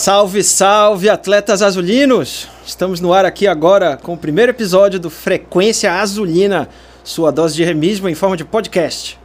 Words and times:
Salve, 0.00 0.42
salve, 0.42 1.10
atletas 1.10 1.60
azulinos! 1.60 2.48
Estamos 2.64 3.02
no 3.02 3.12
ar 3.12 3.26
aqui 3.26 3.46
agora 3.46 3.98
com 3.98 4.14
o 4.14 4.16
primeiro 4.16 4.48
episódio 4.48 4.98
do 4.98 5.10
Frequência 5.10 5.92
Azulina, 5.92 6.70
sua 7.04 7.30
dose 7.30 7.54
de 7.54 7.62
remismo 7.62 8.08
em 8.08 8.14
forma 8.14 8.34
de 8.34 8.42
podcast. 8.42 9.20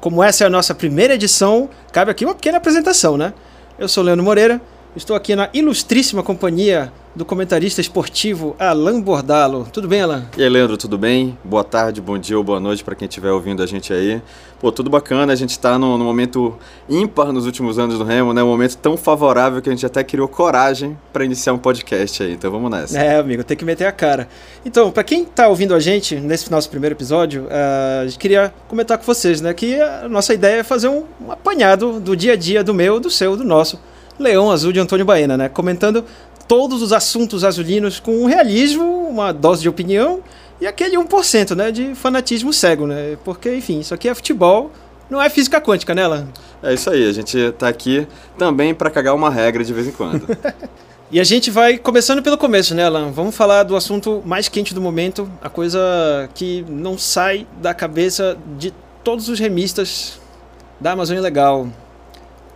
Como 0.00 0.20
essa 0.20 0.42
é 0.42 0.48
a 0.48 0.50
nossa 0.50 0.74
primeira 0.74 1.14
edição, 1.14 1.70
cabe 1.92 2.10
aqui 2.10 2.24
uma 2.24 2.34
pequena 2.34 2.58
apresentação, 2.58 3.16
né? 3.16 3.32
Eu 3.78 3.86
sou 3.86 4.02
Leandro 4.02 4.24
Moreira, 4.24 4.60
estou 4.96 5.14
aqui 5.14 5.36
na 5.36 5.48
ilustríssima 5.52 6.22
companhia 6.22 6.92
do 7.14 7.24
comentarista 7.24 7.80
esportivo 7.80 8.54
Alan 8.58 9.00
Bordalo. 9.00 9.66
Tudo 9.72 9.88
bem, 9.88 10.02
Alan? 10.02 10.26
E 10.36 10.42
aí, 10.42 10.48
Leandro, 10.48 10.76
tudo 10.76 10.96
bem? 10.96 11.36
Boa 11.42 11.64
tarde, 11.64 12.00
bom 12.00 12.16
dia 12.16 12.38
ou 12.38 12.44
boa 12.44 12.60
noite 12.60 12.84
para 12.84 12.94
quem 12.94 13.08
estiver 13.08 13.30
ouvindo 13.32 13.62
a 13.62 13.66
gente 13.66 13.92
aí. 13.92 14.22
Pô, 14.60 14.70
tudo 14.70 14.88
bacana, 14.88 15.32
a 15.32 15.36
gente 15.36 15.50
está 15.50 15.78
no, 15.78 15.98
no, 15.98 16.04
momento 16.04 16.56
ímpar 16.88 17.32
nos 17.32 17.44
últimos 17.44 17.78
anos 17.78 17.98
do 17.98 18.04
Remo, 18.04 18.32
né? 18.32 18.42
Um 18.42 18.46
momento 18.46 18.76
tão 18.76 18.96
favorável 18.96 19.60
que 19.60 19.68
a 19.68 19.72
gente 19.72 19.84
até 19.84 20.04
criou 20.04 20.28
coragem 20.28 20.96
para 21.12 21.24
iniciar 21.24 21.52
um 21.52 21.58
podcast 21.58 22.22
aí. 22.22 22.32
Então 22.32 22.50
vamos 22.50 22.70
nessa. 22.70 22.98
É, 22.98 23.18
amigo, 23.18 23.42
tem 23.42 23.56
que 23.56 23.64
meter 23.64 23.86
a 23.86 23.92
cara. 23.92 24.28
Então, 24.64 24.90
para 24.90 25.02
quem 25.02 25.22
está 25.22 25.48
ouvindo 25.48 25.74
a 25.74 25.80
gente 25.80 26.16
nesse 26.16 26.50
nosso 26.50 26.70
primeiro 26.70 26.94
episódio, 26.94 27.44
uh, 27.44 28.02
a 28.02 28.06
gente 28.06 28.18
queria 28.18 28.54
comentar 28.68 28.96
com 28.96 29.04
vocês, 29.04 29.40
né? 29.40 29.52
Que 29.54 29.80
a 29.80 30.08
nossa 30.08 30.32
ideia 30.32 30.60
é 30.60 30.62
fazer 30.62 30.88
um, 30.88 31.04
um 31.20 31.32
apanhado 31.32 31.98
do 32.00 32.16
dia 32.16 32.34
a 32.34 32.36
dia 32.36 32.62
do 32.62 32.72
meu, 32.72 33.00
do 33.00 33.10
seu, 33.10 33.36
do 33.36 33.44
nosso 33.44 33.78
Leão 34.18 34.50
Azul 34.50 34.72
de 34.72 34.80
Antônio 34.80 35.04
Baena, 35.04 35.36
né? 35.36 35.48
Comentando 35.48 36.04
todos 36.48 36.80
os 36.80 36.92
assuntos 36.92 37.44
azulinos 37.44 38.00
com 38.00 38.24
realismo, 38.24 39.06
uma 39.08 39.32
dose 39.32 39.62
de 39.62 39.68
opinião 39.68 40.20
e 40.60 40.66
aquele 40.66 40.96
1%, 40.96 41.54
né, 41.54 41.70
de 41.70 41.94
fanatismo 41.94 42.52
cego, 42.52 42.86
né? 42.86 43.16
Porque, 43.22 43.54
enfim, 43.54 43.80
isso 43.80 43.94
aqui 43.94 44.08
é 44.08 44.14
futebol, 44.14 44.72
não 45.08 45.20
é 45.22 45.28
física 45.30 45.60
quântica, 45.60 45.94
né, 45.94 46.04
Alan? 46.04 46.26
É 46.62 46.74
isso 46.74 46.90
aí, 46.90 47.08
a 47.08 47.12
gente 47.12 47.52
tá 47.52 47.68
aqui 47.68 48.08
também 48.36 48.74
para 48.74 48.90
cagar 48.90 49.14
uma 49.14 49.30
regra 49.30 49.62
de 49.62 49.72
vez 49.72 49.86
em 49.86 49.92
quando. 49.92 50.26
e 51.12 51.20
a 51.20 51.24
gente 51.24 51.50
vai 51.50 51.78
começando 51.78 52.22
pelo 52.22 52.36
começo, 52.36 52.74
né, 52.74 52.84
Alan? 52.86 53.12
Vamos 53.12 53.36
falar 53.36 53.62
do 53.62 53.76
assunto 53.76 54.22
mais 54.24 54.48
quente 54.48 54.74
do 54.74 54.80
momento, 54.80 55.30
a 55.40 55.48
coisa 55.48 56.28
que 56.34 56.64
não 56.68 56.98
sai 56.98 57.46
da 57.60 57.72
cabeça 57.72 58.36
de 58.58 58.72
todos 59.04 59.28
os 59.28 59.38
remistas 59.38 60.18
da 60.80 60.92
Amazônia 60.92 61.22
Legal. 61.22 61.68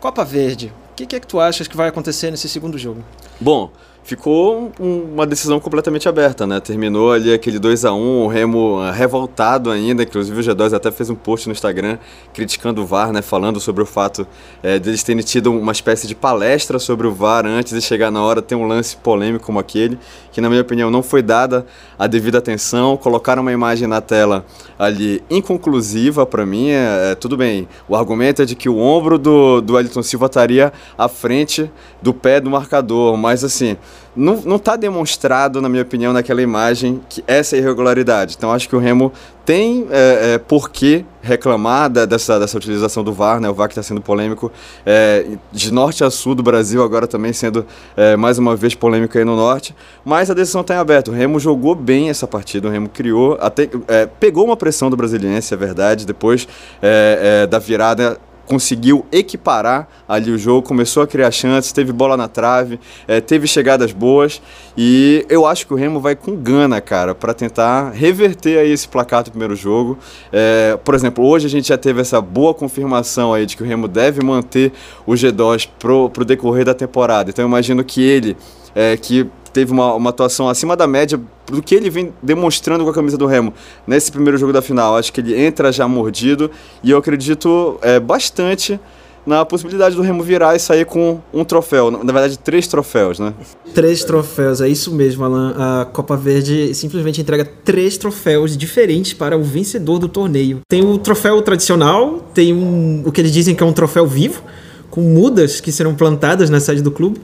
Copa 0.00 0.24
Verde. 0.24 0.72
O 0.92 0.94
que, 0.94 1.06
que 1.06 1.16
é 1.16 1.20
que 1.20 1.26
tu 1.26 1.40
achas 1.40 1.66
que 1.66 1.76
vai 1.76 1.88
acontecer 1.88 2.30
nesse 2.30 2.50
segundo 2.50 2.76
jogo? 2.76 3.02
Bom, 3.40 3.72
ficou 4.04 4.72
uma 4.78 5.26
decisão 5.26 5.60
completamente 5.60 6.08
aberta, 6.08 6.46
né? 6.46 6.60
Terminou 6.60 7.12
ali 7.12 7.32
aquele 7.32 7.58
2 7.58 7.84
a 7.84 7.92
1 7.92 8.24
o 8.24 8.26
Remo 8.26 8.80
ah, 8.80 8.90
revoltado 8.90 9.70
ainda, 9.70 10.02
inclusive 10.02 10.38
o 10.40 10.42
G2 10.42 10.74
até 10.74 10.90
fez 10.90 11.08
um 11.08 11.14
post 11.14 11.46
no 11.46 11.52
Instagram 11.52 11.98
criticando 12.34 12.82
o 12.82 12.86
VAR, 12.86 13.12
né? 13.12 13.22
Falando 13.22 13.60
sobre 13.60 13.82
o 13.82 13.86
fato 13.86 14.26
é, 14.62 14.78
deles 14.78 15.02
terem 15.02 15.22
tido 15.22 15.52
uma 15.52 15.72
espécie 15.72 16.06
de 16.06 16.14
palestra 16.14 16.78
sobre 16.78 17.06
o 17.06 17.12
VAR 17.12 17.46
antes 17.46 17.72
de 17.72 17.80
chegar 17.80 18.10
na 18.10 18.22
hora 18.22 18.42
ter 18.42 18.54
um 18.54 18.66
lance 18.66 18.96
polêmico 18.96 19.46
como 19.46 19.58
aquele, 19.58 19.98
que 20.32 20.40
na 20.40 20.48
minha 20.48 20.62
opinião 20.62 20.90
não 20.90 21.02
foi 21.02 21.22
dada 21.22 21.64
a 21.98 22.06
devida 22.06 22.38
atenção, 22.38 22.96
colocaram 22.96 23.42
uma 23.42 23.52
imagem 23.52 23.86
na 23.86 24.00
tela 24.00 24.44
ali 24.78 25.22
inconclusiva 25.30 26.26
para 26.26 26.44
mim, 26.44 26.70
é, 26.70 27.12
é, 27.12 27.14
tudo 27.14 27.36
bem, 27.36 27.68
o 27.88 27.94
argumento 27.94 28.42
é 28.42 28.44
de 28.44 28.56
que 28.56 28.68
o 28.68 28.78
ombro 28.78 29.18
do, 29.18 29.60
do 29.60 29.78
Elton 29.78 30.02
Silva 30.02 30.26
estaria 30.26 30.72
à 30.98 31.08
frente 31.08 31.70
do 32.00 32.12
pé 32.12 32.40
do 32.40 32.50
marcador, 32.50 33.16
mas 33.16 33.44
assim, 33.44 33.76
não, 34.14 34.36
não 34.42 34.58
tá 34.58 34.76
demonstrado, 34.76 35.60
na 35.60 35.68
minha 35.68 35.82
opinião, 35.82 36.12
naquela 36.12 36.42
imagem 36.42 37.00
que 37.08 37.24
essa 37.26 37.56
irregularidade. 37.56 38.34
Então 38.36 38.52
acho 38.52 38.68
que 38.68 38.76
o 38.76 38.78
Remo 38.78 39.12
tem 39.44 39.86
é, 39.90 40.34
é, 40.34 40.38
por 40.38 40.70
que 40.70 41.04
reclamar 41.20 41.90
da, 41.90 42.04
dessa, 42.04 42.38
dessa 42.38 42.56
utilização 42.56 43.02
do 43.02 43.12
VAR, 43.12 43.40
né? 43.40 43.48
O 43.48 43.54
VAR 43.54 43.68
que 43.68 43.72
está 43.72 43.82
sendo 43.82 44.00
polêmico 44.00 44.52
é, 44.84 45.26
de 45.50 45.72
norte 45.72 46.04
a 46.04 46.10
sul 46.10 46.34
do 46.34 46.42
Brasil, 46.42 46.82
agora 46.82 47.06
também 47.06 47.32
sendo 47.32 47.66
é, 47.96 48.16
mais 48.16 48.38
uma 48.38 48.54
vez 48.54 48.74
polêmico 48.74 49.16
aí 49.16 49.24
no 49.24 49.34
norte. 49.34 49.74
Mas 50.04 50.30
a 50.30 50.34
decisão 50.34 50.60
está 50.60 50.74
em 50.74 50.78
aberto. 50.78 51.10
O 51.10 51.14
Remo 51.14 51.40
jogou 51.40 51.74
bem 51.74 52.10
essa 52.10 52.26
partida, 52.26 52.68
o 52.68 52.70
Remo 52.70 52.88
criou, 52.88 53.38
até 53.40 53.68
é, 53.88 54.06
pegou 54.06 54.44
uma 54.44 54.56
pressão 54.56 54.90
do 54.90 54.96
Brasiliense, 54.96 55.54
é 55.54 55.56
verdade, 55.56 56.06
depois 56.06 56.46
é, 56.80 57.46
da 57.46 57.58
virada 57.58 58.18
conseguiu 58.46 59.06
equiparar 59.10 59.88
ali 60.08 60.30
o 60.30 60.38
jogo, 60.38 60.66
começou 60.66 61.02
a 61.02 61.06
criar 61.06 61.30
chances, 61.30 61.72
teve 61.72 61.92
bola 61.92 62.16
na 62.16 62.28
trave, 62.28 62.78
é, 63.06 63.20
teve 63.20 63.46
chegadas 63.46 63.92
boas 63.92 64.40
e 64.76 65.24
eu 65.28 65.46
acho 65.46 65.66
que 65.66 65.72
o 65.72 65.76
Remo 65.76 66.00
vai 66.00 66.14
com 66.16 66.34
gana, 66.36 66.80
cara, 66.80 67.14
para 67.14 67.32
tentar 67.34 67.90
reverter 67.90 68.58
aí 68.58 68.70
esse 68.70 68.88
placar 68.88 69.22
do 69.22 69.30
primeiro 69.30 69.54
jogo. 69.54 69.98
É, 70.32 70.78
por 70.84 70.94
exemplo, 70.94 71.24
hoje 71.24 71.46
a 71.46 71.50
gente 71.50 71.68
já 71.68 71.78
teve 71.78 72.00
essa 72.00 72.20
boa 72.20 72.54
confirmação 72.54 73.32
aí 73.32 73.46
de 73.46 73.56
que 73.56 73.62
o 73.62 73.66
Remo 73.66 73.88
deve 73.88 74.24
manter 74.24 74.72
o 75.06 75.12
G2 75.12 75.68
pro, 75.78 76.10
pro 76.10 76.24
decorrer 76.24 76.64
da 76.64 76.74
temporada. 76.74 77.30
Então 77.30 77.44
eu 77.44 77.48
imagino 77.48 77.84
que 77.84 78.02
ele, 78.02 78.36
é, 78.74 78.96
que 78.96 79.28
teve 79.52 79.72
uma, 79.72 79.94
uma 79.94 80.10
atuação 80.10 80.48
acima 80.48 80.76
da 80.76 80.86
média 80.86 81.20
do 81.46 81.62
que 81.62 81.74
ele 81.74 81.90
vem 81.90 82.12
demonstrando 82.22 82.84
com 82.84 82.90
a 82.90 82.94
camisa 82.94 83.16
do 83.16 83.26
Remo 83.26 83.52
nesse 83.86 84.10
primeiro 84.10 84.38
jogo 84.38 84.52
da 84.52 84.62
final. 84.62 84.96
Acho 84.96 85.12
que 85.12 85.20
ele 85.20 85.38
entra 85.40 85.72
já 85.72 85.86
mordido 85.88 86.50
e 86.82 86.90
eu 86.90 86.98
acredito 86.98 87.78
é, 87.82 87.98
bastante 87.98 88.78
na 89.24 89.44
possibilidade 89.44 89.94
do 89.94 90.02
Remo 90.02 90.22
virar 90.22 90.56
e 90.56 90.58
sair 90.58 90.84
com 90.84 91.20
um 91.32 91.44
troféu. 91.44 91.90
Na 91.90 92.12
verdade, 92.12 92.38
três 92.38 92.66
troféus, 92.66 93.18
né? 93.18 93.32
Três 93.72 94.02
troféus, 94.04 94.60
é 94.60 94.68
isso 94.68 94.92
mesmo, 94.92 95.24
Alan. 95.24 95.54
A 95.56 95.84
Copa 95.84 96.16
Verde 96.16 96.74
simplesmente 96.74 97.20
entrega 97.20 97.44
três 97.44 97.96
troféus 97.96 98.56
diferentes 98.56 99.12
para 99.12 99.36
o 99.36 99.42
vencedor 99.42 99.98
do 99.98 100.08
torneio. 100.08 100.60
Tem 100.68 100.84
o 100.84 100.98
troféu 100.98 101.40
tradicional, 101.42 102.18
tem 102.34 102.52
um, 102.52 103.02
o 103.06 103.12
que 103.12 103.20
eles 103.20 103.32
dizem 103.32 103.54
que 103.54 103.62
é 103.62 103.66
um 103.66 103.72
troféu 103.72 104.06
vivo, 104.06 104.42
com 104.90 105.00
mudas 105.00 105.60
que 105.60 105.70
serão 105.70 105.94
plantadas 105.94 106.50
na 106.50 106.58
sede 106.58 106.82
do 106.82 106.90
clube 106.90 107.20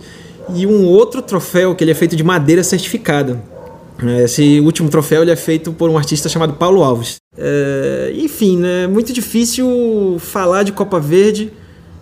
e 0.54 0.66
um 0.66 0.86
outro 0.86 1.20
troféu 1.20 1.74
que 1.74 1.84
ele 1.84 1.90
é 1.90 1.94
feito 1.94 2.16
de 2.16 2.24
madeira 2.24 2.62
certificada. 2.62 3.42
Esse 4.24 4.60
último 4.60 4.88
troféu 4.88 5.22
ele 5.22 5.30
é 5.30 5.36
feito 5.36 5.72
por 5.72 5.90
um 5.90 5.98
artista 5.98 6.28
chamado 6.28 6.54
Paulo 6.54 6.82
Alves. 6.82 7.16
É, 7.36 8.12
enfim, 8.14 8.56
né, 8.56 8.84
é 8.84 8.86
muito 8.86 9.12
difícil 9.12 10.16
falar 10.20 10.62
de 10.62 10.72
Copa 10.72 11.00
Verde 11.00 11.52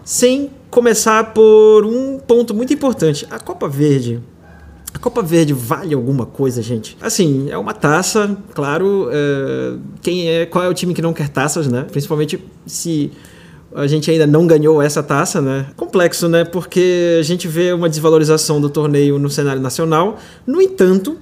sem 0.04 0.50
começar 0.70 1.32
por 1.32 1.84
um 1.84 2.18
ponto 2.18 2.54
muito 2.54 2.72
importante. 2.72 3.26
A 3.30 3.38
Copa 3.38 3.68
Verde. 3.68 4.20
A 4.92 4.98
Copa 4.98 5.22
Verde 5.22 5.52
vale 5.52 5.94
alguma 5.94 6.24
coisa, 6.24 6.62
gente? 6.62 6.96
Assim, 7.00 7.50
é 7.50 7.58
uma 7.58 7.74
taça, 7.74 8.36
claro. 8.54 9.08
É, 9.10 9.74
quem 10.00 10.28
é, 10.28 10.46
qual 10.46 10.64
é 10.64 10.68
o 10.68 10.74
time 10.74 10.94
que 10.94 11.02
não 11.02 11.12
quer 11.12 11.28
taças, 11.28 11.66
né? 11.68 11.86
Principalmente 11.90 12.42
se 12.66 13.10
a 13.74 13.86
gente 13.86 14.10
ainda 14.10 14.26
não 14.26 14.46
ganhou 14.46 14.80
essa 14.80 15.02
taça, 15.02 15.40
né? 15.40 15.66
Complexo, 15.76 16.28
né? 16.28 16.44
Porque 16.44 17.16
a 17.20 17.22
gente 17.22 17.46
vê 17.46 17.72
uma 17.72 17.88
desvalorização 17.90 18.60
do 18.60 18.70
torneio 18.70 19.18
no 19.18 19.28
cenário 19.28 19.60
nacional. 19.60 20.18
No 20.46 20.62
entanto, 20.62 21.18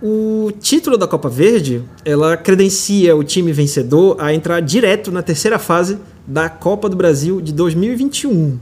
o 0.00 0.52
título 0.60 0.96
da 0.96 1.08
Copa 1.08 1.28
Verde, 1.28 1.82
ela 2.04 2.36
credencia 2.36 3.16
o 3.16 3.24
time 3.24 3.52
vencedor 3.52 4.16
a 4.18 4.32
entrar 4.32 4.60
direto 4.60 5.10
na 5.10 5.22
terceira 5.22 5.58
fase 5.58 5.98
da 6.26 6.48
Copa 6.48 6.88
do 6.88 6.96
Brasil 6.96 7.40
de 7.40 7.52
2021. 7.52 8.58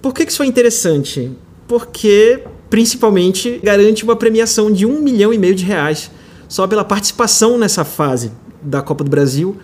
Por 0.00 0.14
que 0.14 0.22
isso 0.22 0.42
é 0.42 0.46
interessante? 0.46 1.32
Porque, 1.66 2.44
principalmente, 2.70 3.60
garante 3.62 4.04
uma 4.04 4.14
premiação 4.14 4.70
de 4.70 4.86
um 4.86 5.00
milhão 5.00 5.34
e 5.34 5.38
meio 5.38 5.54
de 5.54 5.64
reais 5.64 6.10
só 6.48 6.66
pela 6.66 6.84
participação 6.84 7.58
nessa 7.58 7.84
fase 7.84 8.30
da 8.62 8.80
Copa 8.80 9.02
do 9.02 9.10
Brasil 9.10 9.56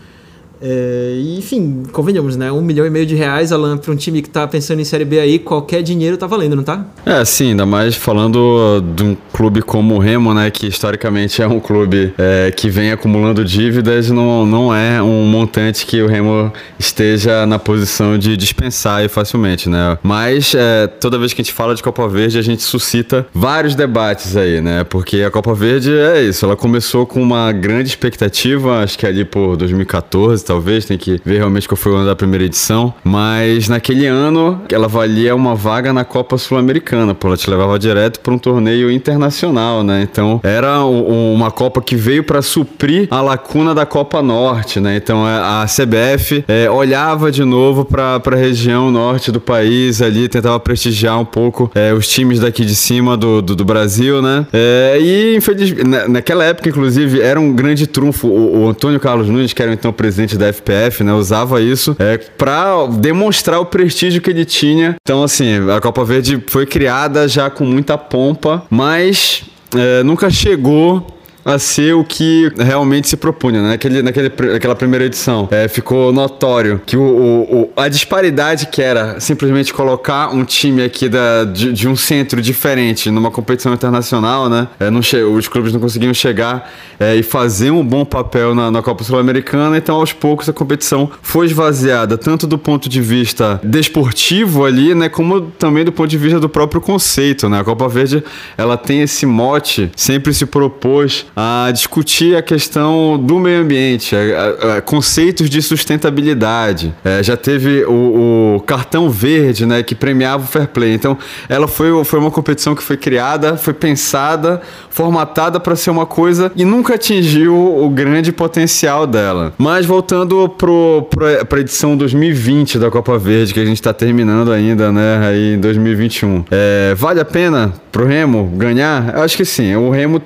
é, 0.60 1.20
enfim, 1.36 1.84
convenhamos, 1.92 2.36
né? 2.36 2.50
Um 2.50 2.62
milhão 2.62 2.86
e 2.86 2.90
meio 2.90 3.06
de 3.06 3.14
reais, 3.14 3.52
Alan, 3.52 3.76
para 3.76 3.92
um 3.92 3.96
time 3.96 4.22
que 4.22 4.30
tá 4.30 4.46
pensando 4.46 4.80
em 4.80 4.84
Série 4.84 5.04
B 5.04 5.18
aí, 5.18 5.38
qualquer 5.38 5.82
dinheiro 5.82 6.16
tá 6.16 6.26
valendo, 6.26 6.56
não 6.56 6.62
tá? 6.62 6.84
É, 7.04 7.24
sim, 7.24 7.50
ainda 7.50 7.66
mais 7.66 7.94
falando 7.94 8.82
de 8.94 9.02
um 9.02 9.16
clube 9.32 9.62
como 9.62 9.94
o 9.94 9.98
Remo, 9.98 10.32
né? 10.32 10.50
Que 10.50 10.66
historicamente 10.66 11.42
é 11.42 11.46
um 11.46 11.60
clube 11.60 12.14
é, 12.18 12.50
que 12.50 12.68
vem 12.68 12.92
acumulando 12.92 13.44
dívidas, 13.44 14.10
não, 14.10 14.46
não 14.46 14.74
é 14.74 15.02
um 15.02 15.24
montante 15.24 15.86
que 15.86 16.00
o 16.02 16.06
Remo 16.06 16.52
esteja 16.78 17.46
na 17.46 17.58
posição 17.58 18.18
de 18.18 18.36
dispensar 18.36 19.00
aí 19.00 19.08
facilmente, 19.08 19.68
né? 19.68 19.98
Mas 20.02 20.54
é, 20.54 20.86
toda 20.86 21.18
vez 21.18 21.32
que 21.32 21.40
a 21.40 21.44
gente 21.44 21.52
fala 21.52 21.74
de 21.74 21.82
Copa 21.82 22.08
Verde, 22.08 22.38
a 22.38 22.42
gente 22.42 22.62
suscita 22.62 23.26
vários 23.34 23.74
debates 23.74 24.36
aí, 24.36 24.60
né? 24.60 24.84
Porque 24.84 25.22
a 25.22 25.30
Copa 25.30 25.54
Verde 25.54 25.92
é 25.94 26.22
isso, 26.22 26.44
ela 26.44 26.56
começou 26.56 27.06
com 27.06 27.22
uma 27.22 27.52
grande 27.52 27.88
expectativa, 27.88 28.82
acho 28.82 28.98
que 28.98 29.06
ali 29.06 29.24
por 29.24 29.56
2014, 29.56 30.43
talvez, 30.44 30.84
tem 30.84 30.98
que 30.98 31.20
ver 31.24 31.38
realmente 31.38 31.66
qual 31.68 31.76
foi 31.76 31.92
o 31.92 31.96
ano 31.96 32.06
da 32.06 32.16
primeira 32.16 32.44
edição. 32.44 32.94
Mas 33.02 33.68
naquele 33.68 34.06
ano 34.06 34.60
ela 34.70 34.88
valia 34.88 35.34
uma 35.34 35.54
vaga 35.54 35.92
na 35.92 36.04
Copa 36.04 36.38
Sul-Americana, 36.38 37.14
pô, 37.14 37.28
ela 37.28 37.36
te 37.36 37.48
levava 37.48 37.78
direto 37.78 38.20
para 38.20 38.32
um 38.32 38.38
torneio 38.38 38.90
internacional, 38.90 39.82
né? 39.82 40.02
Então 40.02 40.40
era 40.42 40.84
uma 40.84 41.50
Copa 41.50 41.80
que 41.80 41.96
veio 41.96 42.24
para 42.24 42.42
suprir 42.42 43.08
a 43.10 43.20
lacuna 43.20 43.74
da 43.74 43.86
Copa 43.86 44.22
Norte, 44.22 44.80
né? 44.80 44.96
Então 44.96 45.26
é, 45.26 45.36
a 45.36 45.66
CBF 45.66 46.44
é, 46.46 46.70
olhava 46.70 47.30
de 47.30 47.44
novo 47.44 47.84
para 47.84 48.20
a 48.24 48.36
região 48.36 48.90
norte 48.90 49.30
do 49.30 49.40
país 49.40 50.02
ali, 50.02 50.28
tentava 50.28 50.58
prestigiar 50.60 51.18
um 51.18 51.24
pouco 51.24 51.70
é, 51.74 51.92
os 51.92 52.08
times 52.08 52.40
daqui 52.40 52.64
de 52.64 52.74
cima 52.74 53.16
do, 53.16 53.40
do, 53.40 53.56
do 53.56 53.64
Brasil, 53.64 54.20
né? 54.20 54.46
É, 54.52 54.98
e 55.00 55.36
infelizmente, 55.36 55.84
naquela 56.08 56.44
época, 56.44 56.68
inclusive, 56.68 57.20
era 57.20 57.40
um 57.40 57.52
grande 57.52 57.86
trunfo 57.86 58.28
o, 58.28 58.64
o 58.64 58.68
Antônio 58.68 58.98
Carlos 59.00 59.28
Nunes, 59.28 59.52
que 59.52 59.62
era 59.62 59.72
então 59.72 59.92
presidente 59.92 60.33
site 60.34 60.38
da 60.38 60.52
FPF, 60.52 61.02
né? 61.02 61.12
Usava 61.12 61.60
isso 61.60 61.96
é, 61.98 62.18
para 62.18 62.86
demonstrar 62.86 63.60
o 63.60 63.66
prestígio 63.66 64.20
que 64.20 64.30
ele 64.30 64.44
tinha. 64.44 64.96
Então, 65.00 65.22
assim, 65.22 65.70
a 65.70 65.80
Copa 65.80 66.04
Verde 66.04 66.42
foi 66.48 66.66
criada 66.66 67.26
já 67.28 67.48
com 67.48 67.64
muita 67.64 67.96
pompa, 67.96 68.64
mas 68.68 69.44
é, 69.74 70.02
nunca 70.02 70.30
chegou 70.30 71.06
a 71.44 71.58
ser 71.58 71.94
o 71.94 72.04
que 72.04 72.50
realmente 72.56 73.08
se 73.08 73.16
propunha. 73.16 73.62
Né? 73.62 73.68
Naquele, 73.70 74.02
naquele, 74.02 74.32
naquela 74.52 74.74
primeira 74.74 75.04
edição, 75.04 75.48
é, 75.50 75.68
ficou 75.68 76.12
notório 76.12 76.80
que 76.84 76.96
o, 76.96 77.02
o, 77.02 77.70
a 77.76 77.88
disparidade 77.88 78.66
que 78.66 78.80
era 78.80 79.20
simplesmente 79.20 79.72
colocar 79.72 80.34
um 80.34 80.44
time 80.44 80.82
aqui 80.82 81.08
da, 81.08 81.44
de, 81.44 81.72
de 81.72 81.88
um 81.88 81.96
centro 81.96 82.40
diferente 82.40 83.10
numa 83.10 83.30
competição 83.30 83.74
internacional, 83.74 84.48
né? 84.48 84.68
É, 84.80 84.90
não 84.90 85.00
os 85.00 85.48
clubes 85.48 85.72
não 85.72 85.80
conseguiam 85.80 86.14
chegar 86.14 86.72
é, 86.98 87.14
e 87.14 87.22
fazer 87.22 87.70
um 87.70 87.84
bom 87.84 88.04
papel 88.04 88.54
na, 88.54 88.70
na 88.70 88.82
Copa 88.82 89.04
Sul-Americana, 89.04 89.76
então 89.76 89.96
aos 89.96 90.12
poucos 90.12 90.48
a 90.48 90.52
competição 90.52 91.10
foi 91.20 91.46
esvaziada, 91.46 92.16
tanto 92.16 92.46
do 92.46 92.58
ponto 92.58 92.88
de 92.88 93.00
vista 93.00 93.60
desportivo 93.62 94.64
ali, 94.64 94.94
né, 94.94 95.08
como 95.08 95.42
também 95.42 95.84
do 95.84 95.92
ponto 95.92 96.08
de 96.08 96.18
vista 96.18 96.40
do 96.40 96.48
próprio 96.48 96.80
conceito, 96.80 97.48
né? 97.48 97.60
A 97.60 97.64
Copa 97.64 97.88
Verde, 97.88 98.24
ela 98.56 98.76
tem 98.76 99.02
esse 99.02 99.26
mote, 99.26 99.90
sempre 99.94 100.32
se 100.32 100.46
propôs 100.46 101.26
a 101.36 101.70
discutir 101.72 102.36
a 102.36 102.42
questão 102.42 103.18
do 103.18 103.38
meio 103.38 103.62
ambiente, 103.62 104.14
a, 104.14 104.76
a, 104.76 104.82
conceitos 104.82 105.50
de 105.50 105.60
sustentabilidade. 105.60 106.94
É, 107.04 107.22
já 107.22 107.36
teve 107.36 107.84
o, 107.84 108.56
o, 108.56 108.60
cartão 108.60 109.10
verde, 109.10 109.66
né, 109.66 109.82
que 109.82 109.94
premiava 109.94 110.44
o 110.44 110.46
fair 110.46 110.68
play. 110.68 110.94
Então, 110.94 111.18
ela 111.48 111.66
foi, 111.66 112.04
foi 112.04 112.18
uma 112.18 112.30
competição 112.30 112.74
que 112.74 112.82
foi 112.82 112.96
criada, 112.96 113.56
foi 113.56 113.74
pensada, 113.74 114.60
formatada 114.88 115.58
para 115.58 115.74
ser 115.74 115.90
uma 115.90 116.06
coisa 116.06 116.52
e 116.54 116.64
nunca 116.64 116.94
atingiu 116.94 117.54
o 117.54 117.88
grande 117.90 118.30
potencial 118.32 119.06
dela. 119.06 119.52
Mas 119.58 119.86
voltando 119.86 120.48
para 120.48 121.56
a 121.56 121.60
edição 121.60 121.96
2020 121.96 122.78
da 122.78 122.90
Copa 122.90 123.18
Verde, 123.18 123.52
que 123.52 123.60
a 123.60 123.64
gente 123.64 123.76
está 123.76 123.92
terminando 123.92 124.52
ainda, 124.52 124.92
né, 124.92 125.26
aí 125.26 125.54
em 125.54 125.60
2021, 125.60 126.44
é, 126.50 126.94
vale 126.96 127.20
a 127.20 127.24
pena 127.24 127.72
pro 127.90 128.06
Remo 128.06 128.44
ganhar? 128.56 129.14
Eu 129.14 129.22
acho 129.22 129.36
que 129.36 129.44
sim. 129.44 129.74
O 129.76 129.90
Remo 129.90 130.20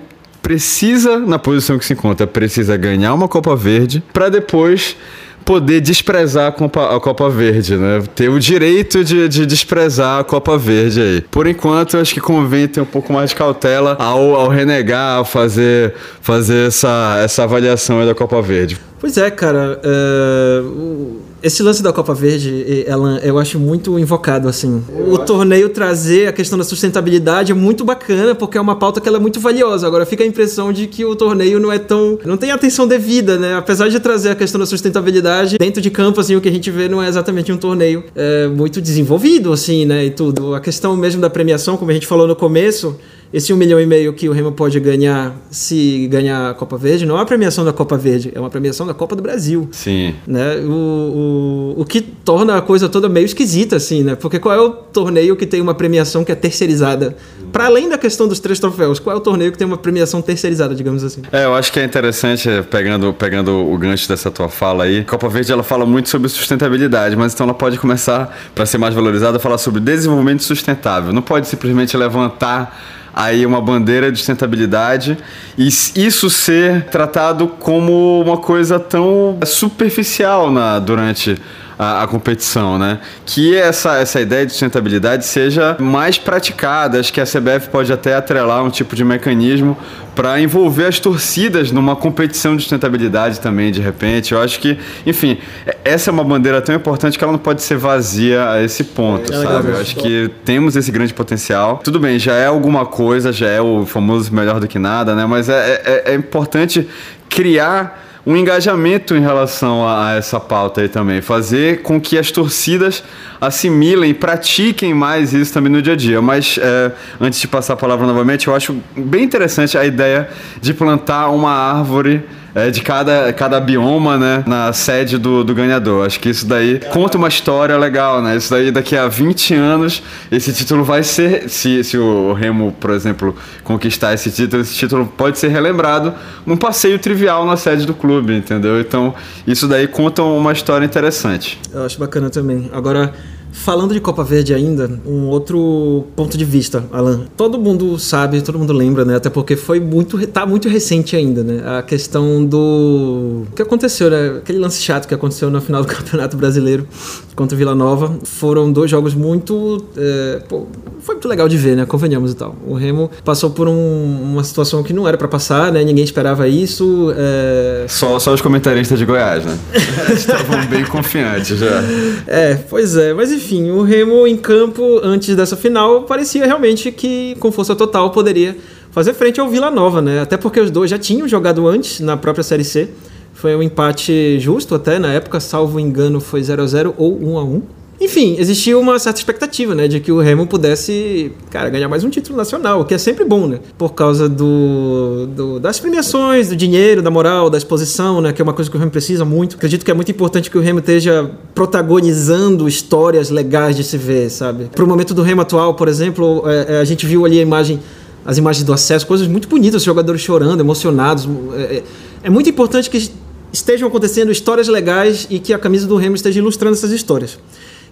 precisa, 0.48 1.18
na 1.18 1.38
posição 1.38 1.78
que 1.78 1.84
se 1.84 1.92
encontra, 1.92 2.26
precisa 2.26 2.74
ganhar 2.74 3.12
uma 3.12 3.28
Copa 3.28 3.54
Verde 3.54 4.02
para 4.14 4.30
depois 4.30 4.96
poder 5.44 5.82
desprezar 5.82 6.48
a 6.48 6.52
Copa, 6.52 6.96
a 6.96 6.98
Copa 6.98 7.28
Verde, 7.28 7.76
né? 7.76 8.02
Ter 8.14 8.30
o 8.30 8.40
direito 8.40 9.04
de, 9.04 9.28
de 9.28 9.44
desprezar 9.44 10.20
a 10.20 10.24
Copa 10.24 10.56
Verde 10.56 11.02
aí. 11.02 11.20
Por 11.20 11.46
enquanto, 11.46 11.98
acho 11.98 12.14
que 12.14 12.20
convém 12.20 12.66
ter 12.66 12.80
um 12.80 12.86
pouco 12.86 13.12
mais 13.12 13.28
de 13.28 13.36
cautela 13.36 13.94
ao, 14.00 14.36
ao 14.36 14.48
renegar, 14.48 15.22
fazer, 15.26 15.92
fazer 16.22 16.68
essa, 16.68 17.20
essa 17.22 17.42
avaliação 17.44 18.06
da 18.06 18.14
Copa 18.14 18.40
Verde. 18.40 18.78
Pois 18.98 19.18
é, 19.18 19.30
cara. 19.30 19.78
Uh, 19.84 21.27
esse 21.42 21.62
lance 21.62 21.82
da 21.82 21.92
Copa 21.92 22.14
Verde, 22.14 22.84
ela, 22.86 23.18
eu 23.18 23.38
acho 23.38 23.58
muito 23.58 23.98
invocado, 23.98 24.48
assim. 24.48 24.82
Eu 24.88 25.12
o 25.12 25.18
torneio 25.18 25.68
trazer 25.68 26.28
a 26.28 26.32
questão 26.32 26.58
da 26.58 26.64
sustentabilidade 26.64 27.52
é 27.52 27.54
muito 27.54 27.84
bacana, 27.84 28.34
porque 28.34 28.58
é 28.58 28.60
uma 28.60 28.76
pauta 28.76 29.00
que 29.00 29.08
ela 29.08 29.18
é 29.18 29.20
muito 29.20 29.38
valiosa. 29.38 29.86
Agora 29.86 30.04
fica 30.04 30.24
a 30.24 30.26
impressão 30.26 30.72
de 30.72 30.86
que 30.86 31.04
o 31.04 31.14
torneio 31.14 31.60
não 31.60 31.72
é 31.72 31.78
tão. 31.78 32.18
não 32.24 32.36
tem 32.36 32.50
atenção 32.50 32.86
devida, 32.86 33.38
né? 33.38 33.54
Apesar 33.56 33.88
de 33.88 34.00
trazer 34.00 34.30
a 34.30 34.34
questão 34.34 34.58
da 34.58 34.66
sustentabilidade, 34.66 35.58
dentro 35.58 35.80
de 35.80 35.90
campo, 35.90 36.20
assim, 36.20 36.34
o 36.34 36.40
que 36.40 36.48
a 36.48 36.52
gente 36.52 36.70
vê 36.70 36.88
não 36.88 37.02
é 37.02 37.08
exatamente 37.08 37.52
um 37.52 37.56
torneio 37.56 38.04
é, 38.14 38.48
muito 38.48 38.80
desenvolvido, 38.80 39.52
assim, 39.52 39.84
né? 39.84 40.06
E 40.06 40.10
tudo. 40.10 40.54
A 40.54 40.60
questão 40.60 40.96
mesmo 40.96 41.20
da 41.20 41.30
premiação, 41.30 41.76
como 41.76 41.90
a 41.90 41.94
gente 41.94 42.06
falou 42.06 42.26
no 42.26 42.34
começo 42.34 42.96
esse 43.32 43.52
um 43.52 43.56
milhão 43.56 43.80
e 43.80 43.86
meio 43.86 44.12
que 44.12 44.28
o 44.28 44.32
Remo 44.32 44.52
pode 44.52 44.78
ganhar 44.80 45.34
se 45.50 46.06
ganhar 46.08 46.50
a 46.50 46.54
Copa 46.54 46.76
Verde 46.78 47.04
não 47.04 47.16
é 47.16 47.18
uma 47.18 47.26
premiação 47.26 47.64
da 47.64 47.72
Copa 47.72 47.96
Verde, 47.96 48.32
é 48.34 48.40
uma 48.40 48.50
premiação 48.50 48.86
da 48.86 48.94
Copa 48.94 49.14
do 49.14 49.22
Brasil. 49.22 49.68
Sim. 49.70 50.14
Né? 50.26 50.56
O, 50.58 51.74
o, 51.76 51.80
o 51.82 51.84
que 51.84 52.00
torna 52.00 52.56
a 52.56 52.62
coisa 52.62 52.88
toda 52.88 53.08
meio 53.08 53.26
esquisita, 53.26 53.76
assim, 53.76 54.02
né? 54.02 54.14
Porque 54.14 54.38
qual 54.38 54.54
é 54.54 54.60
o 54.60 54.70
torneio 54.70 55.36
que 55.36 55.46
tem 55.46 55.60
uma 55.60 55.74
premiação 55.74 56.24
que 56.24 56.32
é 56.32 56.34
terceirizada? 56.34 57.16
Para 57.52 57.66
além 57.66 57.88
da 57.88 57.98
questão 57.98 58.28
dos 58.28 58.40
três 58.40 58.58
troféus, 58.58 58.98
qual 58.98 59.14
é 59.14 59.18
o 59.18 59.22
torneio 59.22 59.52
que 59.52 59.58
tem 59.58 59.66
uma 59.66 59.76
premiação 59.76 60.20
terceirizada, 60.22 60.74
digamos 60.74 61.04
assim? 61.04 61.22
É, 61.32 61.44
eu 61.44 61.54
acho 61.54 61.72
que 61.72 61.80
é 61.80 61.84
interessante, 61.84 62.48
pegando, 62.70 63.12
pegando 63.12 63.52
o 63.52 63.76
gancho 63.78 64.08
dessa 64.08 64.30
tua 64.30 64.48
fala 64.48 64.84
aí, 64.84 65.04
Copa 65.04 65.28
Verde 65.28 65.52
ela 65.52 65.62
fala 65.62 65.86
muito 65.86 66.08
sobre 66.08 66.28
sustentabilidade, 66.28 67.16
mas 67.16 67.34
então 67.34 67.44
ela 67.44 67.54
pode 67.54 67.78
começar, 67.78 68.36
para 68.54 68.66
ser 68.66 68.78
mais 68.78 68.94
valorizada, 68.94 69.36
a 69.38 69.40
falar 69.40 69.58
sobre 69.58 69.80
desenvolvimento 69.80 70.42
sustentável. 70.42 71.12
Não 71.12 71.22
pode 71.22 71.48
simplesmente 71.48 71.96
levantar 71.96 72.97
aí 73.18 73.44
uma 73.44 73.60
bandeira 73.60 74.12
de 74.12 74.18
sustentabilidade. 74.18 75.18
E 75.58 75.66
isso 75.66 76.30
ser 76.30 76.84
tratado 76.84 77.48
como 77.48 78.22
uma 78.22 78.36
coisa 78.36 78.78
tão 78.78 79.36
superficial 79.44 80.52
na, 80.52 80.78
durante 80.78 81.36
a, 81.78 82.02
a, 82.02 82.06
competição, 82.06 82.78
né? 82.78 82.98
Que 83.24 83.56
essa, 83.56 83.98
essa 83.98 84.20
ideia 84.20 84.44
de 84.44 84.52
sustentabilidade 84.52 85.24
seja 85.24 85.76
mais 85.78 86.18
praticada. 86.18 86.98
Acho 86.98 87.12
que 87.12 87.20
a 87.20 87.24
CBF 87.24 87.68
pode 87.70 87.92
até 87.92 88.16
atrelar 88.16 88.64
um 88.64 88.70
tipo 88.70 88.96
de 88.96 89.04
mecanismo 89.04 89.76
para 90.14 90.40
envolver 90.40 90.86
as 90.86 90.98
torcidas 90.98 91.70
numa 91.70 91.94
competição 91.94 92.56
de 92.56 92.62
sustentabilidade 92.62 93.38
também, 93.38 93.70
de 93.70 93.80
repente. 93.80 94.32
Eu 94.32 94.42
acho 94.42 94.58
que, 94.58 94.76
enfim, 95.06 95.38
essa 95.84 96.10
é 96.10 96.12
uma 96.12 96.24
bandeira 96.24 96.60
tão 96.60 96.74
importante 96.74 97.16
que 97.16 97.22
ela 97.22 97.32
não 97.32 97.38
pode 97.38 97.62
ser 97.62 97.76
vazia 97.76 98.50
a 98.50 98.60
esse 98.60 98.82
ponto, 98.82 99.32
é, 99.32 99.42
sabe? 99.42 99.68
Eu 99.68 99.80
acho 99.80 99.94
que 99.94 100.28
temos 100.44 100.74
esse 100.74 100.90
grande 100.90 101.14
potencial. 101.14 101.80
Tudo 101.84 102.00
bem, 102.00 102.18
já 102.18 102.34
é 102.34 102.46
alguma 102.46 102.84
coisa, 102.84 103.32
já 103.32 103.46
é 103.46 103.60
o 103.60 103.86
famoso 103.86 104.34
melhor 104.34 104.58
do 104.58 104.66
que 104.66 104.78
nada, 104.78 105.14
né? 105.14 105.24
Mas 105.24 105.48
é, 105.48 105.82
é, 105.84 106.12
é 106.12 106.14
importante 106.14 106.88
criar 107.28 108.07
um 108.28 108.36
engajamento 108.36 109.16
em 109.16 109.22
relação 109.22 109.88
a, 109.88 110.12
essa 110.12 110.38
pauta 110.38 110.82
aí 110.82 110.88
também. 110.90 111.22
Fazer 111.22 111.80
com 111.80 111.98
que 111.98 112.18
as 112.18 112.30
torcidas 112.30 113.02
assimilem, 113.40 114.12
pratiquem 114.12 114.92
mais 114.92 115.32
isso 115.32 115.50
também 115.54 115.72
no 115.72 115.80
dia 115.80 115.94
a 115.94 115.96
dia. 115.96 116.20
Mas 116.20 116.58
é, 116.60 116.92
antes 117.18 117.40
de 117.40 117.48
passar 117.48 117.72
a 117.72 117.76
palavra 117.78 118.06
novamente, 118.06 118.46
eu 118.46 118.54
acho 118.54 118.76
bem 118.94 119.24
interessante 119.24 119.78
a 119.78 119.86
ideia 119.86 120.28
de 120.60 120.74
plantar 120.74 121.30
uma 121.30 121.50
árvore 121.50 122.22
é, 122.58 122.70
de 122.70 122.82
cada, 122.82 123.32
cada 123.32 123.60
bioma, 123.60 124.18
né, 124.18 124.42
na 124.44 124.72
sede 124.72 125.16
do, 125.16 125.44
do 125.44 125.54
ganhador. 125.54 126.04
Acho 126.04 126.18
que 126.18 126.28
isso 126.28 126.44
daí 126.44 126.80
conta 126.92 127.16
uma 127.16 127.28
história 127.28 127.76
legal, 127.78 128.20
né? 128.20 128.36
Isso 128.36 128.50
daí 128.50 128.72
daqui 128.72 128.96
a 128.96 129.06
20 129.06 129.54
anos, 129.54 130.02
esse 130.30 130.52
título 130.52 130.82
vai 130.82 131.04
ser, 131.04 131.48
se, 131.48 131.84
se 131.84 131.96
o 131.96 132.32
Remo, 132.32 132.74
por 132.80 132.90
exemplo, 132.90 133.36
conquistar 133.62 134.12
esse 134.12 134.32
título, 134.32 134.62
esse 134.62 134.74
título 134.74 135.06
pode 135.06 135.38
ser 135.38 135.48
relembrado 135.48 136.12
num 136.44 136.56
passeio 136.56 136.98
trivial 136.98 137.46
na 137.46 137.56
sede 137.56 137.86
do 137.86 137.94
clube, 137.94 138.34
entendeu? 138.34 138.80
Então, 138.80 139.14
isso 139.46 139.68
daí 139.68 139.86
conta 139.86 140.24
uma 140.24 140.52
história 140.52 140.84
interessante. 140.84 141.60
Eu 141.72 141.84
acho 141.84 141.98
bacana 141.98 142.28
também. 142.28 142.68
Agora, 142.72 143.12
Falando 143.52 143.94
de 143.94 144.00
Copa 144.00 144.22
Verde 144.22 144.54
ainda, 144.54 144.90
um 145.06 145.26
outro 145.26 146.04
ponto 146.14 146.36
de 146.36 146.44
vista, 146.44 146.84
Alan. 146.92 147.22
Todo 147.36 147.58
mundo 147.58 147.98
sabe, 147.98 148.40
todo 148.40 148.58
mundo 148.58 148.72
lembra, 148.72 149.04
né? 149.04 149.16
Até 149.16 149.30
porque 149.30 149.56
foi 149.56 149.80
muito, 149.80 150.24
tá 150.26 150.46
muito 150.46 150.68
recente 150.68 151.16
ainda, 151.16 151.42
né? 151.42 151.62
A 151.78 151.82
questão 151.82 152.44
do 152.44 153.44
o 153.50 153.54
que 153.54 153.62
aconteceu, 153.62 154.10
né? 154.10 154.38
Aquele 154.38 154.58
lance 154.58 154.80
chato 154.80 155.06
que 155.06 155.14
aconteceu 155.14 155.50
na 155.50 155.60
final 155.60 155.82
do 155.82 155.88
Campeonato 155.92 156.36
Brasileiro 156.36 156.86
contra 157.34 157.54
o 157.54 157.58
Vila 157.58 157.74
Nova. 157.74 158.18
Foram 158.24 158.70
dois 158.70 158.90
jogos 158.90 159.14
muito, 159.14 159.84
é, 159.96 160.42
pô, 160.48 160.66
foi 161.00 161.14
muito 161.14 161.28
legal 161.28 161.48
de 161.48 161.56
ver, 161.56 161.76
né? 161.76 161.86
Convenhamos 161.86 162.32
e 162.32 162.36
tal. 162.36 162.54
O 162.66 162.74
Remo 162.74 163.10
passou 163.24 163.50
por 163.50 163.68
um, 163.68 164.22
uma 164.22 164.44
situação 164.44 164.82
que 164.82 164.92
não 164.92 165.06
era 165.06 165.16
para 165.16 165.28
passar, 165.28 165.72
né? 165.72 165.82
Ninguém 165.82 166.04
esperava 166.04 166.48
isso. 166.48 167.14
É... 167.16 167.86
Só, 167.88 168.18
só 168.18 168.34
os 168.34 168.40
comentaristas 168.40 168.98
de 168.98 169.04
Goiás, 169.04 169.44
né? 169.44 169.58
Estavam 170.12 170.66
bem 170.66 170.84
confiantes 170.84 171.58
já. 171.58 171.82
É, 172.26 172.56
pois 172.68 172.96
é, 172.96 173.14
mas 173.14 173.30
enfim 173.38 173.70
o 173.70 173.82
Remo 173.82 174.26
em 174.26 174.36
campo 174.36 175.00
antes 175.02 175.34
dessa 175.36 175.56
final 175.56 176.02
parecia 176.02 176.44
realmente 176.44 176.90
que 176.90 177.36
com 177.38 177.52
força 177.52 177.74
total 177.74 178.10
poderia 178.10 178.56
fazer 178.90 179.14
frente 179.14 179.40
ao 179.40 179.48
Vila 179.48 179.70
Nova, 179.70 180.02
né? 180.02 180.20
Até 180.20 180.36
porque 180.36 180.58
os 180.58 180.72
dois 180.72 180.90
já 180.90 180.98
tinham 180.98 181.28
jogado 181.28 181.68
antes 181.68 182.00
na 182.00 182.16
própria 182.16 182.42
Série 182.42 182.64
C. 182.64 182.88
Foi 183.32 183.54
um 183.54 183.62
empate 183.62 184.40
justo 184.40 184.74
até 184.74 184.98
na 184.98 185.12
época, 185.12 185.38
salvo 185.38 185.78
engano, 185.78 186.20
foi 186.20 186.42
0 186.42 186.62
a 186.62 186.66
0 186.66 186.94
ou 186.98 187.16
1 187.16 187.38
a 187.38 187.44
1 187.44 187.62
enfim, 188.00 188.36
existia 188.38 188.78
uma 188.78 188.96
certa 188.98 189.18
expectativa, 189.18 189.74
né, 189.74 189.88
de 189.88 189.98
que 189.98 190.12
o 190.12 190.20
Remo 190.20 190.46
pudesse, 190.46 191.32
cara, 191.50 191.68
ganhar 191.68 191.88
mais 191.88 192.04
um 192.04 192.10
título 192.10 192.36
nacional, 192.36 192.80
o 192.80 192.84
que 192.84 192.94
é 192.94 192.98
sempre 192.98 193.24
bom, 193.24 193.48
né, 193.48 193.58
por 193.76 193.92
causa 193.92 194.28
do, 194.28 195.26
do, 195.34 195.58
das 195.58 195.80
premiações, 195.80 196.48
do 196.48 196.54
dinheiro, 196.54 197.02
da 197.02 197.10
moral, 197.10 197.50
da 197.50 197.58
exposição, 197.58 198.20
né, 198.20 198.32
que 198.32 198.40
é 198.40 198.44
uma 198.44 198.52
coisa 198.52 198.70
que 198.70 198.76
o 198.76 198.78
Remo 198.78 198.92
precisa 198.92 199.24
muito. 199.24 199.56
Acredito 199.56 199.84
que 199.84 199.90
é 199.90 199.94
muito 199.94 200.12
importante 200.12 200.48
que 200.48 200.56
o 200.56 200.60
Remo 200.60 200.78
esteja 200.78 201.28
protagonizando 201.56 202.68
histórias 202.68 203.30
legais 203.30 203.74
de 203.74 203.82
se 203.82 203.98
ver, 203.98 204.30
sabe. 204.30 204.66
Pro 204.66 204.86
momento 204.86 205.12
do 205.12 205.22
Remo 205.22 205.42
atual, 205.42 205.74
por 205.74 205.88
exemplo, 205.88 206.44
é, 206.46 206.76
é, 206.76 206.80
a 206.80 206.84
gente 206.84 207.04
viu 207.04 207.24
ali 207.24 207.40
a 207.40 207.42
imagem, 207.42 207.80
as 208.24 208.38
imagens 208.38 208.64
do 208.64 208.72
acesso, 208.72 209.08
coisas 209.08 209.26
muito 209.26 209.48
bonitas, 209.48 209.82
jogadores 209.82 210.20
chorando, 210.20 210.60
emocionados. 210.60 211.28
É, 211.56 211.60
é, 211.62 211.82
é 212.22 212.30
muito 212.30 212.48
importante 212.48 212.88
que 212.88 213.10
estejam 213.52 213.88
acontecendo 213.88 214.30
histórias 214.30 214.68
legais 214.68 215.26
e 215.28 215.40
que 215.40 215.52
a 215.52 215.58
camisa 215.58 215.86
do 215.86 215.96
Remo 215.96 216.14
esteja 216.14 216.38
ilustrando 216.38 216.76
essas 216.76 216.92
histórias. 216.92 217.38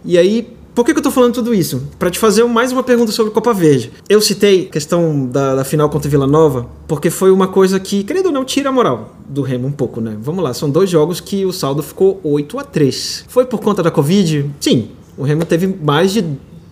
E 0.06 0.16
aí, 0.16 0.48
Por 0.74 0.84
que, 0.84 0.92
que 0.92 0.98
eu 0.98 1.02
tô 1.02 1.10
falando 1.10 1.32
tudo 1.32 1.54
isso? 1.54 1.82
Para 1.98 2.10
te 2.10 2.18
fazer 2.18 2.44
mais 2.44 2.70
uma 2.70 2.82
pergunta 2.82 3.10
sobre 3.10 3.32
Copa 3.32 3.54
Verde. 3.54 3.90
Eu 4.10 4.20
citei 4.20 4.66
a 4.66 4.72
questão 4.72 5.26
da, 5.26 5.54
da 5.54 5.64
final 5.64 5.88
contra 5.88 6.10
Vila 6.10 6.26
Nova, 6.26 6.66
porque 6.86 7.08
foi 7.08 7.30
uma 7.30 7.48
coisa 7.48 7.80
que, 7.80 8.04
querendo 8.04 8.26
ou 8.26 8.32
não, 8.32 8.44
tira 8.44 8.68
a 8.68 8.72
moral 8.72 9.16
do 9.26 9.40
Remo 9.40 9.66
um 9.66 9.72
pouco, 9.72 10.02
né? 10.02 10.14
Vamos 10.20 10.44
lá, 10.44 10.52
são 10.52 10.68
dois 10.68 10.90
jogos 10.90 11.18
que 11.18 11.46
o 11.46 11.52
saldo 11.52 11.82
ficou 11.82 12.20
8 12.22 12.58
a 12.58 12.62
3 12.62 13.24
Foi 13.26 13.46
por 13.46 13.58
conta 13.58 13.82
da 13.82 13.90
Covid? 13.90 14.50
Sim. 14.60 14.90
O 15.16 15.22
Remo 15.22 15.46
teve 15.46 15.66
mais 15.66 16.12
de 16.12 16.22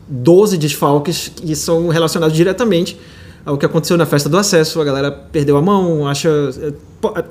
12 0.06 0.58
desfalques 0.58 1.32
que 1.34 1.56
são 1.56 1.88
relacionados 1.88 2.36
diretamente 2.36 3.00
ao 3.44 3.56
que 3.56 3.64
aconteceu 3.64 3.96
na 3.96 4.04
festa 4.04 4.28
do 4.28 4.36
acesso. 4.36 4.82
A 4.82 4.84
galera 4.84 5.10
perdeu 5.10 5.56
a 5.56 5.62
mão, 5.62 6.06
acha. 6.06 6.30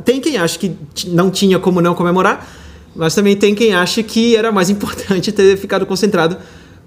Tem 0.04 0.20
quem 0.20 0.38
acha 0.38 0.58
que 0.58 0.76
não 1.08 1.30
tinha 1.30 1.60
como 1.60 1.82
não 1.82 1.94
comemorar, 1.94 2.48
mas 2.96 3.16
também 3.16 3.36
tem 3.36 3.56
quem 3.56 3.74
acha 3.74 4.02
que 4.04 4.36
era 4.36 4.52
mais 4.52 4.70
importante 4.70 5.32
ter 5.32 5.58
ficado 5.58 5.86
concentrado 5.86 6.38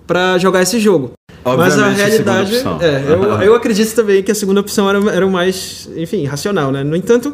para 0.07 0.39
jogar 0.39 0.63
esse 0.63 0.79
jogo. 0.79 1.13
Obviamente, 1.45 1.77
Mas 1.77 1.81
a 1.81 1.89
realidade. 1.91 2.57
A 2.57 2.85
é, 2.85 3.05
eu, 3.09 3.23
eu 3.43 3.55
acredito 3.55 3.95
também 3.95 4.23
que 4.23 4.33
a 4.33 4.35
segunda 4.35 4.61
opção 4.61 4.89
era, 4.91 4.99
era 5.13 5.27
o 5.27 5.31
mais, 5.31 5.89
enfim, 5.97 6.25
racional, 6.25 6.73
né? 6.73 6.83
No 6.83 6.97
entanto, 6.97 7.33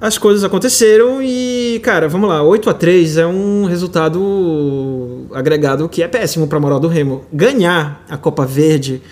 as 0.00 0.16
coisas 0.16 0.44
aconteceram 0.44 1.20
e, 1.20 1.80
cara, 1.82 2.08
vamos 2.08 2.28
lá, 2.28 2.42
8 2.42 2.70
a 2.70 2.74
3 2.74 3.18
é 3.18 3.26
um 3.26 3.64
resultado 3.64 5.26
agregado 5.32 5.88
que 5.88 6.02
é 6.02 6.08
péssimo 6.08 6.46
para 6.46 6.58
a 6.58 6.60
moral 6.60 6.78
do 6.78 6.86
Remo. 6.86 7.24
Ganhar 7.32 8.04
a 8.08 8.16
Copa 8.16 8.46
Verde 8.46 9.02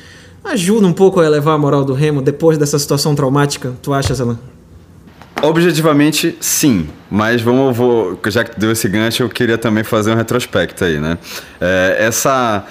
ajuda 0.44 0.86
um 0.86 0.92
pouco 0.92 1.20
a 1.20 1.26
elevar 1.26 1.54
a 1.54 1.58
moral 1.58 1.84
do 1.84 1.92
Remo 1.92 2.22
depois 2.22 2.56
dessa 2.56 2.78
situação 2.78 3.14
traumática, 3.14 3.72
tu 3.82 3.92
achas, 3.92 4.20
Alan? 4.20 4.38
Objetivamente, 5.42 6.36
sim. 6.40 6.88
Mas 7.10 7.40
vamos, 7.40 7.76
vou, 7.76 8.18
já 8.26 8.44
que 8.44 8.58
deu 8.58 8.70
esse 8.70 8.88
gancho, 8.88 9.22
eu 9.22 9.28
queria 9.28 9.58
também 9.58 9.82
fazer 9.82 10.12
um 10.12 10.14
retrospecto 10.14 10.84
aí, 10.84 10.98
né? 10.98 11.18
É, 11.60 11.96
essa. 12.00 12.64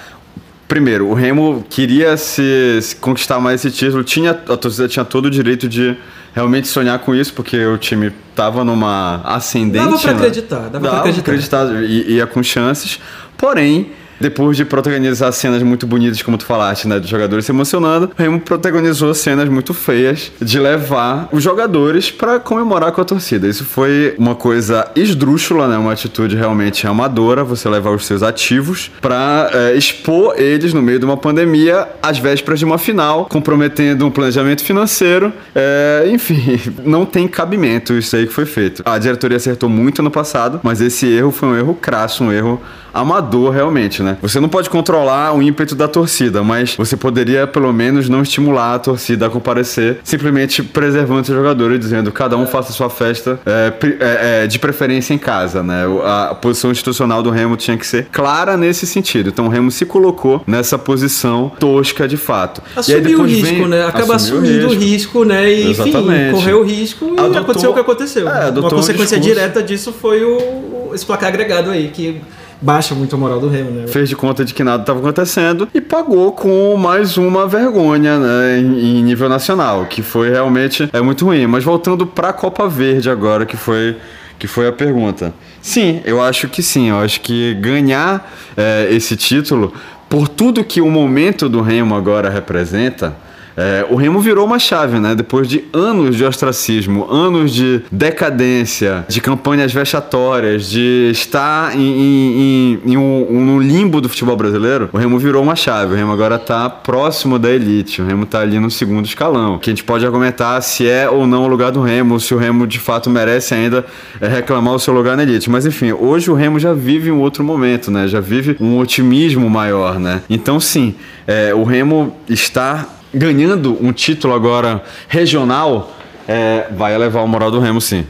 Primeiro, 0.66 1.08
o 1.08 1.14
Remo 1.14 1.64
queria 1.68 2.16
se, 2.16 2.78
se, 2.80 2.94
conquistar 2.94 3.40
mais 3.40 3.64
esse 3.64 3.76
título, 3.76 4.04
tinha, 4.04 4.30
a 4.30 4.56
torcida 4.56 4.86
tinha 4.86 5.04
todo 5.04 5.26
o 5.26 5.30
direito 5.30 5.68
de 5.68 5.96
realmente 6.32 6.68
sonhar 6.68 6.96
com 7.00 7.12
isso, 7.12 7.34
porque 7.34 7.58
o 7.66 7.76
time 7.76 8.12
estava 8.30 8.62
numa 8.62 9.20
ascendente. 9.24 9.84
Dava 9.84 9.98
pra 9.98 10.12
né? 10.12 10.18
acreditar, 10.18 10.56
dava, 10.56 10.70
dava 10.70 10.88
pra 10.88 10.98
acreditar. 11.00 11.62
acreditar 11.64 11.82
e 11.82 12.12
ia 12.12 12.26
com 12.26 12.40
chances. 12.40 13.00
Porém, 13.36 13.90
depois 14.20 14.56
de 14.56 14.64
protagonizar 14.64 15.32
cenas 15.32 15.62
muito 15.62 15.86
bonitas, 15.86 16.20
como 16.22 16.36
tu 16.36 16.44
falaste, 16.44 16.86
né? 16.86 17.00
Dos 17.00 17.08
jogadores 17.08 17.46
se 17.46 17.52
emocionando, 17.52 18.10
o 18.16 18.22
Remo 18.22 18.38
protagonizou 18.40 19.14
cenas 19.14 19.48
muito 19.48 19.72
feias 19.72 20.30
de 20.40 20.58
levar 20.58 21.28
os 21.32 21.42
jogadores 21.42 22.10
para 22.10 22.38
comemorar 22.38 22.92
com 22.92 23.00
a 23.00 23.04
torcida. 23.04 23.48
Isso 23.48 23.64
foi 23.64 24.14
uma 24.18 24.34
coisa 24.34 24.90
esdrúxula, 24.94 25.66
né? 25.66 25.78
Uma 25.78 25.92
atitude 25.92 26.36
realmente 26.36 26.86
amadora, 26.86 27.42
você 27.42 27.68
levar 27.68 27.90
os 27.90 28.06
seus 28.06 28.22
ativos 28.22 28.90
para 29.00 29.50
é, 29.52 29.74
expor 29.74 30.34
eles 30.36 30.74
no 30.74 30.82
meio 30.82 30.98
de 30.98 31.04
uma 31.04 31.16
pandemia 31.16 31.88
às 32.02 32.18
vésperas 32.18 32.58
de 32.58 32.64
uma 32.64 32.78
final, 32.78 33.26
comprometendo 33.26 34.06
um 34.06 34.10
planejamento 34.10 34.62
financeiro. 34.62 35.32
É, 35.54 36.08
enfim, 36.12 36.58
não 36.84 37.06
tem 37.06 37.26
cabimento 37.26 37.94
isso 37.94 38.14
aí 38.16 38.26
que 38.26 38.32
foi 38.32 38.46
feito. 38.46 38.82
A 38.84 38.98
diretoria 38.98 39.36
acertou 39.36 39.68
muito 39.68 40.02
no 40.02 40.10
passado, 40.10 40.60
mas 40.62 40.80
esse 40.80 41.06
erro 41.06 41.30
foi 41.30 41.48
um 41.48 41.56
erro 41.56 41.74
crasso, 41.74 42.24
um 42.24 42.32
erro 42.32 42.60
amador 42.92 43.52
realmente, 43.52 44.02
né? 44.02 44.16
Você 44.22 44.40
não 44.40 44.48
pode 44.48 44.68
controlar 44.70 45.34
o 45.34 45.42
ímpeto 45.42 45.74
da 45.74 45.88
torcida, 45.88 46.42
mas 46.42 46.74
você 46.76 46.96
poderia 46.96 47.46
pelo 47.46 47.72
menos 47.72 48.08
não 48.08 48.22
estimular 48.22 48.74
a 48.74 48.78
torcida 48.78 49.26
a 49.26 49.30
comparecer, 49.30 49.98
simplesmente 50.02 50.62
preservando 50.62 51.26
seus 51.26 51.36
jogadores, 51.36 51.80
dizendo 51.80 52.12
cada 52.12 52.36
um 52.36 52.46
faça 52.46 52.72
sua 52.72 52.90
festa 52.90 53.40
é, 53.46 53.72
é, 53.82 54.44
é, 54.44 54.46
de 54.46 54.58
preferência 54.58 55.14
em 55.14 55.18
casa, 55.18 55.62
né? 55.62 55.84
A 56.04 56.34
posição 56.34 56.70
institucional 56.70 57.22
do 57.22 57.30
Remo 57.30 57.56
tinha 57.56 57.76
que 57.76 57.86
ser 57.86 58.06
clara 58.12 58.56
nesse 58.56 58.86
sentido. 58.86 59.28
Então 59.28 59.46
o 59.46 59.48
Remo 59.48 59.70
se 59.70 59.84
colocou 59.84 60.42
nessa 60.46 60.78
posição 60.78 61.52
tosca 61.58 62.06
de 62.06 62.16
fato. 62.16 62.62
Assumiu 62.74 63.20
o 63.20 63.24
risco, 63.24 63.54
vem... 63.54 63.68
né? 63.68 63.84
Acaba 63.86 64.16
assumindo 64.16 64.66
o 64.66 64.70
risco. 64.70 64.84
risco, 64.84 65.24
né? 65.24 65.52
E 65.52 65.70
Exatamente. 65.70 66.22
enfim, 66.22 66.30
correu 66.32 66.60
o 66.60 66.64
risco 66.64 67.14
e 67.14 67.18
adotou... 67.18 67.40
aconteceu 67.42 67.70
o 67.70 67.74
que 67.74 67.80
aconteceu. 67.80 68.28
É, 68.28 68.50
Uma 68.50 68.70
consequência 68.70 69.18
um 69.18 69.20
direta 69.20 69.62
disso 69.62 69.92
foi 69.92 70.24
o, 70.24 70.90
esse 70.94 71.04
placar 71.04 71.28
agregado 71.28 71.70
aí, 71.70 71.88
que 71.88 72.20
baixa 72.60 72.94
muito 72.94 73.14
a 73.14 73.18
moral 73.18 73.40
do 73.40 73.48
Remo, 73.48 73.70
né? 73.70 73.86
Fez 73.86 74.08
de 74.08 74.16
conta 74.16 74.44
de 74.44 74.52
que 74.52 74.62
nada 74.62 74.82
estava 74.82 74.98
acontecendo 74.98 75.68
e 75.72 75.80
pagou 75.80 76.32
com 76.32 76.76
mais 76.76 77.16
uma 77.16 77.46
vergonha, 77.46 78.18
né, 78.18 78.58
em, 78.58 78.98
em, 78.98 79.02
nível 79.02 79.28
nacional, 79.28 79.86
que 79.86 80.02
foi 80.02 80.30
realmente 80.30 80.88
é 80.92 81.00
muito 81.00 81.24
ruim. 81.24 81.46
Mas 81.46 81.64
voltando 81.64 82.06
para 82.06 82.28
a 82.28 82.32
Copa 82.32 82.68
Verde 82.68 83.08
agora, 83.08 83.46
que 83.46 83.56
foi 83.56 83.96
que 84.38 84.46
foi 84.46 84.66
a 84.66 84.72
pergunta. 84.72 85.34
Sim, 85.60 86.00
eu 86.02 86.22
acho 86.22 86.48
que 86.48 86.62
sim. 86.62 86.88
Eu 86.88 86.98
acho 86.98 87.20
que 87.20 87.52
ganhar 87.54 88.32
é, 88.56 88.88
esse 88.90 89.14
título, 89.14 89.70
por 90.08 90.28
tudo 90.28 90.64
que 90.64 90.80
o 90.80 90.90
momento 90.90 91.46
do 91.46 91.60
Remo 91.60 91.94
agora 91.94 92.30
representa, 92.30 93.14
é, 93.60 93.86
o 93.90 93.94
Remo 93.94 94.20
virou 94.20 94.46
uma 94.46 94.58
chave, 94.58 94.98
né? 94.98 95.14
Depois 95.14 95.46
de 95.46 95.64
anos 95.70 96.16
de 96.16 96.24
ostracismo, 96.24 97.06
anos 97.12 97.52
de 97.52 97.82
decadência, 97.92 99.04
de 99.06 99.20
campanhas 99.20 99.70
vexatórias, 99.70 100.70
de 100.70 101.10
estar 101.12 101.76
em, 101.76 101.80
em, 101.80 102.80
em 102.86 102.96
um, 102.96 103.26
um, 103.30 103.60
limbo 103.60 104.00
do 104.00 104.08
futebol 104.08 104.34
brasileiro, 104.34 104.88
o 104.94 104.96
Remo 104.96 105.18
virou 105.18 105.42
uma 105.42 105.54
chave. 105.54 105.92
O 105.92 105.96
Remo 105.96 106.10
agora 106.10 106.36
está 106.36 106.70
próximo 106.70 107.38
da 107.38 107.50
elite. 107.50 108.00
O 108.00 108.06
Remo 108.06 108.24
está 108.24 108.40
ali 108.40 108.58
no 108.58 108.70
segundo 108.70 109.04
escalão. 109.04 109.58
Que 109.58 109.68
a 109.68 109.72
gente 109.72 109.84
pode 109.84 110.06
argumentar 110.06 110.58
se 110.62 110.88
é 110.88 111.06
ou 111.06 111.26
não 111.26 111.44
o 111.44 111.46
lugar 111.46 111.70
do 111.70 111.82
Remo, 111.82 112.18
se 112.18 112.32
o 112.32 112.38
Remo 112.38 112.66
de 112.66 112.78
fato 112.78 113.10
merece 113.10 113.52
ainda 113.52 113.84
é, 114.22 114.26
reclamar 114.26 114.74
o 114.74 114.78
seu 114.78 114.94
lugar 114.94 115.18
na 115.18 115.22
elite. 115.22 115.50
Mas 115.50 115.66
enfim, 115.66 115.92
hoje 115.92 116.30
o 116.30 116.34
Remo 116.34 116.58
já 116.58 116.72
vive 116.72 117.10
um 117.10 117.20
outro 117.20 117.44
momento, 117.44 117.90
né? 117.90 118.08
Já 118.08 118.20
vive 118.20 118.56
um 118.58 118.78
otimismo 118.78 119.50
maior, 119.50 120.00
né? 120.00 120.22
Então 120.30 120.58
sim, 120.58 120.94
é, 121.26 121.52
o 121.52 121.62
Remo 121.62 122.16
está 122.26 122.86
ganhando 123.12 123.76
um 123.80 123.92
título 123.92 124.34
agora 124.34 124.82
regional, 125.08 125.96
é, 126.28 126.68
vai 126.76 126.94
elevar 126.94 127.24
o 127.24 127.28
moral 127.28 127.50
do 127.50 127.58
Remo 127.58 127.80
sim. 127.80 128.06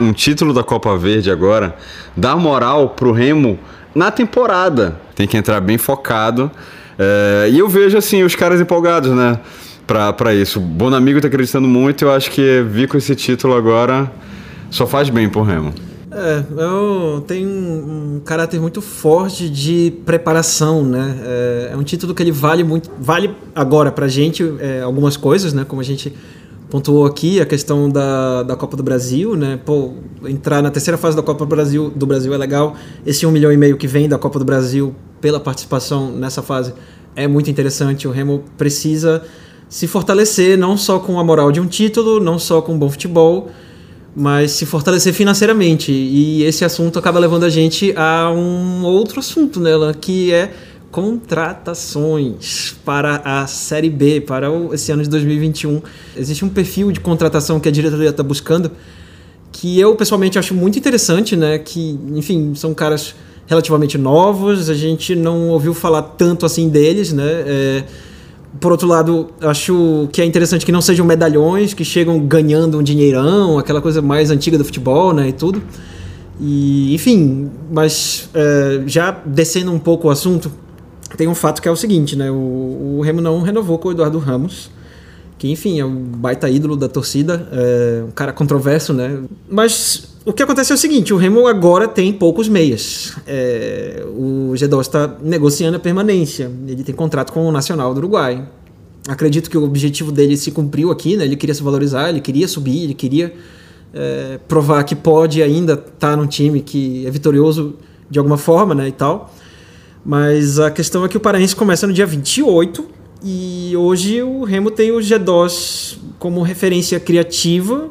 Um 0.00 0.12
título 0.12 0.52
da 0.52 0.62
Copa 0.62 0.96
Verde 0.96 1.30
agora 1.30 1.74
dá 2.16 2.36
moral 2.36 2.90
pro 2.90 3.12
Remo 3.12 3.58
na 3.94 4.10
temporada. 4.10 5.00
Tem 5.14 5.26
que 5.26 5.36
entrar 5.36 5.60
bem 5.60 5.78
focado. 5.78 6.50
É, 6.98 7.48
e 7.50 7.58
eu 7.58 7.68
vejo 7.68 7.96
assim 7.96 8.22
os 8.22 8.34
caras 8.34 8.60
empolgados, 8.60 9.10
né? 9.12 9.38
Pra, 9.86 10.12
pra 10.12 10.34
isso. 10.34 10.58
O 10.58 10.62
Bonamigo 10.62 11.20
tá 11.20 11.28
acreditando 11.28 11.66
muito. 11.66 12.04
Eu 12.04 12.12
acho 12.12 12.30
que 12.30 12.62
vir 12.68 12.88
com 12.88 12.98
esse 12.98 13.14
título 13.14 13.54
agora 13.54 14.10
só 14.70 14.86
faz 14.86 15.08
bem 15.08 15.28
pro 15.28 15.42
Remo. 15.42 15.72
É, 16.18 16.42
eu 16.56 17.22
tenho 17.26 17.46
um, 17.46 18.22
caráter 18.24 18.58
muito 18.58 18.80
forte 18.80 19.50
de 19.50 19.92
preparação, 20.06 20.82
né? 20.82 21.14
É, 21.22 21.70
é, 21.72 21.76
um 21.76 21.82
título 21.82 22.14
que 22.14 22.22
ele 22.22 22.32
vale 22.32 22.64
muito, 22.64 22.90
vale 22.98 23.36
agora 23.54 23.92
pra 23.92 24.08
gente 24.08 24.42
é, 24.58 24.80
algumas 24.80 25.14
coisas, 25.14 25.52
né? 25.52 25.66
Como 25.68 25.78
a 25.78 25.84
gente 25.84 26.10
pontuou 26.70 27.04
aqui, 27.04 27.38
a 27.38 27.44
questão 27.44 27.90
da, 27.90 28.42
da 28.44 28.56
Copa 28.56 28.78
do 28.78 28.82
Brasil, 28.82 29.36
né? 29.36 29.60
Pô, 29.62 29.92
entrar 30.24 30.62
na 30.62 30.70
terceira 30.70 30.96
fase 30.96 31.14
da 31.14 31.22
Copa 31.22 31.44
do 31.44 31.48
Brasil, 31.48 31.90
do 31.94 32.06
Brasil 32.06 32.32
é 32.32 32.38
legal. 32.38 32.74
Esse 33.04 33.26
um 33.26 33.30
milhão 33.30 33.52
e 33.52 33.56
meio 33.58 33.76
que 33.76 33.86
vem 33.86 34.08
da 34.08 34.16
Copa 34.16 34.38
do 34.38 34.44
Brasil 34.44 34.94
pela 35.20 35.38
participação 35.38 36.10
nessa 36.10 36.40
fase 36.40 36.72
é 37.14 37.28
muito 37.28 37.50
interessante. 37.50 38.08
O 38.08 38.10
Remo 38.10 38.42
precisa 38.56 39.22
se 39.68 39.86
fortalecer 39.86 40.56
não 40.56 40.78
só 40.78 40.98
com 40.98 41.20
a 41.20 41.24
moral 41.24 41.52
de 41.52 41.60
um 41.60 41.66
título, 41.66 42.20
não 42.20 42.38
só 42.38 42.62
com 42.62 42.72
um 42.72 42.78
bom 42.78 42.88
futebol, 42.88 43.50
mas 44.16 44.52
se 44.52 44.64
fortalecer 44.64 45.12
financeiramente. 45.12 45.92
E 45.92 46.42
esse 46.44 46.64
assunto 46.64 46.98
acaba 46.98 47.18
levando 47.18 47.44
a 47.44 47.50
gente 47.50 47.92
a 47.94 48.32
um 48.32 48.82
outro 48.82 49.20
assunto 49.20 49.60
nela, 49.60 49.92
que 49.92 50.32
é 50.32 50.50
contratações 50.90 52.74
para 52.82 53.20
a 53.22 53.46
Série 53.46 53.90
B, 53.90 54.22
para 54.22 54.48
esse 54.72 54.90
ano 54.90 55.02
de 55.02 55.10
2021. 55.10 55.82
Existe 56.16 56.42
um 56.46 56.48
perfil 56.48 56.90
de 56.90 57.00
contratação 57.00 57.60
que 57.60 57.68
a 57.68 57.72
diretoria 57.72 58.08
está 58.08 58.22
buscando, 58.22 58.72
que 59.52 59.78
eu 59.78 59.94
pessoalmente 59.94 60.38
acho 60.38 60.54
muito 60.54 60.78
interessante, 60.78 61.36
né? 61.36 61.58
Que, 61.58 61.98
enfim, 62.14 62.54
são 62.54 62.72
caras 62.72 63.14
relativamente 63.46 63.98
novos, 63.98 64.70
a 64.70 64.74
gente 64.74 65.14
não 65.14 65.50
ouviu 65.50 65.74
falar 65.74 66.02
tanto 66.02 66.46
assim 66.46 66.70
deles, 66.70 67.12
né? 67.12 67.44
É, 67.46 67.84
por 68.60 68.72
outro 68.72 68.86
lado, 68.86 69.28
acho 69.40 70.08
que 70.12 70.20
é 70.20 70.24
interessante 70.24 70.64
que 70.64 70.72
não 70.72 70.80
sejam 70.80 71.04
medalhões 71.04 71.74
que 71.74 71.84
chegam 71.84 72.18
ganhando 72.20 72.78
um 72.78 72.82
dinheirão, 72.82 73.58
aquela 73.58 73.80
coisa 73.80 74.00
mais 74.00 74.30
antiga 74.30 74.56
do 74.58 74.64
futebol, 74.64 75.12
né, 75.12 75.28
e 75.28 75.32
tudo. 75.32 75.62
E, 76.40 76.94
enfim, 76.94 77.50
mas 77.70 78.28
é, 78.34 78.82
já 78.86 79.10
descendo 79.10 79.72
um 79.72 79.78
pouco 79.78 80.08
o 80.08 80.10
assunto, 80.10 80.50
tem 81.16 81.26
um 81.28 81.34
fato 81.34 81.62
que 81.62 81.68
é 81.68 81.70
o 81.70 81.76
seguinte, 81.76 82.16
né, 82.16 82.30
o, 82.30 82.96
o 82.98 83.00
Remo 83.02 83.20
não 83.20 83.40
renovou 83.42 83.78
com 83.78 83.88
o 83.88 83.92
Eduardo 83.92 84.18
Ramos, 84.18 84.70
que, 85.38 85.50
enfim, 85.50 85.80
é 85.80 85.84
um 85.84 85.94
baita 85.94 86.48
ídolo 86.48 86.76
da 86.76 86.88
torcida, 86.88 87.48
é 87.52 88.04
um 88.06 88.10
cara 88.10 88.32
controverso, 88.32 88.92
né, 88.92 89.22
mas 89.48 90.15
o 90.26 90.32
que 90.32 90.42
acontece 90.42 90.72
é 90.72 90.74
o 90.74 90.78
seguinte: 90.78 91.14
o 91.14 91.16
Remo 91.16 91.46
agora 91.46 91.86
tem 91.86 92.12
poucos 92.12 92.48
meias. 92.48 93.16
É, 93.26 94.04
o 94.08 94.52
G2 94.54 94.80
está 94.80 95.16
negociando 95.22 95.76
a 95.76 95.80
permanência. 95.80 96.50
Ele 96.66 96.82
tem 96.82 96.94
contrato 96.94 97.32
com 97.32 97.46
o 97.46 97.52
Nacional 97.52 97.94
do 97.94 97.98
Uruguai. 97.98 98.46
Acredito 99.08 99.48
que 99.48 99.56
o 99.56 99.62
objetivo 99.62 100.10
dele 100.10 100.36
se 100.36 100.50
cumpriu 100.50 100.90
aqui, 100.90 101.16
né? 101.16 101.24
Ele 101.24 101.36
queria 101.36 101.54
se 101.54 101.62
valorizar, 101.62 102.08
ele 102.08 102.20
queria 102.20 102.48
subir, 102.48 102.82
ele 102.82 102.94
queria 102.94 103.32
é, 103.94 104.40
provar 104.48 104.82
que 104.82 104.96
pode 104.96 105.40
ainda 105.40 105.74
estar 105.74 105.92
tá 106.10 106.16
num 106.16 106.26
time 106.26 106.60
que 106.60 107.06
é 107.06 107.10
vitorioso 107.10 107.76
de 108.10 108.18
alguma 108.18 108.36
forma, 108.36 108.74
né, 108.74 108.88
e 108.88 108.92
tal. 108.92 109.32
Mas 110.04 110.58
a 110.58 110.70
questão 110.70 111.04
é 111.04 111.08
que 111.08 111.16
o 111.16 111.20
Paraense 111.20 111.54
começa 111.54 111.86
no 111.86 111.92
dia 111.92 112.06
28 112.06 112.84
e 113.24 113.72
hoje 113.76 114.22
o 114.22 114.44
Remo 114.44 114.70
tem 114.70 114.92
o 114.92 114.98
G2 114.98 115.98
como 116.18 116.42
referência 116.42 117.00
criativa, 117.00 117.90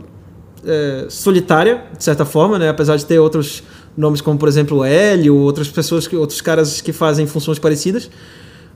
é, 0.65 1.05
solitária, 1.09 1.83
de 1.97 2.03
certa 2.03 2.25
forma, 2.25 2.59
né, 2.59 2.69
apesar 2.69 2.95
de 2.95 3.05
ter 3.05 3.19
outros 3.19 3.63
nomes 3.97 4.21
como, 4.21 4.37
por 4.37 4.47
exemplo, 4.47 4.83
Hélio, 4.83 5.35
outras 5.35 5.69
pessoas, 5.69 6.07
que, 6.07 6.15
outros 6.15 6.41
caras 6.41 6.81
que 6.81 6.91
fazem 6.91 7.25
funções 7.25 7.59
parecidas. 7.59 8.09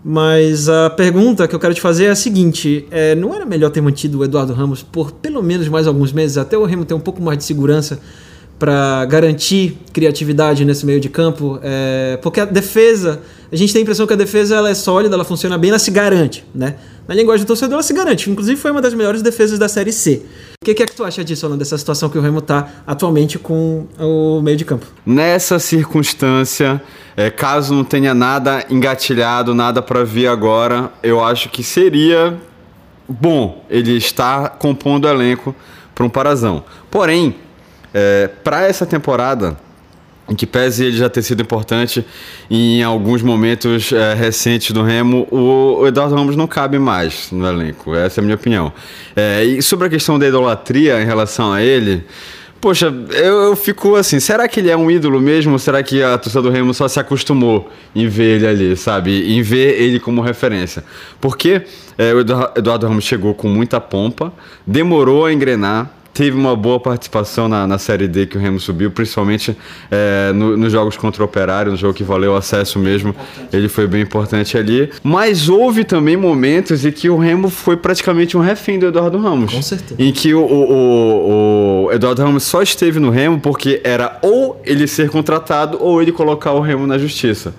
Mas 0.03 0.69
a 0.69 0.89
pergunta 0.89 1.45
que 1.45 1.53
eu 1.53 1.59
quero 1.59 1.73
te 1.73 1.81
fazer 1.81 2.05
é 2.05 2.09
a 2.09 2.15
seguinte: 2.15 2.87
é, 2.89 3.15
não 3.15 3.35
era 3.35 3.45
melhor 3.45 3.69
ter 3.69 3.81
mantido 3.81 4.19
o 4.19 4.23
Eduardo 4.23 4.53
Ramos 4.53 4.81
por 4.81 5.11
pelo 5.11 5.43
menos 5.43 5.67
mais 5.67 5.87
alguns 5.87 6.13
meses, 6.13 6.37
até 6.37 6.57
o 6.57 6.63
Remo 6.63 6.85
ter 6.85 6.93
um 6.93 7.01
pouco 7.01 7.21
mais 7.21 7.37
de 7.37 7.43
segurança 7.43 7.99
para 8.59 9.05
garantir 9.05 9.77
criatividade 9.93 10.65
nesse 10.65 10.85
meio 10.85 10.99
de 10.99 11.07
campo? 11.07 11.57
É, 11.63 12.19
porque 12.21 12.41
a 12.41 12.45
defesa, 12.45 13.21
a 13.49 13.55
gente 13.55 13.71
tem 13.71 13.79
a 13.79 13.83
impressão 13.83 14.05
que 14.05 14.13
a 14.13 14.17
defesa 14.17 14.57
ela 14.57 14.69
é 14.69 14.73
sólida, 14.73 15.15
ela 15.15 15.23
funciona 15.23 15.57
bem, 15.57 15.69
ela 15.69 15.79
se 15.79 15.89
garante, 15.89 16.45
né? 16.53 16.75
Na 17.07 17.15
linguagem 17.15 17.43
do 17.43 17.47
torcedor, 17.47 17.73
ela 17.73 17.81
se 17.81 17.93
garante. 17.93 18.29
Inclusive, 18.29 18.59
foi 18.59 18.69
uma 18.69 18.81
das 18.81 18.93
melhores 18.93 19.23
defesas 19.23 19.57
da 19.57 19.67
Série 19.67 19.91
C. 19.91 20.21
O 20.61 20.65
que, 20.65 20.75
que 20.75 20.83
é 20.83 20.85
que 20.85 20.95
tu 20.95 21.03
acha 21.03 21.23
disso, 21.23 21.45
Alan, 21.45 21.57
dessa 21.57 21.77
situação 21.77 22.09
que 22.09 22.17
o 22.17 22.21
Remo 22.21 22.39
está 22.39 22.67
atualmente 22.85 23.39
com 23.39 23.87
o 23.97 24.41
meio 24.41 24.57
de 24.57 24.65
campo? 24.65 24.85
Nessa 25.05 25.57
circunstância, 25.57 26.79
é, 27.17 27.31
caso 27.31 27.73
não 27.73 27.83
tenha 27.83 28.13
nada 28.13 28.63
engatilhado, 28.69 29.55
nada 29.55 29.81
para 29.81 30.03
vir 30.03 30.27
agora, 30.27 30.91
eu 31.01 31.23
acho 31.23 31.49
que 31.49 31.63
seria 31.63 32.37
bom 33.07 33.65
ele 33.69 33.97
estar 33.97 34.49
compondo 34.59 35.05
o 35.05 35.09
elenco 35.09 35.55
para 35.95 36.05
um 36.05 36.09
parazão. 36.09 36.63
Porém, 36.91 37.35
é, 37.93 38.29
para 38.43 38.67
essa 38.67 38.85
temporada, 38.85 39.57
em 40.29 40.35
que 40.35 40.45
pese 40.45 40.85
ele 40.85 40.97
já 40.97 41.09
ter 41.09 41.23
sido 41.23 41.41
importante 41.41 42.05
em 42.49 42.83
alguns 42.83 43.21
momentos 43.21 43.91
é, 43.91 44.13
recentes 44.13 44.71
do 44.71 44.83
Remo, 44.83 45.27
o, 45.31 45.87
Eduardo 45.87 46.15
Ramos 46.15 46.35
não 46.35 46.47
cabe 46.47 46.77
mais 46.77 47.31
no 47.31 47.47
elenco. 47.47 47.95
Essa 47.95 48.19
é 48.19 48.21
a 48.21 48.23
minha 48.23 48.35
opinião. 48.35 48.71
É, 49.15 49.43
e 49.43 49.61
sobre 49.61 49.87
a 49.87 49.89
questão 49.89 50.19
da 50.19 50.27
idolatria 50.27 51.01
em 51.01 51.05
relação 51.05 51.51
a 51.51 51.63
ele, 51.63 52.05
poxa, 52.61 52.93
eu, 53.11 53.41
eu, 53.43 53.55
fico 53.55 53.95
assim, 53.95 54.19
será 54.19 54.47
que 54.47 54.59
ele 54.59 54.69
é 54.69 54.77
um 54.77 54.91
ídolo 54.91 55.19
mesmo? 55.19 55.53
Ou 55.53 55.59
será 55.59 55.81
que 55.81 56.03
a 56.03 56.15
torcida 56.17 56.43
do 56.43 56.49
Remo 56.51 56.75
só 56.75 56.87
se 56.87 56.99
acostumou 56.99 57.71
em 57.95 58.07
ver 58.07 58.37
ele 58.37 58.47
ali, 58.47 58.77
sabe? 58.77 59.33
Em 59.33 59.41
ver 59.41 59.81
ele 59.81 59.99
como 59.99 60.21
referência? 60.21 60.83
Porque 61.19 61.63
é, 61.97 62.13
o 62.13 62.19
Eduardo 62.19 62.87
Ramos 62.87 63.03
chegou 63.03 63.33
com 63.33 63.47
muita 63.47 63.81
pompa, 63.81 64.31
demorou 64.65 65.25
a 65.25 65.33
engrenar, 65.33 65.89
teve 66.13 66.35
uma 66.37 66.55
boa 66.55 66.79
participação 66.79 67.47
na, 67.47 67.65
na 67.65 67.77
Série 67.77 68.07
D 68.07 68.25
que 68.25 68.37
o 68.37 68.41
Remo 68.41 68.59
subiu, 68.59 68.91
principalmente 68.91 69.55
é, 69.89 70.31
no, 70.33 70.57
nos 70.57 70.71
jogos 70.71 70.97
contra 70.97 71.21
o 71.21 71.25
Operário, 71.25 71.71
no 71.71 71.77
jogo 71.77 71.93
que 71.93 72.03
valeu 72.03 72.35
acesso 72.35 72.79
mesmo. 72.79 73.15
Ele 73.51 73.69
foi 73.69 73.87
bem 73.87 74.01
importante 74.01 74.57
ali. 74.57 74.89
Mas 75.03 75.49
houve 75.49 75.83
também 75.83 76.17
momentos 76.17 76.85
em 76.85 76.91
que 76.91 77.09
o 77.09 77.17
Remo 77.17 77.49
foi 77.49 77.77
praticamente 77.77 78.35
um 78.37 78.41
refém 78.41 78.79
do 78.79 78.87
Eduardo 78.87 79.17
Ramos. 79.17 79.53
Com 79.53 79.61
certeza. 79.61 80.01
Em 80.01 80.11
que 80.11 80.33
o, 80.33 80.41
o, 80.41 81.85
o 81.85 81.91
Eduardo 81.91 82.21
Ramos 82.21 82.43
só 82.43 82.61
esteve 82.61 82.99
no 82.99 83.09
Remo 83.09 83.39
porque 83.39 83.81
era 83.83 84.19
ou 84.21 84.61
ele 84.65 84.87
ser 84.87 85.09
contratado 85.09 85.77
ou 85.81 86.01
ele 86.01 86.11
colocar 86.11 86.51
o 86.51 86.59
Remo 86.59 86.85
na 86.85 86.97
justiça 86.97 87.53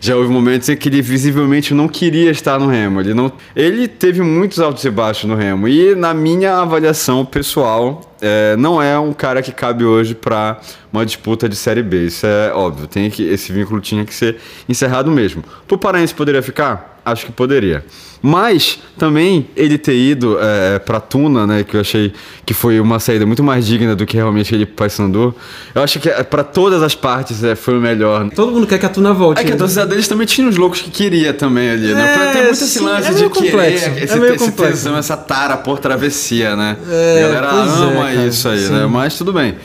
já 0.00 0.16
houve 0.16 0.30
momentos 0.30 0.68
em 0.68 0.76
que 0.76 0.88
ele 0.88 1.02
visivelmente 1.02 1.74
não 1.74 1.88
queria 1.88 2.30
estar 2.30 2.58
no 2.58 2.66
Remo. 2.66 3.00
Ele, 3.00 3.14
não, 3.14 3.32
ele 3.54 3.88
teve 3.88 4.22
muitos 4.22 4.60
altos 4.60 4.84
e 4.84 4.90
baixos 4.90 5.28
no 5.28 5.34
Remo. 5.34 5.68
E 5.68 5.94
na 5.94 6.12
minha 6.14 6.58
avaliação 6.58 7.24
pessoal, 7.24 8.15
é, 8.20 8.56
não 8.56 8.80
é 8.80 8.98
um 8.98 9.12
cara 9.12 9.42
que 9.42 9.52
cabe 9.52 9.84
hoje 9.84 10.14
para 10.14 10.58
uma 10.92 11.04
disputa 11.04 11.48
de 11.48 11.56
Série 11.56 11.82
B. 11.82 12.06
Isso 12.06 12.26
é 12.26 12.52
óbvio. 12.52 12.86
Tem 12.86 13.10
que, 13.10 13.22
esse 13.22 13.52
vínculo 13.52 13.80
tinha 13.80 14.04
que 14.04 14.14
ser 14.14 14.36
encerrado 14.68 15.10
mesmo. 15.10 15.42
Pro 15.66 15.78
Paraense 15.78 16.14
poderia 16.14 16.42
ficar? 16.42 17.00
Acho 17.04 17.26
que 17.26 17.32
poderia. 17.32 17.84
Mas 18.20 18.80
também 18.98 19.48
ele 19.54 19.78
ter 19.78 19.94
ido 19.94 20.36
é, 20.40 20.80
para 20.80 20.98
Tuna, 20.98 21.46
né, 21.46 21.62
que 21.62 21.76
eu 21.76 21.80
achei 21.80 22.12
que 22.44 22.52
foi 22.52 22.80
uma 22.80 22.98
saída 22.98 23.24
muito 23.24 23.44
mais 23.44 23.64
digna 23.64 23.94
do 23.94 24.04
que 24.04 24.16
realmente 24.16 24.52
ele 24.52 24.66
para 24.66 24.86
Paysandu. 24.86 25.32
Eu 25.72 25.82
acho 25.82 26.00
que 26.00 26.08
é, 26.08 26.24
para 26.24 26.42
todas 26.42 26.82
as 26.82 26.94
partes 26.94 27.44
é, 27.44 27.54
foi 27.54 27.78
o 27.78 27.80
melhor. 27.80 28.28
Todo 28.30 28.50
mundo 28.50 28.66
quer 28.66 28.78
que 28.78 28.86
a 28.86 28.88
Tuna 28.88 29.12
volte. 29.12 29.40
É 29.40 29.44
que 29.44 29.50
a 29.50 29.54
né? 29.54 29.58
torcida 29.58 29.86
deles 29.86 30.08
também 30.08 30.26
tinha 30.26 30.48
uns 30.48 30.56
loucos 30.56 30.80
que 30.80 30.90
queria 30.90 31.32
também 31.32 31.70
ali, 31.70 31.94
né? 31.94 32.14
É, 32.14 32.32
tem 32.32 32.42
muito 32.42 32.54
esse 32.54 32.80
lance 32.80 33.08
é 33.08 33.14
de 33.14 33.28
complexo. 33.28 33.84
querer 33.84 34.02
esse, 34.02 34.12
é 34.12 34.18
meio 34.18 34.34
esse 34.34 34.44
complexo. 34.44 34.72
tesão, 34.72 34.96
essa 34.96 35.16
tara 35.16 35.56
por 35.56 35.78
travessia, 35.78 36.56
né? 36.56 36.76
É, 36.90 37.18
a 37.18 37.28
galera 37.28 37.50
ama 37.50 38.05
é, 38.14 38.26
isso 38.26 38.48
aí, 38.48 38.60
sim. 38.66 38.72
né? 38.72 38.86
Mas 38.86 39.16
tudo 39.16 39.32
bem. 39.32 39.56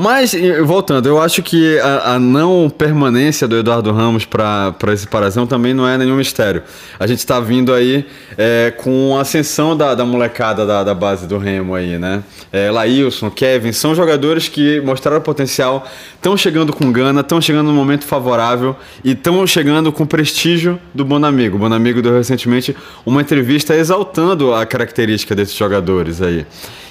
Mas, 0.00 0.32
voltando, 0.64 1.08
eu 1.08 1.20
acho 1.20 1.42
que 1.42 1.76
a, 1.80 2.14
a 2.14 2.18
não 2.20 2.70
permanência 2.70 3.48
do 3.48 3.56
Eduardo 3.56 3.90
Ramos 3.90 4.24
para 4.24 4.72
esse 4.92 5.08
parazão 5.08 5.44
também 5.44 5.74
não 5.74 5.88
é 5.88 5.98
nenhum 5.98 6.14
mistério. 6.14 6.62
A 7.00 7.04
gente 7.08 7.18
está 7.18 7.40
vindo 7.40 7.74
aí 7.74 8.06
é, 8.36 8.72
com 8.76 9.16
a 9.18 9.22
ascensão 9.22 9.76
da, 9.76 9.96
da 9.96 10.04
molecada 10.04 10.64
da, 10.64 10.84
da, 10.84 10.94
base 10.94 11.26
do 11.26 11.36
Remo 11.36 11.74
aí, 11.74 11.98
né? 11.98 12.22
É, 12.52 12.70
Laílson, 12.70 13.28
Kevin, 13.28 13.72
são 13.72 13.92
jogadores 13.92 14.46
que 14.46 14.80
mostraram 14.82 15.20
potencial, 15.20 15.84
estão 16.14 16.36
chegando 16.36 16.72
com 16.72 16.92
gana, 16.92 17.22
estão 17.22 17.40
chegando 17.40 17.66
num 17.66 17.74
momento 17.74 18.04
favorável 18.04 18.76
e 19.02 19.10
estão 19.10 19.44
chegando 19.48 19.90
com 19.90 20.06
prestígio 20.06 20.78
do 20.94 21.04
Bonamigo. 21.04 21.56
O 21.56 21.58
Bonamigo 21.58 22.00
deu 22.00 22.12
recentemente 22.12 22.76
uma 23.04 23.20
entrevista 23.20 23.74
exaltando 23.74 24.54
a 24.54 24.64
característica 24.64 25.34
desses 25.34 25.56
jogadores 25.56 26.22
aí. 26.22 26.46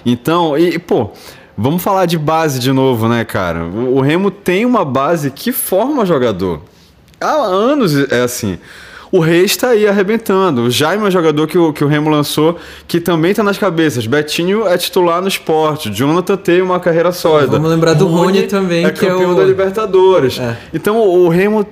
Então, 0.06 0.58
e, 0.58 0.78
pô, 0.78 1.12
Vamos 1.58 1.82
falar 1.82 2.06
de 2.06 2.18
base 2.18 2.60
de 2.60 2.72
novo, 2.72 3.08
né, 3.08 3.26
cara? 3.26 3.66
O 3.66 4.00
Remo 4.00 4.30
tem 4.30 4.66
uma 4.66 4.86
base 4.86 5.32
que 5.32 5.52
forma 5.52 6.06
jogador. 6.06 6.62
Há 7.20 7.34
anos 7.34 7.96
é 8.12 8.22
assim. 8.22 8.60
O 9.12 9.20
Reis 9.20 9.52
está 9.52 9.70
aí 9.70 9.88
arrebentando. 9.88 10.64
O 10.64 10.70
Jaime 10.70 11.04
é 11.04 11.08
um 11.08 11.12
jogador 11.12 11.48
que 11.48 11.58
o, 11.58 11.74
que 11.74 11.84
o 11.84 11.88
Remo 11.88 12.10
lançou, 12.10 12.58
que 12.88 13.00
também 13.00 13.32
está 13.32 13.42
nas 13.42 13.58
cabeças. 13.58 14.06
Betinho 14.06 14.68
é 14.68 14.78
titular 14.78 15.22
no 15.22 15.28
esporte. 15.28 15.90
Jonathan 15.90 16.36
tem 16.36 16.62
uma 16.62 16.80
carreira 16.80 17.12
sólida. 17.12 17.54
Vamos 17.54 17.72
lembrar 17.72 17.94
do 17.94 18.06
Rony, 18.06 18.44
também, 18.44 18.86
é 18.86 18.92
que 18.92 19.06
é 19.06 19.10
campeão 19.10 19.32
o... 19.32 19.36
da 19.36 19.44
Libertadores. 19.44 20.40
É. 20.40 20.58
Então 20.74 21.00
o 21.00 21.28
Remo 21.30 21.66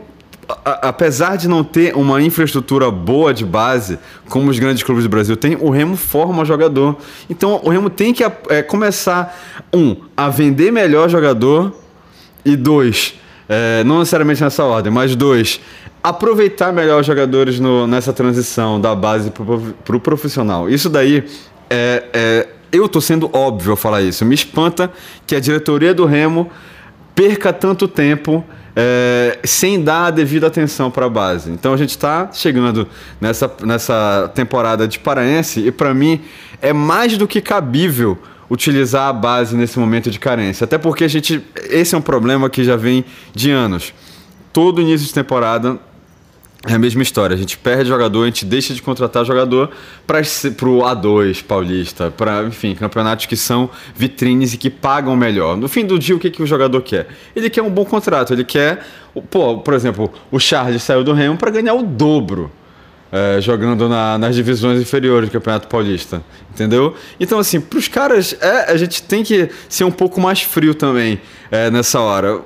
a- 0.47 0.89
apesar 0.89 1.37
de 1.37 1.47
não 1.47 1.63
ter 1.63 1.95
uma 1.95 2.21
infraestrutura 2.21 2.91
boa 2.91 3.33
de 3.33 3.43
base, 3.45 3.97
como 4.29 4.49
os 4.49 4.59
grandes 4.59 4.83
clubes 4.83 5.03
do 5.03 5.09
Brasil 5.09 5.35
têm, 5.35 5.57
o 5.59 5.69
Remo 5.69 5.95
forma 5.95 6.45
jogador. 6.45 6.97
Então 7.29 7.59
o 7.63 7.69
Remo 7.69 7.89
tem 7.89 8.13
que 8.13 8.23
é, 8.23 8.61
começar, 8.61 9.35
um, 9.73 9.95
a 10.15 10.29
vender 10.29 10.71
melhor 10.71 11.09
jogador, 11.09 11.73
e 12.43 12.55
dois, 12.55 13.15
é, 13.49 13.83
não 13.83 13.99
necessariamente 13.99 14.43
nessa 14.43 14.63
ordem, 14.63 14.91
mas 14.91 15.15
dois, 15.15 15.59
aproveitar 16.03 16.71
melhor 16.71 17.01
os 17.01 17.07
jogadores 17.07 17.59
no, 17.59 17.87
nessa 17.87 18.13
transição 18.13 18.79
da 18.79 18.93
base 18.93 19.31
para 19.31 19.95
o 19.95 19.99
profissional. 19.99 20.69
Isso 20.69 20.87
daí 20.89 21.23
é, 21.69 22.03
é. 22.13 22.47
Eu 22.71 22.89
tô 22.89 22.99
sendo 22.99 23.29
óbvio 23.33 23.71
ao 23.71 23.77
falar 23.77 24.01
isso. 24.01 24.25
Me 24.25 24.35
espanta 24.35 24.91
que 25.25 25.33
a 25.35 25.39
diretoria 25.39 25.93
do 25.93 26.05
Remo 26.05 26.49
perca 27.15 27.53
tanto 27.53 27.87
tempo 27.87 28.43
é, 28.75 29.39
sem 29.43 29.81
dar 29.81 30.07
a 30.07 30.11
devida 30.11 30.47
atenção 30.47 30.91
para 30.91 31.05
a 31.05 31.09
base. 31.09 31.49
Então 31.49 31.73
a 31.73 31.77
gente 31.77 31.91
está 31.91 32.29
chegando 32.33 32.87
nessa, 33.21 33.51
nessa 33.63 34.29
temporada 34.35 34.87
de 34.87 34.99
Paraense 34.99 35.61
e 35.65 35.71
para 35.71 35.93
mim 35.93 36.21
é 36.61 36.73
mais 36.73 37.17
do 37.17 37.27
que 37.27 37.39
cabível 37.39 38.17
utilizar 38.49 39.07
a 39.07 39.13
base 39.13 39.55
nesse 39.55 39.79
momento 39.79 40.11
de 40.11 40.19
carência. 40.19 40.65
Até 40.65 40.77
porque 40.77 41.03
a 41.03 41.07
gente 41.07 41.43
esse 41.69 41.95
é 41.95 41.97
um 41.97 42.01
problema 42.01 42.49
que 42.49 42.63
já 42.63 42.75
vem 42.75 43.05
de 43.33 43.49
anos. 43.49 43.93
Todo 44.51 44.81
início 44.81 45.07
de 45.07 45.13
temporada 45.13 45.79
é 46.67 46.73
a 46.73 46.79
mesma 46.79 47.03
história. 47.03 47.35
A 47.35 47.37
gente 47.37 47.57
perde 47.57 47.89
jogador, 47.89 48.23
a 48.23 48.25
gente 48.25 48.45
deixa 48.45 48.73
de 48.73 48.81
contratar 48.81 49.23
jogador 49.23 49.69
para 50.05 50.19
o 50.19 50.79
A2 50.79 51.43
paulista, 51.43 52.11
para, 52.11 52.43
enfim, 52.43 52.75
campeonatos 52.75 53.25
que 53.25 53.35
são 53.35 53.69
vitrines 53.95 54.53
e 54.53 54.57
que 54.57 54.69
pagam 54.69 55.15
melhor. 55.15 55.55
No 55.55 55.67
fim 55.67 55.85
do 55.85 55.99
dia, 55.99 56.15
o 56.15 56.19
que, 56.19 56.29
que 56.29 56.41
o 56.41 56.47
jogador 56.47 56.81
quer? 56.81 57.07
Ele 57.35 57.49
quer 57.49 57.61
um 57.61 57.69
bom 57.69 57.85
contrato, 57.85 58.33
ele 58.33 58.43
quer. 58.43 58.85
Pô, 59.29 59.59
por 59.59 59.73
exemplo, 59.73 60.11
o 60.31 60.39
Charles 60.39 60.81
saiu 60.83 61.03
do 61.03 61.13
Remo 61.13 61.37
para 61.37 61.51
ganhar 61.51 61.73
o 61.73 61.83
dobro. 61.83 62.51
É, 63.11 63.39
jogando 63.39 63.87
na, 63.87 64.17
nas 64.17 64.35
divisões 64.35 64.81
inferiores 64.81 65.29
do 65.29 65.31
Campeonato 65.31 65.69
Paulista, 65.69 66.21
entendeu? 66.51 66.95
Então, 67.17 67.39
assim, 67.39 67.61
para 67.61 67.79
os 67.79 67.87
caras, 67.87 68.35
é, 68.41 68.71
a 68.71 68.75
gente 68.75 69.03
tem 69.03 69.23
que 69.23 69.49
ser 69.69 69.85
um 69.85 69.91
pouco 69.91 70.19
mais 70.19 70.41
frio 70.41 70.73
também 70.73 71.21
é, 71.49 71.69
nessa 71.69 72.01
hora. 72.01 72.41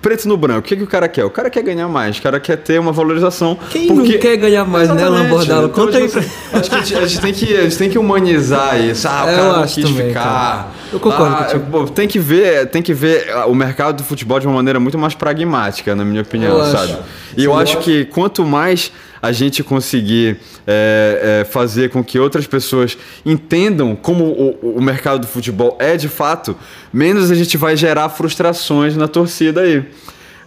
Preto 0.00 0.28
no 0.28 0.36
branco. 0.36 0.60
O 0.60 0.62
que, 0.62 0.76
que 0.76 0.82
o 0.82 0.86
cara 0.86 1.08
quer? 1.08 1.24
O 1.24 1.30
cara 1.30 1.50
quer 1.50 1.62
ganhar 1.62 1.88
mais, 1.88 2.18
o 2.18 2.22
cara 2.22 2.38
quer 2.40 2.56
ter 2.56 2.78
uma 2.78 2.92
valorização. 2.92 3.58
Quem 3.70 3.88
porque... 3.88 4.12
não 4.12 4.18
quer 4.18 4.36
ganhar 4.36 4.64
mais, 4.64 4.90
Exatamente. 4.90 5.12
né, 5.12 5.22
Lambordalo? 5.22 5.66
Então, 5.68 5.84
Conta 5.86 5.98
aí 5.98 6.08
pra... 6.08 6.22
Acho 6.52 6.70
que 6.70 6.76
a 6.76 6.78
gente, 6.80 6.94
a 6.96 7.06
gente, 7.06 7.20
tem 7.20 7.32
que, 7.32 7.56
a 7.56 7.62
gente 7.62 7.78
tem 7.78 7.90
que 7.90 7.98
humanizar 7.98 8.80
isso. 8.80 9.06
Ah, 9.08 9.24
o 9.24 9.28
Eu 9.30 9.36
cara 9.36 9.58
não 9.58 9.66
quis 9.66 9.84
também, 9.84 10.08
ficar. 10.08 10.22
cara. 10.22 10.66
Eu 10.92 11.00
concordo 11.00 11.34
ah, 11.34 11.44
contigo. 11.44 11.90
tem 11.90 12.06
que 12.08 12.18
ver, 12.18 12.66
tem 12.66 12.82
que 12.82 12.94
ver 12.94 13.26
o 13.46 13.54
mercado 13.54 13.96
do 13.96 14.04
futebol 14.04 14.38
de 14.38 14.46
uma 14.46 14.54
maneira 14.56 14.78
muito 14.78 14.98
mais 14.98 15.14
pragmática, 15.14 15.94
na 15.94 16.04
minha 16.04 16.22
opinião, 16.22 16.58
Eu 16.58 16.64
sabe? 16.66 16.92
acho. 16.92 17.02
E 17.36 17.44
eu 17.44 17.56
acho 17.56 17.78
que 17.78 18.04
quanto 18.06 18.44
mais 18.44 18.92
a 19.24 19.32
gente 19.32 19.64
conseguir 19.64 20.36
é, 20.66 21.40
é, 21.40 21.44
fazer 21.44 21.88
com 21.88 22.04
que 22.04 22.18
outras 22.18 22.46
pessoas 22.46 22.98
entendam 23.24 23.96
como 23.96 24.24
o, 24.24 24.76
o 24.76 24.82
mercado 24.82 25.20
do 25.20 25.26
futebol 25.26 25.76
é 25.80 25.96
de 25.96 26.08
fato, 26.08 26.54
menos 26.92 27.30
a 27.30 27.34
gente 27.34 27.56
vai 27.56 27.74
gerar 27.74 28.10
frustrações 28.10 28.96
na 28.96 29.08
torcida 29.08 29.62
aí. 29.62 29.82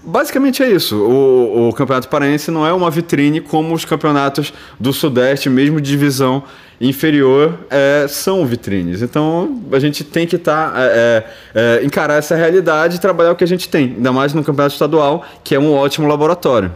Basicamente 0.04 0.62
é 0.62 0.70
isso. 0.70 0.96
O, 0.96 1.70
o 1.70 1.74
Campeonato 1.74 2.08
Paraense 2.08 2.52
não 2.52 2.66
é 2.66 2.72
uma 2.72 2.90
vitrine 2.92 3.42
como 3.42 3.74
os 3.74 3.84
campeonatos 3.84 4.54
do 4.80 4.94
Sudeste, 4.94 5.50
mesmo 5.50 5.82
de 5.82 5.90
divisão 5.90 6.44
inferior, 6.80 7.58
é, 7.72 8.06
são 8.08 8.46
vitrines. 8.46 9.02
Então 9.02 9.60
a 9.72 9.80
gente 9.80 10.04
tem 10.04 10.28
que 10.28 10.36
estar 10.36 10.72
tá, 10.72 10.80
é, 10.80 11.24
é, 11.56 11.80
é, 11.82 11.86
encarar 11.86 12.14
essa 12.14 12.36
realidade 12.36 12.98
e 12.98 13.00
trabalhar 13.00 13.32
o 13.32 13.36
que 13.36 13.44
a 13.44 13.48
gente 13.48 13.68
tem, 13.68 13.96
ainda 13.98 14.12
mais 14.12 14.34
no 14.34 14.44
campeonato 14.44 14.74
estadual, 14.74 15.26
que 15.44 15.56
é 15.56 15.60
um 15.60 15.74
ótimo 15.74 16.08
laboratório. 16.08 16.72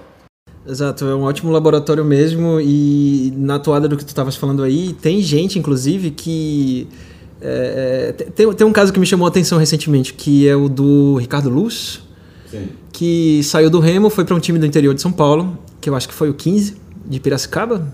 Exato, 0.68 1.06
é 1.06 1.16
um 1.16 1.24
ótimo 1.24 1.52
laboratório 1.52 2.06
mesmo 2.06 2.60
e 2.62 3.34
na 3.36 3.58
toada 3.58 3.88
do 3.88 3.98
que 3.98 4.06
tu 4.06 4.10
estavas 4.10 4.36
falando 4.36 4.62
aí, 4.62 4.94
tem 4.94 5.22
gente, 5.22 5.58
inclusive, 5.58 6.12
que... 6.12 6.88
É, 7.42 8.14
é 8.20 8.24
tem, 8.32 8.54
tem 8.54 8.68
um 8.68 8.72
caso 8.72 8.94
que 8.94 9.00
me 9.00 9.06
chamou 9.06 9.26
a 9.26 9.30
atenção 9.30 9.58
recentemente, 9.58 10.14
que 10.14 10.48
é 10.48 10.56
o 10.56 10.70
do 10.70 11.16
Ricardo 11.16 11.50
Luz, 11.50 12.02
Sim. 12.50 12.68
que 12.92 13.42
saiu 13.44 13.70
do 13.70 13.80
Remo, 13.80 14.10
foi 14.10 14.24
para 14.24 14.36
um 14.36 14.40
time 14.40 14.60
do 14.60 14.66
interior 14.66 14.94
de 14.94 15.02
São 15.02 15.12
Paulo, 15.12 15.58
que 15.80 15.90
eu 15.90 15.96
acho 15.96 16.08
que 16.08 16.14
foi 16.14 16.30
o 16.30 16.34
15 16.34 16.76
de 17.08 17.20
Piracicaba. 17.20 17.92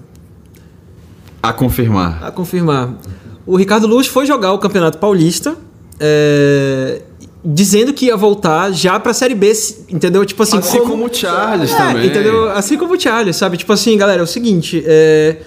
A 1.41 1.53
confirmar. 1.53 2.21
A 2.21 2.32
confirmar. 2.32 2.93
O 3.45 3.56
Ricardo 3.56 3.88
Luz 3.88 4.08
foi 4.08 4.25
jogar 4.25 4.51
o 4.51 4.60
Campeonato 4.60 4.97
Paulista, 4.97 5.56
é, 5.97 7.01
dizendo 7.43 7.93
que 7.93 8.06
ia 8.06 8.17
voltar 8.17 8.71
já 8.71 9.00
pra 9.00 9.13
Série 9.13 9.36
B, 9.36 9.52
entendeu? 9.89 10.26
Tipo 10.26 10.43
assim, 10.43 10.58
assim 10.58 10.80
como, 10.80 10.91
como 10.91 11.06
o 11.06 11.13
Charles 11.13 11.71
é, 11.73 11.78
também. 11.78 12.08
Entendeu? 12.08 12.50
Assim 12.52 12.78
como 12.78 12.93
o 12.93 13.00
Charles, 13.00 13.36
sabe? 13.36 13.58
Tipo 13.58 13.73
assim, 13.73 13.97
galera, 13.97 14.21
é 14.21 14.23
o 14.23 14.28
seguinte, 14.28 14.84
é, 14.86 15.38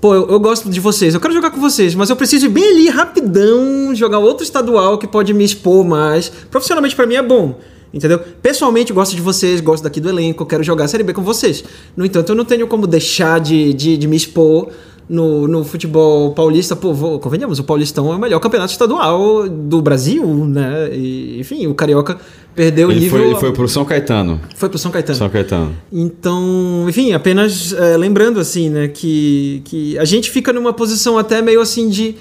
pô, 0.00 0.14
eu, 0.14 0.28
eu, 0.28 0.40
gosto 0.40 0.68
de 0.68 0.80
vocês, 0.80 1.14
eu 1.14 1.20
quero 1.20 1.34
jogar 1.34 1.50
com 1.50 1.60
vocês, 1.60 1.94
mas 1.94 2.10
eu 2.10 2.16
preciso 2.16 2.46
ir 2.46 2.50
bem 2.50 2.64
ali 2.64 2.88
rapidão, 2.88 3.94
jogar 3.94 4.18
outro 4.18 4.44
estadual 4.44 4.98
que 4.98 5.06
pode 5.06 5.32
me 5.32 5.44
expor 5.44 5.84
mais. 5.84 6.30
Profissionalmente 6.50 6.94
para 6.94 7.06
mim 7.06 7.14
é 7.14 7.22
bom. 7.22 7.58
Entendeu? 7.92 8.20
Pessoalmente, 8.40 8.92
gosto 8.92 9.16
de 9.16 9.20
vocês, 9.20 9.60
gosto 9.60 9.82
daqui 9.82 10.00
do 10.00 10.08
elenco, 10.08 10.46
quero 10.46 10.62
jogar 10.62 10.84
a 10.84 10.88
Série 10.88 11.02
B 11.02 11.12
com 11.12 11.22
vocês. 11.22 11.64
No 11.96 12.06
entanto, 12.06 12.30
eu 12.30 12.36
não 12.36 12.44
tenho 12.44 12.68
como 12.68 12.86
deixar 12.86 13.40
de, 13.40 13.74
de, 13.74 13.96
de 13.96 14.06
me 14.06 14.16
expor 14.16 14.68
no, 15.10 15.48
no 15.48 15.64
futebol 15.64 16.30
paulista. 16.30 16.76
Pô, 16.76 16.94
vou, 16.94 17.18
convenhamos, 17.18 17.58
o 17.58 17.64
Paulistão 17.64 18.12
é 18.12 18.16
o 18.16 18.18
melhor 18.18 18.38
campeonato 18.38 18.70
estadual 18.70 19.48
do 19.48 19.82
Brasil, 19.82 20.24
né? 20.46 20.88
E, 20.92 21.40
enfim, 21.40 21.66
o 21.66 21.74
Carioca 21.74 22.16
perdeu 22.54 22.90
ele 22.90 23.00
o 23.00 23.02
nível. 23.02 23.18
Foi, 23.18 23.28
ele 23.28 23.40
foi 23.40 23.52
pro 23.52 23.68
São 23.68 23.84
Caetano. 23.84 24.40
Foi 24.54 24.68
pro 24.68 24.78
São 24.78 24.92
Caetano. 24.92 25.18
São 25.18 25.28
Caetano. 25.28 25.76
Então, 25.92 26.86
enfim, 26.88 27.12
apenas 27.12 27.72
é, 27.72 27.96
lembrando, 27.96 28.38
assim, 28.38 28.70
né, 28.70 28.86
que, 28.86 29.62
que 29.64 29.98
a 29.98 30.04
gente 30.04 30.30
fica 30.30 30.52
numa 30.52 30.72
posição 30.72 31.18
até 31.18 31.42
meio 31.42 31.60
assim 31.60 31.88
de. 31.88 32.14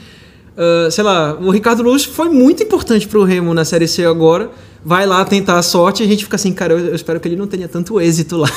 Uh, 0.58 0.92
sei 0.92 1.06
lá, 1.06 1.38
o 1.40 1.52
Ricardo 1.52 1.84
Luz 1.84 2.04
foi 2.04 2.28
muito 2.28 2.62
importante 2.62 3.08
pro 3.08 3.24
Remo 3.24 3.54
na 3.54 3.64
Série 3.64 3.88
C 3.88 4.04
agora 4.04 4.50
vai 4.84 5.06
lá 5.06 5.24
tentar 5.26 5.58
a 5.58 5.62
sorte 5.62 6.04
e 6.04 6.06
a 6.06 6.10
gente 6.10 6.24
fica 6.24 6.36
assim, 6.36 6.54
cara, 6.54 6.74
eu, 6.74 6.96
espero 6.96 7.20
que 7.20 7.28
ele 7.28 7.36
não 7.36 7.48
tenha 7.48 7.68
tanto 7.68 8.00
êxito 8.00 8.38
lá. 8.38 8.50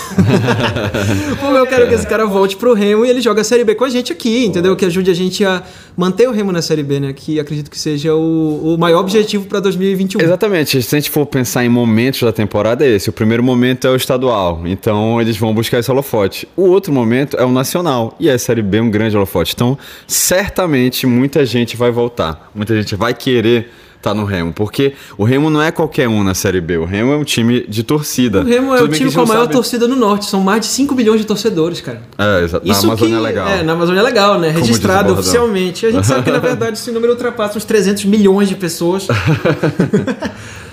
Como 1.40 1.56
eu 1.56 1.66
quero 1.66 1.88
que 1.88 1.94
esse 1.94 2.06
cara 2.06 2.26
volte 2.26 2.56
pro 2.56 2.74
Remo 2.74 3.04
e 3.04 3.11
ele 3.11 3.20
joga 3.20 3.40
a 3.40 3.44
Série 3.44 3.64
B 3.64 3.74
com 3.74 3.85
a 3.85 3.88
gente 3.88 4.12
aqui, 4.12 4.46
entendeu? 4.46 4.76
Que 4.76 4.85
ajude 4.85 5.11
a 5.11 5.14
gente 5.14 5.44
a 5.44 5.62
manter 5.96 6.28
o 6.28 6.32
Remo 6.32 6.52
na 6.52 6.62
Série 6.62 6.82
B, 6.82 7.00
né? 7.00 7.12
Que 7.12 7.40
acredito 7.40 7.70
que 7.70 7.78
seja 7.78 8.14
o, 8.14 8.74
o 8.74 8.78
maior 8.78 9.00
objetivo 9.00 9.46
para 9.46 9.61
2021. 9.61 10.20
Exatamente. 10.20 10.82
Se 10.82 10.94
a 10.94 10.98
gente 10.98 11.11
for 11.11 11.26
pensar 11.26 11.64
em 11.64 11.68
momentos 11.68 12.22
da 12.22 12.32
temporada, 12.32 12.85
é 12.85 12.96
esse. 12.96 13.11
O 13.11 13.12
primeiro 13.12 13.42
momento 13.42 13.87
é 13.87 13.90
o 13.90 13.96
estadual, 13.96 14.62
então 14.64 15.20
eles 15.20 15.37
vão 15.37 15.52
buscar 15.52 15.78
esse 15.78 15.90
holofote. 15.90 16.48
O 16.56 16.62
outro 16.62 16.92
momento 16.92 17.37
é 17.37 17.44
o 17.44 17.50
nacional, 17.50 18.16
e 18.20 18.30
a 18.30 18.38
Série 18.38 18.62
B 18.62 18.78
é 18.78 18.82
um 18.82 18.90
grande 18.90 19.16
holofote. 19.16 19.52
Então, 19.54 19.76
certamente, 20.06 21.06
muita 21.06 21.44
gente 21.44 21.76
vai 21.76 21.90
voltar. 21.90 22.50
Muita 22.54 22.74
gente 22.76 22.94
vai 22.94 23.12
querer 23.12 23.70
tá 24.03 24.12
no 24.12 24.25
Remo. 24.25 24.53
Porque 24.53 24.93
o 25.17 25.25
Remo 25.25 25.49
não 25.49 25.62
é 25.62 25.71
qualquer 25.71 26.09
um 26.09 26.25
na 26.25 26.35
Série 26.35 26.61
B. 26.61 26.77
O 26.77 26.85
Remo 26.85 27.12
é 27.12 27.17
um 27.17 27.25
time 27.25 27.65
de 27.69 27.83
torcida. 27.85 28.41
O 28.41 28.45
Remo 28.45 28.75
é 28.75 28.83
o 28.83 28.88
time 28.88 29.12
com 29.12 29.21
a 29.21 29.27
maior 29.27 29.43
sabe... 29.43 29.53
torcida 29.53 29.87
no 29.87 29.95
Norte. 29.95 30.27
São 30.27 30.41
mais 30.41 30.62
de 30.62 30.67
5 30.67 30.95
milhões 30.95 31.21
de 31.21 31.27
torcedores, 31.27 31.81
cara. 31.81 32.03
É, 32.19 32.45
exato. 32.45 32.67
Na 32.67 32.75
Amazônia 32.75 32.97
que, 32.97 33.15
é 33.15 33.21
legal. 33.21 33.49
É, 33.49 33.62
na 33.62 33.73
Amazônia 33.73 34.01
é 34.01 34.03
legal, 34.03 34.41
né? 34.41 34.51
Registrado 34.51 35.12
oficialmente. 35.12 35.87
A 35.87 35.93
gente 35.93 36.07
sabe 36.07 36.25
que, 36.25 36.31
na 36.31 36.41
verdade, 36.41 36.77
esse 36.77 36.91
número 36.91 37.12
ultrapassa 37.12 37.57
uns 37.57 37.65
300 37.65 38.05
milhões 38.07 38.49
de 38.49 38.57
pessoas. 38.57 39.07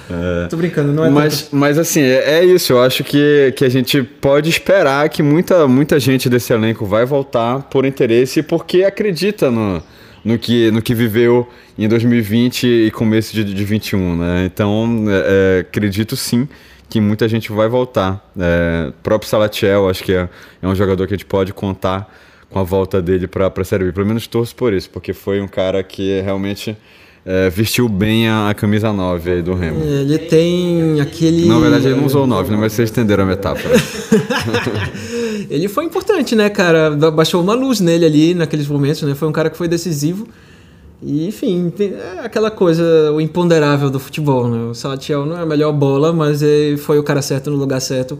É. 0.10 0.48
Tô 0.50 0.58
brincando, 0.58 0.92
não 0.92 1.06
é 1.06 1.10
mas, 1.12 1.44
tanto. 1.44 1.56
mas 1.56 1.78
assim, 1.78 2.02
é, 2.02 2.40
é, 2.40 2.44
isso. 2.44 2.74
Eu 2.74 2.82
acho 2.82 3.04
que, 3.04 3.54
que 3.56 3.64
a 3.64 3.70
gente 3.70 4.02
pode 4.02 4.50
esperar 4.50 5.08
que 5.10 5.22
muita, 5.22 5.68
muita 5.68 6.00
gente 6.00 6.28
desse 6.28 6.52
elenco 6.52 6.84
vai 6.84 7.06
voltar 7.06 7.60
por 7.70 7.86
interesse 7.86 8.42
porque 8.42 8.84
acredita 8.84 9.52
no, 9.52 9.84
no 10.24 10.38
que, 10.38 10.72
no 10.72 10.82
que 10.82 10.96
viveu 10.96 11.48
em 11.86 11.88
2020 11.88 12.68
e 12.68 12.92
começo 12.92 13.34
de, 13.34 13.44
de 13.44 13.64
21, 13.64 14.18
né? 14.18 14.46
Então, 14.46 15.06
é, 15.08 15.58
é, 15.58 15.60
acredito 15.62 16.16
sim 16.18 16.48
que 16.90 17.00
muita 17.00 17.28
gente 17.30 17.52
vai 17.52 17.70
voltar. 17.70 18.30
É, 18.38 18.92
próprio 19.02 19.30
Salatiel, 19.30 19.88
acho 19.88 20.04
que 20.04 20.12
é, 20.12 20.28
é 20.62 20.68
um 20.68 20.76
jogador 20.76 21.08
que 21.08 21.14
a 21.14 21.18
gente 21.18 21.26
pode 21.26 21.54
contar 21.54 22.14
com 22.50 22.60
a 22.60 22.64
volta 22.64 23.02
dele 23.02 23.28
para 23.28 23.48
a 23.56 23.64
Série 23.64 23.86
B. 23.86 23.92
Pelo 23.94 24.06
menos 24.08 24.28
torço 24.28 24.54
por 24.56 24.74
isso, 24.74 24.90
porque 24.90 25.14
foi 25.14 25.40
um 25.40 25.48
cara 25.48 25.82
que 25.82 26.20
realmente 26.20 26.76
é, 27.26 27.50
vestiu 27.50 27.88
bem 27.88 28.28
a, 28.28 28.50
a, 28.50 28.54
camisa 28.54 28.92
9 28.92 29.32
aí 29.32 29.42
do 29.42 29.54
Remo. 29.54 29.82
Ele 29.82 30.18
tem 30.18 31.00
aquele. 31.00 31.46
Na 31.48 31.60
verdade, 31.60 31.88
ele 31.88 31.96
não 31.96 32.06
usou 32.06 32.28
9, 32.28 32.52
né? 32.52 32.58
Mas 32.58 32.74
vocês 32.74 32.90
entenderam 32.90 33.24
a 33.24 33.28
metáfora. 33.28 33.76
ele 35.50 35.70
foi 35.70 35.86
importante, 35.86 36.36
né, 36.36 36.50
cara? 36.50 36.92
Baixou 36.92 37.42
uma 37.42 37.54
luz 37.54 37.80
nele 37.80 38.06
ali 38.06 38.34
naqueles 38.34 38.68
momentos, 38.68 39.02
né? 39.04 39.16
Foi 39.16 39.30
um 39.30 39.32
cara 39.32 39.50
que 39.50 39.58
foi 39.58 39.70
decisivo. 39.70 40.28
E, 41.02 41.28
enfim, 41.28 41.72
é 41.80 42.26
aquela 42.26 42.52
coisa, 42.52 43.12
o 43.14 43.22
imponderável 43.22 43.90
do 43.90 44.00
futebol, 44.00 44.50
né? 44.50 44.72
O 44.72 44.74
Salatiel 44.74 45.26
não 45.26 45.38
é 45.38 45.42
a 45.42 45.46
melhor 45.46 45.72
bola, 45.72 46.12
mas 46.12 46.42
ele 46.42 46.78
foi 46.78 47.00
o 47.00 47.04
cara 47.04 47.22
certo 47.22 47.50
no 47.50 47.56
lugar 47.56 47.80
certo. 47.80 48.20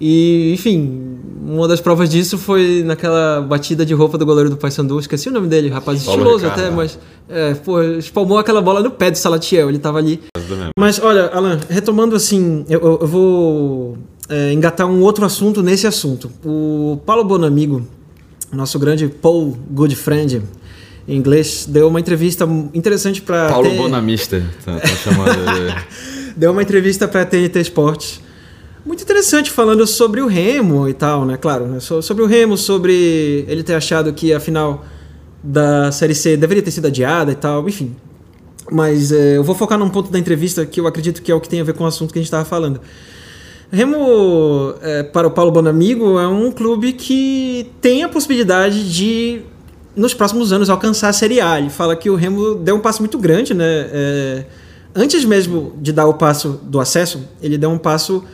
E, 0.00 0.52
enfim, 0.52 1.18
uma 1.44 1.66
das 1.66 1.80
provas 1.80 2.08
disso 2.08 2.38
foi 2.38 2.82
naquela 2.84 3.40
batida 3.40 3.84
de 3.84 3.94
roupa 3.94 4.16
do 4.16 4.24
goleiro 4.24 4.50
do 4.50 4.56
Paysandu. 4.56 4.98
Esqueci 4.98 5.28
o 5.28 5.32
nome 5.32 5.48
dele, 5.48 5.68
rapaz 5.68 6.04
Paulo 6.04 6.20
estiloso 6.20 6.44
Ricardo. 6.44 6.60
até, 6.60 6.70
mas. 6.74 6.98
É, 7.28 7.54
pô, 7.54 7.82
espalmou 7.82 8.38
aquela 8.38 8.60
bola 8.60 8.80
no 8.80 8.90
pé 8.90 9.10
do 9.10 9.18
Salatiel, 9.18 9.68
ele 9.68 9.78
tava 9.78 9.98
ali. 9.98 10.20
Mas 10.78 11.00
olha, 11.00 11.26
Alan, 11.26 11.58
retomando 11.68 12.14
assim, 12.14 12.64
eu, 12.68 12.98
eu 13.00 13.06
vou 13.06 13.98
é, 14.28 14.52
engatar 14.52 14.86
um 14.86 15.02
outro 15.02 15.24
assunto 15.24 15.62
nesse 15.62 15.86
assunto. 15.86 16.30
O 16.44 17.00
Paulo 17.04 17.24
Bonamigo, 17.24 17.82
nosso 18.52 18.78
grande 18.78 19.08
Paul 19.08 19.56
Goodfriend, 19.70 20.42
em 21.08 21.16
inglês, 21.16 21.66
deu 21.66 21.88
uma 21.88 21.98
entrevista 21.98 22.46
interessante 22.74 23.22
para. 23.22 23.48
Paulo 23.48 23.70
ter... 23.70 23.76
Bonamista, 23.76 24.44
tá, 24.64 24.78
tá 24.78 24.86
chamando. 24.88 25.38
deu 26.36 26.52
uma 26.52 26.62
entrevista 26.62 27.08
para 27.08 27.24
TNT 27.24 27.60
Esportes 27.60 28.28
muito 28.88 29.02
interessante 29.02 29.50
falando 29.50 29.86
sobre 29.86 30.22
o 30.22 30.26
Remo 30.26 30.88
e 30.88 30.94
tal, 30.94 31.26
né? 31.26 31.36
Claro, 31.36 31.66
né? 31.66 31.78
sobre 31.78 32.22
o 32.22 32.26
Remo, 32.26 32.56
sobre 32.56 33.44
ele 33.46 33.62
ter 33.62 33.74
achado 33.74 34.10
que 34.14 34.32
a 34.32 34.40
final 34.40 34.82
da 35.42 35.92
Série 35.92 36.14
C 36.14 36.38
deveria 36.38 36.62
ter 36.62 36.70
sido 36.70 36.86
adiada 36.86 37.30
e 37.30 37.34
tal, 37.34 37.68
enfim. 37.68 37.94
Mas 38.72 39.12
é, 39.12 39.36
eu 39.36 39.44
vou 39.44 39.54
focar 39.54 39.78
num 39.78 39.90
ponto 39.90 40.10
da 40.10 40.18
entrevista 40.18 40.64
que 40.64 40.80
eu 40.80 40.86
acredito 40.86 41.20
que 41.20 41.30
é 41.30 41.34
o 41.34 41.40
que 41.40 41.50
tem 41.50 41.60
a 41.60 41.64
ver 41.64 41.74
com 41.74 41.84
o 41.84 41.86
assunto 41.86 42.14
que 42.14 42.18
a 42.18 42.22
gente 42.22 42.28
estava 42.28 42.46
falando. 42.46 42.80
Remo, 43.70 44.74
é, 44.80 45.02
para 45.02 45.26
o 45.26 45.30
Paulo 45.30 45.50
Bonamigo, 45.50 46.18
é 46.18 46.26
um 46.26 46.50
clube 46.50 46.94
que 46.94 47.70
tem 47.82 48.02
a 48.02 48.08
possibilidade 48.08 48.90
de, 48.90 49.42
nos 49.96 50.14
próximos 50.14 50.52
anos, 50.52 50.70
alcançar 50.70 51.08
a 51.08 51.12
Série 51.12 51.40
A. 51.40 51.58
Ele 51.58 51.70
fala 51.70 51.96
que 51.96 52.08
o 52.08 52.14
Remo 52.14 52.54
deu 52.54 52.76
um 52.76 52.80
passo 52.80 53.00
muito 53.00 53.18
grande, 53.18 53.54
né? 53.54 53.64
É, 53.92 54.44
antes 54.94 55.24
mesmo 55.24 55.74
de 55.80 55.92
dar 55.92 56.06
o 56.06 56.14
passo 56.14 56.60
do 56.62 56.80
acesso, 56.80 57.20
ele 57.42 57.58
deu 57.58 57.70
um 57.70 57.78
passo 57.78 58.24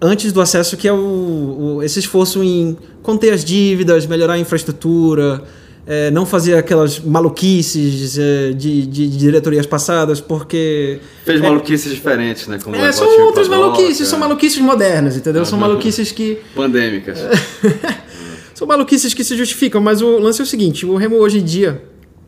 antes 0.00 0.32
do 0.32 0.40
acesso, 0.40 0.76
que 0.76 0.86
é 0.86 0.92
o, 0.92 0.96
o, 0.96 1.82
esse 1.82 1.98
esforço 1.98 2.42
em 2.42 2.76
conter 3.02 3.32
as 3.32 3.44
dívidas, 3.44 4.06
melhorar 4.06 4.34
a 4.34 4.38
infraestrutura, 4.38 5.42
é, 5.86 6.10
não 6.10 6.24
fazer 6.24 6.56
aquelas 6.56 6.98
maluquices 6.98 8.18
é, 8.18 8.52
de, 8.52 8.86
de, 8.86 9.08
de, 9.08 9.18
diretorias 9.18 9.66
passadas, 9.66 10.20
porque. 10.20 11.00
Fez 11.24 11.40
é, 11.40 11.42
maluquices 11.42 11.92
diferentes, 11.92 12.46
né? 12.46 12.58
Como 12.62 12.76
é, 12.76 12.92
são 12.92 13.06
outras 13.26 13.48
maluquices, 13.48 14.08
são 14.08 14.18
maluquices 14.18 14.58
modernas, 14.58 15.16
entendeu? 15.16 15.40
Uhum. 15.40 15.46
São 15.46 15.58
maluquices 15.58 16.10
que. 16.12 16.38
Pandêmicas. 16.54 17.18
são 18.54 18.66
maluquices 18.66 19.12
que 19.12 19.24
se 19.24 19.36
justificam, 19.36 19.80
mas 19.80 20.00
o 20.00 20.18
lance 20.18 20.40
é 20.40 20.44
o 20.44 20.46
seguinte: 20.46 20.86
o 20.86 20.96
Remo 20.96 21.16
hoje 21.16 21.38
em 21.38 21.44
dia. 21.44 21.82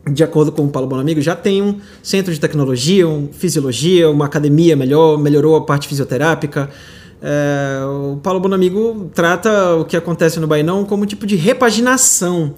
De 0.09 0.23
acordo 0.23 0.53
com 0.53 0.63
o 0.63 0.69
Paulo 0.69 0.87
Bonamigo, 0.87 1.19
já 1.19 1.35
tem 1.35 1.61
um 1.61 1.81
centro 2.01 2.33
de 2.33 2.39
tecnologia, 2.39 3.05
um 3.05 3.27
fisiologia, 3.29 4.09
uma 4.09 4.23
academia 4.23 4.73
melhor, 4.73 5.17
melhorou 5.17 5.57
a 5.57 5.65
parte 5.65 5.85
fisioterápica, 5.85 6.69
é, 7.21 7.79
o 7.83 8.17
Paulo 8.17 8.39
Bonamigo 8.39 9.09
trata 9.13 9.75
o 9.75 9.85
que 9.85 9.97
acontece 9.97 10.39
no 10.39 10.47
Bainão 10.47 10.85
como 10.85 11.03
um 11.03 11.05
tipo 11.05 11.25
de 11.25 11.35
repaginação. 11.35 12.53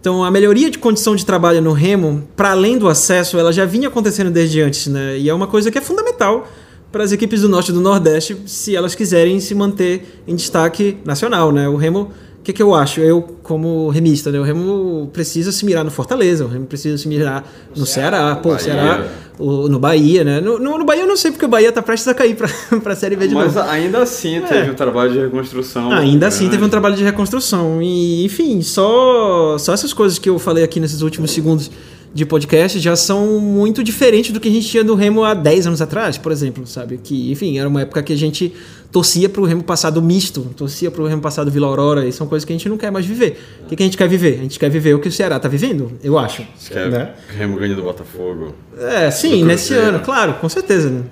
Então, 0.00 0.24
a 0.24 0.30
melhoria 0.30 0.68
de 0.68 0.78
condição 0.78 1.14
de 1.14 1.24
trabalho 1.24 1.62
no 1.62 1.72
remo, 1.72 2.26
para 2.34 2.50
além 2.50 2.76
do 2.76 2.88
acesso, 2.88 3.38
ela 3.38 3.52
já 3.52 3.64
vinha 3.64 3.86
acontecendo 3.86 4.30
desde 4.30 4.60
antes, 4.60 4.88
né? 4.88 5.16
E 5.16 5.28
é 5.28 5.34
uma 5.34 5.46
coisa 5.46 5.70
que 5.70 5.78
é 5.78 5.80
fundamental 5.80 6.48
para 6.90 7.04
as 7.04 7.12
equipes 7.12 7.42
do 7.42 7.48
Norte 7.48 7.70
e 7.70 7.72
do 7.72 7.80
Nordeste, 7.80 8.36
se 8.46 8.74
elas 8.74 8.94
quiserem 8.96 9.38
se 9.38 9.54
manter 9.54 10.20
em 10.26 10.34
destaque 10.34 10.98
nacional, 11.04 11.52
né? 11.52 11.68
O 11.68 11.76
remo 11.76 12.10
O 12.42 12.44
que, 12.44 12.52
que 12.52 12.60
eu 12.60 12.74
acho? 12.74 13.00
Eu, 13.00 13.22
como 13.40 13.88
remista, 13.88 14.32
né? 14.32 14.40
O 14.40 14.42
Remo 14.42 15.08
precisa 15.12 15.52
se 15.52 15.64
mirar 15.64 15.84
no 15.84 15.92
Fortaleza, 15.92 16.44
o 16.44 16.48
Remo 16.48 16.66
precisa 16.66 16.98
se 16.98 17.06
mirar 17.06 17.48
no 17.70 17.86
Ceará, 17.86 18.18
Ceará 18.18 18.34
pô, 18.34 18.48
Bahia. 18.48 18.60
Ceará, 18.60 19.08
o, 19.38 19.68
no 19.68 19.78
Bahia, 19.78 20.24
né? 20.24 20.40
No, 20.40 20.58
no, 20.58 20.76
no, 20.76 20.84
Bahia 20.84 21.02
eu 21.02 21.06
não 21.06 21.16
sei 21.16 21.30
porque 21.30 21.44
o 21.44 21.48
Bahia 21.48 21.70
tá 21.70 21.80
prestes 21.80 22.08
a 22.08 22.14
cair 22.14 22.34
pra, 22.34 22.48
pra 22.82 22.96
Série 22.96 23.14
B 23.14 23.28
de 23.28 23.34
Mas 23.36 23.54
novo. 23.54 23.60
Mas 23.60 23.68
ainda 23.68 24.02
assim 24.02 24.40
teve 24.40 24.68
é. 24.68 24.72
um 24.72 24.74
trabalho 24.74 25.12
de 25.12 25.20
reconstrução. 25.20 25.92
Ainda 25.92 26.26
assim 26.26 26.48
teve 26.48 26.64
um 26.64 26.68
trabalho 26.68 26.96
de 26.96 27.04
reconstrução. 27.04 27.80
E, 27.80 28.24
enfim, 28.24 28.60
só, 28.60 29.56
só 29.56 29.72
essas 29.72 29.92
coisas 29.92 30.18
que 30.18 30.28
eu 30.28 30.36
falei 30.36 30.64
aqui 30.64 30.80
nesses 30.80 31.00
últimos 31.00 31.30
segundos 31.30 31.70
de 32.14 32.26
podcast 32.26 32.78
já 32.78 32.94
são 32.94 33.40
muito 33.40 33.82
diferentes 33.82 34.32
do 34.32 34.40
que 34.40 34.48
a 34.48 34.50
gente 34.50 34.68
tinha 34.68 34.84
do 34.84 34.94
Remo 34.94 35.24
há 35.24 35.32
10 35.34 35.68
anos 35.68 35.80
atrás, 35.80 36.18
por 36.18 36.30
exemplo, 36.30 36.66
sabe? 36.66 36.98
Que, 37.02 37.32
enfim, 37.32 37.58
era 37.58 37.68
uma 37.68 37.80
época 37.82 38.02
que 38.02 38.12
a 38.12 38.16
gente 38.16 38.52
torcia 38.90 39.28
pro 39.28 39.44
Remo 39.44 39.62
passado 39.62 40.02
misto, 40.02 40.42
torcia 40.54 40.90
pro 40.90 41.06
Remo 41.06 41.22
passado 41.22 41.50
Vila 41.50 41.66
Aurora, 41.66 42.06
e 42.06 42.12
são 42.12 42.26
coisas 42.26 42.44
que 42.44 42.52
a 42.52 42.56
gente 42.56 42.68
não 42.68 42.76
quer 42.76 42.90
mais 42.90 43.06
viver. 43.06 43.40
O 43.64 43.68
que, 43.68 43.76
que 43.76 43.82
a 43.82 43.86
gente 43.86 43.96
quer 43.96 44.08
viver? 44.08 44.38
A 44.38 44.42
gente 44.42 44.58
quer 44.58 44.68
viver 44.68 44.94
o 44.94 44.98
que 44.98 45.08
o 45.08 45.12
Ceará 45.12 45.38
tá 45.38 45.48
vivendo, 45.48 45.92
eu 46.04 46.18
acho. 46.18 46.46
Você 46.56 46.74
quer 46.74 46.90
né? 46.90 47.12
Remo 47.38 47.56
ganha 47.56 47.74
do 47.74 47.82
Botafogo. 47.82 48.54
É, 48.78 49.10
sim, 49.10 49.42
nesse 49.44 49.72
ano, 49.72 50.00
claro, 50.00 50.34
com 50.34 50.48
certeza. 50.48 50.90
Né? 50.90 51.02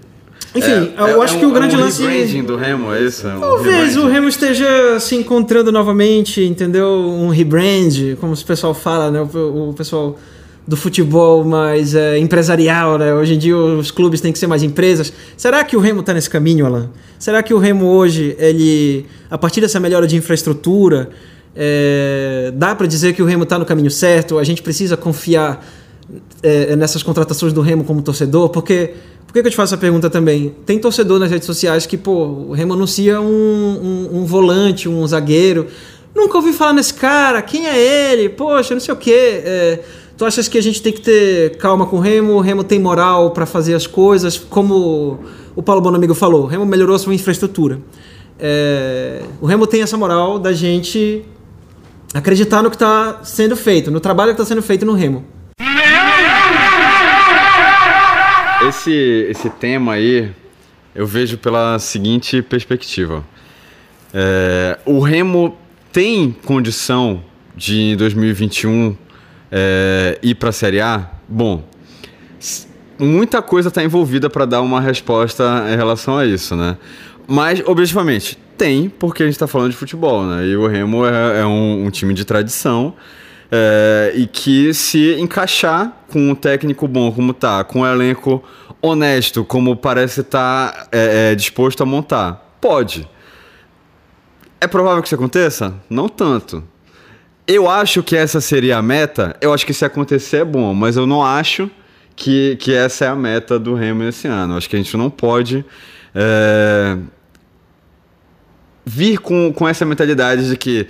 Enfim, 0.54 0.92
é, 0.98 1.00
eu 1.00 1.22
é, 1.22 1.24
acho 1.24 1.34
é 1.34 1.36
um, 1.36 1.40
que 1.40 1.46
o 1.46 1.52
grande 1.52 1.74
é 1.74 1.78
um 1.78 1.80
lance. 1.80 2.42
do 2.42 2.56
Remo, 2.56 2.92
é 2.92 3.02
isso? 3.02 3.26
É 3.26 3.34
um 3.34 3.40
Talvez 3.40 3.96
o 3.96 4.06
Remo 4.06 4.28
esteja 4.28 5.00
se 5.00 5.14
encontrando 5.14 5.72
novamente, 5.72 6.42
entendeu? 6.42 6.88
Um 6.88 7.28
rebrand, 7.28 8.16
como 8.20 8.34
o 8.34 8.44
pessoal 8.44 8.74
fala, 8.74 9.10
né? 9.10 9.20
O, 9.20 9.70
o 9.70 9.74
pessoal 9.74 10.18
do 10.70 10.76
futebol 10.76 11.42
mais 11.42 11.96
é, 11.96 12.16
empresarial, 12.16 12.96
né? 12.96 13.12
Hoje 13.12 13.34
em 13.34 13.38
dia 13.38 13.56
os 13.56 13.90
clubes 13.90 14.20
têm 14.20 14.32
que 14.32 14.38
ser 14.38 14.46
mais 14.46 14.62
empresas. 14.62 15.12
Será 15.36 15.64
que 15.64 15.76
o 15.76 15.80
Remo 15.80 15.98
está 15.98 16.14
nesse 16.14 16.30
caminho, 16.30 16.64
Alan? 16.64 16.90
Será 17.18 17.42
que 17.42 17.52
o 17.52 17.58
Remo 17.58 17.86
hoje, 17.86 18.36
ele, 18.38 19.04
a 19.28 19.36
partir 19.36 19.60
dessa 19.60 19.80
melhora 19.80 20.06
de 20.06 20.14
infraestrutura, 20.14 21.10
é, 21.56 22.52
dá 22.54 22.72
para 22.72 22.86
dizer 22.86 23.14
que 23.14 23.20
o 23.20 23.26
Remo 23.26 23.42
está 23.42 23.58
no 23.58 23.66
caminho 23.66 23.90
certo? 23.90 24.38
A 24.38 24.44
gente 24.44 24.62
precisa 24.62 24.96
confiar 24.96 25.66
é, 26.40 26.76
nessas 26.76 27.02
contratações 27.02 27.52
do 27.52 27.62
Remo 27.62 27.82
como 27.82 28.00
torcedor? 28.00 28.50
Porque 28.50 28.94
por 29.26 29.32
que, 29.32 29.40
eu 29.40 29.50
te 29.50 29.56
faço 29.56 29.74
essa 29.74 29.80
pergunta 29.80 30.08
também? 30.08 30.54
Tem 30.64 30.78
torcedor 30.78 31.18
nas 31.18 31.32
redes 31.32 31.46
sociais 31.46 31.84
que, 31.84 31.96
pô, 31.96 32.12
o 32.12 32.52
Remo 32.52 32.74
anuncia 32.74 33.20
um, 33.20 33.26
um, 33.26 34.18
um 34.20 34.24
volante, 34.24 34.88
um 34.88 35.04
zagueiro. 35.04 35.66
Nunca 36.14 36.36
ouvi 36.38 36.52
falar 36.52 36.74
nesse 36.74 36.94
cara, 36.94 37.42
quem 37.42 37.66
é 37.66 37.76
ele? 38.12 38.28
Poxa, 38.28 38.72
não 38.72 38.80
sei 38.80 38.94
o 38.94 38.96
quê. 38.96 39.42
É, 39.44 39.80
Tu 40.20 40.26
achas 40.26 40.48
que 40.48 40.58
a 40.58 40.62
gente 40.62 40.82
tem 40.82 40.92
que 40.92 41.00
ter 41.00 41.56
calma 41.56 41.86
com 41.86 41.96
o 41.96 41.98
Remo? 41.98 42.34
O 42.34 42.40
Remo 42.40 42.62
tem 42.62 42.78
moral 42.78 43.30
para 43.30 43.46
fazer 43.46 43.72
as 43.72 43.86
coisas? 43.86 44.36
Como 44.36 45.18
o 45.56 45.62
Paulo 45.62 45.80
Bonamigo 45.80 46.14
falou, 46.14 46.42
o 46.42 46.46
Remo 46.46 46.66
melhorou 46.66 46.94
a 46.94 46.98
sua 46.98 47.14
infraestrutura. 47.14 47.80
É, 48.38 49.22
o 49.40 49.46
Remo 49.46 49.66
tem 49.66 49.80
essa 49.80 49.96
moral 49.96 50.38
da 50.38 50.52
gente 50.52 51.24
acreditar 52.12 52.62
no 52.62 52.68
que 52.68 52.76
está 52.76 53.20
sendo 53.24 53.56
feito, 53.56 53.90
no 53.90 53.98
trabalho 53.98 54.34
que 54.34 54.42
está 54.42 54.44
sendo 54.44 54.60
feito 54.60 54.84
no 54.84 54.92
Remo. 54.92 55.24
Esse, 58.68 58.92
esse 59.30 59.48
tema 59.48 59.94
aí 59.94 60.30
eu 60.94 61.06
vejo 61.06 61.38
pela 61.38 61.78
seguinte 61.78 62.42
perspectiva. 62.42 63.24
É, 64.12 64.78
o 64.84 65.00
Remo 65.00 65.56
tem 65.90 66.36
condição 66.44 67.22
de 67.56 67.80
em 67.80 67.96
2021 67.96 68.94
é, 69.50 70.18
ir 70.22 70.34
para 70.34 70.50
a 70.50 70.52
Série 70.52 70.80
A, 70.80 71.08
bom, 71.28 71.64
muita 72.98 73.42
coisa 73.42 73.68
está 73.68 73.82
envolvida 73.82 74.28
para 74.28 74.44
dar 74.44 74.60
uma 74.60 74.80
resposta 74.80 75.66
em 75.72 75.76
relação 75.76 76.16
a 76.16 76.26
isso, 76.26 76.54
né? 76.54 76.76
Mas, 77.26 77.62
objetivamente, 77.66 78.38
tem, 78.58 78.88
porque 78.88 79.22
a 79.22 79.26
gente 79.26 79.34
está 79.34 79.46
falando 79.46 79.70
de 79.70 79.76
futebol, 79.76 80.24
né? 80.24 80.46
E 80.46 80.56
o 80.56 80.66
Remo 80.66 81.06
é, 81.06 81.40
é 81.40 81.46
um, 81.46 81.86
um, 81.86 81.90
time 81.90 82.12
de 82.12 82.24
tradição 82.24 82.94
é, 83.50 84.12
e 84.14 84.26
que 84.26 84.74
se 84.74 85.14
encaixar 85.14 85.92
com 86.12 86.30
um 86.30 86.34
técnico 86.34 86.86
bom 86.86 87.10
como 87.10 87.32
tá, 87.32 87.64
com 87.64 87.80
um 87.80 87.86
elenco 87.86 88.42
honesto 88.82 89.44
como 89.44 89.76
parece 89.76 90.20
estar 90.20 90.72
tá, 90.72 90.88
é, 90.92 91.32
é, 91.32 91.34
disposto 91.34 91.82
a 91.82 91.86
montar, 91.86 92.56
pode. 92.60 93.08
É 94.60 94.66
provável 94.66 95.00
que 95.00 95.08
isso 95.08 95.14
aconteça? 95.14 95.74
Não 95.88 96.08
tanto. 96.08 96.62
Eu 97.46 97.68
acho 97.68 98.02
que 98.02 98.16
essa 98.16 98.40
seria 98.40 98.76
a 98.76 98.82
meta. 98.82 99.36
Eu 99.40 99.52
acho 99.52 99.66
que 99.66 99.74
se 99.74 99.84
acontecer 99.84 100.38
é 100.38 100.44
bom, 100.44 100.72
mas 100.72 100.96
eu 100.96 101.06
não 101.06 101.24
acho 101.24 101.70
que, 102.14 102.56
que 102.56 102.72
essa 102.72 103.06
é 103.06 103.08
a 103.08 103.16
meta 103.16 103.58
do 103.58 103.74
Remo 103.74 104.04
esse 104.04 104.28
ano. 104.28 104.54
Eu 104.54 104.58
acho 104.58 104.68
que 104.68 104.76
a 104.76 104.78
gente 104.78 104.96
não 104.96 105.10
pode 105.10 105.64
é, 106.14 106.96
vir 108.84 109.18
com, 109.18 109.52
com 109.52 109.68
essa 109.68 109.84
mentalidade 109.84 110.48
de 110.48 110.56
que 110.56 110.86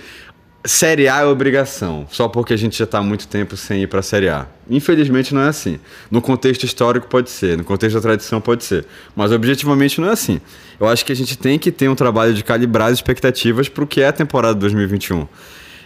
Série 0.63 1.07
A 1.07 1.21
é 1.21 1.25
obrigação, 1.25 2.05
só 2.11 2.27
porque 2.27 2.53
a 2.53 2.57
gente 2.57 2.77
já 2.77 2.83
está 2.83 2.99
há 2.99 3.03
muito 3.03 3.27
tempo 3.27 3.57
sem 3.57 3.81
ir 3.81 3.87
para 3.87 3.99
a 3.99 4.03
Série 4.03 4.29
A. 4.29 4.45
Infelizmente 4.69 5.33
não 5.33 5.41
é 5.41 5.47
assim. 5.47 5.79
No 6.11 6.21
contexto 6.21 6.63
histórico 6.63 7.07
pode 7.07 7.31
ser, 7.31 7.57
no 7.57 7.63
contexto 7.63 7.95
da 7.95 8.01
tradição 8.01 8.39
pode 8.39 8.63
ser, 8.63 8.85
mas 9.15 9.31
objetivamente 9.31 9.99
não 9.99 10.09
é 10.09 10.11
assim. 10.11 10.39
Eu 10.79 10.87
acho 10.87 11.03
que 11.03 11.11
a 11.11 11.15
gente 11.15 11.35
tem 11.35 11.57
que 11.57 11.71
ter 11.71 11.89
um 11.89 11.95
trabalho 11.95 12.33
de 12.35 12.43
calibrar 12.43 12.89
as 12.89 12.93
expectativas 12.93 13.69
para 13.69 13.83
o 13.83 13.87
que 13.87 14.01
é 14.01 14.07
a 14.07 14.11
temporada 14.11 14.53
2021. 14.59 15.27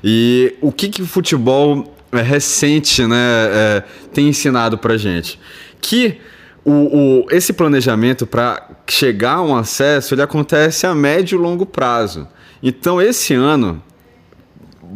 E 0.08 0.56
o 0.62 0.72
que, 0.72 0.88
que 0.88 1.02
o 1.02 1.08
futebol 1.08 1.92
é, 2.12 2.22
recente 2.22 3.08
né, 3.08 3.18
é, 3.18 3.84
tem 4.14 4.28
ensinado 4.28 4.78
para 4.78 4.96
gente? 4.98 5.40
Que 5.82 6.22
o, 6.64 6.72
o, 7.24 7.26
esse 7.32 7.52
planejamento 7.54 8.28
para 8.28 8.70
chegar 8.88 9.38
a 9.38 9.42
um 9.42 9.56
acesso 9.56 10.14
ele 10.14 10.22
acontece 10.22 10.86
a 10.86 10.94
médio 10.94 11.40
e 11.40 11.42
longo 11.42 11.66
prazo. 11.66 12.28
Então, 12.62 13.02
esse 13.02 13.34
ano, 13.34 13.82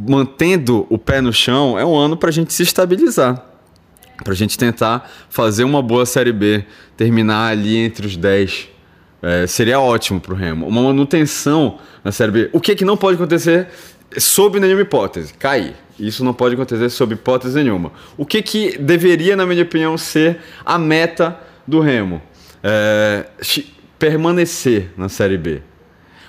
mantendo 0.08 0.86
o 0.91 0.98
pé 1.00 1.22
no 1.22 1.34
chão, 1.34 1.78
é 1.78 1.84
um 1.84 1.95
ano 1.95 2.15
para 2.15 2.30
a 2.30 2.32
gente 2.32 2.54
se 2.54 2.62
estabilizar. 2.62 3.43
Para 4.24 4.34
a 4.34 4.36
gente 4.36 4.60
tentar 4.60 5.10
fazer 5.28 5.63
uma 5.63 5.82
boa 5.82 6.06
Série 6.06 6.32
B, 6.32 6.63
terminar 6.95 7.48
ali 7.48 7.78
entre 7.78 8.06
os 8.06 8.15
10. 8.15 8.67
É, 9.22 9.48
seria 9.48 9.80
ótimo 9.80 10.19
para 10.19 10.34
o 10.34 10.36
Remo. 10.36 10.67
Uma 10.67 10.84
manutenção 10.84 11.80
na 12.04 12.12
Série 12.12 12.32
B. 12.32 12.50
O 12.54 12.60
que, 12.60 12.76
que 12.76 12.86
não 12.86 12.95
pode 12.95 13.15
acontecer 13.15 13.67
sob 14.17 14.60
nenhuma 14.60 14.82
hipótese, 14.82 15.34
cair. 15.34 15.76
Isso 16.00 16.24
não 16.24 16.34
pode 16.34 16.56
acontecer 16.56 16.89
sob 16.89 17.13
hipótese 17.13 17.62
nenhuma. 17.62 17.91
O 18.17 18.26
que, 18.26 18.41
que 18.41 18.78
deveria, 18.78 19.36
na 19.36 19.45
minha 19.45 19.63
opinião, 19.63 19.98
ser 19.98 20.39
a 20.65 20.78
meta 20.78 21.38
do 21.67 21.82
Remo? 21.82 22.22
É, 22.63 23.26
permanecer 23.98 24.91
na 24.98 25.10
Série 25.10 25.38
B. 25.38 25.62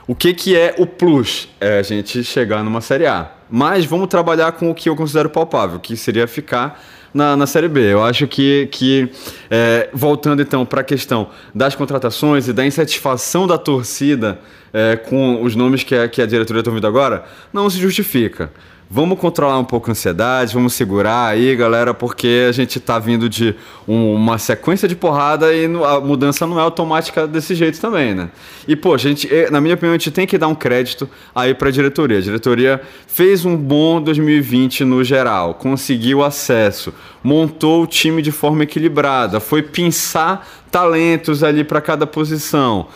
O 0.07 0.15
que, 0.15 0.35
que 0.35 0.57
é 0.57 0.75
o 0.77 0.87
plus? 0.87 1.49
É 1.61 1.79
a 1.79 1.83
gente 1.83 2.25
chegar 2.25 2.65
numa 2.65 2.81
Série 2.81 3.07
A. 3.07 3.33
Mas 3.51 3.85
vamos 3.85 4.09
trabalhar 4.09 4.53
com 4.53 4.71
o 4.71 4.75
que 4.75 4.89
eu 4.89 4.95
considero 4.95 5.29
palpável, 5.29 5.81
que 5.81 5.97
seria 5.97 6.27
ficar 6.27 6.81
na, 7.13 7.37
na 7.37 7.47
Série 7.47 7.69
B. 7.69 7.81
Eu 7.93 8.05
acho 8.05 8.27
que, 8.27 8.69
que 8.71 9.11
é, 9.51 9.89
voltando 9.93 10.41
então 10.41 10.65
para 10.65 10.81
a 10.81 10.85
questão 10.85 11.29
das 11.55 11.75
contratações 11.75 12.49
e 12.49 12.53
da 12.53 12.65
insatisfação 12.65 13.47
da 13.47 13.59
torcida 13.59 14.39
é, 14.73 14.97
com 14.97 15.43
os 15.43 15.57
nomes 15.57 15.83
que 15.83 15.95
a, 15.95 16.09
que 16.09 16.23
a 16.23 16.27
diretoria 16.27 16.61
está 16.61 16.71
ouvindo 16.71 16.87
agora, 16.87 17.25
não 17.53 17.69
se 17.69 17.79
justifica. 17.79 18.53
Vamos 18.93 19.21
controlar 19.21 19.57
um 19.57 19.65
pouco 19.65 19.89
a 19.89 19.93
ansiedade, 19.93 20.53
vamos 20.53 20.75
segurar 20.75 21.29
aí, 21.29 21.55
galera, 21.55 21.95
porque 21.95 22.47
a 22.49 22.51
gente 22.51 22.79
está 22.79 22.99
vindo 22.99 23.29
de 23.29 23.55
um, 23.87 24.17
uma 24.17 24.37
sequência 24.37 24.89
de 24.89 24.97
porrada 24.97 25.55
e 25.55 25.67
a 25.67 26.01
mudança 26.01 26.45
não 26.45 26.59
é 26.59 26.63
automática 26.63 27.25
desse 27.25 27.55
jeito 27.55 27.81
também, 27.81 28.17
né? 28.17 28.31
E, 28.67 28.75
pô, 28.75 28.93
a 28.93 28.99
gente, 28.99 29.29
na 29.53 29.61
minha 29.61 29.77
opinião, 29.77 29.95
a 29.95 29.97
gente 29.97 30.11
tem 30.11 30.27
que 30.27 30.37
dar 30.37 30.49
um 30.49 30.57
crédito 30.57 31.09
aí 31.33 31.55
para 31.55 31.69
a 31.69 31.71
diretoria. 31.71 32.19
A 32.19 32.21
diretoria 32.21 32.81
fez 33.07 33.45
um 33.45 33.57
bom 33.57 34.03
2020 34.03 34.85
no 34.85 35.05
geral, 35.05 35.55
conseguiu 35.55 36.25
acesso, 36.25 36.93
montou 37.23 37.85
o 37.85 37.87
time 37.87 38.21
de 38.21 38.33
forma 38.33 38.65
equilibrada, 38.65 39.39
foi 39.39 39.63
pensar 39.63 40.49
talentos 40.69 41.45
ali 41.45 41.63
para 41.63 41.81
cada 41.81 42.09
posição 42.09 42.89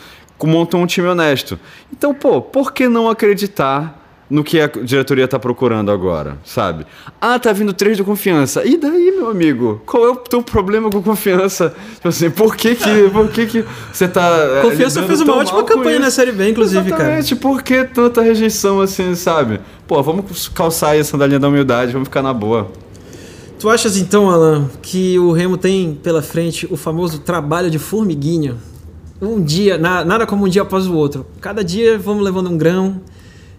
montou 0.43 0.79
um 0.79 0.85
time 0.85 1.07
honesto. 1.07 1.57
Então, 1.91 2.13
pô, 2.13 2.39
por 2.39 2.71
que 2.71 2.87
não 2.87 3.09
acreditar 3.09 4.04
no 4.29 4.43
que 4.43 4.59
a 4.59 4.67
diretoria 4.67 5.25
está 5.25 5.37
procurando 5.37 5.91
agora, 5.91 6.37
sabe? 6.43 6.85
Ah, 7.21 7.37
tá 7.37 7.53
vindo 7.53 7.73
três 7.73 7.95
de 7.95 8.03
confiança. 8.03 8.65
E 8.65 8.77
daí, 8.77 9.11
meu 9.11 9.29
amigo? 9.29 9.81
Qual 9.85 10.05
é 10.05 10.09
o 10.09 10.15
teu 10.15 10.41
problema 10.41 10.89
com 10.89 11.01
confiança? 11.01 11.73
Tipo 11.95 12.07
assim, 12.07 12.29
por 12.29 12.55
que 12.55 12.75
que, 12.75 13.09
por 13.09 13.29
que, 13.29 13.45
que 13.45 13.65
você 13.91 14.07
tá. 14.07 14.27
É, 14.57 14.61
confiança 14.61 15.03
fez 15.03 15.21
uma 15.21 15.35
ótima 15.35 15.63
campanha 15.63 15.99
na 15.99 16.09
Série 16.09 16.31
B, 16.31 16.49
inclusive, 16.49 16.87
Exatamente, 16.87 17.35
cara. 17.35 17.41
por 17.41 17.61
que 17.61 17.83
tanta 17.83 18.21
rejeição 18.21 18.81
assim, 18.81 19.13
sabe? 19.15 19.59
Pô, 19.87 20.01
vamos 20.01 20.47
calçar 20.47 20.91
aí 20.91 20.99
a 20.99 21.03
sandalinha 21.03 21.39
da 21.39 21.47
humildade, 21.47 21.93
vamos 21.93 22.07
ficar 22.07 22.21
na 22.21 22.33
boa. 22.33 22.71
Tu 23.59 23.69
achas 23.69 23.97
então, 23.97 24.29
Alan, 24.29 24.69
que 24.81 25.17
o 25.19 25.31
Remo 25.31 25.57
tem 25.57 25.97
pela 26.03 26.21
frente 26.21 26.67
o 26.69 26.75
famoso 26.75 27.19
trabalho 27.19 27.69
de 27.69 27.79
formiguinha? 27.79 28.55
um 29.21 29.41
dia, 29.41 29.77
nada 29.77 30.25
como 30.25 30.45
um 30.45 30.49
dia 30.49 30.61
após 30.61 30.87
o 30.87 30.93
outro. 30.93 31.25
Cada 31.39 31.63
dia 31.63 31.97
vamos 31.97 32.23
levando 32.23 32.49
um 32.49 32.57
grão. 32.57 33.01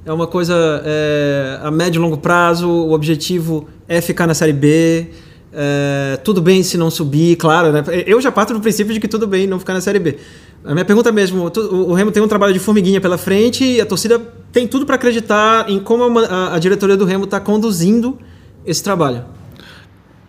É 0.07 0.13
uma 0.13 0.29
coisa 0.29 0.55
é, 0.85 1.59
a 1.65 1.69
médio 1.69 1.99
e 1.99 2.01
longo 2.01 2.17
prazo. 2.17 2.69
O 2.69 2.93
objetivo 2.93 3.67
é 3.89 4.01
ficar 4.01 4.25
na 4.25 4.35
Série 4.35 4.53
B. 4.53 5.09
É, 5.53 6.17
tudo 6.23 6.41
bem 6.41 6.63
se 6.63 6.79
não 6.79 6.93
subir, 6.93 7.35
claro. 7.35 7.73
Né? 7.73 7.83
Eu 8.07 8.21
já 8.21 8.31
parto 8.31 8.55
do 8.55 8.61
princípio 8.61 8.95
de 8.95 9.01
que 9.01 9.09
tudo 9.09 9.27
bem 9.27 9.49
não 9.49 9.59
ficar 9.59 9.75
na 9.75 9.81
Série 9.81 9.99
B. 9.99 10.17
A 10.65 10.73
minha 10.75 10.85
pergunta 10.85 11.11
mesmo, 11.11 11.51
o 11.73 11.93
Remo 11.93 12.13
tem 12.13 12.23
um 12.23 12.29
trabalho 12.29 12.53
de 12.53 12.61
formiguinha 12.61 13.01
pela 13.01 13.19
frente 13.19 13.65
e 13.65 13.81
a 13.81 13.87
torcida 13.87 14.21
tem 14.53 14.69
tudo 14.69 14.87
para 14.87 14.95
acreditar 14.95 15.69
em 15.69 15.81
como 15.81 16.21
a, 16.21 16.55
a 16.55 16.59
diretoria 16.61 16.97
do 16.97 17.05
Remo 17.05 17.25
está 17.25 17.41
conduzindo 17.41 18.17
esse 18.65 18.85
trabalho. 18.85 19.25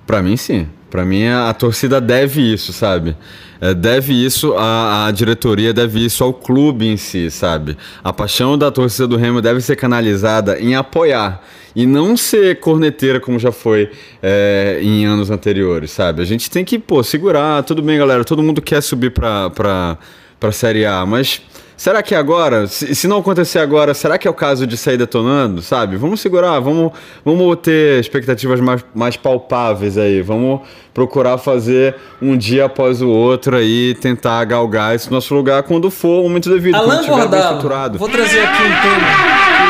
Para 0.08 0.24
mim, 0.24 0.38
sim. 0.38 0.67
Para 0.89 1.04
mim, 1.04 1.28
a, 1.28 1.50
a, 1.50 1.54
torcida 1.54 2.00
deve 2.00 2.41
isso, 2.41 2.72
sabe? 2.72 3.15
É, 3.60 3.74
deve 3.74 4.13
isso 4.13 4.54
à, 4.54 5.06
à, 5.06 5.12
diretoria, 5.12 5.74
deve 5.74 6.04
isso 6.04 6.24
ao 6.24 6.34
clube 6.34 6.88
em 6.88 6.96
si, 6.96 7.30
sabe? 7.30 7.78
A 8.02 8.13
paixão 8.13 8.58
da 8.58 8.72
torcida 8.72 9.06
do 9.06 9.17
Remo 9.17 9.41
deve 9.41 9.60
ser 9.60 9.76
canalizada 9.76 10.58
em 10.60 10.76
apoiar 10.76 11.43
e 11.76 11.86
não 11.86 12.15
ser 12.15 12.62
corneteira 12.62 13.20
como 13.20 13.38
já 13.38 13.52
foi 13.52 13.91
é, 14.24 14.80
em 14.82 15.06
anos 15.06 15.30
anteriores, 15.30 15.91
sabe? 15.91 16.22
A 16.22 16.26
gente 16.26 16.50
tem 16.50 16.63
que, 16.63 16.80
pô, 16.80 17.04
segurar. 17.04 17.62
Tudo 17.63 17.82
bem, 17.82 17.98
galera. 17.98 18.24
Todo 18.24 18.41
mundo 18.41 18.62
quer 18.62 18.82
subir 18.82 19.12
para 19.12 19.50
pra, 19.50 19.98
pra 20.39 20.52
Série 20.54 20.86
A, 20.86 21.06
mas 21.06 21.41
Será 21.78 22.02
que 22.02 22.16
agora, 22.16 22.66
se, 22.66 22.96
se, 22.96 23.08
não 23.08 23.20
acontecer 23.20 23.60
agora, 23.60 23.94
será 23.94 24.18
que 24.18 24.28
é 24.28 24.32
o 24.32 24.34
caso 24.34 24.66
de 24.66 24.76
sair 24.76 24.98
detonando, 24.98 25.62
sabe? 25.62 25.96
Vamos 25.96 26.20
segurar, 26.20 26.60
vamos, 26.60 26.92
vamos 27.24 27.56
ter 27.62 28.00
expectativas 28.00 28.60
mais, 28.60 28.84
mais 28.96 29.16
palpáveis 29.16 29.96
aí, 29.96 30.24
vamos 30.24 30.62
procurar 30.92 31.38
fazer 31.38 31.96
um 32.20 32.36
dia 32.36 32.66
após 32.66 33.00
o 33.00 33.08
outro 33.08 33.56
aí, 33.56 33.94
tentar 34.02 34.44
galgar 34.46 34.96
esse 34.96 35.12
nosso 35.12 35.36
lugar 35.36 35.62
quando 35.62 35.92
for 35.92 36.22
o 36.22 36.24
momento 36.24 36.50
devido, 36.50 36.74
Alan 36.74 36.88
quando 36.88 37.00
estiver 37.02 37.28
bem 37.28 37.40
estruturado. 37.42 38.00
Vou 38.00 38.10
trazer 38.10 38.40
aqui 38.40 38.63
um 38.63 38.82
tema 38.82 39.08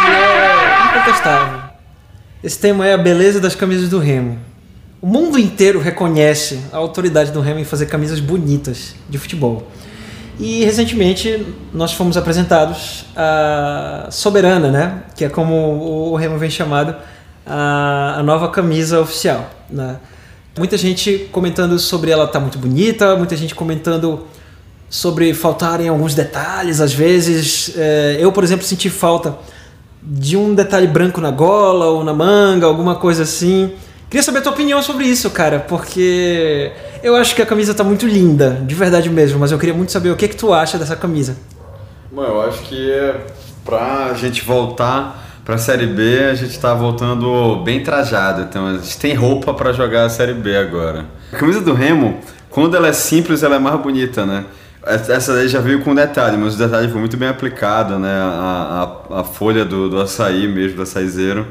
que 0.06 0.96
é 0.96 1.00
incontestável. 1.00 1.60
Esse 2.42 2.58
tema 2.58 2.88
é 2.88 2.94
a 2.94 2.98
beleza 2.98 3.42
das 3.42 3.54
camisas 3.54 3.90
do 3.90 4.00
Remo. 4.00 4.40
O 5.02 5.08
mundo 5.08 5.38
inteiro 5.38 5.78
reconhece 5.78 6.58
a 6.72 6.78
autoridade 6.78 7.32
do 7.34 7.42
Remo 7.42 7.60
em 7.60 7.66
fazer 7.66 7.88
camisas 7.88 8.22
bonitas 8.22 8.96
de 9.10 9.18
futebol. 9.18 9.68
E 10.40 10.64
recentemente 10.64 11.46
nós 11.74 11.94
fomos 11.94 12.16
apresentados 12.16 13.06
a 13.16 14.08
Soberana, 14.12 14.70
né? 14.70 15.04
Que 15.16 15.26
é 15.26 15.30
como 15.30 16.12
o 16.12 16.16
Remo 16.16 16.38
vem 16.38 16.50
chamado 16.50 16.96
a, 17.46 18.22
nova 18.24 18.50
camisa 18.50 19.00
oficial. 19.00 19.50
Né? 19.70 19.98
Muita 20.58 20.78
gente 20.78 21.28
comentando 21.32 21.80
sobre 21.80 22.12
ela 22.12 22.28
tá 22.28 22.40
muito 22.40 22.60
bonita, 22.60 23.16
muita 23.16 23.36
gente 23.36 23.56
comentando 23.56 24.28
sobre 24.90 25.34
faltarem 25.34 25.88
alguns 25.88 26.14
detalhes 26.14 26.82
às 26.82 26.94
vezes. 26.94 27.74
É, 27.76 28.18
eu, 28.20 28.32
por 28.32 28.44
exemplo, 28.44 28.66
senti 28.66 28.90
falta 28.90 29.38
de 30.04 30.38
um 30.38 30.54
detalhe 30.54 30.88
branco 30.88 31.20
na 31.20 31.32
gola 31.32 31.88
ou 31.88 32.04
na 32.04 32.14
manga, 32.14 32.68
alguma 32.68 32.96
coisa 32.96 33.24
assim. 33.24 33.72
Queria 34.10 34.24
saber 34.24 34.40
a 34.40 34.42
tua 34.42 34.54
opinião 34.54 34.82
sobre 34.82 35.04
isso, 35.06 35.30
cara, 35.30 35.60
porque 35.60 36.72
eu 37.04 37.16
acho 37.18 37.36
que 37.36 37.42
a 37.42 37.46
camisa 37.46 37.74
tá 37.74 37.84
muito 37.84 38.08
linda, 38.08 38.62
de 38.66 38.74
verdade 38.74 39.10
mesmo, 39.10 39.38
mas 39.38 39.52
eu 39.52 39.60
queria 39.60 39.76
muito 39.76 39.92
saber 39.92 40.10
o 40.12 40.16
que, 40.16 40.30
que 40.30 40.36
tu 40.36 40.54
acha 40.54 40.78
dessa 40.78 40.96
camisa. 40.96 41.36
Bom, 42.10 42.24
eu 42.24 42.42
acho 42.42 42.62
que 42.62 42.90
pra 43.66 44.14
gente 44.14 44.46
voltar 44.46 45.42
pra 45.44 45.58
Série 45.58 45.88
B, 45.88 46.24
a 46.32 46.36
gente 46.36 46.58
tá 46.58 46.74
voltando 46.74 47.62
bem 47.66 47.84
trajado, 47.84 48.44
então 48.44 48.68
a 48.68 48.74
gente 48.78 48.98
tem 48.98 49.14
roupa 49.14 49.54
para 49.54 49.74
jogar 49.74 50.06
a 50.06 50.10
Série 50.10 50.34
B 50.34 50.56
agora. 50.56 51.06
A 51.34 51.36
camisa 51.36 51.60
do 51.60 51.74
Remo, 51.74 52.22
quando 52.50 52.78
ela 52.78 52.88
é 52.88 52.94
simples, 52.94 53.44
ela 53.44 53.58
é 53.58 53.60
mais 53.60 53.80
bonita, 53.82 54.26
né? 54.26 54.46
Essa 54.86 55.34
daí 55.34 55.50
já 55.50 55.60
veio 55.60 55.82
com 55.82 55.94
detalhe, 55.94 56.38
mas 56.38 56.56
o 56.56 56.58
detalhe 56.58 56.88
foi 56.88 57.00
muito 57.02 57.18
bem 57.18 57.28
aplicado, 57.28 58.00
né? 58.00 58.10
A, 58.10 58.90
a, 59.10 59.20
a 59.20 59.24
folha 59.26 59.66
do, 59.66 59.90
do 59.90 60.00
açaí 60.00 60.48
mesmo, 60.48 60.78
do 60.78 60.84
açaizeiro. 60.84 61.46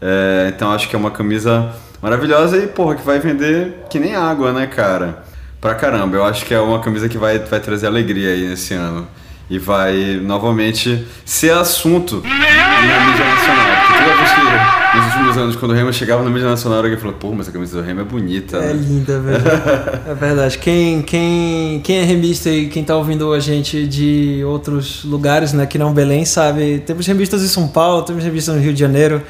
É, 0.00 0.50
então 0.54 0.72
acho 0.72 0.88
que 0.88 0.96
é 0.96 0.98
uma 0.98 1.10
camisa 1.10 1.70
maravilhosa 2.02 2.56
e, 2.56 2.66
porra, 2.66 2.94
que 2.94 3.04
vai 3.04 3.18
vender 3.18 3.84
que 3.90 3.98
nem 3.98 4.14
água, 4.14 4.52
né, 4.52 4.66
cara? 4.66 5.24
Pra 5.60 5.74
caramba, 5.74 6.16
eu 6.16 6.24
acho 6.24 6.44
que 6.46 6.54
é 6.54 6.60
uma 6.60 6.80
camisa 6.80 7.08
que 7.08 7.18
vai, 7.18 7.38
vai 7.38 7.60
trazer 7.60 7.86
alegria 7.86 8.30
aí 8.30 8.48
nesse 8.48 8.74
ano. 8.74 9.06
E 9.50 9.58
vai 9.58 10.20
novamente 10.22 11.04
ser 11.24 11.50
assunto 11.50 12.22
na 12.22 13.00
mídia 13.06 13.24
nacional. 13.24 13.66
Porque 13.86 14.04
toda 14.04 14.16
vez 14.16 14.30
que 14.30 14.96
nos 14.96 15.06
últimos 15.06 15.36
anos, 15.36 15.56
quando 15.56 15.72
o 15.72 15.74
Remo 15.74 15.92
chegava 15.92 16.22
na 16.22 16.30
mídia 16.30 16.48
nacional, 16.48 16.78
alguém 16.78 16.96
falou, 16.96 17.14
pô, 17.14 17.32
mas 17.32 17.48
a 17.48 17.52
camisa 17.52 17.80
do 17.80 17.84
Remo 17.84 18.00
é 18.00 18.04
bonita. 18.04 18.56
É 18.56 18.72
né? 18.72 18.72
linda, 18.72 19.20
velho. 19.20 19.42
é 20.08 20.14
verdade. 20.14 20.56
Quem, 20.56 21.02
quem, 21.02 21.80
quem 21.80 21.98
é 21.98 22.04
remista 22.04 22.48
e 22.48 22.68
quem 22.68 22.84
tá 22.84 22.96
ouvindo 22.96 23.32
a 23.32 23.40
gente 23.40 23.86
de 23.86 24.42
outros 24.46 25.04
lugares, 25.04 25.52
né, 25.52 25.66
que 25.66 25.78
não 25.78 25.92
Belém, 25.92 26.24
sabe, 26.24 26.82
temos 26.86 27.06
revistas 27.06 27.42
em 27.42 27.48
São 27.48 27.68
Paulo, 27.68 28.02
temos 28.02 28.22
revistas 28.22 28.54
no 28.54 28.60
Rio 28.60 28.72
de 28.72 28.80
Janeiro. 28.80 29.20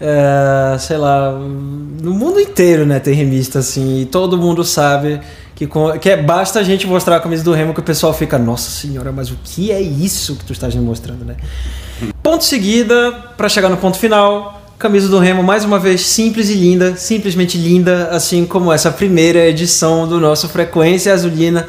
É, 0.00 0.78
sei 0.78 0.96
lá, 0.96 1.32
no 1.32 2.14
mundo 2.14 2.38
inteiro, 2.38 2.86
né, 2.86 3.00
tem 3.00 3.14
revista 3.14 3.58
assim, 3.58 4.02
e 4.02 4.06
todo 4.06 4.38
mundo 4.38 4.62
sabe 4.62 5.20
que, 5.56 5.68
que 6.00 6.08
é, 6.08 6.16
basta 6.16 6.60
a 6.60 6.62
gente 6.62 6.86
mostrar 6.86 7.16
a 7.16 7.20
camisa 7.20 7.42
do 7.42 7.52
Remo 7.52 7.74
que 7.74 7.80
o 7.80 7.82
pessoal 7.82 8.14
fica, 8.14 8.38
nossa 8.38 8.70
senhora, 8.70 9.10
mas 9.10 9.28
o 9.32 9.36
que 9.42 9.72
é 9.72 9.80
isso 9.80 10.36
que 10.36 10.44
tu 10.44 10.52
estás 10.52 10.72
me 10.72 10.80
mostrando, 10.80 11.24
né? 11.24 11.36
Ponto 12.22 12.44
seguida, 12.44 13.10
para 13.36 13.48
chegar 13.48 13.68
no 13.68 13.76
ponto 13.76 13.98
final, 13.98 14.62
camisa 14.78 15.08
do 15.08 15.18
Remo 15.18 15.42
mais 15.42 15.64
uma 15.64 15.80
vez 15.80 16.02
simples 16.02 16.48
e 16.48 16.54
linda, 16.54 16.94
simplesmente 16.94 17.58
linda, 17.58 18.08
assim 18.12 18.46
como 18.46 18.72
essa 18.72 18.92
primeira 18.92 19.48
edição 19.48 20.06
do 20.06 20.20
nosso 20.20 20.48
Frequência 20.48 21.12
Azulina 21.12 21.66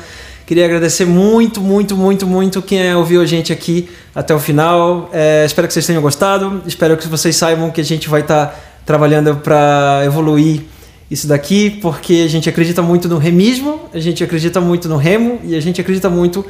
Queria 0.50 0.66
agradecer 0.66 1.06
muito, 1.06 1.62
muito, 1.62 1.96
muito, 1.96 2.26
muito 2.26 2.60
quem 2.60 2.96
ouviu 2.96 3.22
a 3.22 3.26
gente 3.28 3.54
aqui 3.54 3.88
até 4.16 4.34
o 4.34 4.40
final. 4.40 5.08
É, 5.14 5.46
espero 5.46 5.68
que 5.68 5.74
vocês 5.76 5.86
tenham 5.86 6.02
gostado. 6.02 6.64
Espero 6.66 6.98
que 6.98 7.08
vocês 7.08 7.36
saibam 7.36 7.70
que 7.70 7.80
a 7.80 7.84
gente 7.84 8.10
vai 8.10 8.22
estar 8.22 8.48
tá 8.48 8.56
trabalhando 8.84 9.36
para 9.36 10.02
evoluir 10.04 10.62
isso 11.08 11.28
daqui, 11.28 11.70
porque 11.70 12.24
a 12.26 12.28
gente 12.28 12.50
acredita 12.50 12.82
muito 12.82 13.08
no 13.08 13.20
remismo, 13.20 13.82
a 13.94 14.00
gente 14.00 14.24
acredita 14.24 14.60
muito 14.60 14.90
no 14.90 14.98
remo 14.98 15.40
e 15.44 15.54
a 15.56 15.62
gente 15.62 15.80
acredita 15.80 16.10
muito 16.10 16.44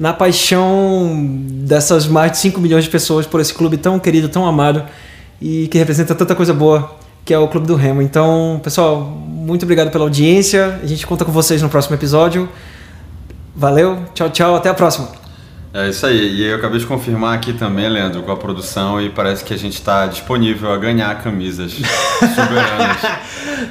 na 0.00 0.12
paixão 0.12 1.24
dessas 1.48 2.08
mais 2.08 2.32
de 2.32 2.38
5 2.38 2.60
milhões 2.60 2.82
de 2.82 2.90
pessoas 2.90 3.24
por 3.24 3.38
esse 3.38 3.54
clube 3.54 3.76
tão 3.76 4.00
querido, 4.00 4.28
tão 4.28 4.44
amado 4.44 4.82
e 5.40 5.68
que 5.68 5.78
representa 5.78 6.12
tanta 6.12 6.34
coisa 6.34 6.52
boa, 6.52 6.96
que 7.24 7.32
é 7.32 7.38
o 7.38 7.46
Clube 7.46 7.68
do 7.68 7.76
Remo. 7.76 8.02
Então, 8.02 8.60
pessoal, 8.64 9.00
muito 9.00 9.62
obrigado 9.62 9.92
pela 9.92 10.02
audiência. 10.02 10.80
A 10.82 10.86
gente 10.86 11.06
conta 11.06 11.24
com 11.24 11.30
vocês 11.30 11.62
no 11.62 11.68
próximo 11.68 11.94
episódio. 11.94 12.48
Valeu, 13.54 14.04
tchau, 14.14 14.30
tchau, 14.30 14.56
até 14.56 14.68
a 14.68 14.74
próxima. 14.74 15.24
É 15.76 15.88
isso 15.88 16.06
aí. 16.06 16.36
E 16.36 16.44
eu 16.44 16.54
acabei 16.54 16.78
de 16.78 16.86
confirmar 16.86 17.34
aqui 17.34 17.52
também, 17.52 17.88
Leandro, 17.88 18.22
com 18.22 18.30
a 18.30 18.36
produção 18.36 19.00
e 19.00 19.10
parece 19.10 19.42
que 19.42 19.52
a 19.52 19.58
gente 19.58 19.74
está 19.74 20.06
disponível 20.06 20.72
a 20.72 20.76
ganhar 20.76 21.12
camisas 21.20 21.72
soberanas. 22.20 22.96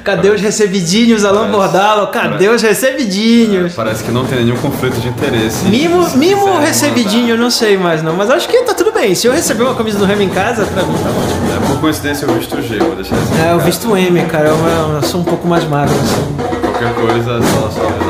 Cadê 0.04 0.28
parece, 0.28 0.34
os 0.34 0.40
recebidinhos, 0.42 1.24
Alan 1.24 1.50
Bordalo? 1.50 2.08
Cadê 2.08 2.44
parece, 2.44 2.48
os 2.48 2.62
recebidinhos? 2.62 3.72
É, 3.72 3.74
parece 3.74 4.04
que 4.04 4.10
não 4.10 4.26
tem 4.26 4.44
nenhum 4.44 4.58
conflito 4.58 5.00
de 5.00 5.08
interesse. 5.08 5.64
Mimo, 5.64 6.06
mimo 6.16 6.46
ou 6.46 6.60
recebidinho, 6.60 7.30
eu 7.30 7.38
não 7.38 7.50
sei 7.50 7.78
mais 7.78 8.02
não, 8.02 8.14
mas 8.14 8.28
acho 8.28 8.50
que 8.50 8.62
tá 8.64 8.74
tudo 8.74 8.92
bem. 8.92 9.14
Se 9.14 9.26
eu 9.26 9.32
receber 9.32 9.62
uma 9.62 9.74
camisa 9.74 9.98
do 9.98 10.04
Remo 10.04 10.20
em 10.20 10.28
casa, 10.28 10.66
pra 10.66 10.82
mim 10.82 10.92
tá 10.92 11.08
ótimo. 11.08 11.54
É, 11.54 11.66
por 11.68 11.80
coincidência 11.80 12.26
eu 12.26 12.34
visto 12.34 12.54
o 12.54 12.60
G, 12.60 12.80
vou 12.80 12.96
deixar 12.96 13.16
assim. 13.16 13.42
É, 13.42 13.52
eu 13.52 13.60
visto 13.60 13.96
M, 13.96 14.26
cara. 14.26 14.50
Eu, 14.50 14.56
eu, 14.94 15.02
sou 15.02 15.22
um 15.22 15.24
pouco 15.24 15.48
mais 15.48 15.64
magro, 15.64 15.94
assim. 15.94 16.36
Qualquer 16.60 16.94
coisa, 16.94 17.40
só, 17.40 17.70
só 17.70 17.80
Valeu. 17.80 18.03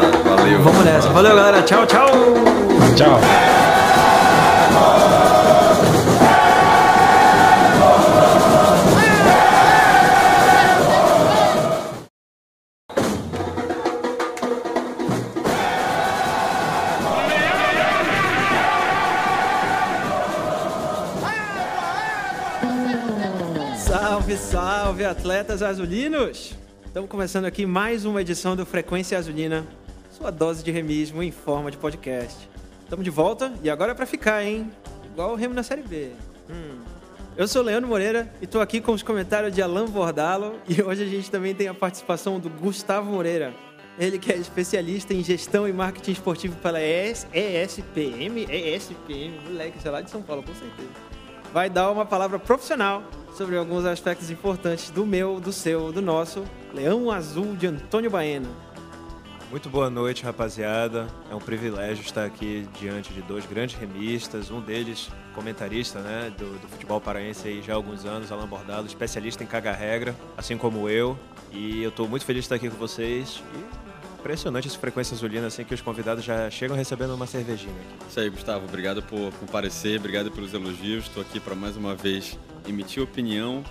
Vamos 0.64 0.82
nessa. 0.82 1.10
Valeu, 1.10 1.36
galera. 1.36 1.62
Tchau, 1.62 1.86
tchau. 1.86 2.06
Tchau. 2.96 3.20
Salve, 23.76 24.36
salve, 24.38 25.04
atletas 25.04 25.62
azulinos! 25.62 26.54
Estamos 26.86 27.10
começando 27.10 27.44
aqui 27.44 27.66
mais 27.66 28.06
uma 28.06 28.22
edição 28.22 28.56
do 28.56 28.64
Frequência 28.64 29.18
Azulina, 29.18 29.66
sua 30.24 30.30
dose 30.30 30.64
de 30.64 30.70
remismo 30.70 31.22
em 31.22 31.30
forma 31.30 31.70
de 31.70 31.76
podcast. 31.76 32.48
Estamos 32.82 33.04
de 33.04 33.10
volta 33.10 33.52
e 33.62 33.68
agora 33.68 33.92
é 33.92 33.94
para 33.94 34.06
ficar, 34.06 34.42
hein? 34.42 34.72
Igual 35.04 35.32
o 35.32 35.34
Remo 35.34 35.52
na 35.52 35.62
Série 35.62 35.82
B. 35.82 36.12
Hum. 36.48 36.80
Eu 37.36 37.46
sou 37.46 37.60
Leandro 37.60 37.90
Moreira 37.90 38.32
e 38.40 38.46
estou 38.46 38.62
aqui 38.62 38.80
com 38.80 38.92
os 38.92 39.02
comentários 39.02 39.54
de 39.54 39.60
Alan 39.60 39.84
Bordalo 39.84 40.54
e 40.66 40.80
hoje 40.80 41.02
a 41.02 41.06
gente 41.06 41.30
também 41.30 41.54
tem 41.54 41.68
a 41.68 41.74
participação 41.74 42.40
do 42.40 42.48
Gustavo 42.48 43.12
Moreira. 43.12 43.52
Ele 43.98 44.18
que 44.18 44.32
é 44.32 44.36
especialista 44.38 45.12
em 45.12 45.22
gestão 45.22 45.68
e 45.68 45.74
marketing 45.74 46.12
esportivo 46.12 46.56
pela 46.56 46.80
ES, 46.80 47.26
ESPM, 47.34 48.46
ESPM, 48.48 49.40
moleque, 49.44 49.78
sei 49.78 49.90
lá 49.90 50.00
de 50.00 50.08
São 50.08 50.22
Paulo, 50.22 50.42
com 50.42 50.54
certeza. 50.54 50.88
Vai 51.52 51.68
dar 51.68 51.90
uma 51.90 52.06
palavra 52.06 52.38
profissional 52.38 53.02
sobre 53.36 53.58
alguns 53.58 53.84
aspectos 53.84 54.30
importantes 54.30 54.88
do 54.88 55.04
meu, 55.04 55.38
do 55.38 55.52
seu, 55.52 55.92
do 55.92 56.00
nosso 56.00 56.44
Leão 56.72 57.10
Azul 57.10 57.54
de 57.54 57.66
Antônio 57.66 58.10
Baena. 58.10 58.48
Muito 59.50 59.68
boa 59.68 59.88
noite, 59.88 60.24
rapaziada. 60.24 61.06
É 61.30 61.34
um 61.34 61.38
privilégio 61.38 62.02
estar 62.02 62.24
aqui 62.24 62.66
diante 62.80 63.12
de 63.12 63.22
dois 63.22 63.46
grandes 63.46 63.76
remistas, 63.76 64.50
um 64.50 64.60
deles 64.60 65.08
comentarista 65.34 66.00
né, 66.00 66.32
do, 66.36 66.58
do 66.58 66.68
futebol 66.68 67.00
paraense 67.00 67.46
aí 67.46 67.62
já 67.62 67.72
há 67.72 67.76
alguns 67.76 68.04
anos, 68.04 68.32
Alan 68.32 68.46
Bordalo, 68.46 68.86
especialista 68.86 69.44
em 69.44 69.46
cagar 69.46 69.76
regra, 69.76 70.14
assim 70.36 70.56
como 70.56 70.88
eu. 70.88 71.18
E 71.52 71.82
eu 71.82 71.90
estou 71.90 72.08
muito 72.08 72.24
feliz 72.24 72.42
de 72.42 72.46
estar 72.46 72.56
aqui 72.56 72.68
com 72.68 72.76
vocês. 72.76 73.42
E 73.54 73.84
impressionante 74.24 74.68
essa 74.68 74.78
frequência 74.78 75.14
azulina, 75.14 75.46
assim, 75.46 75.64
que 75.64 75.74
os 75.74 75.82
convidados 75.82 76.24
já 76.24 76.50
chegam 76.50 76.74
recebendo 76.74 77.14
uma 77.14 77.26
cervejinha 77.26 77.74
aqui. 77.74 78.08
Isso 78.08 78.20
aí, 78.20 78.30
Gustavo. 78.30 78.64
Obrigado 78.64 79.02
por 79.02 79.30
comparecer, 79.34 80.00
obrigado 80.00 80.30
pelos 80.30 80.54
elogios. 80.54 81.04
Estou 81.04 81.22
aqui 81.22 81.38
para 81.38 81.54
mais 81.54 81.76
uma 81.76 81.94
vez 81.94 82.38
emitir 82.66 83.02
opinião, 83.02 83.62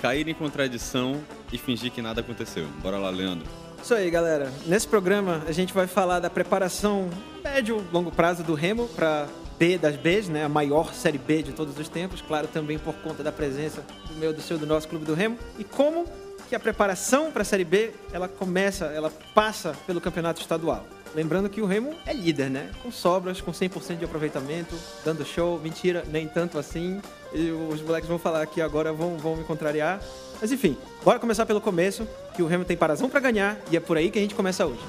cair 0.00 0.28
em 0.28 0.34
contradição 0.34 1.20
e 1.52 1.58
fingir 1.58 1.90
que 1.90 2.00
nada 2.00 2.20
aconteceu. 2.20 2.66
Bora 2.80 2.98
lá, 2.98 3.10
Leandro. 3.10 3.65
Isso 3.86 3.94
aí, 3.94 4.10
galera. 4.10 4.52
Nesse 4.66 4.88
programa 4.88 5.44
a 5.46 5.52
gente 5.52 5.72
vai 5.72 5.86
falar 5.86 6.18
da 6.18 6.28
preparação 6.28 7.08
médio 7.44 7.86
longo 7.92 8.10
prazo 8.10 8.42
do 8.42 8.52
Remo 8.52 8.88
para 8.88 9.28
B 9.56 9.78
das 9.78 9.94
Bs, 9.94 10.28
né? 10.28 10.42
A 10.42 10.48
maior 10.48 10.92
série 10.92 11.18
B 11.18 11.40
de 11.44 11.52
todos 11.52 11.78
os 11.78 11.88
tempos, 11.88 12.20
claro, 12.20 12.48
também 12.48 12.80
por 12.80 12.94
conta 12.94 13.22
da 13.22 13.30
presença 13.30 13.84
do 14.08 14.14
meu, 14.14 14.32
do 14.32 14.42
seu, 14.42 14.58
do 14.58 14.66
nosso 14.66 14.88
clube 14.88 15.04
do 15.04 15.14
Remo. 15.14 15.38
E 15.56 15.62
como 15.62 16.04
que 16.48 16.56
a 16.56 16.58
preparação 16.58 17.30
para 17.30 17.42
a 17.42 17.44
série 17.44 17.64
B, 17.64 17.92
ela 18.12 18.26
começa, 18.26 18.86
ela 18.86 19.08
passa 19.32 19.72
pelo 19.86 20.00
campeonato 20.00 20.40
estadual. 20.40 20.84
Lembrando 21.14 21.48
que 21.48 21.60
o 21.60 21.66
Remo 21.66 21.94
é 22.04 22.12
líder, 22.12 22.50
né? 22.50 22.72
Com 22.82 22.90
sobras, 22.90 23.40
com 23.40 23.52
100% 23.52 23.98
de 23.98 24.04
aproveitamento, 24.04 24.74
dando 25.04 25.24
show. 25.24 25.60
Mentira, 25.60 26.04
nem 26.10 26.26
tanto 26.26 26.58
assim. 26.58 27.00
E 27.32 27.50
os 27.50 27.80
moleques 27.82 28.08
vão 28.08 28.18
falar 28.18 28.42
aqui 28.42 28.60
agora, 28.60 28.92
vão, 28.92 29.16
vão 29.16 29.36
me 29.36 29.44
contrariar. 29.44 30.00
Mas 30.40 30.52
enfim, 30.52 30.76
bora 31.04 31.18
começar 31.18 31.46
pelo 31.46 31.60
começo, 31.60 32.06
que 32.34 32.42
o 32.42 32.46
Remo 32.46 32.64
tem 32.64 32.76
parazão 32.76 33.08
para 33.08 33.20
ganhar 33.20 33.58
e 33.70 33.76
é 33.76 33.80
por 33.80 33.96
aí 33.96 34.10
que 34.10 34.18
a 34.18 34.22
gente 34.22 34.34
começa 34.34 34.66
hoje. 34.66 34.80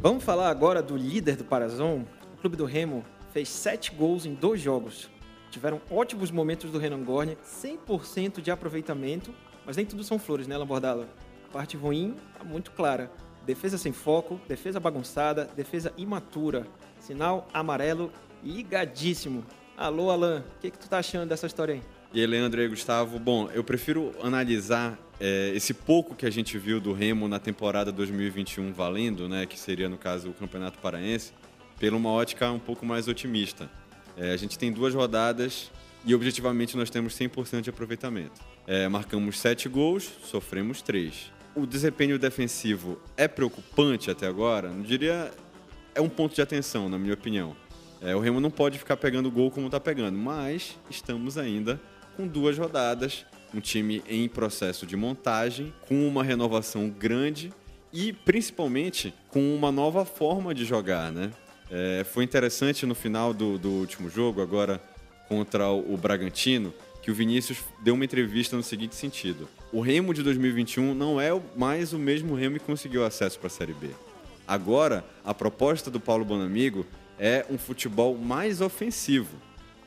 Vamos 0.00 0.22
falar 0.22 0.48
agora 0.48 0.80
do 0.80 0.96
líder 0.96 1.36
do 1.36 1.44
Parazão. 1.44 2.06
O 2.34 2.40
clube 2.40 2.56
do 2.56 2.64
Remo 2.64 3.04
fez 3.32 3.48
7 3.48 3.92
gols 3.92 4.24
em 4.24 4.34
dois 4.34 4.60
jogos. 4.60 5.10
Tiveram 5.50 5.80
ótimos 5.90 6.30
momentos 6.30 6.70
do 6.70 6.78
Renan 6.78 7.02
Gorne, 7.02 7.36
100% 7.44 8.40
de 8.40 8.50
aproveitamento, 8.50 9.34
mas 9.66 9.76
nem 9.76 9.84
tudo 9.84 10.04
são 10.04 10.18
flores, 10.18 10.46
né, 10.46 10.56
Lambordala? 10.56 11.08
A 11.48 11.52
parte 11.52 11.76
ruim 11.76 12.14
tá 12.36 12.44
muito 12.44 12.70
clara. 12.70 13.10
Defesa 13.44 13.78
sem 13.78 13.92
foco, 13.92 14.40
defesa 14.46 14.78
bagunçada, 14.78 15.48
defesa 15.56 15.92
imatura. 15.96 16.66
Sinal 17.00 17.48
amarelo 17.52 18.12
ligadíssimo. 18.44 19.44
Alô, 19.78 20.10
Alan, 20.10 20.40
o 20.40 20.60
que, 20.60 20.72
que 20.72 20.78
tu 20.78 20.88
tá 20.88 20.98
achando 20.98 21.28
dessa 21.28 21.46
história 21.46 21.74
aí? 21.74 21.82
E 22.12 22.20
aí, 22.20 22.26
Leandro 22.26 22.60
e 22.60 22.66
Gustavo, 22.66 23.16
bom, 23.16 23.48
eu 23.54 23.62
prefiro 23.62 24.12
analisar 24.20 24.98
é, 25.20 25.52
esse 25.54 25.72
pouco 25.72 26.16
que 26.16 26.26
a 26.26 26.30
gente 26.30 26.58
viu 26.58 26.80
do 26.80 26.92
Remo 26.92 27.28
na 27.28 27.38
temporada 27.38 27.92
2021 27.92 28.72
valendo, 28.72 29.28
né, 29.28 29.46
que 29.46 29.56
seria, 29.56 29.88
no 29.88 29.96
caso, 29.96 30.30
o 30.30 30.34
Campeonato 30.34 30.80
Paraense, 30.80 31.32
pela 31.78 31.96
uma 31.96 32.10
ótica 32.10 32.50
um 32.50 32.58
pouco 32.58 32.84
mais 32.84 33.06
otimista. 33.06 33.70
É, 34.16 34.32
a 34.32 34.36
gente 34.36 34.58
tem 34.58 34.72
duas 34.72 34.92
rodadas 34.94 35.70
e, 36.04 36.12
objetivamente, 36.12 36.76
nós 36.76 36.90
temos 36.90 37.16
100% 37.16 37.60
de 37.60 37.70
aproveitamento. 37.70 38.40
É, 38.66 38.88
marcamos 38.88 39.38
sete 39.38 39.68
gols, 39.68 40.10
sofremos 40.24 40.82
três. 40.82 41.30
O 41.54 41.64
desempenho 41.64 42.18
defensivo 42.18 43.00
é 43.16 43.28
preocupante 43.28 44.10
até 44.10 44.26
agora? 44.26 44.70
Não 44.70 44.82
diria... 44.82 45.30
É 45.94 46.00
um 46.00 46.08
ponto 46.08 46.34
de 46.34 46.42
atenção, 46.42 46.88
na 46.88 46.98
minha 46.98 47.14
opinião. 47.14 47.56
É, 48.00 48.14
o 48.14 48.20
Remo 48.20 48.40
não 48.40 48.50
pode 48.50 48.78
ficar 48.78 48.96
pegando 48.96 49.30
gol 49.30 49.50
como 49.50 49.66
está 49.66 49.80
pegando, 49.80 50.16
mas 50.16 50.76
estamos 50.88 51.36
ainda 51.36 51.80
com 52.16 52.26
duas 52.26 52.56
rodadas, 52.56 53.24
um 53.54 53.60
time 53.60 54.02
em 54.08 54.28
processo 54.28 54.86
de 54.86 54.96
montagem, 54.96 55.72
com 55.88 56.06
uma 56.06 56.22
renovação 56.22 56.88
grande 56.88 57.52
e 57.92 58.12
principalmente 58.12 59.14
com 59.28 59.54
uma 59.54 59.72
nova 59.72 60.04
forma 60.04 60.54
de 60.54 60.64
jogar, 60.64 61.10
né? 61.10 61.30
É, 61.70 62.04
foi 62.04 62.24
interessante 62.24 62.86
no 62.86 62.94
final 62.94 63.34
do, 63.34 63.58
do, 63.58 63.68
último 63.68 64.08
jogo, 64.08 64.40
agora 64.40 64.82
contra 65.28 65.68
o, 65.68 65.94
o 65.94 65.96
Bragantino, 65.96 66.72
que 67.02 67.10
o 67.10 67.14
Vinícius 67.14 67.58
deu 67.82 67.94
uma 67.94 68.04
entrevista 68.04 68.56
no 68.56 68.62
seguinte 68.62 68.94
sentido: 68.94 69.48
o 69.72 69.80
Remo 69.80 70.14
de 70.14 70.22
2021 70.22 70.94
não 70.94 71.20
é 71.20 71.30
mais 71.56 71.92
o 71.92 71.98
mesmo 71.98 72.34
Remo 72.34 72.58
que 72.58 72.64
conseguiu 72.64 73.04
acesso 73.04 73.38
para 73.38 73.48
a 73.48 73.50
Série 73.50 73.74
B. 73.74 73.90
Agora, 74.46 75.04
a 75.24 75.34
proposta 75.34 75.90
do 75.90 76.00
Paulo 76.00 76.24
Bonamigo 76.24 76.86
é 77.18 77.44
um 77.50 77.58
futebol 77.58 78.16
mais 78.16 78.60
ofensivo. 78.60 79.36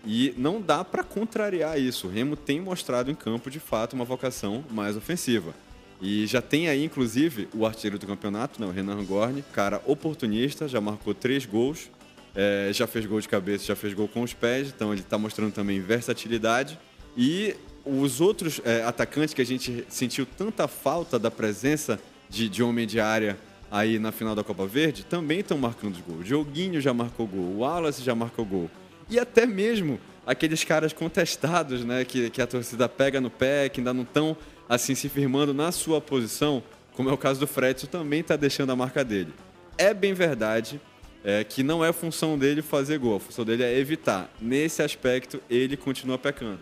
E 0.05 0.33
não 0.37 0.59
dá 0.59 0.83
para 0.83 1.03
contrariar 1.03 1.79
isso. 1.79 2.07
O 2.07 2.09
Remo 2.09 2.35
tem 2.35 2.59
mostrado 2.59 3.11
em 3.11 3.15
campo, 3.15 3.49
de 3.49 3.59
fato, 3.59 3.93
uma 3.93 4.05
vocação 4.05 4.63
mais 4.69 4.97
ofensiva. 4.97 5.53
E 6.01 6.25
já 6.25 6.41
tem 6.41 6.67
aí, 6.67 6.83
inclusive, 6.83 7.47
o 7.53 7.65
artilheiro 7.65 7.99
do 7.99 8.07
campeonato, 8.07 8.59
né, 8.59 8.65
o 8.65 8.71
Renan 8.71 9.03
Gorni, 9.03 9.43
cara 9.53 9.79
oportunista, 9.85 10.67
já 10.67 10.81
marcou 10.81 11.13
três 11.13 11.45
gols, 11.45 11.91
é, 12.33 12.71
já 12.73 12.87
fez 12.87 13.05
gol 13.05 13.21
de 13.21 13.29
cabeça, 13.29 13.65
já 13.65 13.75
fez 13.75 13.93
gol 13.93 14.07
com 14.07 14.23
os 14.23 14.33
pés, 14.33 14.69
então 14.69 14.91
ele 14.91 15.01
está 15.01 15.17
mostrando 15.17 15.53
também 15.53 15.79
versatilidade. 15.79 16.79
E 17.15 17.55
os 17.85 18.19
outros 18.19 18.59
é, 18.65 18.83
atacantes 18.83 19.33
que 19.33 19.41
a 19.41 19.45
gente 19.45 19.85
sentiu 19.89 20.25
tanta 20.25 20.67
falta 20.67 21.19
da 21.19 21.29
presença 21.29 21.99
de, 22.27 22.49
de 22.49 22.63
homem 22.63 22.87
de 22.87 22.99
área 22.99 23.37
aí 23.71 23.97
na 23.97 24.11
final 24.11 24.35
da 24.35 24.43
Copa 24.43 24.67
Verde 24.67 25.05
também 25.05 25.39
estão 25.39 25.57
marcando 25.57 25.95
os 25.95 26.01
gols. 26.01 26.19
O 26.19 26.23
Dioguinho 26.23 26.81
já 26.81 26.93
marcou 26.93 27.25
gol, 27.25 27.39
o 27.39 27.59
Wallace 27.59 28.03
já 28.03 28.13
marcou 28.13 28.45
gol 28.45 28.69
e 29.11 29.19
até 29.19 29.45
mesmo 29.45 29.99
aqueles 30.25 30.63
caras 30.63 30.93
contestados, 30.93 31.83
né, 31.83 32.05
que, 32.05 32.29
que 32.29 32.41
a 32.41 32.47
torcida 32.47 32.87
pega 32.87 33.19
no 33.19 33.29
pé, 33.29 33.67
que 33.67 33.81
ainda 33.81 33.93
não 33.93 34.03
estão 34.03 34.37
assim 34.69 34.95
se 34.95 35.09
firmando 35.09 35.53
na 35.53 35.71
sua 35.71 35.99
posição, 35.99 36.63
como 36.93 37.09
é 37.09 37.13
o 37.13 37.17
caso 37.17 37.39
do 37.39 37.45
Fredson, 37.45 37.87
também 37.87 38.21
está 38.21 38.37
deixando 38.37 38.71
a 38.71 38.75
marca 38.75 39.03
dele. 39.03 39.33
É 39.77 39.93
bem 39.93 40.13
verdade 40.13 40.79
é, 41.25 41.43
que 41.43 41.61
não 41.61 41.83
é 41.83 41.91
função 41.91 42.37
dele 42.37 42.61
fazer 42.61 42.97
gol, 42.99 43.17
a 43.17 43.19
função 43.19 43.43
dele 43.43 43.63
é 43.63 43.77
evitar. 43.77 44.29
Nesse 44.39 44.81
aspecto, 44.81 45.41
ele 45.49 45.75
continua 45.75 46.17
pecando. 46.17 46.59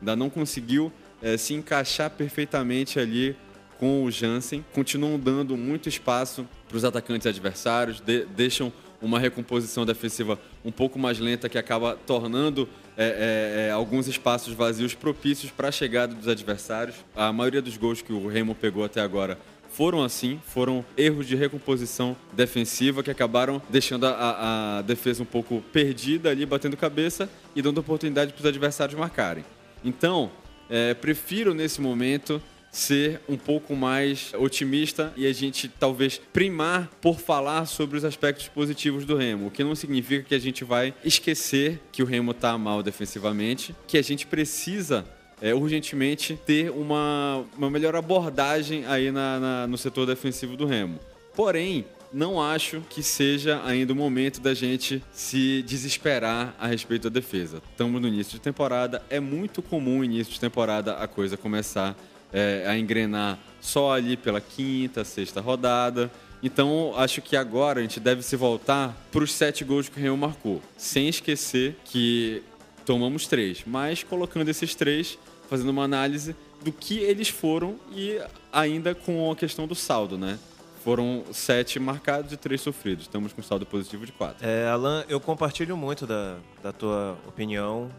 Ainda 0.00 0.14
não 0.14 0.30
conseguiu 0.30 0.92
é, 1.20 1.36
se 1.36 1.54
encaixar 1.54 2.10
perfeitamente 2.10 3.00
ali 3.00 3.36
com 3.78 4.04
o 4.04 4.10
Jansen, 4.10 4.64
continuam 4.72 5.18
dando 5.18 5.56
muito 5.56 5.88
espaço 5.88 6.46
para 6.68 6.76
os 6.76 6.84
atacantes 6.84 7.26
adversários, 7.26 8.00
de, 8.00 8.24
deixam 8.26 8.72
uma 9.00 9.18
recomposição 9.18 9.86
defensiva 9.86 10.38
um 10.64 10.72
pouco 10.72 10.98
mais 10.98 11.18
lenta 11.18 11.48
que 11.48 11.56
acaba 11.56 11.96
tornando 12.06 12.68
é, 12.96 13.66
é, 13.66 13.68
é 13.68 13.70
alguns 13.70 14.08
espaços 14.08 14.52
vazios 14.54 14.94
propícios 14.94 15.52
para 15.52 15.68
a 15.68 15.72
chegada 15.72 16.14
dos 16.14 16.26
adversários. 16.26 16.96
A 17.14 17.32
maioria 17.32 17.62
dos 17.62 17.76
gols 17.76 18.02
que 18.02 18.12
o 18.12 18.26
Remo 18.26 18.54
pegou 18.54 18.84
até 18.84 19.00
agora 19.00 19.38
foram 19.70 20.02
assim, 20.02 20.40
foram 20.44 20.84
erros 20.96 21.26
de 21.26 21.36
recomposição 21.36 22.16
defensiva 22.32 23.02
que 23.02 23.10
acabaram 23.10 23.62
deixando 23.68 24.06
a, 24.06 24.78
a 24.78 24.82
defesa 24.82 25.22
um 25.22 25.26
pouco 25.26 25.62
perdida 25.72 26.30
ali, 26.30 26.44
batendo 26.44 26.76
cabeça 26.76 27.28
e 27.54 27.62
dando 27.62 27.78
oportunidade 27.78 28.32
para 28.32 28.40
os 28.40 28.46
adversários 28.46 28.98
marcarem. 28.98 29.44
Então, 29.84 30.32
é, 30.68 30.94
prefiro 30.94 31.54
nesse 31.54 31.80
momento 31.80 32.42
ser 32.70 33.20
um 33.28 33.36
pouco 33.36 33.74
mais 33.74 34.32
otimista 34.34 35.12
e 35.16 35.26
a 35.26 35.32
gente 35.32 35.68
talvez 35.68 36.20
primar 36.32 36.90
por 37.00 37.18
falar 37.18 37.66
sobre 37.66 37.96
os 37.96 38.04
aspectos 38.04 38.48
positivos 38.48 39.04
do 39.04 39.16
Remo, 39.16 39.46
o 39.46 39.50
que 39.50 39.64
não 39.64 39.74
significa 39.74 40.24
que 40.24 40.34
a 40.34 40.38
gente 40.38 40.64
vai 40.64 40.94
esquecer 41.04 41.80
que 41.90 42.02
o 42.02 42.06
Remo 42.06 42.32
está 42.32 42.56
mal 42.58 42.82
defensivamente, 42.82 43.74
que 43.86 43.98
a 43.98 44.02
gente 44.02 44.26
precisa 44.26 45.04
é, 45.40 45.54
urgentemente 45.54 46.38
ter 46.44 46.70
uma, 46.70 47.44
uma 47.56 47.70
melhor 47.70 47.94
abordagem 47.96 48.84
aí 48.86 49.10
na, 49.10 49.40
na, 49.40 49.66
no 49.66 49.78
setor 49.78 50.06
defensivo 50.06 50.56
do 50.56 50.66
Remo. 50.66 50.98
Porém, 51.34 51.84
não 52.12 52.40
acho 52.40 52.82
que 52.88 53.02
seja 53.02 53.60
ainda 53.64 53.92
o 53.92 53.96
momento 53.96 54.40
da 54.40 54.54
gente 54.54 55.02
se 55.12 55.62
desesperar 55.62 56.54
a 56.58 56.66
respeito 56.66 57.08
da 57.08 57.20
defesa. 57.20 57.62
Estamos 57.70 58.00
no 58.00 58.08
início 58.08 58.32
de 58.34 58.40
temporada, 58.40 59.02
é 59.10 59.20
muito 59.20 59.62
comum 59.62 60.02
início 60.02 60.32
de 60.32 60.40
temporada 60.40 60.94
a 60.94 61.06
coisa 61.06 61.36
começar 61.36 61.96
é, 62.32 62.64
a 62.66 62.78
engrenar 62.78 63.38
só 63.60 63.92
ali 63.92 64.16
pela 64.16 64.40
quinta, 64.40 65.04
sexta 65.04 65.40
rodada. 65.40 66.10
Então, 66.42 66.92
acho 66.96 67.20
que 67.20 67.36
agora 67.36 67.80
a 67.80 67.82
gente 67.82 67.98
deve 67.98 68.22
se 68.22 68.36
voltar 68.36 68.96
para 69.10 69.24
os 69.24 69.32
sete 69.32 69.64
gols 69.64 69.88
que 69.88 69.98
o 69.98 70.02
Real 70.02 70.16
marcou, 70.16 70.62
sem 70.76 71.08
esquecer 71.08 71.76
que 71.84 72.42
tomamos 72.84 73.26
três, 73.26 73.64
mas 73.66 74.02
colocando 74.02 74.48
esses 74.48 74.74
três, 74.74 75.18
fazendo 75.48 75.70
uma 75.70 75.82
análise 75.82 76.36
do 76.62 76.72
que 76.72 76.98
eles 76.98 77.28
foram 77.28 77.76
e 77.92 78.20
ainda 78.52 78.94
com 78.94 79.30
a 79.30 79.36
questão 79.36 79.66
do 79.66 79.74
saldo, 79.74 80.16
né? 80.16 80.38
Foram 80.84 81.24
sete 81.32 81.78
marcados 81.78 82.32
e 82.32 82.36
três 82.36 82.60
sofridos. 82.60 83.04
Estamos 83.04 83.32
com 83.32 83.42
saldo 83.42 83.66
positivo 83.66 84.06
de 84.06 84.12
quatro. 84.12 84.46
É, 84.46 84.68
Alan, 84.68 85.04
eu 85.08 85.20
compartilho 85.20 85.76
muito 85.76 86.06
da, 86.06 86.36
da 86.62 86.72
tua 86.72 87.18
opinião 87.26 87.90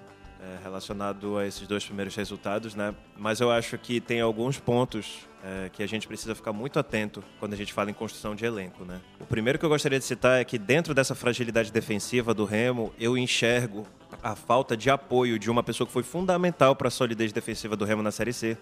é, 0.41 0.63
relacionado 0.63 1.37
a 1.37 1.45
esses 1.45 1.67
dois 1.67 1.85
primeiros 1.85 2.15
resultados, 2.15 2.75
né? 2.75 2.95
Mas 3.17 3.39
eu 3.39 3.51
acho 3.51 3.77
que 3.77 3.99
tem 3.99 4.21
alguns 4.21 4.59
pontos 4.59 5.27
é, 5.43 5.69
que 5.69 5.83
a 5.83 5.87
gente 5.87 6.07
precisa 6.07 6.33
ficar 6.33 6.53
muito 6.53 6.79
atento 6.79 7.23
quando 7.39 7.53
a 7.53 7.57
gente 7.57 7.73
fala 7.73 7.89
em 7.91 7.93
construção 7.93 8.35
de 8.35 8.45
elenco, 8.45 8.85
né? 8.85 9.01
O 9.19 9.25
primeiro 9.25 9.59
que 9.59 9.65
eu 9.65 9.69
gostaria 9.69 9.99
de 9.99 10.05
citar 10.05 10.39
é 10.39 10.43
que 10.43 10.57
dentro 10.57 10.93
dessa 10.93 11.13
fragilidade 11.13 11.71
defensiva 11.71 12.33
do 12.33 12.45
Remo, 12.45 12.93
eu 12.99 13.17
enxergo 13.17 13.85
a 14.23 14.35
falta 14.35 14.75
de 14.75 14.89
apoio 14.89 15.37
de 15.37 15.49
uma 15.49 15.63
pessoa 15.63 15.85
que 15.85 15.93
foi 15.93 16.03
fundamental 16.03 16.75
para 16.75 16.87
a 16.87 16.91
solidez 16.91 17.31
defensiva 17.31 17.75
do 17.75 17.85
Remo 17.85 18.01
na 18.01 18.11
Série 18.11 18.33
C, 18.33 18.57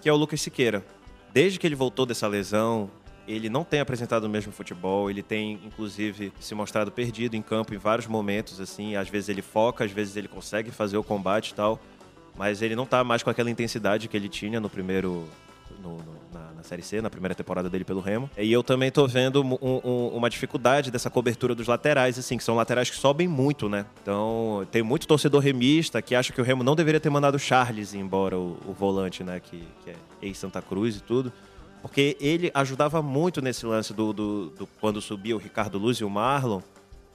que 0.00 0.08
é 0.08 0.12
o 0.12 0.16
Lucas 0.16 0.40
Siqueira. 0.40 0.84
Desde 1.32 1.58
que 1.58 1.66
ele 1.66 1.74
voltou 1.74 2.06
dessa 2.06 2.26
lesão, 2.26 2.90
ele 3.28 3.48
não 3.48 3.62
tem 3.62 3.80
apresentado 3.80 4.24
o 4.24 4.28
mesmo 4.28 4.52
futebol, 4.52 5.10
ele 5.10 5.22
tem 5.22 5.60
inclusive 5.64 6.32
se 6.40 6.54
mostrado 6.54 6.90
perdido 6.90 7.36
em 7.36 7.42
campo 7.42 7.74
em 7.74 7.78
vários 7.78 8.06
momentos, 8.06 8.60
assim, 8.60 8.96
às 8.96 9.08
vezes 9.08 9.28
ele 9.28 9.42
foca, 9.42 9.84
às 9.84 9.92
vezes 9.92 10.16
ele 10.16 10.28
consegue 10.28 10.70
fazer 10.70 10.96
o 10.96 11.04
combate 11.04 11.50
e 11.50 11.54
tal, 11.54 11.78
mas 12.36 12.62
ele 12.62 12.74
não 12.74 12.86
tá 12.86 13.04
mais 13.04 13.22
com 13.22 13.30
aquela 13.30 13.50
intensidade 13.50 14.08
que 14.08 14.16
ele 14.16 14.28
tinha 14.28 14.58
no 14.58 14.70
primeiro 14.70 15.28
no, 15.82 15.96
no, 15.98 16.14
na, 16.32 16.52
na, 16.56 16.62
Série 16.62 16.82
C, 16.82 17.00
na 17.00 17.10
primeira 17.10 17.34
temporada 17.34 17.68
dele 17.68 17.84
pelo 17.84 18.00
Remo. 18.00 18.30
E 18.36 18.50
eu 18.50 18.62
também 18.62 18.90
tô 18.90 19.06
vendo 19.06 19.42
um, 19.42 19.58
um, 19.62 20.08
uma 20.08 20.30
dificuldade 20.30 20.90
dessa 20.90 21.10
cobertura 21.10 21.54
dos 21.54 21.66
laterais, 21.66 22.18
assim, 22.18 22.36
que 22.36 22.44
são 22.44 22.56
laterais 22.56 22.88
que 22.90 22.96
sobem 22.96 23.28
muito, 23.28 23.68
né? 23.68 23.84
Então, 24.02 24.66
tem 24.70 24.82
muito 24.82 25.06
torcedor 25.06 25.42
remista 25.42 26.00
que 26.00 26.14
acha 26.14 26.32
que 26.32 26.40
o 26.40 26.44
Remo 26.44 26.64
não 26.64 26.74
deveria 26.74 27.00
ter 27.00 27.10
mandado 27.10 27.34
o 27.34 27.38
Charles 27.38 27.94
embora, 27.94 28.38
o, 28.38 28.56
o 28.66 28.72
volante, 28.72 29.22
né? 29.22 29.40
Que, 29.40 29.62
que 29.84 29.90
é 29.90 29.96
ex-Santa 30.22 30.62
Cruz 30.62 30.96
e 30.96 31.00
tudo. 31.00 31.32
Porque 31.80 32.16
ele 32.20 32.50
ajudava 32.54 33.00
muito 33.00 33.40
nesse 33.40 33.64
lance 33.64 33.92
do, 33.92 34.12
do, 34.12 34.50
do 34.50 34.66
quando 34.80 35.00
subia 35.00 35.36
o 35.36 35.38
Ricardo 35.38 35.78
Luz 35.78 35.98
e 35.98 36.04
o 36.04 36.10
Marlon 36.10 36.60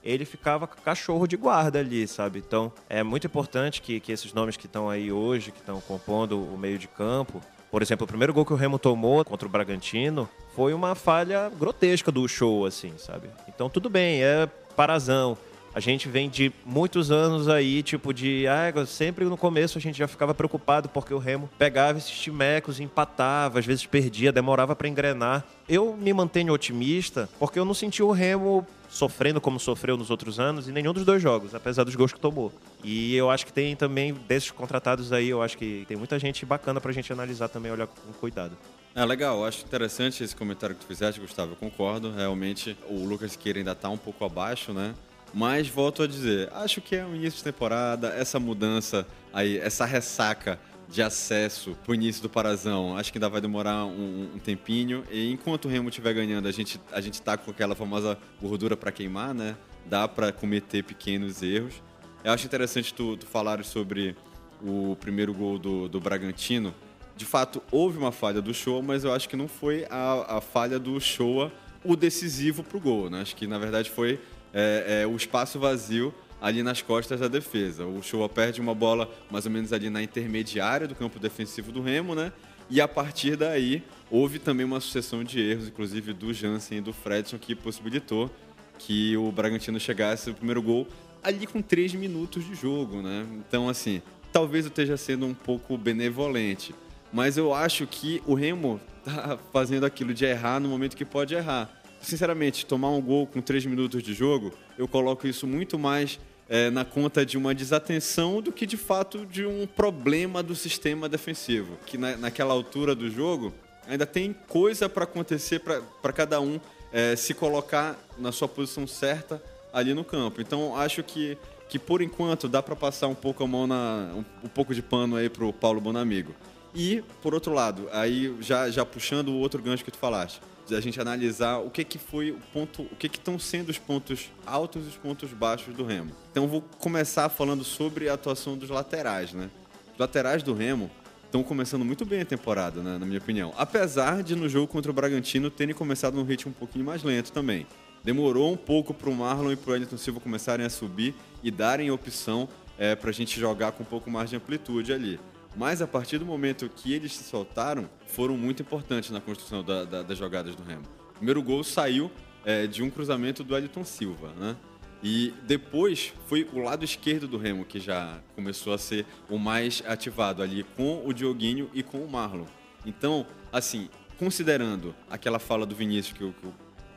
ele 0.04 0.26
ficava 0.26 0.66
cachorro 0.66 1.26
de 1.26 1.36
guarda 1.36 1.78
ali, 1.78 2.06
sabe? 2.06 2.38
Então 2.38 2.70
é 2.90 3.02
muito 3.02 3.26
importante 3.26 3.80
que, 3.80 3.98
que 3.98 4.12
esses 4.12 4.34
nomes 4.34 4.56
que 4.56 4.66
estão 4.66 4.90
aí 4.90 5.10
hoje, 5.10 5.50
que 5.50 5.60
estão 5.60 5.80
compondo 5.80 6.38
o 6.38 6.58
meio 6.58 6.78
de 6.78 6.86
campo, 6.86 7.40
por 7.70 7.82
exemplo, 7.82 8.04
o 8.04 8.06
primeiro 8.06 8.32
gol 8.32 8.44
que 8.44 8.52
o 8.52 8.56
Remo 8.56 8.78
tomou 8.78 9.24
contra 9.24 9.48
o 9.48 9.50
Bragantino 9.50 10.28
foi 10.54 10.74
uma 10.74 10.94
falha 10.94 11.50
grotesca 11.58 12.12
do 12.12 12.28
show, 12.28 12.66
assim, 12.66 12.92
sabe? 12.98 13.28
Então 13.48 13.70
tudo 13.70 13.88
bem, 13.88 14.22
é 14.22 14.46
parazão. 14.76 15.36
A 15.74 15.80
gente 15.80 16.08
vem 16.08 16.30
de 16.30 16.52
muitos 16.64 17.10
anos 17.10 17.48
aí, 17.48 17.82
tipo 17.82 18.14
de. 18.14 18.46
Ah, 18.46 18.86
sempre 18.86 19.24
no 19.24 19.36
começo 19.36 19.76
a 19.76 19.80
gente 19.80 19.98
já 19.98 20.06
ficava 20.06 20.32
preocupado 20.32 20.88
porque 20.88 21.12
o 21.12 21.18
Remo 21.18 21.50
pegava 21.58 21.98
esses 21.98 22.12
timecos, 22.12 22.78
empatava, 22.78 23.58
às 23.58 23.66
vezes 23.66 23.84
perdia, 23.84 24.30
demorava 24.30 24.76
para 24.76 24.86
engrenar. 24.86 25.44
Eu 25.68 25.96
me 25.96 26.12
mantenho 26.12 26.52
otimista 26.52 27.28
porque 27.40 27.58
eu 27.58 27.64
não 27.64 27.74
senti 27.74 28.04
o 28.04 28.12
Remo 28.12 28.64
sofrendo 28.88 29.40
como 29.40 29.58
sofreu 29.58 29.96
nos 29.96 30.10
outros 30.10 30.38
anos 30.38 30.68
em 30.68 30.72
nenhum 30.72 30.92
dos 30.92 31.04
dois 31.04 31.20
jogos, 31.20 31.52
apesar 31.52 31.82
dos 31.82 31.96
gols 31.96 32.12
que 32.12 32.20
tomou. 32.20 32.52
E 32.84 33.16
eu 33.16 33.28
acho 33.28 33.44
que 33.44 33.52
tem 33.52 33.74
também, 33.74 34.14
desses 34.28 34.52
contratados 34.52 35.12
aí, 35.12 35.28
eu 35.28 35.42
acho 35.42 35.58
que 35.58 35.84
tem 35.88 35.96
muita 35.96 36.16
gente 36.20 36.46
bacana 36.46 36.80
pra 36.80 36.92
gente 36.92 37.12
analisar 37.12 37.48
também, 37.48 37.72
olhar 37.72 37.88
com 37.88 38.12
cuidado. 38.12 38.56
É 38.94 39.04
legal, 39.04 39.44
acho 39.44 39.64
interessante 39.64 40.22
esse 40.22 40.36
comentário 40.36 40.76
que 40.76 40.82
tu 40.82 40.86
fizeste, 40.86 41.20
Gustavo, 41.20 41.52
eu 41.52 41.56
concordo. 41.56 42.12
Realmente 42.12 42.76
o 42.88 43.04
Lucas 43.04 43.34
Queira 43.34 43.58
ainda 43.58 43.74
tá 43.74 43.88
um 43.88 43.98
pouco 43.98 44.24
abaixo, 44.24 44.72
né? 44.72 44.94
Mas 45.34 45.66
volto 45.66 46.04
a 46.04 46.06
dizer, 46.06 46.48
acho 46.52 46.80
que 46.80 46.94
é 46.94 47.04
um 47.04 47.14
início 47.14 47.38
de 47.38 47.44
temporada, 47.44 48.08
essa 48.08 48.38
mudança 48.38 49.04
aí, 49.32 49.58
essa 49.58 49.84
ressaca 49.84 50.60
de 50.88 51.02
acesso 51.02 51.76
pro 51.82 51.92
início 51.92 52.22
do 52.22 52.28
Parazão, 52.28 52.96
acho 52.96 53.10
que 53.10 53.18
ainda 53.18 53.28
vai 53.28 53.40
demorar 53.40 53.84
um, 53.84 54.30
um 54.32 54.38
tempinho. 54.38 55.02
E 55.10 55.32
enquanto 55.32 55.64
o 55.64 55.68
Remo 55.68 55.88
estiver 55.88 56.14
ganhando, 56.14 56.46
a 56.46 56.52
gente, 56.52 56.80
a 56.92 57.00
gente 57.00 57.20
tá 57.20 57.36
com 57.36 57.50
aquela 57.50 57.74
famosa 57.74 58.16
gordura 58.40 58.76
para 58.76 58.92
queimar, 58.92 59.34
né? 59.34 59.56
Dá 59.86 60.06
para 60.06 60.30
cometer 60.30 60.84
pequenos 60.84 61.42
erros. 61.42 61.82
Eu 62.22 62.30
acho 62.30 62.46
interessante 62.46 62.94
tu, 62.94 63.16
tu 63.16 63.26
falar 63.26 63.64
sobre 63.64 64.16
o 64.62 64.96
primeiro 65.00 65.34
gol 65.34 65.58
do, 65.58 65.88
do 65.88 66.00
Bragantino. 66.00 66.72
De 67.16 67.24
fato, 67.24 67.60
houve 67.72 67.98
uma 67.98 68.12
falha 68.12 68.40
do 68.40 68.54
Show, 68.54 68.80
mas 68.82 69.02
eu 69.02 69.12
acho 69.12 69.28
que 69.28 69.36
não 69.36 69.48
foi 69.48 69.84
a, 69.90 70.36
a 70.36 70.40
falha 70.40 70.78
do 70.78 71.00
Show 71.00 71.50
o 71.84 71.96
decisivo 71.96 72.62
pro 72.62 72.80
gol, 72.80 73.10
né? 73.10 73.20
Acho 73.20 73.36
que, 73.36 73.46
na 73.46 73.58
verdade, 73.58 73.90
foi 73.90 74.20
é, 74.54 75.02
é, 75.02 75.06
o 75.06 75.16
espaço 75.16 75.58
vazio 75.58 76.14
ali 76.40 76.62
nas 76.62 76.80
costas 76.80 77.20
da 77.20 77.26
defesa. 77.26 77.84
O 77.84 78.02
Showa 78.02 78.28
perde 78.28 78.60
uma 78.60 78.74
bola 78.74 79.10
mais 79.30 79.44
ou 79.46 79.50
menos 79.50 79.72
ali 79.72 79.90
na 79.90 80.02
intermediária 80.02 80.86
do 80.86 80.94
campo 80.94 81.18
defensivo 81.18 81.72
do 81.72 81.82
Remo, 81.82 82.14
né? 82.14 82.32
E 82.70 82.80
a 82.80 82.88
partir 82.88 83.36
daí 83.36 83.82
houve 84.10 84.38
também 84.38 84.64
uma 84.64 84.80
sucessão 84.80 85.24
de 85.24 85.40
erros, 85.40 85.68
inclusive 85.68 86.12
do 86.12 86.32
Jansen 86.32 86.78
e 86.78 86.80
do 86.80 86.92
Fredson, 86.92 87.38
que 87.38 87.54
possibilitou 87.54 88.30
que 88.78 89.16
o 89.16 89.30
Bragantino 89.32 89.78
chegasse 89.80 90.28
no 90.28 90.34
primeiro 90.34 90.62
gol 90.62 90.86
ali 91.22 91.46
com 91.46 91.62
três 91.62 91.94
minutos 91.94 92.44
de 92.44 92.54
jogo, 92.54 93.00
né? 93.00 93.26
Então, 93.32 93.68
assim, 93.68 94.02
talvez 94.32 94.66
eu 94.66 94.68
esteja 94.68 94.96
sendo 94.96 95.24
um 95.24 95.34
pouco 95.34 95.76
benevolente, 95.78 96.74
mas 97.12 97.38
eu 97.38 97.54
acho 97.54 97.86
que 97.86 98.22
o 98.26 98.34
Remo 98.34 98.80
tá 99.02 99.38
fazendo 99.52 99.84
aquilo 99.84 100.12
de 100.12 100.24
errar 100.24 100.60
no 100.60 100.68
momento 100.68 100.96
que 100.96 101.04
pode 101.04 101.34
errar 101.34 101.70
sinceramente, 102.04 102.66
tomar 102.66 102.90
um 102.90 103.00
gol 103.00 103.26
com 103.26 103.40
três 103.40 103.64
minutos 103.64 104.02
de 104.02 104.14
jogo, 104.14 104.52
eu 104.78 104.86
coloco 104.86 105.26
isso 105.26 105.46
muito 105.46 105.78
mais 105.78 106.18
é, 106.48 106.70
na 106.70 106.84
conta 106.84 107.24
de 107.24 107.38
uma 107.38 107.54
desatenção 107.54 108.40
do 108.40 108.52
que 108.52 108.66
de 108.66 108.76
fato 108.76 109.24
de 109.26 109.46
um 109.46 109.66
problema 109.66 110.42
do 110.42 110.54
sistema 110.54 111.08
defensivo. 111.08 111.78
Que 111.86 111.96
na, 111.96 112.16
naquela 112.16 112.52
altura 112.52 112.94
do 112.94 113.10
jogo 113.10 113.52
ainda 113.86 114.06
tem 114.06 114.34
coisa 114.48 114.88
para 114.88 115.04
acontecer 115.04 115.60
para 115.60 116.12
cada 116.12 116.40
um 116.40 116.60
é, 116.92 117.16
se 117.16 117.34
colocar 117.34 117.98
na 118.18 118.30
sua 118.30 118.48
posição 118.48 118.86
certa 118.86 119.42
ali 119.72 119.94
no 119.94 120.04
campo. 120.04 120.40
Então 120.40 120.76
acho 120.76 121.02
que, 121.02 121.36
que 121.68 121.78
por 121.78 122.02
enquanto 122.02 122.48
dá 122.48 122.62
para 122.62 122.76
passar 122.76 123.08
um 123.08 123.14
pouco 123.14 123.42
a 123.42 123.46
mão 123.46 123.66
na 123.66 124.12
um, 124.14 124.24
um 124.44 124.48
pouco 124.48 124.74
de 124.74 124.82
pano 124.82 125.16
aí 125.16 125.28
pro 125.28 125.52
Paulo 125.52 125.80
Bonamigo. 125.80 126.34
E 126.74 127.02
por 127.22 127.34
outro 127.34 127.52
lado, 127.52 127.88
aí 127.92 128.34
já 128.40 128.68
já 128.68 128.84
puxando 128.84 129.28
o 129.28 129.38
outro 129.38 129.62
gancho 129.62 129.84
que 129.84 129.90
tu 129.90 129.98
falaste 129.98 130.40
a 130.70 130.80
gente 130.80 131.00
analisar 131.00 131.58
o 131.58 131.70
que 131.70 131.84
que 131.84 131.98
foi 131.98 132.30
o 132.30 132.38
ponto, 132.52 132.82
o 132.82 132.96
que 132.96 133.08
que 133.08 133.18
estão 133.18 133.38
sendo 133.38 133.68
os 133.68 133.78
pontos 133.78 134.30
altos 134.46 134.86
e 134.86 134.88
os 134.88 134.96
pontos 134.96 135.30
baixos 135.32 135.74
do 135.74 135.84
Remo. 135.84 136.12
Então 136.30 136.46
vou 136.46 136.62
começar 136.78 137.28
falando 137.28 137.64
sobre 137.64 138.08
a 138.08 138.14
atuação 138.14 138.56
dos 138.56 138.70
laterais, 138.70 139.32
né? 139.32 139.50
Os 139.92 139.98
laterais 139.98 140.42
do 140.42 140.54
Remo 140.54 140.90
estão 141.24 141.42
começando 141.42 141.84
muito 141.84 142.04
bem 142.04 142.20
a 142.20 142.24
temporada, 142.24 142.80
né, 142.80 142.96
na 142.96 143.04
minha 143.04 143.18
opinião. 143.18 143.52
Apesar 143.56 144.22
de 144.22 144.36
no 144.36 144.48
jogo 144.48 144.68
contra 144.68 144.90
o 144.90 144.94
Bragantino 144.94 145.50
terem 145.50 145.74
começado 145.74 146.14
num 146.14 146.22
ritmo 146.22 146.52
um 146.52 146.54
pouquinho 146.54 146.84
mais 146.84 147.02
lento 147.02 147.32
também. 147.32 147.66
Demorou 148.04 148.52
um 148.52 148.56
pouco 148.56 148.94
para 148.94 149.10
o 149.10 149.14
Marlon 149.14 149.52
e 149.52 149.56
para 149.56 149.72
o 149.72 149.76
Elton 149.76 149.96
Silva 149.96 150.20
começarem 150.20 150.64
a 150.64 150.70
subir 150.70 151.14
e 151.42 151.50
darem 151.50 151.90
opção 151.90 152.48
é, 152.78 152.94
para 152.94 153.10
a 153.10 153.12
gente 153.12 153.40
jogar 153.40 153.72
com 153.72 153.82
um 153.82 153.86
pouco 153.86 154.10
mais 154.10 154.30
de 154.30 154.36
amplitude 154.36 154.92
ali. 154.92 155.18
Mas 155.56 155.80
a 155.80 155.86
partir 155.86 156.18
do 156.18 156.26
momento 156.26 156.68
que 156.68 156.92
eles 156.92 157.12
se 157.12 157.24
soltaram, 157.24 157.88
foram 158.06 158.36
muito 158.36 158.62
importantes 158.62 159.10
na 159.10 159.20
construção 159.20 159.62
da, 159.62 159.84
da, 159.84 160.02
das 160.02 160.18
jogadas 160.18 160.54
do 160.54 160.62
Remo. 160.62 160.82
O 161.10 161.18
primeiro 161.18 161.42
gol 161.42 161.62
saiu 161.62 162.10
é, 162.44 162.66
de 162.66 162.82
um 162.82 162.90
cruzamento 162.90 163.44
do 163.44 163.56
Elton 163.56 163.84
Silva, 163.84 164.32
né? 164.36 164.56
E 165.02 165.34
depois 165.46 166.14
foi 166.26 166.48
o 166.52 166.60
lado 166.60 166.82
esquerdo 166.82 167.28
do 167.28 167.36
Remo 167.36 167.64
que 167.64 167.78
já 167.78 168.18
começou 168.34 168.72
a 168.72 168.78
ser 168.78 169.04
o 169.28 169.38
mais 169.38 169.82
ativado 169.86 170.42
ali 170.42 170.64
com 170.76 171.06
o 171.06 171.12
Dioguinho 171.12 171.70
e 171.74 171.82
com 171.82 171.98
o 171.98 172.10
Marlon. 172.10 172.46
Então, 172.86 173.26
assim, 173.52 173.90
considerando 174.18 174.94
aquela 175.10 175.38
fala 175.38 175.66
do 175.66 175.74
Vinícius 175.74 176.16
que 176.16 176.24
eu, 176.24 176.32
que 176.32 176.46
eu 176.46 176.54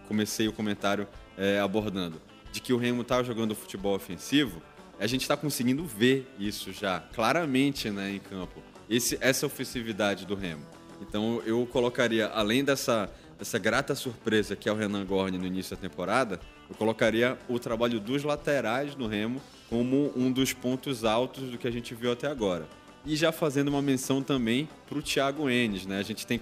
comecei 0.07 0.47
o 0.47 0.53
comentário 0.53 1.05
é, 1.37 1.59
abordando, 1.59 2.21
de 2.51 2.61
que 2.61 2.71
o 2.71 2.77
Remo 2.77 3.01
estava 3.01 3.25
jogando 3.25 3.53
futebol 3.53 3.93
ofensivo, 3.93 4.61
a 4.99 5.07
gente 5.07 5.21
está 5.21 5.37
conseguindo 5.37 5.85
ver 5.85 6.27
isso 6.39 6.71
já 6.71 6.99
claramente 7.13 7.89
né, 7.89 8.11
em 8.11 8.19
campo. 8.19 8.61
Esse, 8.89 9.17
essa 9.21 9.45
ofensividade 9.45 10.25
do 10.25 10.35
Remo. 10.35 10.63
Então 11.01 11.41
eu 11.45 11.65
colocaria, 11.67 12.27
além 12.27 12.63
dessa, 12.63 13.09
dessa 13.37 13.59
grata 13.59 13.93
surpresa 13.93 14.55
que 14.55 14.67
é 14.67 14.71
o 14.71 14.75
Renan 14.75 15.05
Gorni 15.05 15.37
no 15.37 15.45
início 15.45 15.75
da 15.75 15.81
temporada, 15.81 16.39
eu 16.69 16.75
colocaria 16.75 17.37
o 17.47 17.59
trabalho 17.59 17.99
dos 17.99 18.23
laterais 18.23 18.95
no 18.95 19.07
Remo 19.07 19.41
como 19.69 20.11
um 20.15 20.31
dos 20.31 20.53
pontos 20.53 21.03
altos 21.03 21.51
do 21.51 21.57
que 21.57 21.67
a 21.67 21.71
gente 21.71 21.93
viu 21.93 22.11
até 22.11 22.27
agora. 22.27 22.67
E 23.05 23.15
já 23.15 23.31
fazendo 23.31 23.69
uma 23.69 23.81
menção 23.81 24.21
também 24.21 24.67
para 24.87 24.97
o 24.97 25.01
Thiago 25.01 25.49
Enes, 25.49 25.85
né? 25.85 25.99
A 25.99 26.03
gente 26.03 26.27
tem 26.27 26.39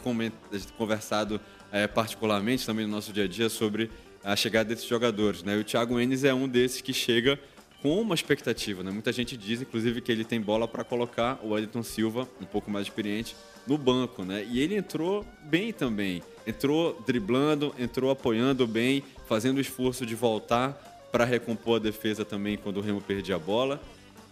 conversado 0.78 1.40
é, 1.72 1.86
particularmente 1.86 2.66
também 2.66 2.86
no 2.86 2.92
nosso 2.92 3.14
dia 3.14 3.26
a 3.26 3.28
dia 3.28 3.50
sobre 3.50 3.92
a 4.24 4.36
chegada 4.36 4.70
desses 4.70 4.86
jogadores, 4.86 5.44
né? 5.44 5.56
E 5.58 5.60
o 5.60 5.64
Thiago 5.64 6.00
Enes 6.00 6.24
é 6.24 6.34
um 6.34 6.48
desses 6.48 6.82
que 6.82 6.94
chega 6.94 7.40
com 7.86 8.02
uma 8.02 8.16
expectativa, 8.16 8.82
né? 8.82 8.90
Muita 8.90 9.12
gente 9.12 9.38
diz, 9.38 9.62
inclusive, 9.62 10.02
que 10.02 10.12
ele 10.12 10.26
tem 10.26 10.42
bola 10.42 10.68
para 10.68 10.84
colocar 10.84 11.40
o 11.44 11.50
Wellington 11.50 11.84
Silva, 11.84 12.28
um 12.42 12.46
pouco 12.46 12.72
mais 12.72 12.88
experiente, 12.88 13.36
no 13.68 13.78
banco, 13.78 14.24
né? 14.24 14.44
E 14.50 14.60
ele 14.60 14.76
entrou 14.76 15.24
bem 15.44 15.72
também. 15.72 16.24
Entrou 16.48 17.00
driblando, 17.06 17.76
entrou 17.78 18.10
apoiando 18.10 18.66
bem, 18.66 19.04
fazendo 19.28 19.58
o 19.58 19.62
esforço 19.62 20.04
de 20.04 20.16
voltar 20.16 20.72
para 21.12 21.26
recompor 21.26 21.76
a 21.76 21.80
defesa 21.80 22.26
também 22.26 22.58
quando 22.58 22.78
o 22.78 22.82
Remo 22.82 23.02
perdia 23.02 23.36
a 23.36 23.40
bola. 23.40 23.80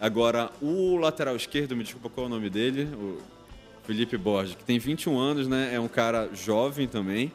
Agora, 0.00 0.50
o 0.60 0.96
lateral 0.96 1.36
esquerdo, 1.36 1.76
me 1.76 1.84
desculpa 1.84 2.08
qual 2.08 2.24
é 2.24 2.26
o 2.26 2.30
nome 2.30 2.50
dele, 2.50 2.88
o 2.92 3.18
Felipe 3.84 4.16
Borges, 4.16 4.56
que 4.56 4.64
tem 4.64 4.80
21 4.80 5.16
anos, 5.16 5.46
né? 5.46 5.72
É 5.72 5.78
um 5.78 5.86
cara 5.86 6.28
jovem 6.34 6.88
também 6.88 7.30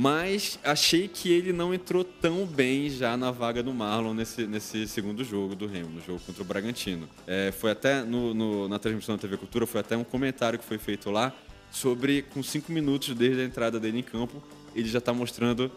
mas 0.00 0.60
achei 0.62 1.08
que 1.08 1.32
ele 1.32 1.52
não 1.52 1.74
entrou 1.74 2.04
tão 2.04 2.46
bem 2.46 2.88
já 2.88 3.16
na 3.16 3.32
vaga 3.32 3.64
do 3.64 3.74
Marlon 3.74 4.14
nesse, 4.14 4.46
nesse 4.46 4.86
segundo 4.86 5.24
jogo 5.24 5.56
do 5.56 5.66
Remo, 5.66 5.88
no 5.88 6.00
jogo 6.00 6.20
contra 6.24 6.40
o 6.40 6.46
Bragantino. 6.46 7.08
É, 7.26 7.50
foi 7.50 7.72
até 7.72 8.04
no, 8.04 8.32
no, 8.32 8.68
na 8.68 8.78
transmissão 8.78 9.16
da 9.16 9.20
TV 9.20 9.36
Cultura, 9.36 9.66
foi 9.66 9.80
até 9.80 9.96
um 9.96 10.04
comentário 10.04 10.56
que 10.56 10.64
foi 10.64 10.78
feito 10.78 11.10
lá 11.10 11.32
sobre, 11.68 12.22
com 12.22 12.44
cinco 12.44 12.70
minutos 12.70 13.12
desde 13.12 13.42
a 13.42 13.44
entrada 13.44 13.80
dele 13.80 13.98
em 13.98 14.02
campo, 14.04 14.40
ele 14.72 14.88
já 14.88 14.98
está 14.98 15.12
mostrando, 15.12 15.68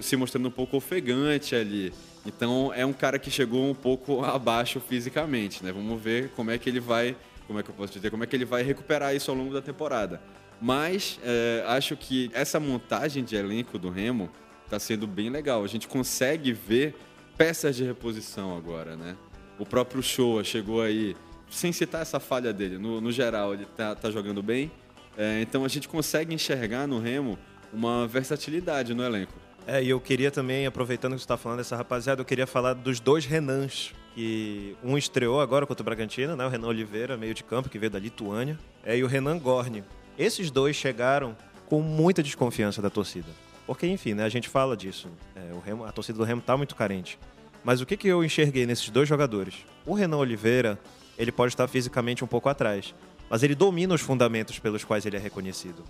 se 0.00 0.14
mostrando 0.14 0.46
um 0.46 0.52
pouco 0.52 0.76
ofegante 0.76 1.56
ali. 1.56 1.92
Então 2.24 2.72
é 2.72 2.86
um 2.86 2.92
cara 2.92 3.18
que 3.18 3.28
chegou 3.28 3.68
um 3.68 3.74
pouco 3.74 4.22
abaixo 4.24 4.78
fisicamente, 4.78 5.64
né? 5.64 5.72
Vamos 5.72 6.00
ver 6.00 6.28
como 6.36 6.52
é 6.52 6.58
que 6.58 6.70
ele 6.70 6.78
vai, 6.78 7.16
como 7.48 7.58
é 7.58 7.62
que 7.64 7.70
eu 7.70 7.74
posso 7.74 7.92
dizer, 7.92 8.08
como 8.08 8.22
é 8.22 8.26
que 8.28 8.36
ele 8.36 8.44
vai 8.44 8.62
recuperar 8.62 9.16
isso 9.16 9.32
ao 9.32 9.36
longo 9.36 9.52
da 9.52 9.60
temporada. 9.60 10.22
Mas 10.60 11.18
é, 11.22 11.64
acho 11.66 11.96
que 11.96 12.30
essa 12.32 12.58
montagem 12.58 13.24
de 13.24 13.36
elenco 13.36 13.78
do 13.78 13.90
Remo 13.90 14.30
está 14.64 14.78
sendo 14.78 15.06
bem 15.06 15.30
legal. 15.30 15.62
A 15.62 15.66
gente 15.66 15.86
consegue 15.86 16.52
ver 16.52 16.94
peças 17.36 17.76
de 17.76 17.84
reposição 17.84 18.56
agora, 18.56 18.96
né? 18.96 19.16
O 19.58 19.66
próprio 19.66 20.02
Showa 20.02 20.42
chegou 20.42 20.82
aí, 20.82 21.16
sem 21.50 21.72
citar 21.72 22.02
essa 22.02 22.18
falha 22.18 22.52
dele, 22.52 22.78
no, 22.78 23.00
no 23.00 23.12
geral 23.12 23.54
ele 23.54 23.66
tá, 23.76 23.94
tá 23.94 24.10
jogando 24.10 24.42
bem. 24.42 24.70
É, 25.16 25.40
então 25.42 25.64
a 25.64 25.68
gente 25.68 25.88
consegue 25.88 26.34
enxergar 26.34 26.86
no 26.86 26.98
Remo 26.98 27.38
uma 27.72 28.06
versatilidade 28.06 28.94
no 28.94 29.02
elenco. 29.02 29.32
É, 29.66 29.82
e 29.82 29.88
eu 29.88 30.00
queria 30.00 30.30
também, 30.30 30.66
aproveitando 30.66 31.12
que 31.12 31.18
você 31.18 31.24
está 31.24 31.36
falando 31.36 31.58
dessa 31.58 31.76
rapaziada, 31.76 32.20
eu 32.20 32.24
queria 32.24 32.46
falar 32.46 32.74
dos 32.74 33.00
dois 33.00 33.24
Renans, 33.24 33.94
que 34.14 34.76
um 34.82 34.98
estreou 34.98 35.40
agora 35.40 35.66
contra 35.66 35.82
o 35.82 35.84
Bragantino, 35.84 36.36
né? 36.36 36.44
O 36.44 36.48
Renan 36.48 36.68
Oliveira, 36.68 37.16
meio 37.16 37.32
de 37.32 37.42
campo, 37.42 37.68
que 37.68 37.78
veio 37.78 37.90
da 37.90 37.98
Lituânia, 37.98 38.58
é, 38.84 38.96
e 38.96 39.02
o 39.02 39.06
Renan 39.06 39.38
Gorni. 39.38 39.82
Esses 40.18 40.50
dois 40.50 40.76
chegaram 40.76 41.36
com 41.66 41.80
muita 41.80 42.22
desconfiança 42.22 42.80
da 42.80 42.90
torcida. 42.90 43.28
Porque, 43.66 43.86
enfim, 43.86 44.14
né, 44.14 44.24
a 44.24 44.28
gente 44.28 44.48
fala 44.48 44.76
disso. 44.76 45.08
É, 45.34 45.52
o 45.52 45.58
Remo, 45.58 45.84
a 45.84 45.92
torcida 45.92 46.18
do 46.18 46.24
Remo 46.24 46.40
está 46.40 46.56
muito 46.56 46.76
carente. 46.76 47.18
Mas 47.64 47.80
o 47.80 47.86
que, 47.86 47.96
que 47.96 48.06
eu 48.06 48.22
enxerguei 48.22 48.66
nesses 48.66 48.90
dois 48.90 49.08
jogadores? 49.08 49.54
O 49.86 49.94
Renan 49.94 50.18
Oliveira, 50.18 50.78
ele 51.16 51.32
pode 51.32 51.52
estar 51.52 51.66
fisicamente 51.66 52.22
um 52.22 52.26
pouco 52.26 52.48
atrás, 52.48 52.94
mas 53.28 53.42
ele 53.42 53.54
domina 53.54 53.94
os 53.94 54.02
fundamentos 54.02 54.58
pelos 54.58 54.84
quais 54.84 55.06
ele 55.06 55.16
é 55.16 55.18
reconhecido. 55.18 55.82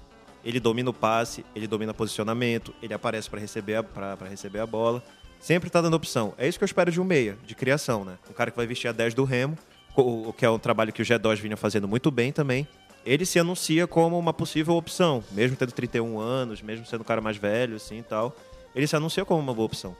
Ele 0.44 0.60
domina 0.60 0.90
o 0.90 0.94
passe, 0.94 1.44
ele 1.54 1.66
domina 1.66 1.90
o 1.90 1.94
posicionamento, 1.94 2.72
ele 2.80 2.94
aparece 2.94 3.28
para 3.28 3.40
receber, 3.40 3.76
a, 3.76 3.84
receber 4.28 4.60
a 4.60 4.66
bola. 4.66 5.02
Sempre 5.40 5.68
está 5.68 5.80
dando 5.80 5.94
opção. 5.94 6.32
É 6.38 6.46
isso 6.46 6.58
que 6.58 6.64
eu 6.64 6.66
espero 6.66 6.92
de 6.92 7.00
um 7.00 7.04
meia, 7.04 7.36
de 7.44 7.54
criação, 7.54 8.04
né? 8.04 8.18
Um 8.30 8.32
cara 8.32 8.50
que 8.50 8.56
vai 8.56 8.66
vestir 8.66 8.88
a 8.88 8.92
10 8.92 9.14
do 9.14 9.24
Remo, 9.24 9.58
o 9.96 10.32
que 10.32 10.44
é 10.44 10.50
um 10.50 10.58
trabalho 10.58 10.92
que 10.92 11.02
o 11.02 11.04
G2 11.04 11.36
vinha 11.36 11.56
fazendo 11.56 11.88
muito 11.88 12.10
bem 12.10 12.30
também. 12.30 12.68
Ele 13.04 13.26
se 13.26 13.38
anuncia 13.38 13.86
como 13.86 14.18
uma 14.18 14.32
possível 14.32 14.74
opção, 14.74 15.22
mesmo 15.32 15.56
tendo 15.56 15.72
31 15.72 16.18
anos, 16.18 16.62
mesmo 16.62 16.86
sendo 16.86 17.02
um 17.02 17.04
cara 17.04 17.20
mais 17.20 17.36
velho, 17.36 17.76
assim 17.76 17.98
e 17.98 18.02
tal. 18.02 18.34
Ele 18.74 18.86
se 18.86 18.96
anuncia 18.96 19.24
como 19.24 19.40
uma 19.40 19.52
boa 19.52 19.66
opção. 19.66 19.94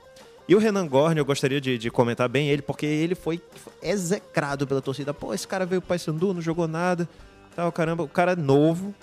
E 0.47 0.55
o 0.55 0.59
Renan 0.59 0.87
Gorne, 0.87 1.19
eu 1.19 1.25
gostaria 1.25 1.59
de, 1.59 1.77
de, 1.77 1.89
comentar 1.89 2.29
bem 2.29 2.49
ele, 2.49 2.61
porque 2.61 2.85
ele 2.85 3.15
foi 3.15 3.41
execrado 3.81 4.67
pela 4.67 4.81
torcida. 4.81 5.13
Pô, 5.13 5.33
esse 5.33 5.47
cara 5.47 5.65
veio 5.65 5.81
pro 5.81 5.89
Paysandu, 5.89 6.33
não 6.33 6.41
jogou 6.41 6.67
nada. 6.67 7.09
Tal, 7.55 7.71
caramba, 7.71 8.03
o 8.03 8.07
cara 8.07 8.33
é 8.33 8.35
novo, 8.35 8.93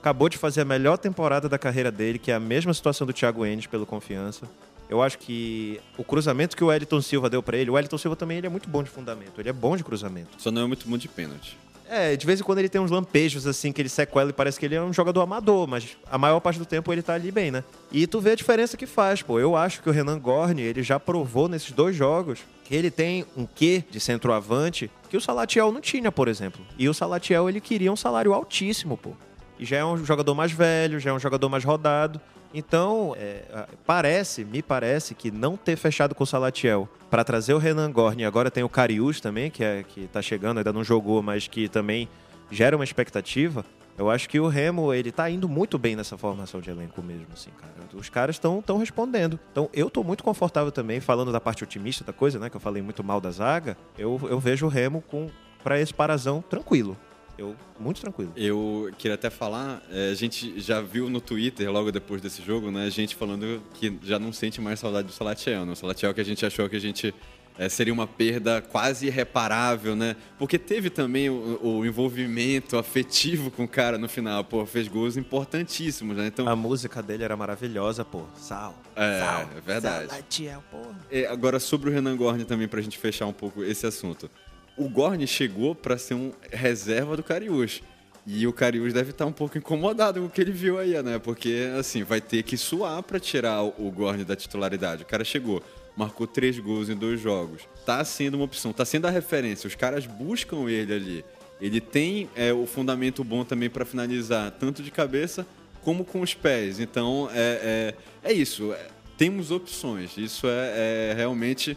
acabou 0.00 0.28
de 0.28 0.36
fazer 0.36 0.62
a 0.62 0.64
melhor 0.64 0.96
temporada 0.96 1.48
da 1.48 1.58
carreira 1.58 1.92
dele, 1.92 2.18
que 2.18 2.30
é 2.30 2.34
a 2.34 2.40
mesma 2.40 2.74
situação 2.74 3.06
do 3.06 3.12
Thiago 3.12 3.44
Enes 3.46 3.66
pelo 3.66 3.86
confiança. 3.86 4.48
Eu 4.88 5.00
acho 5.00 5.18
que 5.18 5.80
o 5.96 6.04
cruzamento 6.04 6.56
que 6.56 6.64
o 6.64 6.68
Wellington 6.68 7.00
Silva 7.00 7.30
deu 7.30 7.42
para 7.42 7.56
ele, 7.56 7.70
o 7.70 7.74
Wellington 7.74 7.98
Silva 7.98 8.16
também 8.16 8.38
ele 8.38 8.46
é 8.46 8.50
muito 8.50 8.68
bom 8.68 8.82
de 8.82 8.90
fundamento, 8.90 9.40
ele 9.40 9.48
é 9.48 9.52
bom 9.52 9.76
de 9.76 9.84
cruzamento. 9.84 10.30
Só 10.38 10.50
não 10.50 10.62
é 10.62 10.66
muito 10.66 10.88
bom 10.88 10.98
de 10.98 11.08
pênalti. 11.08 11.56
É, 11.88 12.16
de 12.16 12.26
vez 12.26 12.40
em 12.40 12.42
quando 12.42 12.58
ele 12.58 12.68
tem 12.68 12.80
uns 12.80 12.90
lampejos 12.90 13.46
assim 13.46 13.72
que 13.72 13.80
ele 13.80 13.88
sequela 13.88 14.30
e 14.30 14.32
parece 14.32 14.58
que 14.58 14.64
ele 14.64 14.74
é 14.74 14.82
um 14.82 14.92
jogador 14.92 15.20
amador, 15.20 15.66
mas 15.66 15.96
a 16.10 16.16
maior 16.16 16.40
parte 16.40 16.58
do 16.58 16.64
tempo 16.64 16.92
ele 16.92 17.02
tá 17.02 17.14
ali 17.14 17.30
bem, 17.30 17.50
né? 17.50 17.62
E 17.92 18.06
tu 18.06 18.20
vê 18.20 18.32
a 18.32 18.34
diferença 18.34 18.76
que 18.76 18.86
faz, 18.86 19.22
pô. 19.22 19.38
Eu 19.38 19.54
acho 19.54 19.82
que 19.82 19.88
o 19.88 19.92
Renan 19.92 20.18
Gorni, 20.18 20.62
ele 20.62 20.82
já 20.82 20.98
provou 20.98 21.48
nesses 21.48 21.72
dois 21.72 21.94
jogos 21.94 22.40
que 22.64 22.74
ele 22.74 22.90
tem 22.90 23.26
um 23.36 23.46
quê 23.46 23.84
de 23.90 24.00
centroavante 24.00 24.90
que 25.10 25.16
o 25.16 25.20
Salatiel 25.20 25.70
não 25.70 25.80
tinha, 25.80 26.10
por 26.10 26.28
exemplo. 26.28 26.64
E 26.78 26.88
o 26.88 26.94
Salatiel, 26.94 27.48
ele 27.48 27.60
queria 27.60 27.92
um 27.92 27.96
salário 27.96 28.32
altíssimo, 28.32 28.96
pô. 28.96 29.12
E 29.58 29.64
já 29.64 29.76
é 29.76 29.84
um 29.84 30.02
jogador 30.04 30.34
mais 30.34 30.50
velho, 30.50 30.98
já 30.98 31.10
é 31.10 31.12
um 31.12 31.18
jogador 31.18 31.48
mais 31.48 31.64
rodado. 31.64 32.20
Então, 32.54 33.16
é, 33.18 33.66
parece, 33.84 34.44
me 34.44 34.62
parece 34.62 35.12
que 35.12 35.28
não 35.28 35.56
ter 35.56 35.74
fechado 35.74 36.14
com 36.14 36.22
o 36.22 36.26
Salatiel 36.26 36.88
para 37.10 37.24
trazer 37.24 37.52
o 37.52 37.58
Renan 37.58 37.90
Gorni, 37.90 38.24
agora 38.24 38.48
tem 38.48 38.62
o 38.62 38.68
Carius 38.68 39.20
também, 39.20 39.50
que, 39.50 39.64
é, 39.64 39.82
que 39.82 40.06
tá 40.06 40.22
chegando, 40.22 40.58
ainda 40.58 40.72
não 40.72 40.84
jogou, 40.84 41.20
mas 41.20 41.48
que 41.48 41.68
também 41.68 42.08
gera 42.52 42.76
uma 42.76 42.84
expectativa. 42.84 43.64
Eu 43.98 44.08
acho 44.08 44.28
que 44.28 44.38
o 44.38 44.46
Remo, 44.46 44.94
ele 44.94 45.10
tá 45.10 45.28
indo 45.28 45.48
muito 45.48 45.78
bem 45.78 45.96
nessa 45.96 46.16
formação 46.16 46.60
de 46.60 46.70
elenco 46.70 47.02
mesmo, 47.02 47.26
assim, 47.32 47.50
cara. 47.60 47.72
Os 47.92 48.08
caras 48.08 48.36
estão 48.36 48.62
tão 48.62 48.78
respondendo. 48.78 49.38
Então, 49.50 49.68
eu 49.72 49.90
tô 49.90 50.04
muito 50.04 50.22
confortável 50.22 50.70
também, 50.70 51.00
falando 51.00 51.32
da 51.32 51.40
parte 51.40 51.64
otimista 51.64 52.04
da 52.04 52.12
coisa, 52.12 52.38
né, 52.38 52.48
que 52.48 52.56
eu 52.56 52.60
falei 52.60 52.82
muito 52.82 53.02
mal 53.02 53.20
da 53.20 53.32
zaga, 53.32 53.76
eu, 53.98 54.20
eu 54.30 54.38
vejo 54.38 54.66
o 54.66 54.68
Remo 54.68 55.02
com 55.02 55.28
para 55.62 55.80
esse 55.80 55.94
parazão 55.94 56.42
tranquilo. 56.42 56.96
Eu, 57.36 57.56
muito 57.78 58.00
tranquilo. 58.00 58.32
Eu 58.36 58.90
queria 58.96 59.14
até 59.14 59.28
falar, 59.28 59.82
é, 59.90 60.10
a 60.10 60.14
gente 60.14 60.60
já 60.60 60.80
viu 60.80 61.10
no 61.10 61.20
Twitter, 61.20 61.70
logo 61.70 61.90
depois 61.90 62.20
desse 62.20 62.42
jogo, 62.42 62.70
né, 62.70 62.88
gente 62.90 63.16
falando 63.16 63.62
que 63.74 63.98
já 64.02 64.18
não 64.18 64.32
sente 64.32 64.60
mais 64.60 64.78
saudade 64.78 65.08
do 65.08 65.12
Salatiel, 65.12 65.66
né? 65.66 65.72
O 65.72 65.76
Salatiel 65.76 66.14
que 66.14 66.20
a 66.20 66.24
gente 66.24 66.46
achou 66.46 66.68
que 66.68 66.76
a 66.76 66.80
gente 66.80 67.12
é, 67.58 67.68
seria 67.68 67.92
uma 67.92 68.06
perda 68.06 68.60
quase 68.60 69.06
irreparável, 69.06 69.94
né? 69.94 70.16
Porque 70.38 70.58
teve 70.58 70.90
também 70.90 71.30
o, 71.30 71.58
o, 71.62 71.86
envolvimento 71.86 72.76
afetivo 72.76 73.50
com 73.50 73.64
o 73.64 73.68
cara 73.68 73.96
no 73.96 74.08
final, 74.08 74.44
pô, 74.44 74.66
fez 74.66 74.88
gols 74.88 75.16
importantíssimos, 75.16 76.16
né? 76.16 76.26
Então, 76.26 76.48
a 76.48 76.56
música 76.56 77.02
dele 77.02 77.24
era 77.24 77.36
maravilhosa, 77.36 78.04
pô. 78.04 78.24
Sal. 78.36 78.74
É, 78.96 79.20
Sal, 79.20 79.50
é 79.56 79.60
verdade. 79.60 80.08
Salatiel, 80.08 80.64
pô. 80.70 80.78
É, 81.10 81.26
agora, 81.26 81.60
sobre 81.60 81.90
o 81.90 81.92
Renan 81.92 82.16
Gorni 82.16 82.44
também, 82.44 82.66
pra 82.66 82.80
gente 82.80 82.98
fechar 82.98 83.26
um 83.26 83.32
pouco 83.32 83.62
esse 83.62 83.86
assunto 83.86 84.28
o 84.76 84.88
Gorni 84.88 85.26
chegou 85.26 85.74
para 85.74 85.96
ser 85.96 86.14
um 86.14 86.32
reserva 86.50 87.16
do 87.16 87.22
Cariús. 87.22 87.82
E 88.26 88.46
o 88.46 88.52
Cariús 88.52 88.92
deve 88.92 89.10
estar 89.10 89.24
tá 89.24 89.28
um 89.28 89.32
pouco 89.32 89.58
incomodado 89.58 90.20
com 90.20 90.26
o 90.26 90.30
que 90.30 90.40
ele 90.40 90.52
viu 90.52 90.78
aí, 90.78 91.00
né? 91.02 91.18
Porque, 91.18 91.68
assim, 91.78 92.02
vai 92.02 92.20
ter 92.20 92.42
que 92.42 92.56
suar 92.56 93.02
para 93.02 93.20
tirar 93.20 93.62
o 93.62 93.90
Gorni 93.90 94.24
da 94.24 94.34
titularidade. 94.34 95.02
O 95.02 95.06
cara 95.06 95.24
chegou, 95.24 95.62
marcou 95.94 96.26
três 96.26 96.58
gols 96.58 96.88
em 96.88 96.96
dois 96.96 97.20
jogos. 97.20 97.62
Tá 97.84 98.02
sendo 98.02 98.36
uma 98.36 98.44
opção, 98.44 98.72
tá 98.72 98.84
sendo 98.84 99.06
a 99.06 99.10
referência. 99.10 99.68
Os 99.68 99.74
caras 99.74 100.06
buscam 100.06 100.70
ele 100.70 100.94
ali. 100.94 101.24
Ele 101.60 101.80
tem 101.80 102.28
é, 102.34 102.52
o 102.52 102.66
fundamento 102.66 103.22
bom 103.22 103.44
também 103.44 103.68
para 103.68 103.84
finalizar, 103.84 104.50
tanto 104.52 104.82
de 104.82 104.90
cabeça 104.90 105.46
como 105.82 106.02
com 106.02 106.22
os 106.22 106.32
pés. 106.32 106.80
Então, 106.80 107.28
é, 107.32 107.94
é, 108.24 108.30
é 108.30 108.32
isso. 108.32 108.72
É, 108.72 108.86
temos 109.18 109.50
opções. 109.50 110.16
Isso 110.16 110.46
é, 110.46 111.10
é 111.10 111.14
realmente 111.14 111.76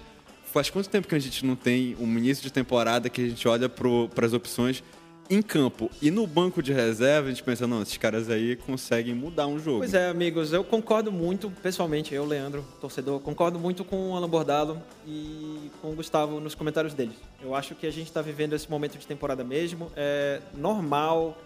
Faz 0.58 0.72
quanto 0.72 0.90
tempo 0.90 1.08
que 1.08 1.14
a 1.14 1.20
gente 1.20 1.46
não 1.46 1.56
tem 1.56 1.96
um 2.00 2.18
início 2.18 2.42
de 2.42 2.52
temporada 2.52 3.12
que 3.12 3.22
a 3.22 3.30
gente 3.30 3.48
olha 3.48 3.70
para 3.70 4.26
as 4.26 4.34
opções 4.34 4.84
em 5.30 5.40
campo 5.40 5.88
e 6.02 6.10
no 6.10 6.26
banco 6.26 6.64
de 6.64 6.74
reserva 6.74 7.28
a 7.28 7.30
gente 7.30 7.44
pensa, 7.44 7.68
não, 7.68 7.84
esses 7.84 7.96
caras 7.98 8.28
aí 8.28 8.56
conseguem 8.56 9.14
mudar 9.14 9.46
um 9.46 9.60
jogo. 9.60 9.80
Pois 9.80 9.94
é, 9.94 10.10
amigos, 10.10 10.54
eu 10.54 10.64
concordo 10.64 11.12
muito, 11.12 11.52
pessoalmente, 11.62 12.12
eu, 12.16 12.26
Leandro, 12.26 12.66
torcedor, 12.82 13.20
concordo 13.20 13.60
muito 13.60 13.86
com 13.86 14.10
o 14.10 14.16
Alan 14.16 14.28
Bordalo 14.28 14.82
e 15.06 15.70
com 15.80 15.92
o 15.92 15.96
Gustavo 15.96 16.40
nos 16.40 16.56
comentários 16.56 16.96
deles. 16.96 17.18
Eu 17.40 17.54
acho 17.54 17.76
que 17.76 17.86
a 17.86 17.92
gente 17.92 18.08
está 18.08 18.24
vivendo 18.24 18.54
esse 18.54 18.68
momento 18.68 18.98
de 18.98 19.06
temporada 19.06 19.44
mesmo. 19.44 19.92
É 19.96 20.42
normal 20.56 21.38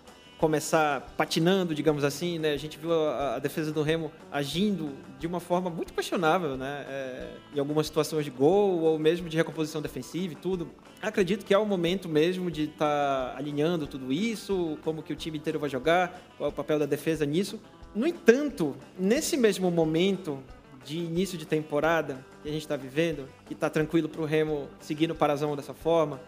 começar 0.42 1.02
patinando, 1.16 1.76
digamos 1.76 2.04
assim, 2.04 2.40
né? 2.40 2.52
A 2.52 2.58
gente 2.58 2.80
viu 2.80 2.92
a, 2.92 3.36
a 3.36 3.40
defesa 3.40 3.72
do 3.72 3.84
Remo 3.84 4.12
agindo 4.32 4.98
de 5.20 5.28
uma 5.28 5.40
forma 5.40 5.70
muito 5.70 5.94
questionável, 5.94 6.58
né? 6.58 6.84
É, 6.90 7.28
em 7.54 7.60
algumas 7.60 7.86
situações 7.86 8.26
de 8.26 8.32
gol 8.32 8.80
ou 8.80 8.98
mesmo 8.98 9.30
de 9.30 9.38
recomposição 9.38 9.84
defensiva 9.84 10.34
e 10.34 10.36
tudo. 10.36 10.68
Acredito 11.00 11.46
que 11.46 11.54
é 11.54 11.58
o 11.60 11.66
momento 11.66 12.10
mesmo 12.10 12.50
de 12.50 12.64
estar 12.64 13.34
tá 13.34 13.38
alinhando 13.38 13.86
tudo 13.86 14.12
isso, 14.12 14.80
como 14.84 15.04
que 15.04 15.14
o 15.14 15.16
time 15.16 15.38
inteiro 15.38 15.60
vai 15.60 15.70
jogar, 15.70 16.20
qual 16.40 16.50
é 16.50 16.52
o 16.52 16.56
papel 16.56 16.80
da 16.80 16.88
defesa 16.88 17.24
nisso. 17.24 17.62
No 17.94 18.08
entanto, 18.08 18.76
nesse 18.98 19.38
mesmo 19.38 19.70
momento 19.70 20.40
de 20.84 20.98
início 20.98 21.38
de 21.38 21.46
temporada 21.46 22.26
que 22.42 22.50
a 22.50 22.52
gente 22.52 22.64
está 22.64 22.76
vivendo, 22.76 23.28
que 23.46 23.54
está 23.54 23.70
tranquilo 23.70 24.10
para 24.10 24.22
o 24.22 24.26
Remo 24.26 24.68
seguir 24.80 25.06
no 25.06 25.14
Parazão 25.14 25.56
dessa 25.56 25.76
forma, 25.76 26.20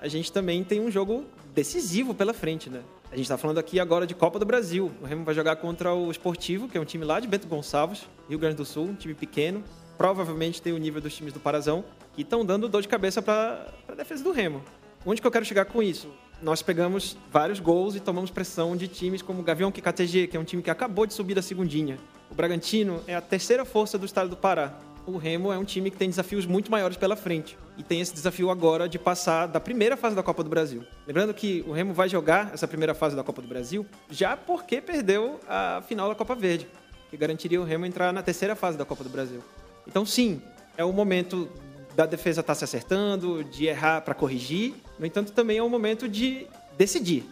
a 0.00 0.08
gente 0.08 0.32
também 0.32 0.64
tem 0.64 0.80
um 0.80 0.90
jogo 0.90 1.26
decisivo 1.52 2.14
pela 2.14 2.32
frente, 2.32 2.70
né? 2.70 2.82
A 3.10 3.16
gente 3.16 3.24
está 3.24 3.38
falando 3.38 3.56
aqui 3.56 3.80
agora 3.80 4.06
de 4.06 4.14
Copa 4.14 4.38
do 4.38 4.44
Brasil. 4.44 4.92
O 5.00 5.06
Remo 5.06 5.24
vai 5.24 5.34
jogar 5.34 5.56
contra 5.56 5.94
o 5.94 6.10
Esportivo, 6.10 6.68
que 6.68 6.76
é 6.76 6.80
um 6.80 6.84
time 6.84 7.06
lá 7.06 7.18
de 7.18 7.26
Bento 7.26 7.48
Gonçalves, 7.48 8.06
Rio 8.28 8.38
Grande 8.38 8.56
do 8.56 8.66
Sul, 8.66 8.84
um 8.84 8.94
time 8.94 9.14
pequeno. 9.14 9.64
Provavelmente 9.96 10.60
tem 10.60 10.74
o 10.74 10.78
nível 10.78 11.00
dos 11.00 11.16
times 11.16 11.32
do 11.32 11.40
Parazão, 11.40 11.82
que 12.12 12.20
estão 12.20 12.44
dando 12.44 12.68
dor 12.68 12.82
de 12.82 12.88
cabeça 12.88 13.22
para 13.22 13.66
a 13.88 13.94
defesa 13.94 14.22
do 14.22 14.30
Remo. 14.30 14.62
Onde 15.06 15.22
que 15.22 15.26
eu 15.26 15.30
quero 15.30 15.46
chegar 15.46 15.64
com 15.64 15.82
isso? 15.82 16.12
Nós 16.42 16.60
pegamos 16.60 17.16
vários 17.32 17.60
gols 17.60 17.96
e 17.96 18.00
tomamos 18.00 18.30
pressão 18.30 18.76
de 18.76 18.86
times 18.86 19.22
como 19.22 19.40
o 19.40 19.42
Gavião 19.42 19.72
KTG, 19.72 20.26
que 20.26 20.36
é 20.36 20.40
um 20.40 20.44
time 20.44 20.62
que 20.62 20.70
acabou 20.70 21.06
de 21.06 21.14
subir 21.14 21.34
da 21.34 21.40
segundinha. 21.40 21.98
O 22.30 22.34
Bragantino 22.34 23.02
é 23.06 23.14
a 23.14 23.22
terceira 23.22 23.64
força 23.64 23.96
do 23.96 24.04
estado 24.04 24.28
do 24.28 24.36
Pará 24.36 24.78
o 25.08 25.16
Remo 25.16 25.50
é 25.50 25.58
um 25.58 25.64
time 25.64 25.90
que 25.90 25.96
tem 25.96 26.08
desafios 26.08 26.44
muito 26.44 26.70
maiores 26.70 26.96
pela 26.96 27.16
frente. 27.16 27.56
E 27.76 27.82
tem 27.82 28.00
esse 28.00 28.12
desafio 28.12 28.50
agora 28.50 28.88
de 28.88 28.98
passar 28.98 29.46
da 29.46 29.58
primeira 29.58 29.96
fase 29.96 30.14
da 30.14 30.22
Copa 30.22 30.44
do 30.44 30.50
Brasil. 30.50 30.84
Lembrando 31.06 31.32
que 31.32 31.64
o 31.66 31.72
Remo 31.72 31.94
vai 31.94 32.08
jogar 32.08 32.52
essa 32.52 32.68
primeira 32.68 32.94
fase 32.94 33.16
da 33.16 33.24
Copa 33.24 33.40
do 33.40 33.48
Brasil 33.48 33.86
já 34.10 34.36
porque 34.36 34.80
perdeu 34.80 35.40
a 35.48 35.82
final 35.86 36.08
da 36.08 36.14
Copa 36.14 36.34
Verde, 36.34 36.68
que 37.10 37.16
garantiria 37.16 37.60
o 37.60 37.64
Remo 37.64 37.86
entrar 37.86 38.12
na 38.12 38.22
terceira 38.22 38.54
fase 38.54 38.76
da 38.76 38.84
Copa 38.84 39.02
do 39.02 39.08
Brasil. 39.10 39.42
Então, 39.86 40.04
sim, 40.04 40.42
é 40.76 40.84
o 40.84 40.92
momento 40.92 41.48
da 41.96 42.04
defesa 42.04 42.40
estar 42.40 42.52
tá 42.52 42.58
se 42.58 42.64
acertando, 42.64 43.42
de 43.42 43.66
errar 43.66 44.02
para 44.02 44.14
corrigir. 44.14 44.74
No 44.98 45.06
entanto, 45.06 45.32
também 45.32 45.58
é 45.58 45.62
o 45.62 45.70
momento 45.70 46.08
de 46.08 46.46
decidir, 46.76 47.24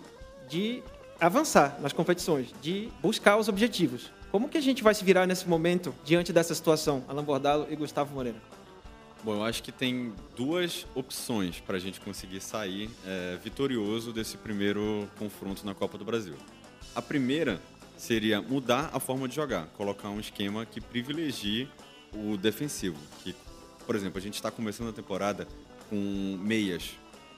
de 0.48 0.82
avançar 1.20 1.78
nas 1.80 1.92
competições, 1.92 2.54
de 2.60 2.88
buscar 3.02 3.36
os 3.36 3.48
objetivos. 3.48 4.10
Como 4.36 4.50
que 4.50 4.58
a 4.58 4.60
gente 4.60 4.82
vai 4.82 4.94
se 4.94 5.02
virar 5.02 5.26
nesse 5.26 5.48
momento 5.48 5.94
diante 6.04 6.30
dessa 6.30 6.54
situação, 6.54 7.02
Alan 7.08 7.24
Bordalo 7.24 7.66
e 7.70 7.74
Gustavo 7.74 8.14
Moreira? 8.14 8.36
Bom, 9.24 9.36
eu 9.36 9.42
acho 9.42 9.62
que 9.62 9.72
tem 9.72 10.12
duas 10.36 10.86
opções 10.94 11.58
para 11.58 11.78
a 11.78 11.80
gente 11.80 11.98
conseguir 12.02 12.42
sair 12.42 12.90
é, 13.06 13.38
vitorioso 13.42 14.12
desse 14.12 14.36
primeiro 14.36 15.08
confronto 15.18 15.64
na 15.64 15.74
Copa 15.74 15.96
do 15.96 16.04
Brasil. 16.04 16.34
A 16.94 17.00
primeira 17.00 17.62
seria 17.96 18.42
mudar 18.42 18.90
a 18.92 19.00
forma 19.00 19.26
de 19.26 19.34
jogar, 19.34 19.68
colocar 19.68 20.10
um 20.10 20.20
esquema 20.20 20.66
que 20.66 20.82
privilegie 20.82 21.66
o 22.12 22.36
defensivo. 22.36 22.98
Que, 23.24 23.34
por 23.86 23.96
exemplo, 23.96 24.18
a 24.18 24.20
gente 24.20 24.34
está 24.34 24.50
começando 24.50 24.90
a 24.90 24.92
temporada 24.92 25.48
com 25.88 26.38
meias 26.42 26.90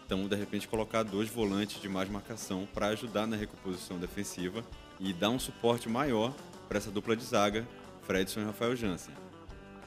Então, 0.04 0.26
de 0.26 0.34
repente, 0.34 0.66
colocar 0.66 1.04
dois 1.04 1.28
volantes 1.28 1.80
de 1.80 1.88
mais 1.88 2.10
marcação 2.10 2.66
para 2.74 2.88
ajudar 2.88 3.24
na 3.24 3.36
recomposição 3.36 3.98
defensiva 3.98 4.64
e 4.98 5.12
dar 5.12 5.30
um 5.30 5.38
suporte 5.38 5.88
maior 5.88 6.34
para 6.68 6.78
essa 6.78 6.90
dupla 6.90 7.16
de 7.16 7.24
zaga, 7.24 7.66
Fredson 8.02 8.40
e 8.40 8.44
Rafael 8.44 8.76
Jansen. 8.76 9.14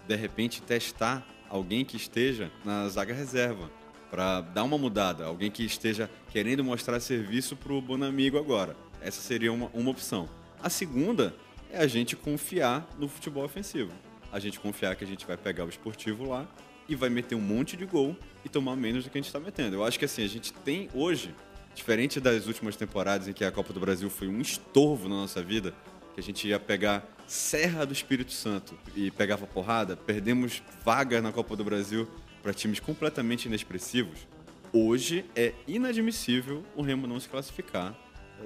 De 0.07 0.15
repente, 0.15 0.61
testar 0.61 1.25
alguém 1.49 1.85
que 1.85 1.97
esteja 1.97 2.51
na 2.65 2.87
zaga 2.89 3.13
reserva 3.13 3.69
para 4.09 4.41
dar 4.41 4.63
uma 4.63 4.77
mudada, 4.77 5.25
alguém 5.25 5.49
que 5.49 5.63
esteja 5.63 6.09
querendo 6.29 6.63
mostrar 6.63 6.99
serviço 6.99 7.55
para 7.55 7.71
o 7.71 7.81
Bonamigo 7.81 8.37
agora. 8.37 8.75
Essa 9.01 9.21
seria 9.21 9.53
uma, 9.53 9.69
uma 9.73 9.91
opção. 9.91 10.27
A 10.61 10.69
segunda 10.69 11.33
é 11.71 11.79
a 11.79 11.87
gente 11.87 12.15
confiar 12.15 12.87
no 12.99 13.07
futebol 13.07 13.43
ofensivo. 13.43 13.91
A 14.31 14.39
gente 14.39 14.59
confiar 14.59 14.95
que 14.95 15.03
a 15.03 15.07
gente 15.07 15.25
vai 15.25 15.37
pegar 15.37 15.65
o 15.65 15.69
esportivo 15.69 16.29
lá 16.29 16.47
e 16.87 16.95
vai 16.95 17.09
meter 17.09 17.35
um 17.35 17.41
monte 17.41 17.77
de 17.77 17.85
gol 17.85 18.15
e 18.43 18.49
tomar 18.49 18.75
menos 18.75 19.03
do 19.03 19.09
que 19.09 19.17
a 19.17 19.21
gente 19.21 19.27
está 19.27 19.39
metendo. 19.39 19.77
Eu 19.77 19.83
acho 19.83 19.97
que 19.97 20.05
assim, 20.05 20.23
a 20.23 20.27
gente 20.27 20.51
tem 20.53 20.89
hoje, 20.93 21.33
diferente 21.73 22.19
das 22.19 22.47
últimas 22.47 22.75
temporadas 22.75 23.27
em 23.27 23.33
que 23.33 23.45
a 23.45 23.51
Copa 23.51 23.71
do 23.71 23.79
Brasil 23.79 24.09
foi 24.09 24.27
um 24.27 24.41
estorvo 24.41 25.07
na 25.07 25.15
nossa 25.15 25.41
vida, 25.41 25.73
que 26.13 26.19
a 26.19 26.23
gente 26.23 26.47
ia 26.47 26.59
pegar 26.59 27.07
Serra 27.27 27.85
do 27.85 27.93
Espírito 27.93 28.31
Santo 28.31 28.77
e 28.95 29.09
pegava 29.11 29.47
porrada, 29.47 29.95
perdemos 29.95 30.61
vaga 30.83 31.21
na 31.21 31.31
Copa 31.31 31.55
do 31.55 31.63
Brasil 31.63 32.07
para 32.43 32.53
times 32.53 32.79
completamente 32.79 33.45
inexpressivos. 33.45 34.27
Hoje 34.73 35.25
é 35.35 35.53
inadmissível 35.67 36.63
o 36.75 36.81
Remo 36.81 37.07
não 37.07 37.19
se 37.19 37.29
classificar 37.29 37.95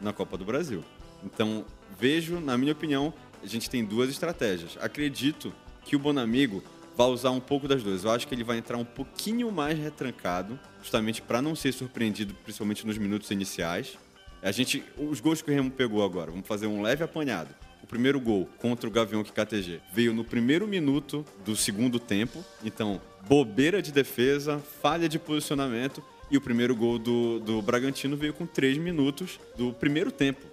na 0.02 0.14
Copa 0.14 0.38
do 0.38 0.46
Brasil. 0.46 0.84
Então, 1.24 1.66
vejo, 2.00 2.40
na 2.40 2.58
minha 2.58 2.74
opinião, 2.74 3.14
a 3.42 3.48
gente 3.48 3.70
tem 3.70 3.84
duas 3.84 4.10
estratégias. 4.10 4.78
Acredito 4.80 5.54
que 5.84 5.96
o 5.96 6.00
Bonamigo 6.00 6.64
vai 6.96 7.08
usar 7.08 7.32
um 7.32 7.40
pouco 7.40 7.68
das 7.68 7.84
duas. 7.84 8.04
Eu 8.04 8.12
acho 8.12 8.28
que 8.28 8.34
ele 8.34 8.44
vai 8.44 8.58
entrar 8.58 8.78
um 8.78 8.86
pouquinho 8.86 9.52
mais 9.52 9.78
retrancado, 9.78 10.60
justamente 10.82 11.22
para 11.22 11.42
não 11.42 11.56
ser 11.56 11.72
surpreendido, 11.74 12.34
principalmente 12.44 12.86
nos 12.86 12.98
minutos 12.98 13.32
iniciais. 13.32 13.98
A 14.42 14.52
gente, 14.52 14.84
os 14.98 15.20
gols 15.20 15.42
que 15.42 15.50
o 15.50 15.54
Remo 15.54 15.72
pegou 15.72 16.04
agora, 16.04 16.32
vamos 16.32 16.48
fazer 16.48 16.68
um 16.68 16.82
leve 16.82 17.04
apanhado. 17.04 17.50
O 17.82 17.88
primeiro 17.88 18.20
gol 18.20 18.50
contra 18.58 18.88
o 18.88 18.92
Gavião 18.92 19.24
KTG 19.24 19.80
veio 19.94 20.14
no 20.14 20.24
primeiro 20.24 20.68
minuto 20.68 21.26
do 21.46 21.56
segundo 21.56 22.00
tempo. 22.00 22.44
Então, 22.64 23.00
bobeira 23.28 23.82
de 23.82 23.92
defesa, 23.92 24.60
falha 24.82 25.08
de 25.08 25.20
posicionamento. 25.20 26.04
E 26.30 26.38
o 26.38 26.42
primeiro 26.42 26.76
gol 26.76 26.98
do, 26.98 27.40
do 27.40 27.62
Bragantino 27.62 28.18
veio 28.18 28.34
com 28.34 28.48
três 28.48 28.78
minutos 28.78 29.40
do 29.56 29.72
primeiro 29.72 30.12
tempo. 30.12 30.46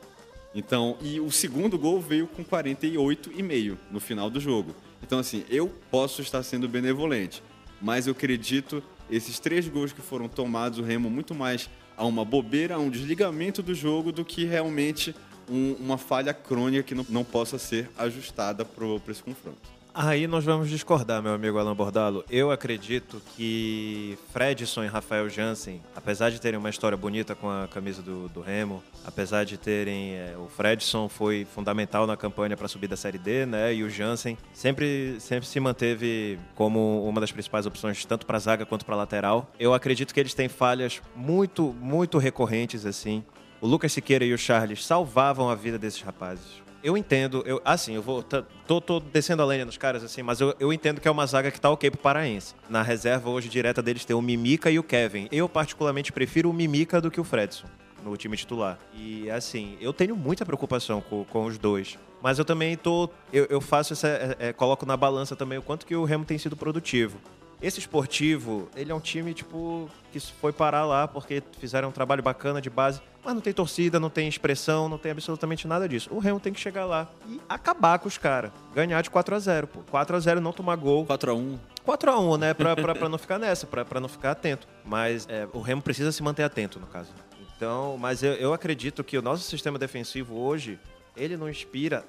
Então, 0.54 0.98
e 1.00 1.18
o 1.18 1.30
segundo 1.30 1.78
gol 1.78 2.00
veio 2.00 2.26
com 2.26 2.44
48 2.44 3.32
e 3.34 3.42
meio 3.42 3.78
no 3.90 3.98
final 3.98 4.28
do 4.28 4.38
jogo. 4.38 4.74
Então, 5.02 5.18
assim, 5.18 5.44
eu 5.48 5.72
posso 5.90 6.20
estar 6.20 6.42
sendo 6.42 6.68
benevolente, 6.68 7.42
mas 7.80 8.06
eu 8.06 8.12
acredito 8.12 8.82
esses 9.10 9.38
três 9.38 9.66
gols 9.66 9.92
que 9.92 10.02
foram 10.02 10.28
tomados, 10.28 10.78
o 10.78 10.82
Remo 10.82 11.10
muito 11.10 11.34
mais 11.34 11.68
a 11.96 12.04
uma 12.04 12.24
bobeira, 12.24 12.74
a 12.74 12.78
um 12.78 12.90
desligamento 12.90 13.62
do 13.62 13.74
jogo, 13.74 14.12
do 14.12 14.24
que 14.24 14.44
realmente 14.44 15.14
um, 15.48 15.74
uma 15.80 15.98
falha 15.98 16.32
crônica 16.32 16.82
que 16.82 16.94
não, 16.94 17.06
não 17.08 17.24
possa 17.24 17.58
ser 17.58 17.90
ajustada 17.96 18.64
para 18.64 18.86
esse 19.08 19.22
confronto. 19.22 19.81
Aí 19.94 20.26
nós 20.26 20.42
vamos 20.42 20.70
discordar, 20.70 21.22
meu 21.22 21.34
amigo 21.34 21.58
Alan 21.58 21.76
Bordalo. 21.76 22.24
Eu 22.30 22.50
acredito 22.50 23.20
que 23.36 24.16
Fredson 24.32 24.84
e 24.84 24.86
Rafael 24.86 25.28
Jansen, 25.28 25.82
apesar 25.94 26.30
de 26.30 26.40
terem 26.40 26.58
uma 26.58 26.70
história 26.70 26.96
bonita 26.96 27.34
com 27.34 27.50
a 27.50 27.68
camisa 27.68 28.00
do, 28.00 28.26
do 28.30 28.40
Remo, 28.40 28.82
apesar 29.04 29.44
de 29.44 29.58
terem. 29.58 30.14
É, 30.14 30.34
o 30.38 30.48
Fredson 30.48 31.10
foi 31.10 31.44
fundamental 31.44 32.06
na 32.06 32.16
campanha 32.16 32.56
para 32.56 32.68
subir 32.68 32.88
da 32.88 32.96
Série 32.96 33.18
D, 33.18 33.44
né? 33.44 33.74
E 33.74 33.82
o 33.82 33.90
Jansen 33.90 34.38
sempre, 34.54 35.16
sempre 35.20 35.46
se 35.46 35.60
manteve 35.60 36.38
como 36.54 37.06
uma 37.06 37.20
das 37.20 37.30
principais 37.30 37.66
opções, 37.66 38.02
tanto 38.06 38.24
para 38.24 38.38
zaga 38.38 38.64
quanto 38.64 38.86
para 38.86 38.96
lateral. 38.96 39.52
Eu 39.60 39.74
acredito 39.74 40.14
que 40.14 40.20
eles 40.20 40.32
têm 40.32 40.48
falhas 40.48 41.02
muito, 41.14 41.64
muito 41.78 42.16
recorrentes, 42.16 42.86
assim. 42.86 43.22
O 43.60 43.66
Lucas 43.66 43.92
Siqueira 43.92 44.24
e 44.24 44.32
o 44.32 44.38
Charles 44.38 44.86
salvavam 44.86 45.50
a 45.50 45.54
vida 45.54 45.78
desses 45.78 46.00
rapazes 46.00 46.61
eu 46.82 46.96
entendo, 46.96 47.42
eu, 47.46 47.60
assim, 47.64 47.94
eu 47.94 48.02
vou. 48.02 48.22
Tô, 48.22 48.80
tô 48.80 49.00
descendo 49.00 49.42
a 49.42 49.46
lenha 49.46 49.64
nos 49.64 49.76
caras, 49.76 50.02
assim, 50.02 50.22
mas 50.22 50.40
eu, 50.40 50.54
eu 50.58 50.72
entendo 50.72 51.00
que 51.00 51.08
é 51.08 51.10
uma 51.10 51.26
zaga 51.26 51.50
que 51.50 51.60
tá 51.60 51.70
ok 51.70 51.90
pro 51.90 52.00
Paraense. 52.00 52.54
Na 52.68 52.82
reserva 52.82 53.30
hoje 53.30 53.48
direta 53.48 53.82
deles 53.82 54.04
tem 54.04 54.16
o 54.16 54.22
Mimica 54.22 54.70
e 54.70 54.78
o 54.78 54.82
Kevin. 54.82 55.28
Eu, 55.30 55.48
particularmente, 55.48 56.12
prefiro 56.12 56.50
o 56.50 56.52
Mimica 56.52 57.00
do 57.00 57.10
que 57.10 57.20
o 57.20 57.24
Fredson 57.24 57.66
no 58.02 58.16
time 58.16 58.36
titular. 58.36 58.78
E 58.92 59.30
assim, 59.30 59.76
eu 59.80 59.92
tenho 59.92 60.16
muita 60.16 60.44
preocupação 60.44 61.00
com, 61.00 61.24
com 61.24 61.44
os 61.44 61.56
dois. 61.56 61.98
Mas 62.20 62.38
eu 62.38 62.44
também 62.44 62.76
tô. 62.76 63.08
Eu, 63.32 63.46
eu 63.48 63.60
faço 63.60 63.92
essa. 63.92 64.08
É, 64.08 64.36
é, 64.48 64.52
coloco 64.52 64.86
na 64.86 64.96
balança 64.96 65.34
também 65.34 65.58
o 65.58 65.62
quanto 65.62 65.86
que 65.86 65.94
o 65.94 66.04
Remo 66.04 66.24
tem 66.24 66.38
sido 66.38 66.56
produtivo. 66.56 67.18
Esse 67.62 67.78
esportivo, 67.78 68.68
ele 68.74 68.90
é 68.90 68.94
um 68.94 68.98
time, 68.98 69.32
tipo, 69.32 69.88
que 70.10 70.18
foi 70.18 70.52
parar 70.52 70.84
lá 70.84 71.06
porque 71.06 71.40
fizeram 71.60 71.90
um 71.90 71.92
trabalho 71.92 72.20
bacana 72.20 72.60
de 72.60 72.68
base, 72.68 73.00
mas 73.24 73.34
não 73.34 73.40
tem 73.40 73.52
torcida, 73.52 74.00
não 74.00 74.10
tem 74.10 74.26
expressão, 74.26 74.88
não 74.88 74.98
tem 74.98 75.12
absolutamente 75.12 75.68
nada 75.68 75.88
disso. 75.88 76.08
O 76.12 76.18
Remo 76.18 76.40
tem 76.40 76.52
que 76.52 76.58
chegar 76.58 76.84
lá 76.84 77.08
e 77.28 77.40
acabar 77.48 78.00
com 78.00 78.08
os 78.08 78.18
caras. 78.18 78.50
Ganhar 78.74 79.00
de 79.00 79.10
4 79.10 79.34
a 79.36 79.38
0 79.38 79.66
pô. 79.68 79.80
4 79.88 80.16
a 80.16 80.18
0 80.18 80.40
não 80.40 80.52
tomar 80.52 80.74
gol. 80.74 81.06
4 81.06 81.30
a 81.30 81.34
1 81.34 81.58
4 81.84 82.10
a 82.10 82.18
1 82.20 82.36
né? 82.36 82.52
Pra, 82.54 82.74
pra, 82.74 82.94
pra 82.96 83.08
não 83.08 83.18
ficar 83.18 83.38
nessa, 83.38 83.64
pra, 83.64 83.84
pra 83.84 84.00
não 84.00 84.08
ficar 84.08 84.32
atento. 84.32 84.66
Mas 84.84 85.28
é, 85.28 85.48
o 85.52 85.60
Remo 85.60 85.82
precisa 85.82 86.10
se 86.10 86.20
manter 86.20 86.42
atento, 86.42 86.80
no 86.80 86.86
caso. 86.88 87.12
Então, 87.56 87.96
mas 87.96 88.24
eu, 88.24 88.32
eu 88.34 88.52
acredito 88.52 89.04
que 89.04 89.16
o 89.16 89.22
nosso 89.22 89.44
sistema 89.44 89.78
defensivo 89.78 90.36
hoje, 90.36 90.80
ele 91.16 91.36
não 91.36 91.48
inspira 91.48 92.04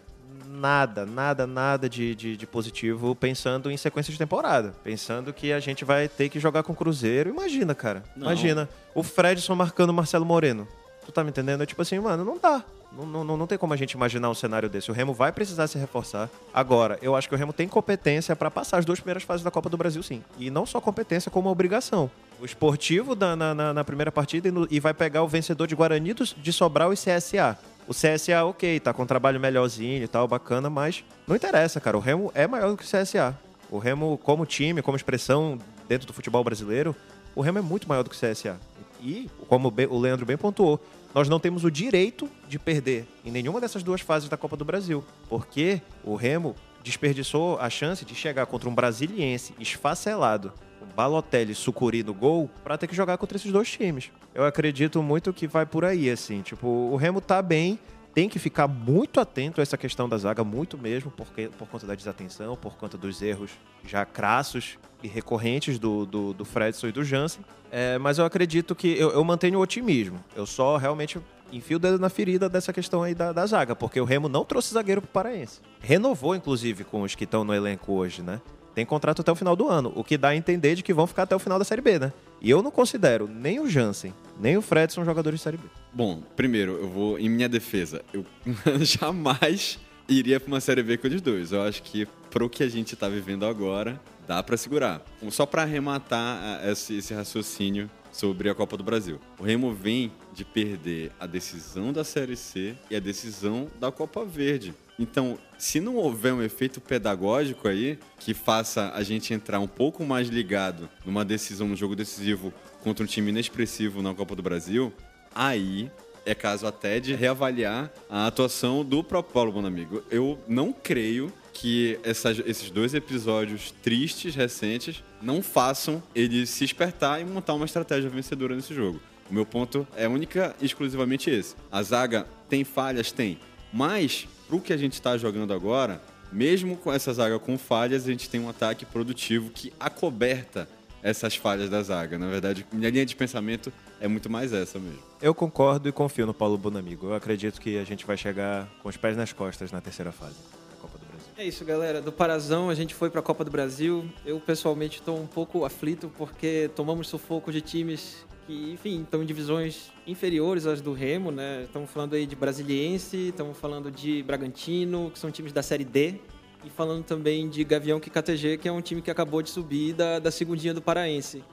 nada, 0.47 1.05
nada, 1.05 1.45
nada 1.45 1.89
de, 1.89 2.15
de, 2.15 2.37
de, 2.37 2.47
positivo 2.47 3.15
pensando 3.15 3.69
em 3.69 3.77
sequência 3.77 4.11
de 4.11 4.17
temporada. 4.17 4.73
Pensando 4.83 5.33
que 5.33 5.51
a 5.51 5.59
gente 5.59 5.83
vai 5.83 6.07
ter 6.07 6.29
que 6.29 6.39
jogar 6.39 6.63
com 6.63 6.73
o 6.73 6.75
Cruzeiro. 6.75 7.29
Imagina, 7.29 7.75
cara. 7.75 8.03
Não. 8.15 8.27
Imagina. 8.27 8.69
O 8.95 9.03
Fredson 9.03 9.55
marcando 9.55 9.89
o 9.89 9.93
Marcelo 9.93 10.25
Moreno. 10.25 10.67
Tu 11.05 11.11
tá 11.11 11.23
me 11.23 11.29
entendendo? 11.29 11.63
É 11.63 11.65
tipo 11.65 11.81
assim, 11.81 11.99
mano, 11.99 12.23
não 12.23 12.37
dá. 12.37 12.63
Não, 12.95 13.23
não, 13.23 13.37
não 13.37 13.47
tem 13.47 13.57
como 13.57 13.73
a 13.73 13.77
gente 13.77 13.93
imaginar 13.93 14.29
um 14.29 14.35
cenário 14.35 14.69
desse. 14.69 14.91
O 14.91 14.93
Remo 14.93 15.13
vai 15.13 15.31
precisar 15.31 15.67
se 15.67 15.77
reforçar. 15.79 16.29
Agora, 16.53 16.99
eu 17.01 17.15
acho 17.15 17.27
que 17.27 17.33
o 17.33 17.37
Remo 17.37 17.51
tem 17.51 17.67
competência 17.67 18.35
para 18.35 18.51
passar 18.51 18.77
as 18.77 18.85
duas 18.85 18.99
primeiras 18.99 19.23
fases 19.23 19.43
da 19.43 19.49
Copa 19.49 19.67
do 19.67 19.77
Brasil, 19.77 20.03
sim. 20.03 20.23
E 20.37 20.51
não 20.51 20.65
só 20.65 20.79
competência, 20.79 21.31
como 21.31 21.49
obrigação. 21.49 22.09
O 22.39 22.45
esportivo 22.45 23.15
na, 23.15 23.35
na, 23.35 23.73
na 23.73 23.83
primeira 23.83 24.11
partida 24.11 24.47
e, 24.47 24.51
no, 24.51 24.67
e, 24.69 24.79
vai 24.79 24.93
pegar 24.93 25.23
o 25.23 25.27
vencedor 25.27 25.65
de 25.65 25.75
Guarani 25.75 26.13
de 26.13 26.53
Sobral 26.53 26.93
e 26.93 26.95
CSA. 26.95 27.57
O 27.87 27.93
CSA, 27.93 28.45
ok, 28.45 28.79
tá 28.79 28.93
com 28.93 29.03
um 29.03 29.07
trabalho 29.07 29.39
melhorzinho 29.39 30.03
e 30.03 30.07
tal, 30.07 30.27
bacana, 30.27 30.69
mas 30.69 31.03
não 31.27 31.35
interessa, 31.35 31.81
cara. 31.81 31.97
O 31.97 31.99
Remo 31.99 32.31
é 32.35 32.45
maior 32.45 32.69
do 32.69 32.77
que 32.77 32.83
o 32.83 32.87
CSA. 32.87 33.37
O 33.71 33.79
Remo, 33.79 34.19
como 34.19 34.45
time, 34.45 34.81
como 34.83 34.95
expressão 34.95 35.57
dentro 35.87 36.05
do 36.05 36.13
futebol 36.13 36.43
brasileiro, 36.43 36.95
o 37.33 37.41
Remo 37.41 37.57
é 37.57 37.61
muito 37.61 37.89
maior 37.89 38.03
do 38.03 38.09
que 38.09 38.15
o 38.15 38.19
CSA. 38.19 38.59
E, 39.01 39.29
como 39.49 39.73
o 39.89 39.99
Leandro 39.99 40.25
bem 40.25 40.37
pontuou, 40.37 40.79
nós 41.13 41.29
não 41.29 41.39
temos 41.39 41.63
o 41.63 41.71
direito 41.71 42.29
de 42.47 42.57
perder 42.57 43.05
em 43.23 43.31
nenhuma 43.31 43.61
dessas 43.61 43.83
duas 43.83 44.01
fases 44.01 44.29
da 44.29 44.37
Copa 44.37 44.57
do 44.57 44.65
Brasil, 44.65 45.03
porque 45.29 45.81
o 46.03 46.15
Remo 46.15 46.55
desperdiçou 46.83 47.57
a 47.59 47.69
chance 47.69 48.03
de 48.03 48.15
chegar 48.15 48.45
contra 48.45 48.69
um 48.69 48.75
brasiliense 48.75 49.53
esfacelado 49.59 50.51
Balotelli, 50.95 51.55
Sucuri 51.55 52.03
no 52.03 52.13
gol 52.13 52.49
para 52.63 52.77
ter 52.77 52.87
que 52.87 52.95
jogar 52.95 53.17
contra 53.17 53.37
esses 53.37 53.51
dois 53.51 53.69
times. 53.69 54.11
Eu 54.33 54.45
acredito 54.45 55.01
muito 55.01 55.33
que 55.33 55.47
vai 55.47 55.65
por 55.65 55.85
aí, 55.85 56.09
assim. 56.09 56.41
Tipo, 56.41 56.67
o 56.67 56.95
Remo 56.95 57.21
tá 57.21 57.41
bem, 57.41 57.79
tem 58.13 58.29
que 58.29 58.37
ficar 58.37 58.67
muito 58.67 59.19
atento 59.19 59.59
a 59.59 59.63
essa 59.63 59.77
questão 59.77 60.07
da 60.07 60.17
zaga, 60.17 60.43
muito 60.43 60.77
mesmo, 60.77 61.11
porque, 61.11 61.49
por 61.57 61.67
conta 61.67 61.87
da 61.87 61.95
desatenção, 61.95 62.55
por 62.55 62.75
conta 62.75 62.97
dos 62.97 63.21
erros 63.21 63.51
já 63.85 64.05
crassos 64.05 64.77
e 65.01 65.07
recorrentes 65.07 65.79
do, 65.79 66.05
do, 66.05 66.33
do 66.33 66.45
Fredson 66.45 66.87
e 66.87 66.91
do 66.91 67.03
Jansen. 67.03 67.43
É, 67.71 67.97
mas 67.97 68.19
eu 68.19 68.25
acredito 68.25 68.75
que 68.75 68.87
eu, 68.97 69.11
eu, 69.11 69.23
mantenho 69.23 69.57
o 69.57 69.61
otimismo. 69.61 70.23
Eu 70.35 70.45
só 70.45 70.77
realmente 70.77 71.19
enfio 71.51 71.77
o 71.77 71.79
dedo 71.79 71.97
na 71.97 72.09
ferida 72.09 72.47
dessa 72.47 72.71
questão 72.71 73.01
aí 73.01 73.15
da, 73.15 73.31
da 73.31 73.45
zaga, 73.45 73.75
porque 73.75 73.99
o 73.99 74.05
Remo 74.05 74.29
não 74.29 74.45
trouxe 74.45 74.73
zagueiro 74.73 75.01
pro 75.01 75.09
Paraense. 75.09 75.59
Renovou, 75.79 76.35
inclusive, 76.35 76.83
com 76.83 77.01
os 77.01 77.15
que 77.15 77.23
estão 77.23 77.43
no 77.43 77.53
elenco 77.53 77.93
hoje, 77.93 78.21
né? 78.21 78.39
Tem 78.73 78.85
contrato 78.85 79.21
até 79.21 79.31
o 79.31 79.35
final 79.35 79.55
do 79.55 79.69
ano, 79.69 79.91
o 79.95 80.03
que 80.03 80.17
dá 80.17 80.29
a 80.29 80.35
entender 80.35 80.75
de 80.75 80.83
que 80.83 80.93
vão 80.93 81.07
ficar 81.07 81.23
até 81.23 81.35
o 81.35 81.39
final 81.39 81.59
da 81.59 81.65
Série 81.65 81.81
B, 81.81 81.99
né? 81.99 82.13
E 82.41 82.49
eu 82.49 82.61
não 82.61 82.71
considero 82.71 83.27
nem 83.27 83.59
o 83.59 83.69
Jansen, 83.69 84.13
nem 84.39 84.57
o 84.57 84.61
Fred 84.61 84.91
são 84.91 85.05
jogadores 85.05 85.39
de 85.39 85.43
Série 85.43 85.57
B. 85.57 85.63
Bom, 85.93 86.21
primeiro, 86.35 86.73
eu 86.73 86.89
vou, 86.89 87.19
em 87.19 87.29
minha 87.29 87.47
defesa, 87.47 88.01
eu 88.13 88.25
jamais 88.81 89.79
iria 90.07 90.39
para 90.39 90.47
uma 90.47 90.59
Série 90.59 90.83
B 90.83 90.97
com 90.97 91.07
os 91.07 91.21
dois. 91.21 91.51
Eu 91.51 91.61
acho 91.61 91.81
que 91.83 92.07
pro 92.29 92.49
que 92.49 92.63
a 92.63 92.67
gente 92.67 92.95
está 92.95 93.07
vivendo 93.07 93.45
agora, 93.45 93.99
dá 94.27 94.41
para 94.41 94.57
segurar. 94.57 95.01
Só 95.29 95.45
para 95.45 95.61
arrematar 95.61 96.61
esse, 96.67 96.97
esse 96.97 97.13
raciocínio 97.13 97.89
sobre 98.11 98.49
a 98.49 98.55
Copa 98.55 98.77
do 98.77 98.83
Brasil. 98.83 99.19
O 99.39 99.43
Remo 99.43 99.73
vem 99.73 100.11
de 100.33 100.45
perder 100.45 101.11
a 101.19 101.25
decisão 101.25 101.91
da 101.91 102.03
Série 102.03 102.35
C 102.35 102.75
e 102.89 102.95
a 102.95 102.99
decisão 102.99 103.67
da 103.79 103.91
Copa 103.91 104.23
Verde. 104.23 104.73
Então, 104.97 105.37
se 105.57 105.79
não 105.79 105.95
houver 105.95 106.33
um 106.33 106.41
efeito 106.41 106.79
pedagógico 106.79 107.67
aí 107.67 107.97
que 108.19 108.33
faça 108.33 108.91
a 108.93 109.01
gente 109.03 109.33
entrar 109.33 109.59
um 109.59 109.67
pouco 109.67 110.05
mais 110.05 110.27
ligado 110.27 110.89
numa 111.05 111.25
decisão, 111.25 111.67
num 111.67 111.75
jogo 111.75 111.95
decisivo 111.95 112.53
contra 112.83 113.03
um 113.03 113.07
time 113.07 113.31
inexpressivo 113.31 114.01
na 114.01 114.13
Copa 114.13 114.35
do 114.35 114.43
Brasil, 114.43 114.93
aí 115.33 115.89
é 116.25 116.33
caso 116.33 116.65
até 116.65 116.99
de 116.99 117.13
reavaliar 117.13 117.91
a 118.09 118.27
atuação 118.27 118.83
do 118.83 119.03
próprio 119.03 119.33
Paulo 119.33 119.51
Bonamigo. 119.51 120.03
Eu 120.09 120.39
não 120.47 120.71
creio 120.71 121.31
que 121.51 121.99
essas, 122.03 122.39
esses 122.45 122.69
dois 122.69 122.93
episódios 122.93 123.71
tristes, 123.83 124.35
recentes, 124.35 125.03
não 125.21 125.41
façam 125.41 126.01
ele 126.15 126.45
se 126.45 126.63
espertar 126.63 127.21
e 127.21 127.25
montar 127.25 127.53
uma 127.53 127.65
estratégia 127.65 128.09
vencedora 128.09 128.55
nesse 128.55 128.73
jogo. 128.73 128.99
O 129.29 129.33
meu 129.33 129.45
ponto 129.45 129.87
é 129.95 130.07
única 130.07 130.55
e 130.61 130.65
exclusivamente 130.65 131.29
esse. 131.29 131.55
A 131.71 131.81
zaga 131.81 132.27
tem 132.49 132.63
falhas? 132.63 133.11
Tem. 133.11 133.37
Mas, 133.73 134.27
pro 134.47 134.61
que 134.61 134.71
a 134.71 134.77
gente 134.77 134.93
está 134.93 135.17
jogando 135.17 135.51
agora, 135.51 135.99
mesmo 136.31 136.77
com 136.77 136.93
essa 136.93 137.11
zaga 137.11 137.39
com 137.39 137.57
falhas, 137.57 138.03
a 138.03 138.11
gente 138.11 138.29
tem 138.29 138.39
um 138.39 138.47
ataque 138.47 138.85
produtivo 138.85 139.49
que 139.49 139.73
acoberta 139.79 140.69
essas 141.01 141.35
falhas 141.35 141.69
da 141.69 141.81
zaga. 141.81 142.17
Na 142.17 142.27
verdade, 142.27 142.65
minha 142.71 142.89
linha 142.89 143.05
de 143.05 143.15
pensamento 143.15 143.73
é 143.99 144.07
muito 144.07 144.29
mais 144.29 144.53
essa 144.53 144.79
mesmo. 144.79 144.99
Eu 145.21 145.33
concordo 145.33 145.89
e 145.89 145.91
confio 145.91 146.25
no 146.25 146.33
Paulo 146.33 146.57
Bonamigo. 146.57 147.07
Eu 147.07 147.15
acredito 147.15 147.59
que 147.59 147.77
a 147.77 147.83
gente 147.83 148.05
vai 148.05 148.15
chegar 148.15 148.69
com 148.81 148.89
os 148.89 148.95
pés 148.95 149.17
nas 149.17 149.33
costas 149.33 149.71
na 149.71 149.81
terceira 149.81 150.11
fase 150.11 150.35
da 150.69 150.75
Copa 150.77 150.97
do 150.97 151.05
Brasil. 151.05 151.31
É 151.35 151.43
isso, 151.43 151.65
galera. 151.65 152.01
Do 152.01 152.11
Parazão 152.11 152.69
a 152.69 152.75
gente 152.75 152.93
foi 152.93 153.09
para 153.09 153.19
a 153.19 153.23
Copa 153.23 153.43
do 153.43 153.51
Brasil. 153.51 154.07
Eu 154.25 154.39
pessoalmente 154.39 154.99
estou 154.99 155.19
um 155.19 155.27
pouco 155.27 155.65
aflito 155.65 156.11
porque 156.17 156.69
tomamos 156.75 157.07
sufoco 157.07 157.51
de 157.51 157.59
times 157.59 158.23
que, 158.45 158.71
enfim, 158.71 159.01
estão 159.01 159.23
em 159.23 159.25
divisões 159.25 159.91
inferiores 160.05 160.65
às 160.65 160.81
do 160.81 160.93
Remo, 160.93 161.31
né? 161.31 161.63
Estamos 161.63 161.89
falando 161.89 162.13
aí 162.13 162.25
de 162.25 162.35
Brasiliense, 162.35 163.29
estamos 163.29 163.57
falando 163.57 163.91
de 163.91 164.23
Bragantino, 164.23 165.09
que 165.11 165.19
são 165.19 165.31
times 165.31 165.53
da 165.53 165.63
Série 165.63 165.85
D, 165.85 166.19
e 166.65 166.69
falando 166.69 167.03
também 167.03 167.49
de 167.49 167.63
Gavião 167.63 167.99
KTG, 167.99 168.57
que 168.57 168.67
é 168.67 168.71
um 168.71 168.81
time 168.81 169.01
que 169.01 169.11
acabou 169.11 169.41
de 169.41 169.49
subir 169.49 169.93
da, 169.93 170.19
da 170.19 170.31
segundinha 170.31 170.73
do 170.73 170.81
Paraense. 170.81 171.43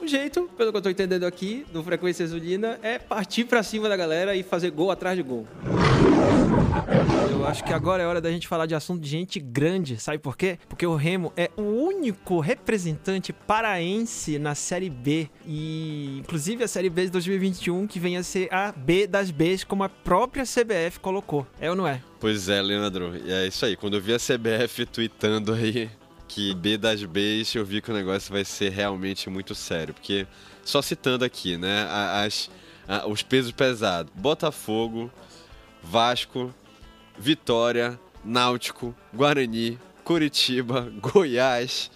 O 0.00 0.06
jeito, 0.06 0.48
pelo 0.56 0.70
que 0.70 0.76
eu 0.76 0.78
estou 0.78 0.90
entendendo 0.90 1.24
aqui, 1.24 1.66
do 1.70 1.84
Frequência 1.84 2.24
Azulina, 2.24 2.78
é 2.82 2.98
partir 2.98 3.44
para 3.44 3.62
cima 3.62 3.86
da 3.86 3.96
galera 3.96 4.34
e 4.34 4.42
fazer 4.42 4.70
gol 4.70 4.90
atrás 4.90 5.14
de 5.14 5.22
gol. 5.22 5.46
Eu 7.30 7.46
acho 7.46 7.62
que 7.62 7.72
agora 7.72 8.02
é 8.02 8.06
hora 8.06 8.20
da 8.20 8.30
gente 8.30 8.48
falar 8.48 8.64
de 8.64 8.74
assunto 8.74 9.02
de 9.02 9.08
gente 9.08 9.38
grande, 9.38 10.00
sabe 10.00 10.18
por 10.18 10.36
quê? 10.36 10.58
Porque 10.68 10.86
o 10.86 10.94
Remo 10.94 11.32
é 11.36 11.50
o 11.56 11.62
único 11.62 12.40
representante 12.40 13.32
paraense 13.32 14.38
na 14.38 14.54
Série 14.54 14.88
B 14.88 15.28
e 15.46 16.18
inclusive 16.20 16.64
a 16.64 16.68
Série 16.68 16.88
B 16.88 17.04
de 17.04 17.10
2021 17.10 17.86
que 17.86 17.98
vem 17.98 18.16
a 18.16 18.22
ser 18.22 18.52
a 18.52 18.72
B 18.72 19.06
das 19.06 19.30
Bs 19.30 19.64
como 19.64 19.84
a 19.84 19.88
própria 19.88 20.44
CBF 20.44 20.98
colocou. 21.00 21.46
É 21.60 21.68
ou 21.68 21.76
não 21.76 21.86
é? 21.86 22.00
Pois 22.18 22.48
é, 22.48 22.60
Leandro. 22.60 23.16
E 23.16 23.32
é 23.32 23.46
isso 23.46 23.64
aí. 23.64 23.76
Quando 23.76 23.96
eu 23.96 24.00
vi 24.00 24.14
a 24.14 24.18
CBF 24.18 24.86
tweetando 24.86 25.52
aí 25.52 25.90
que 26.30 26.54
B 26.54 26.78
das 26.78 27.02
Bs, 27.02 27.56
eu 27.56 27.64
vi 27.64 27.82
que 27.82 27.90
o 27.90 27.94
negócio 27.94 28.32
vai 28.32 28.44
ser 28.44 28.70
realmente 28.70 29.28
muito 29.28 29.52
sério. 29.52 29.92
Porque, 29.92 30.26
só 30.64 30.80
citando 30.80 31.24
aqui, 31.24 31.56
né, 31.56 31.86
as, 32.24 32.48
os 33.08 33.22
pesos 33.22 33.50
pesados: 33.50 34.12
Botafogo, 34.14 35.10
Vasco, 35.82 36.54
Vitória, 37.18 37.98
Náutico, 38.24 38.94
Guarani, 39.12 39.78
Curitiba, 40.04 40.92
Goiás. 41.02 41.90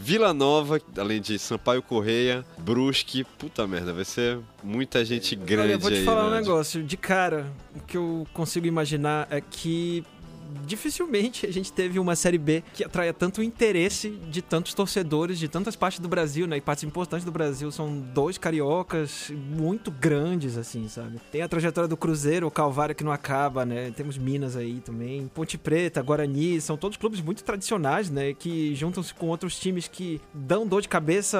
Vila 0.00 0.32
Nova, 0.32 0.80
além 0.96 1.20
de 1.20 1.40
Sampaio 1.40 1.82
Correia, 1.82 2.44
Brusque, 2.56 3.24
puta 3.36 3.66
merda, 3.66 3.92
vai 3.92 4.04
ser 4.04 4.38
muita 4.62 5.04
gente 5.04 5.34
grande 5.34 5.70
aí. 5.70 5.72
Eu 5.72 5.80
vou 5.80 5.90
te 5.90 5.96
aí, 5.96 6.04
falar 6.04 6.22
né? 6.22 6.36
um 6.36 6.40
negócio, 6.40 6.84
de 6.84 6.96
cara, 6.96 7.52
o 7.74 7.80
que 7.80 7.96
eu 7.96 8.24
consigo 8.32 8.64
imaginar 8.64 9.26
é 9.28 9.40
que 9.40 10.04
dificilmente 10.66 11.46
a 11.46 11.52
gente 11.52 11.72
teve 11.72 11.98
uma 11.98 12.16
Série 12.16 12.38
B 12.38 12.62
que 12.72 12.84
atraia 12.84 13.12
tanto 13.12 13.42
interesse 13.42 14.10
de 14.10 14.42
tantos 14.42 14.74
torcedores 14.74 15.38
de 15.38 15.48
tantas 15.48 15.76
partes 15.76 16.00
do 16.00 16.08
Brasil, 16.08 16.46
né? 16.46 16.56
E 16.56 16.60
partes 16.60 16.84
importantes 16.84 17.24
do 17.24 17.32
Brasil 17.32 17.70
são 17.70 17.98
dois 17.98 18.38
cariocas 18.38 19.30
muito 19.30 19.90
grandes, 19.90 20.56
assim, 20.56 20.88
sabe? 20.88 21.20
Tem 21.30 21.42
a 21.42 21.48
trajetória 21.48 21.88
do 21.88 21.96
Cruzeiro, 21.96 22.46
o 22.46 22.50
Calvário 22.50 22.94
que 22.94 23.04
não 23.04 23.12
acaba, 23.12 23.64
né? 23.64 23.92
Temos 23.96 24.18
Minas 24.18 24.56
aí 24.56 24.80
também. 24.80 25.28
Ponte 25.34 25.58
Preta, 25.58 26.02
Guarani, 26.02 26.60
são 26.60 26.76
todos 26.76 26.96
clubes 26.96 27.20
muito 27.20 27.42
tradicionais, 27.44 28.10
né? 28.10 28.32
Que 28.34 28.74
juntam-se 28.74 29.14
com 29.14 29.26
outros 29.28 29.58
times 29.58 29.88
que 29.88 30.20
dão 30.32 30.66
dor 30.66 30.82
de 30.82 30.88
cabeça 30.88 31.38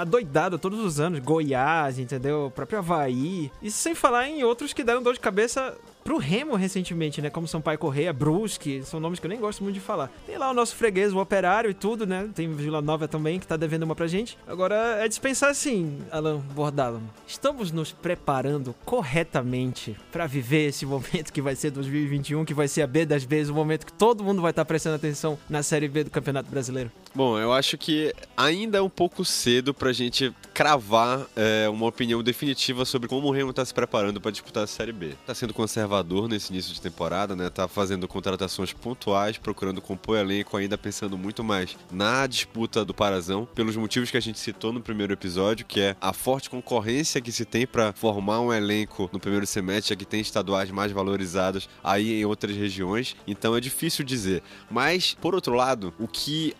adoidado 0.00 0.58
todos 0.58 0.80
os 0.80 1.00
anos. 1.00 1.20
Goiás, 1.20 1.98
entendeu? 1.98 2.46
O 2.46 2.50
próprio 2.50 2.78
Havaí. 2.78 3.50
Isso 3.62 3.78
sem 3.78 3.94
falar 3.94 4.28
em 4.28 4.42
outros 4.44 4.72
que 4.72 4.84
deram 4.84 5.02
dor 5.02 5.14
de 5.14 5.20
cabeça 5.20 5.76
pro 6.06 6.18
Remo 6.18 6.54
recentemente, 6.54 7.20
né? 7.20 7.28
Como 7.28 7.48
Sampaio 7.48 7.76
Correia, 7.80 8.12
Brusque, 8.12 8.80
são 8.84 9.00
nomes 9.00 9.18
que 9.18 9.26
eu 9.26 9.28
nem 9.28 9.40
gosto 9.40 9.64
muito 9.64 9.74
de 9.74 9.80
falar. 9.80 10.08
Tem 10.24 10.38
lá 10.38 10.48
o 10.48 10.54
nosso 10.54 10.76
freguês, 10.76 11.12
o 11.12 11.18
Operário 11.18 11.68
e 11.68 11.74
tudo, 11.74 12.06
né? 12.06 12.30
Tem 12.32 12.48
Vila 12.52 12.80
Nova 12.80 13.08
também, 13.08 13.40
que 13.40 13.46
tá 13.46 13.56
devendo 13.56 13.82
uma 13.82 13.96
pra 13.96 14.06
gente. 14.06 14.38
Agora, 14.46 14.76
é 15.00 15.08
dispensar 15.08 15.50
assim, 15.50 15.98
Alan 16.12 16.38
Bordalo. 16.54 17.02
Estamos 17.26 17.72
nos 17.72 17.90
preparando 17.90 18.72
corretamente 18.84 19.96
para 20.12 20.28
viver 20.28 20.68
esse 20.68 20.86
momento 20.86 21.32
que 21.32 21.42
vai 21.42 21.56
ser 21.56 21.72
2021, 21.72 22.44
que 22.44 22.54
vai 22.54 22.68
ser 22.68 22.82
a 22.82 22.86
B 22.86 23.04
das 23.04 23.24
Bs, 23.24 23.48
o 23.48 23.54
momento 23.54 23.84
que 23.84 23.92
todo 23.92 24.22
mundo 24.22 24.40
vai 24.40 24.52
estar 24.52 24.64
tá 24.64 24.68
prestando 24.68 24.94
atenção 24.94 25.36
na 25.50 25.64
Série 25.64 25.88
B 25.88 26.04
do 26.04 26.10
Campeonato 26.10 26.48
Brasileiro? 26.48 26.92
Bom, 27.16 27.38
eu 27.38 27.50
acho 27.50 27.78
que 27.78 28.12
ainda 28.36 28.76
é 28.76 28.82
um 28.82 28.90
pouco 28.90 29.24
cedo 29.24 29.72
pra 29.72 29.90
gente 29.90 30.34
cravar 30.52 31.26
é, 31.34 31.66
uma 31.66 31.86
opinião 31.86 32.22
definitiva 32.22 32.84
sobre 32.84 33.08
como 33.08 33.28
o 33.28 33.30
Remo 33.30 33.54
tá 33.54 33.64
se 33.64 33.72
preparando 33.72 34.20
para 34.20 34.30
disputar 34.30 34.64
a 34.64 34.66
Série 34.66 34.92
B. 34.92 35.14
Tá 35.24 35.34
sendo 35.34 35.54
conservador 35.54 36.28
nesse 36.28 36.52
início 36.52 36.74
de 36.74 36.80
temporada, 36.80 37.34
né? 37.34 37.48
Tá 37.48 37.66
fazendo 37.66 38.06
contratações 38.06 38.74
pontuais, 38.74 39.38
procurando 39.38 39.80
compor 39.80 40.18
elenco, 40.18 40.58
ainda 40.58 40.76
pensando 40.76 41.16
muito 41.16 41.42
mais 41.42 41.74
na 41.90 42.26
disputa 42.26 42.84
do 42.84 42.92
Parazão, 42.92 43.48
pelos 43.54 43.76
motivos 43.76 44.10
que 44.10 44.18
a 44.18 44.20
gente 44.20 44.38
citou 44.38 44.70
no 44.70 44.82
primeiro 44.82 45.14
episódio, 45.14 45.64
que 45.64 45.80
é 45.80 45.96
a 45.98 46.12
forte 46.12 46.50
concorrência 46.50 47.18
que 47.22 47.32
se 47.32 47.46
tem 47.46 47.66
para 47.66 47.94
formar 47.94 48.40
um 48.40 48.52
elenco 48.52 49.08
no 49.10 49.18
primeiro 49.18 49.46
semestre, 49.46 49.94
já 49.94 49.96
que 49.96 50.04
tem 50.04 50.20
estaduais 50.20 50.70
mais 50.70 50.92
valorizados 50.92 51.66
aí 51.82 52.20
em 52.20 52.26
outras 52.26 52.54
regiões. 52.54 53.16
Então 53.26 53.56
é 53.56 53.60
difícil 53.60 54.04
dizer. 54.04 54.42
Mas, 54.70 55.16
por 55.18 55.34
outro 55.34 55.54
lado, 55.54 55.94
o 55.98 56.06
que 56.06 56.54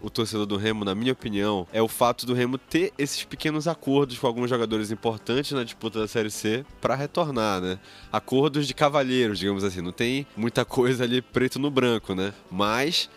o 0.00 0.10
torcedor 0.10 0.46
do 0.46 0.56
Remo, 0.56 0.84
na 0.84 0.94
minha 0.94 1.12
opinião, 1.12 1.66
é 1.72 1.82
o 1.82 1.88
fato 1.88 2.26
do 2.26 2.34
Remo 2.34 2.58
ter 2.58 2.92
esses 2.98 3.24
pequenos 3.24 3.66
acordos 3.68 4.18
com 4.18 4.26
alguns 4.26 4.50
jogadores 4.50 4.90
importantes 4.90 5.52
na 5.52 5.64
disputa 5.64 6.00
da 6.00 6.08
Série 6.08 6.30
C 6.30 6.64
para 6.80 6.94
retornar, 6.94 7.60
né? 7.60 7.78
Acordos 8.12 8.66
de 8.66 8.74
cavalheiros, 8.74 9.38
digamos 9.38 9.64
assim. 9.64 9.80
Não 9.80 9.92
tem 9.92 10.26
muita 10.36 10.64
coisa 10.64 11.04
ali 11.04 11.22
preto 11.22 11.58
no 11.58 11.70
branco, 11.70 12.14
né? 12.14 12.32
Mas 12.50 13.08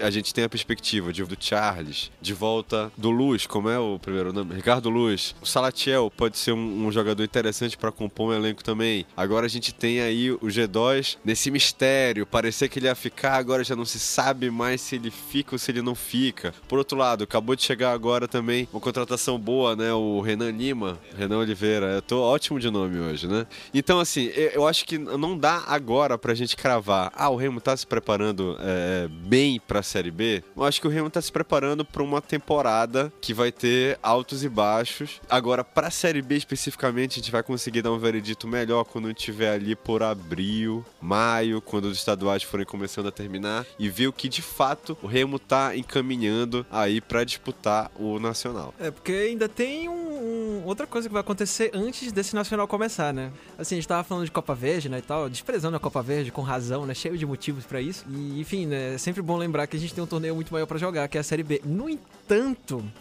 a 0.00 0.10
gente 0.10 0.32
tem 0.32 0.44
a 0.44 0.48
perspectiva 0.48 1.12
de, 1.12 1.24
do 1.24 1.36
Charles, 1.38 2.10
de 2.20 2.32
volta 2.32 2.90
do 2.96 3.10
Luz, 3.10 3.46
como 3.46 3.68
é 3.68 3.78
o 3.78 3.98
primeiro 3.98 4.32
nome? 4.32 4.54
Ricardo 4.54 4.90
Luz. 4.90 5.34
O 5.40 5.46
Salatiel 5.46 6.12
pode 6.16 6.38
ser 6.38 6.52
um, 6.52 6.86
um 6.86 6.92
jogador 6.92 7.22
interessante 7.22 7.76
para 7.76 7.92
compor 7.92 8.30
um 8.30 8.34
elenco 8.34 8.64
também. 8.64 9.06
Agora 9.16 9.46
a 9.46 9.48
gente 9.48 9.74
tem 9.74 10.00
aí 10.00 10.30
o 10.30 10.40
G2 10.40 11.18
nesse 11.24 11.50
mistério. 11.50 12.26
Parecia 12.26 12.68
que 12.68 12.78
ele 12.78 12.86
ia 12.86 12.94
ficar, 12.94 13.36
agora 13.36 13.62
já 13.62 13.76
não 13.76 13.84
se 13.84 13.98
sabe 13.98 14.50
mais 14.50 14.80
se 14.80 14.96
ele 14.96 15.10
fica 15.10 15.54
ou 15.54 15.58
se 15.58 15.70
ele 15.70 15.82
não 15.82 15.94
fica. 15.94 16.54
Por 16.68 16.78
outro 16.78 16.96
lado, 16.96 17.24
acabou 17.24 17.54
de 17.54 17.62
chegar 17.62 17.92
agora 17.92 18.26
também 18.26 18.68
uma 18.72 18.80
contratação 18.80 19.38
boa, 19.38 19.76
né? 19.76 19.92
O 19.92 20.20
Renan 20.20 20.50
Lima, 20.50 20.98
Renan 21.16 21.38
Oliveira. 21.38 21.86
Eu 21.86 22.02
tô 22.02 22.20
ótimo 22.20 22.58
de 22.58 22.70
nome 22.70 22.98
hoje, 22.98 23.26
né? 23.26 23.46
Então, 23.72 24.00
assim, 24.00 24.30
eu 24.34 24.66
acho 24.66 24.84
que 24.84 24.98
não 24.98 25.36
dá 25.38 25.64
agora 25.66 26.18
pra 26.18 26.34
gente 26.34 26.56
cravar. 26.56 27.12
Ah, 27.14 27.30
o 27.30 27.36
Remo 27.36 27.60
tá 27.60 27.76
se 27.76 27.86
preparando 27.86 28.56
é, 28.60 29.08
bem 29.08 29.60
pra 29.60 29.82
Série 29.84 30.10
B, 30.10 30.42
eu 30.56 30.64
acho 30.64 30.80
que 30.80 30.86
o 30.86 30.90
Remo 30.90 31.10
tá 31.10 31.20
se 31.22 31.30
preparando 31.30 31.84
para 31.84 32.02
uma 32.02 32.20
temporada 32.20 33.12
que 33.20 33.32
vai 33.32 33.52
ter 33.52 33.98
altos 34.02 34.42
e 34.42 34.48
baixos. 34.48 35.20
Agora, 35.28 35.62
pra 35.62 35.90
Série 35.90 36.22
B 36.22 36.36
especificamente, 36.36 37.12
a 37.12 37.16
gente 37.16 37.30
vai 37.30 37.42
conseguir 37.42 37.82
dar 37.82 37.92
um 37.92 37.98
veredito 37.98 38.48
melhor 38.48 38.84
quando 38.84 39.10
estiver 39.10 39.52
ali 39.52 39.76
por 39.76 40.02
abril, 40.02 40.84
maio, 41.00 41.60
quando 41.60 41.84
os 41.86 41.98
estaduais 41.98 42.42
forem 42.42 42.66
começando 42.66 43.08
a 43.08 43.12
terminar 43.12 43.66
e 43.78 43.88
ver 43.88 44.08
o 44.08 44.12
que 44.12 44.28
de 44.28 44.42
fato 44.42 44.96
o 45.02 45.06
Remo 45.06 45.38
tá 45.38 45.76
encaminhando 45.76 46.66
aí 46.70 47.00
para 47.00 47.24
disputar 47.24 47.90
o 47.98 48.18
Nacional. 48.18 48.74
É, 48.78 48.90
porque 48.90 49.12
ainda 49.12 49.48
tem 49.48 49.88
um, 49.88 49.92
um, 49.92 50.62
outra 50.64 50.86
coisa 50.86 51.08
que 51.08 51.12
vai 51.12 51.20
acontecer 51.20 51.70
antes 51.74 52.12
desse 52.12 52.34
Nacional 52.34 52.66
começar, 52.66 53.12
né? 53.12 53.30
Assim, 53.58 53.76
a 53.76 53.78
gente 53.78 53.88
tava 53.88 54.02
falando 54.02 54.24
de 54.24 54.30
Copa 54.30 54.54
Verde, 54.54 54.88
né, 54.88 54.98
e 54.98 55.02
tal, 55.02 55.28
desprezando 55.28 55.76
a 55.76 55.80
Copa 55.80 56.02
Verde 56.02 56.32
com 56.32 56.42
razão, 56.42 56.86
né, 56.86 56.94
cheio 56.94 57.16
de 57.16 57.26
motivos 57.26 57.64
para 57.64 57.80
isso. 57.80 58.04
E, 58.08 58.40
enfim, 58.40 58.66
né, 58.66 58.94
é 58.94 58.98
sempre 58.98 59.22
bom 59.22 59.36
lembrar 59.36 59.66
que 59.66 59.73
que 59.74 59.76
a 59.76 59.80
gente 59.80 59.92
tem 59.92 60.04
um 60.04 60.06
torneio 60.06 60.34
muito 60.36 60.52
maior 60.52 60.66
para 60.66 60.78
jogar, 60.78 61.08
que 61.08 61.18
é 61.18 61.20
a 61.20 61.24
Série 61.24 61.42
B. 61.42 61.60
No 61.64 61.88
entanto, 61.88 62.04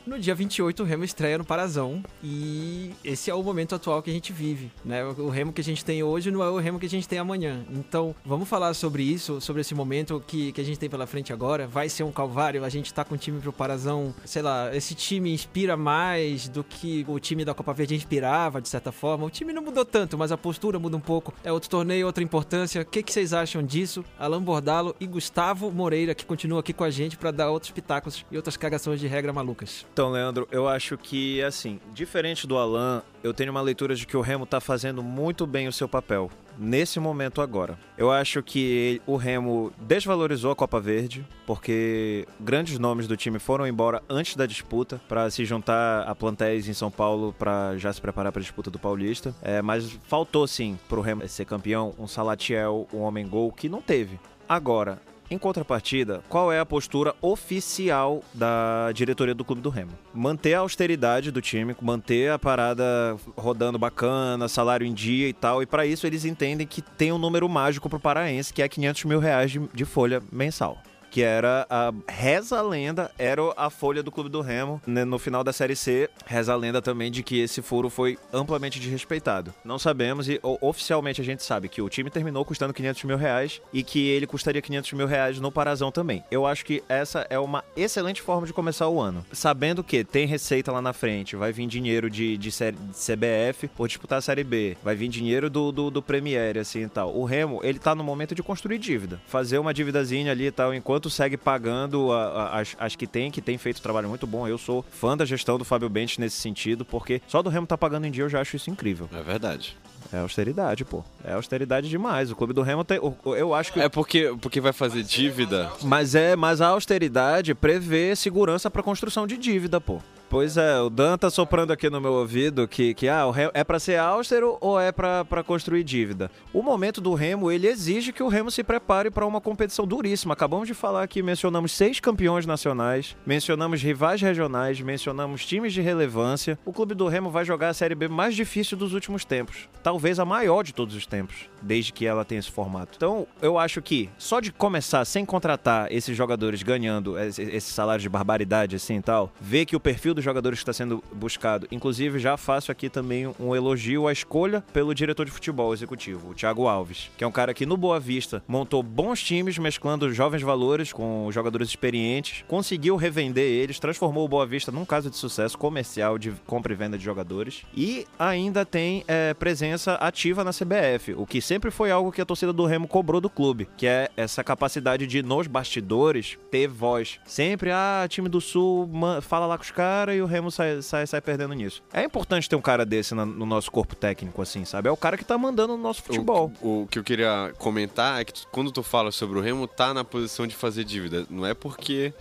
no 0.05 0.19
dia 0.19 0.35
28 0.35 0.83
o 0.83 0.85
Remo 0.85 1.05
estreia 1.05 1.37
no 1.37 1.45
Parazão 1.45 2.03
e 2.21 2.91
esse 3.03 3.31
é 3.31 3.33
o 3.33 3.41
momento 3.41 3.73
atual 3.73 4.01
que 4.01 4.09
a 4.09 4.13
gente 4.13 4.33
vive, 4.33 4.69
né? 4.83 5.03
O 5.05 5.29
Remo 5.29 5.53
que 5.53 5.61
a 5.61 5.63
gente 5.63 5.83
tem 5.85 6.03
hoje 6.03 6.29
não 6.29 6.43
é 6.43 6.49
o 6.49 6.57
Remo 6.57 6.77
que 6.77 6.85
a 6.85 6.89
gente 6.89 7.07
tem 7.07 7.19
amanhã. 7.19 7.63
Então, 7.71 8.13
vamos 8.25 8.49
falar 8.49 8.73
sobre 8.73 9.01
isso, 9.01 9.39
sobre 9.39 9.61
esse 9.61 9.73
momento 9.73 10.21
que, 10.27 10.51
que 10.51 10.59
a 10.59 10.63
gente 10.63 10.77
tem 10.77 10.89
pela 10.89 11.07
frente 11.07 11.31
agora. 11.31 11.65
Vai 11.65 11.87
ser 11.87 12.03
um 12.03 12.11
calvário, 12.11 12.65
a 12.65 12.69
gente 12.69 12.93
tá 12.93 13.05
com 13.05 13.15
o 13.15 13.17
time 13.17 13.39
pro 13.39 13.53
Parazão, 13.53 14.13
sei 14.25 14.41
lá, 14.41 14.75
esse 14.75 14.93
time 14.93 15.33
inspira 15.33 15.77
mais 15.77 16.49
do 16.49 16.63
que 16.63 17.05
o 17.07 17.17
time 17.17 17.45
da 17.45 17.53
Copa 17.53 17.73
Verde 17.73 17.95
inspirava, 17.95 18.61
de 18.61 18.67
certa 18.67 18.91
forma. 18.91 19.25
O 19.25 19.29
time 19.29 19.53
não 19.53 19.61
mudou 19.61 19.85
tanto, 19.85 20.17
mas 20.17 20.33
a 20.33 20.37
postura 20.37 20.77
muda 20.77 20.97
um 20.97 21.01
pouco. 21.01 21.33
É 21.43 21.51
outro 21.51 21.69
torneio, 21.69 22.05
outra 22.05 22.23
importância. 22.23 22.81
O 22.81 22.85
que, 22.85 23.01
que 23.01 23.13
vocês 23.13 23.33
acham 23.33 23.63
disso? 23.63 24.03
Alan 24.19 24.43
Bordalo 24.43 24.93
e 24.99 25.07
Gustavo 25.07 25.71
Moreira, 25.71 26.13
que 26.13 26.25
continua 26.25 26.59
aqui 26.59 26.73
com 26.73 26.83
a 26.83 26.89
gente 26.89 27.17
para 27.17 27.31
dar 27.31 27.49
outros 27.49 27.71
pitacos 27.71 28.25
e 28.29 28.35
outras 28.35 28.57
cagações 28.57 28.99
de 28.99 29.12
regra 29.13 29.31
malucas. 29.31 29.85
Então, 29.93 30.11
Leandro, 30.11 30.47
eu 30.51 30.67
acho 30.67 30.97
que, 30.97 31.41
assim, 31.43 31.79
diferente 31.93 32.45
do 32.47 32.57
Alan, 32.57 33.01
eu 33.23 33.33
tenho 33.33 33.51
uma 33.51 33.61
leitura 33.61 33.95
de 33.95 34.05
que 34.05 34.17
o 34.17 34.21
Remo 34.21 34.45
tá 34.45 34.59
fazendo 34.59 35.01
muito 35.01 35.45
bem 35.45 35.67
o 35.67 35.71
seu 35.71 35.87
papel 35.87 36.29
nesse 36.57 36.99
momento 36.99 37.41
agora. 37.41 37.77
Eu 37.97 38.11
acho 38.11 38.41
que 38.43 39.01
o 39.05 39.15
Remo 39.15 39.71
desvalorizou 39.79 40.51
a 40.51 40.55
Copa 40.55 40.79
Verde, 40.79 41.25
porque 41.45 42.27
grandes 42.39 42.77
nomes 42.77 43.07
do 43.07 43.17
time 43.17 43.39
foram 43.39 43.65
embora 43.67 44.03
antes 44.09 44.35
da 44.35 44.45
disputa 44.45 45.01
para 45.07 45.29
se 45.29 45.45
juntar 45.45 46.03
a 46.03 46.13
plantéis 46.13 46.67
em 46.67 46.73
São 46.73 46.91
Paulo 46.91 47.33
para 47.37 47.77
já 47.77 47.91
se 47.91 48.01
preparar 48.01 48.31
para 48.31 48.39
a 48.39 48.43
disputa 48.43 48.69
do 48.69 48.79
Paulista. 48.79 49.33
É, 49.41 49.61
mas 49.61 49.97
faltou 50.07 50.47
sim 50.47 50.77
pro 50.87 51.01
Remo 51.01 51.27
ser 51.27 51.45
campeão 51.45 51.93
um 51.97 52.07
Salatiel, 52.07 52.87
um 52.93 52.99
homem 52.99 53.27
gol 53.27 53.51
que 53.51 53.69
não 53.69 53.81
teve. 53.81 54.19
Agora, 54.47 54.99
em 55.29 55.37
contrapartida, 55.37 56.21
qual 56.29 56.51
é 56.51 56.59
a 56.59 56.65
postura 56.65 57.15
oficial 57.21 58.23
da 58.33 58.91
diretoria 58.93 59.33
do 59.33 59.43
Clube 59.43 59.61
do 59.61 59.69
Remo? 59.69 59.91
Manter 60.13 60.53
a 60.55 60.59
austeridade 60.59 61.31
do 61.31 61.41
time, 61.41 61.75
manter 61.81 62.31
a 62.31 62.39
parada 62.39 63.17
rodando 63.37 63.79
bacana, 63.79 64.47
salário 64.47 64.85
em 64.85 64.93
dia 64.93 65.27
e 65.27 65.33
tal, 65.33 65.61
e 65.61 65.65
para 65.65 65.85
isso 65.85 66.05
eles 66.05 66.25
entendem 66.25 66.67
que 66.67 66.81
tem 66.81 67.11
um 67.11 67.17
número 67.17 67.47
mágico 67.49 67.89
pro 67.89 67.99
paraense, 67.99 68.53
que 68.53 68.61
é 68.61 68.67
500 68.67 69.05
mil 69.05 69.19
reais 69.19 69.51
de, 69.51 69.59
de 69.73 69.85
folha 69.85 70.21
mensal 70.31 70.77
que 71.13 71.21
era 71.21 71.67
a 71.69 71.93
reza 72.09 72.57
a 72.57 72.61
lenda, 72.63 73.11
era 73.19 73.39
a 73.55 73.69
folha 73.69 74.01
do 74.01 74.11
Clube 74.11 74.31
do 74.31 74.41
Remo 74.41 74.81
né, 74.87 75.05
no 75.05 75.19
final 75.19 75.43
da 75.43 75.53
Série 75.53 75.75
C. 75.75 76.09
Reza 76.25 76.51
a 76.51 76.55
lenda 76.55 76.81
também 76.81 77.11
de 77.11 77.21
que 77.21 77.39
esse 77.39 77.61
furo 77.61 77.87
foi 77.87 78.17
amplamente 78.33 78.79
desrespeitado. 78.79 79.53
Não 79.63 79.77
sabemos 79.77 80.27
e 80.27 80.39
oficialmente 80.41 81.21
a 81.21 81.23
gente 81.23 81.43
sabe 81.43 81.69
que 81.69 81.83
o 81.83 81.87
time 81.87 82.09
terminou 82.09 82.43
custando 82.43 82.73
500 82.73 83.03
mil 83.03 83.15
reais 83.15 83.61
e 83.71 83.83
que 83.83 84.07
ele 84.07 84.25
custaria 84.25 84.59
500 84.59 84.93
mil 84.93 85.05
reais 85.05 85.39
no 85.39 85.51
Parazão 85.51 85.91
também. 85.91 86.23
Eu 86.31 86.47
acho 86.47 86.65
que 86.65 86.83
essa 86.89 87.27
é 87.29 87.37
uma 87.37 87.63
excelente 87.77 88.19
forma 88.19 88.47
de 88.47 88.53
começar 88.53 88.87
o 88.87 88.99
ano. 88.99 89.23
Sabendo 89.31 89.83
que 89.83 90.03
tem 90.03 90.25
receita 90.25 90.71
lá 90.71 90.81
na 90.81 90.93
frente, 90.93 91.35
vai 91.35 91.51
vir 91.53 91.67
dinheiro 91.67 92.09
de, 92.09 92.37
de, 92.37 92.51
série, 92.51 92.75
de 92.75 92.97
CBF 92.97 93.67
por 93.67 93.87
disputar 93.87 94.17
a 94.17 94.21
Série 94.21 94.43
B, 94.43 94.75
vai 94.83 94.95
vir 94.95 95.09
dinheiro 95.09 95.47
do, 95.47 95.71
do, 95.71 95.91
do 95.91 96.01
Premier, 96.01 96.57
assim 96.57 96.85
e 96.85 96.89
tal. 96.89 97.15
O 97.15 97.23
Remo, 97.23 97.59
ele 97.63 97.77
tá 97.77 97.93
no 97.93 98.03
momento 98.03 98.33
de 98.33 98.41
construir 98.41 98.79
dívida. 98.79 99.21
Fazer 99.27 99.59
uma 99.59 99.75
dívidazinha 99.75 100.31
ali 100.31 100.47
e 100.47 100.51
tal, 100.51 100.73
enquanto 100.73 101.02
segue 101.09 101.37
pagando 101.37 102.11
a, 102.11 102.25
a, 102.25 102.59
as, 102.59 102.75
as 102.79 102.95
que 102.95 103.07
tem, 103.07 103.31
que 103.31 103.41
tem 103.41 103.57
feito 103.57 103.79
um 103.79 103.81
trabalho 103.81 104.09
muito 104.09 104.27
bom. 104.27 104.47
Eu 104.47 104.57
sou 104.57 104.85
fã 104.91 105.15
da 105.15 105.25
gestão 105.25 105.57
do 105.57 105.65
Fábio 105.65 105.89
Bentes 105.89 106.17
nesse 106.17 106.37
sentido, 106.37 106.83
porque 106.85 107.21
só 107.27 107.41
do 107.41 107.49
Remo 107.49 107.67
tá 107.67 107.77
pagando 107.77 108.05
em 108.05 108.11
dia 108.11 108.23
eu 108.23 108.29
já 108.29 108.41
acho 108.41 108.55
isso 108.55 108.69
incrível. 108.69 109.09
É 109.13 109.21
verdade. 109.21 109.77
É 110.11 110.19
austeridade, 110.19 110.85
pô. 110.85 111.03
É 111.23 111.33
austeridade 111.33 111.89
demais. 111.89 112.29
O 112.29 112.35
clube 112.35 112.53
do 112.53 112.61
Remo 112.61 112.83
tem. 112.83 112.99
Eu 113.25 113.53
acho 113.53 113.73
que. 113.73 113.79
É 113.79 113.89
porque, 113.89 114.35
porque 114.41 114.61
vai 114.61 114.73
fazer 114.73 115.01
dívida. 115.01 115.71
Mas 115.81 116.13
é, 116.13 116.35
mas 116.35 116.61
a 116.61 116.67
austeridade 116.67 117.55
prevê 117.55 118.15
segurança 118.15 118.69
para 118.69 118.83
construção 118.83 119.25
de 119.25 119.37
dívida, 119.37 119.81
pô. 119.81 120.01
Pois 120.33 120.57
é, 120.57 120.81
o 120.81 120.89
Dan 120.89 121.15
tá 121.15 121.29
soprando 121.29 121.71
aqui 121.71 121.91
no 121.91 122.01
meu 122.01 122.13
ouvido 122.13 122.67
que, 122.67 122.95
que 122.95 123.07
ah, 123.07 123.25
é 123.53 123.63
para 123.63 123.77
ser 123.77 123.99
austero 123.99 124.57
ou 124.59 124.79
é 124.79 124.91
para 124.91 125.43
construir 125.45 125.83
dívida. 125.83 126.31
O 126.51 126.63
momento 126.63 126.99
do 126.99 127.13
Remo, 127.13 127.51
ele 127.51 127.67
exige 127.67 128.11
que 128.11 128.23
o 128.23 128.27
Remo 128.27 128.49
se 128.49 128.63
prepare 128.63 129.11
para 129.11 129.27
uma 129.27 129.39
competição 129.39 129.85
duríssima. 129.85 130.33
Acabamos 130.33 130.67
de 130.67 130.73
falar 130.73 131.07
que 131.07 131.21
mencionamos 131.21 131.71
seis 131.71 131.99
campeões 131.99 132.47
nacionais, 132.47 133.15
mencionamos 133.23 133.83
rivais 133.83 134.23
regionais, 134.23 134.81
mencionamos 134.81 135.45
times 135.45 135.71
de 135.71 135.81
relevância. 135.81 136.57
O 136.65 136.73
clube 136.73 136.95
do 136.95 137.07
Remo 137.07 137.29
vai 137.29 137.45
jogar 137.45 137.69
a 137.69 137.73
Série 137.75 137.93
B 137.93 138.07
mais 138.07 138.35
difícil 138.35 138.75
dos 138.75 138.95
últimos 138.95 139.23
tempos. 139.23 139.69
Talvez 139.83 140.17
a 140.19 140.25
maior 140.25 140.63
de 140.63 140.73
todos 140.73 140.95
os 140.95 141.05
tempos, 141.05 141.47
desde 141.61 141.93
que 141.93 142.07
ela 142.07 142.25
tenha 142.25 142.39
esse 142.39 142.49
formato. 142.49 142.93
Então, 142.97 143.27
eu 143.39 143.59
acho 143.59 143.83
que 143.83 144.09
só 144.17 144.39
de 144.39 144.51
começar 144.51 145.05
sem 145.05 145.27
contratar 145.27 145.91
esses 145.91 146.17
jogadores 146.17 146.63
ganhando 146.63 147.19
esse 147.19 147.71
salário 147.71 148.01
de 148.01 148.09
barbaridade 148.09 148.77
assim 148.77 148.97
e 148.97 149.01
tal, 149.03 149.31
ver 149.39 149.67
que 149.67 149.75
o 149.75 149.79
perfil 149.79 150.15
do 150.15 150.22
dos 150.23 150.25
jogadores 150.25 150.59
que 150.59 150.63
está 150.63 150.73
sendo 150.73 151.03
buscado. 151.11 151.67
Inclusive, 151.69 152.17
já 152.17 152.37
faço 152.37 152.71
aqui 152.71 152.89
também 152.89 153.27
um 153.39 153.55
elogio 153.55 154.07
à 154.07 154.13
escolha 154.13 154.63
pelo 154.73 154.95
diretor 154.95 155.25
de 155.25 155.31
futebol 155.31 155.73
executivo, 155.73 156.29
o 156.29 156.33
Thiago 156.33 156.67
Alves, 156.67 157.11
que 157.17 157.23
é 157.23 157.27
um 157.27 157.31
cara 157.31 157.53
que 157.53 157.65
no 157.65 157.75
Boa 157.75 157.99
Vista 157.99 158.41
montou 158.47 158.81
bons 158.81 159.21
times, 159.21 159.57
mesclando 159.57 160.11
jovens 160.13 160.41
valores 160.41 160.93
com 160.93 161.29
jogadores 161.31 161.67
experientes, 161.69 162.43
conseguiu 162.47 162.95
revender 162.95 163.43
eles, 163.43 163.79
transformou 163.79 164.25
o 164.25 164.27
Boa 164.27 164.45
Vista 164.45 164.71
num 164.71 164.85
caso 164.85 165.09
de 165.09 165.17
sucesso 165.17 165.57
comercial 165.57 166.17
de 166.17 166.31
compra 166.47 166.71
e 166.71 166.75
venda 166.75 166.97
de 166.97 167.03
jogadores 167.03 167.63
e 167.75 168.07
ainda 168.17 168.65
tem 168.65 169.03
é, 169.07 169.33
presença 169.33 169.95
ativa 169.95 170.43
na 170.43 170.51
CBF, 170.51 171.13
o 171.17 171.25
que 171.25 171.41
sempre 171.41 171.69
foi 171.69 171.91
algo 171.91 172.11
que 172.11 172.21
a 172.21 172.25
torcida 172.25 172.53
do 172.53 172.65
Remo 172.65 172.87
cobrou 172.87 173.19
do 173.19 173.29
clube, 173.29 173.67
que 173.75 173.87
é 173.87 174.09
essa 174.15 174.43
capacidade 174.43 175.05
de 175.05 175.21
nos 175.21 175.47
bastidores 175.47 176.37
ter 176.49 176.67
voz. 176.67 177.19
Sempre, 177.25 177.71
ah, 177.71 178.05
time 178.07 178.29
do 178.29 178.39
Sul, 178.39 178.89
fala 179.21 179.45
lá 179.45 179.57
com 179.57 179.63
os 179.63 179.71
caras 179.71 180.12
e 180.15 180.21
o 180.21 180.25
Remo 180.25 180.51
sai, 180.51 180.81
sai, 180.81 181.05
sai 181.07 181.21
perdendo 181.21 181.53
nisso. 181.53 181.81
É 181.91 182.03
importante 182.03 182.49
ter 182.49 182.55
um 182.55 182.61
cara 182.61 182.85
desse 182.85 183.13
no, 183.13 183.25
no 183.25 183.45
nosso 183.45 183.71
corpo 183.71 183.95
técnico, 183.95 184.41
assim, 184.41 184.65
sabe? 184.65 184.89
É 184.89 184.91
o 184.91 184.97
cara 184.97 185.17
que 185.17 185.25
tá 185.25 185.37
mandando 185.37 185.75
no 185.75 185.81
nosso 185.81 186.03
futebol. 186.03 186.51
O, 186.61 186.83
o, 186.83 186.87
que 186.87 186.99
eu 186.99 187.03
queria 187.03 187.53
comentar 187.57 188.21
é 188.21 188.25
que 188.25 188.33
tu, 188.33 188.47
quando 188.51 188.71
tu 188.71 188.83
fala 188.83 189.11
sobre 189.11 189.37
o 189.37 189.41
Remo, 189.41 189.67
tá 189.67 189.93
na 189.93 190.03
posição 190.03 190.47
de 190.47 190.55
fazer 190.55 190.83
dívida. 190.83 191.25
Não 191.29 191.45
é 191.45 191.53
porque 191.53 192.13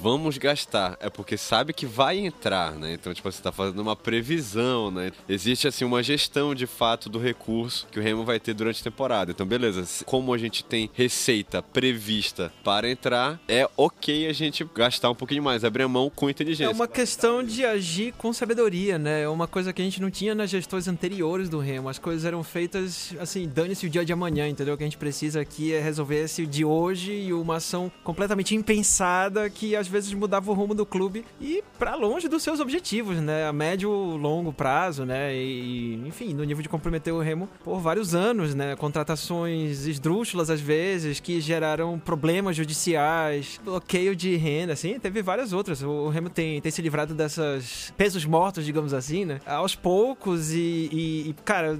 vamos 0.00 0.38
gastar. 0.38 0.96
É 1.00 1.08
porque 1.08 1.36
sabe 1.36 1.72
que 1.72 1.86
vai 1.86 2.18
entrar, 2.18 2.72
né? 2.72 2.94
Então, 2.94 3.12
tipo, 3.12 3.30
você 3.30 3.42
tá 3.42 3.52
fazendo 3.52 3.80
uma 3.80 3.96
previsão, 3.96 4.90
né? 4.90 5.10
Existe, 5.28 5.66
assim, 5.66 5.84
uma 5.84 6.02
gestão 6.02 6.54
de 6.54 6.66
fato 6.66 7.08
do 7.08 7.18
recurso 7.18 7.86
que 7.90 7.98
o 7.98 8.02
Remo 8.02 8.24
vai 8.24 8.38
ter 8.38 8.54
durante 8.54 8.80
a 8.80 8.84
temporada. 8.84 9.30
Então, 9.30 9.46
beleza, 9.46 10.04
como 10.04 10.32
a 10.32 10.38
gente 10.38 10.64
tem 10.64 10.90
receita 10.92 11.62
prevista 11.62 12.52
para 12.62 12.90
entrar, 12.90 13.40
é 13.48 13.68
ok 13.76 14.26
a 14.26 14.32
gente 14.32 14.64
gastar 14.74 15.10
um 15.10 15.14
pouquinho 15.14 15.42
mais, 15.42 15.64
abrir 15.64 15.84
a 15.84 15.88
mão 15.88 16.10
com 16.14 16.28
inteligência. 16.28 16.70
É 16.70 16.74
uma 16.74 16.88
questão 16.88 17.42
de 17.42 17.64
agir 17.64 18.12
com 18.12 18.32
sabedoria, 18.32 18.98
né? 18.98 19.22
É 19.22 19.28
uma 19.28 19.46
coisa 19.46 19.72
que 19.72 19.80
a 19.80 19.84
gente 19.84 20.00
não 20.00 20.10
tinha 20.10 20.34
nas 20.34 20.50
gestões 20.50 20.88
anteriores 20.88 21.48
do 21.48 21.58
Remo. 21.58 21.88
As 21.88 21.98
coisas 21.98 22.24
eram 22.24 22.42
feitas, 22.42 23.14
assim, 23.18 23.48
dane-se 23.48 23.86
o 23.86 23.90
dia 23.90 24.04
de 24.04 24.12
amanhã, 24.12 24.48
entendeu? 24.48 24.74
O 24.74 24.76
que 24.76 24.84
a 24.84 24.86
gente 24.86 24.98
precisa 24.98 25.40
aqui 25.40 25.72
é 25.72 25.80
resolver 25.80 26.22
esse 26.24 26.46
de 26.46 26.64
hoje 26.64 27.12
e 27.12 27.32
uma 27.32 27.56
ação 27.56 27.90
completamente 28.04 28.54
impensada 28.54 29.48
que 29.48 29.74
a 29.74 29.82
às 29.86 29.92
vezes 29.92 30.12
mudava 30.12 30.50
o 30.50 30.54
rumo 30.54 30.74
do 30.74 30.84
clube 30.84 31.24
e 31.40 31.62
para 31.78 31.94
longe 31.94 32.28
dos 32.28 32.42
seus 32.42 32.60
objetivos, 32.60 33.18
né? 33.18 33.46
A 33.46 33.52
médio 33.52 33.90
longo 33.90 34.52
prazo, 34.52 35.04
né? 35.04 35.34
E, 35.34 35.94
enfim, 36.06 36.34
no 36.34 36.44
nível 36.44 36.62
de 36.62 36.68
comprometer 36.68 37.12
o 37.12 37.20
Remo 37.20 37.48
por 37.64 37.80
vários 37.80 38.14
anos, 38.14 38.54
né? 38.54 38.74
Contratações 38.76 39.86
esdrúxulas 39.86 40.50
às 40.50 40.60
vezes 40.60 41.20
que 41.20 41.40
geraram 41.40 41.98
problemas 41.98 42.56
judiciais, 42.56 43.60
bloqueio 43.64 44.14
de 44.16 44.36
renda, 44.36 44.72
assim, 44.72 44.98
teve 44.98 45.22
várias 45.22 45.52
outras. 45.52 45.82
O 45.82 46.08
Remo 46.08 46.28
tem, 46.28 46.60
tem 46.60 46.72
se 46.72 46.82
livrado 46.82 47.14
dessas 47.14 47.92
pesos 47.96 48.24
mortos, 48.24 48.64
digamos 48.64 48.92
assim, 48.92 49.24
né? 49.24 49.40
Aos 49.46 49.74
poucos 49.74 50.50
e, 50.52 50.88
e, 50.92 51.30
e 51.30 51.34
cara, 51.44 51.78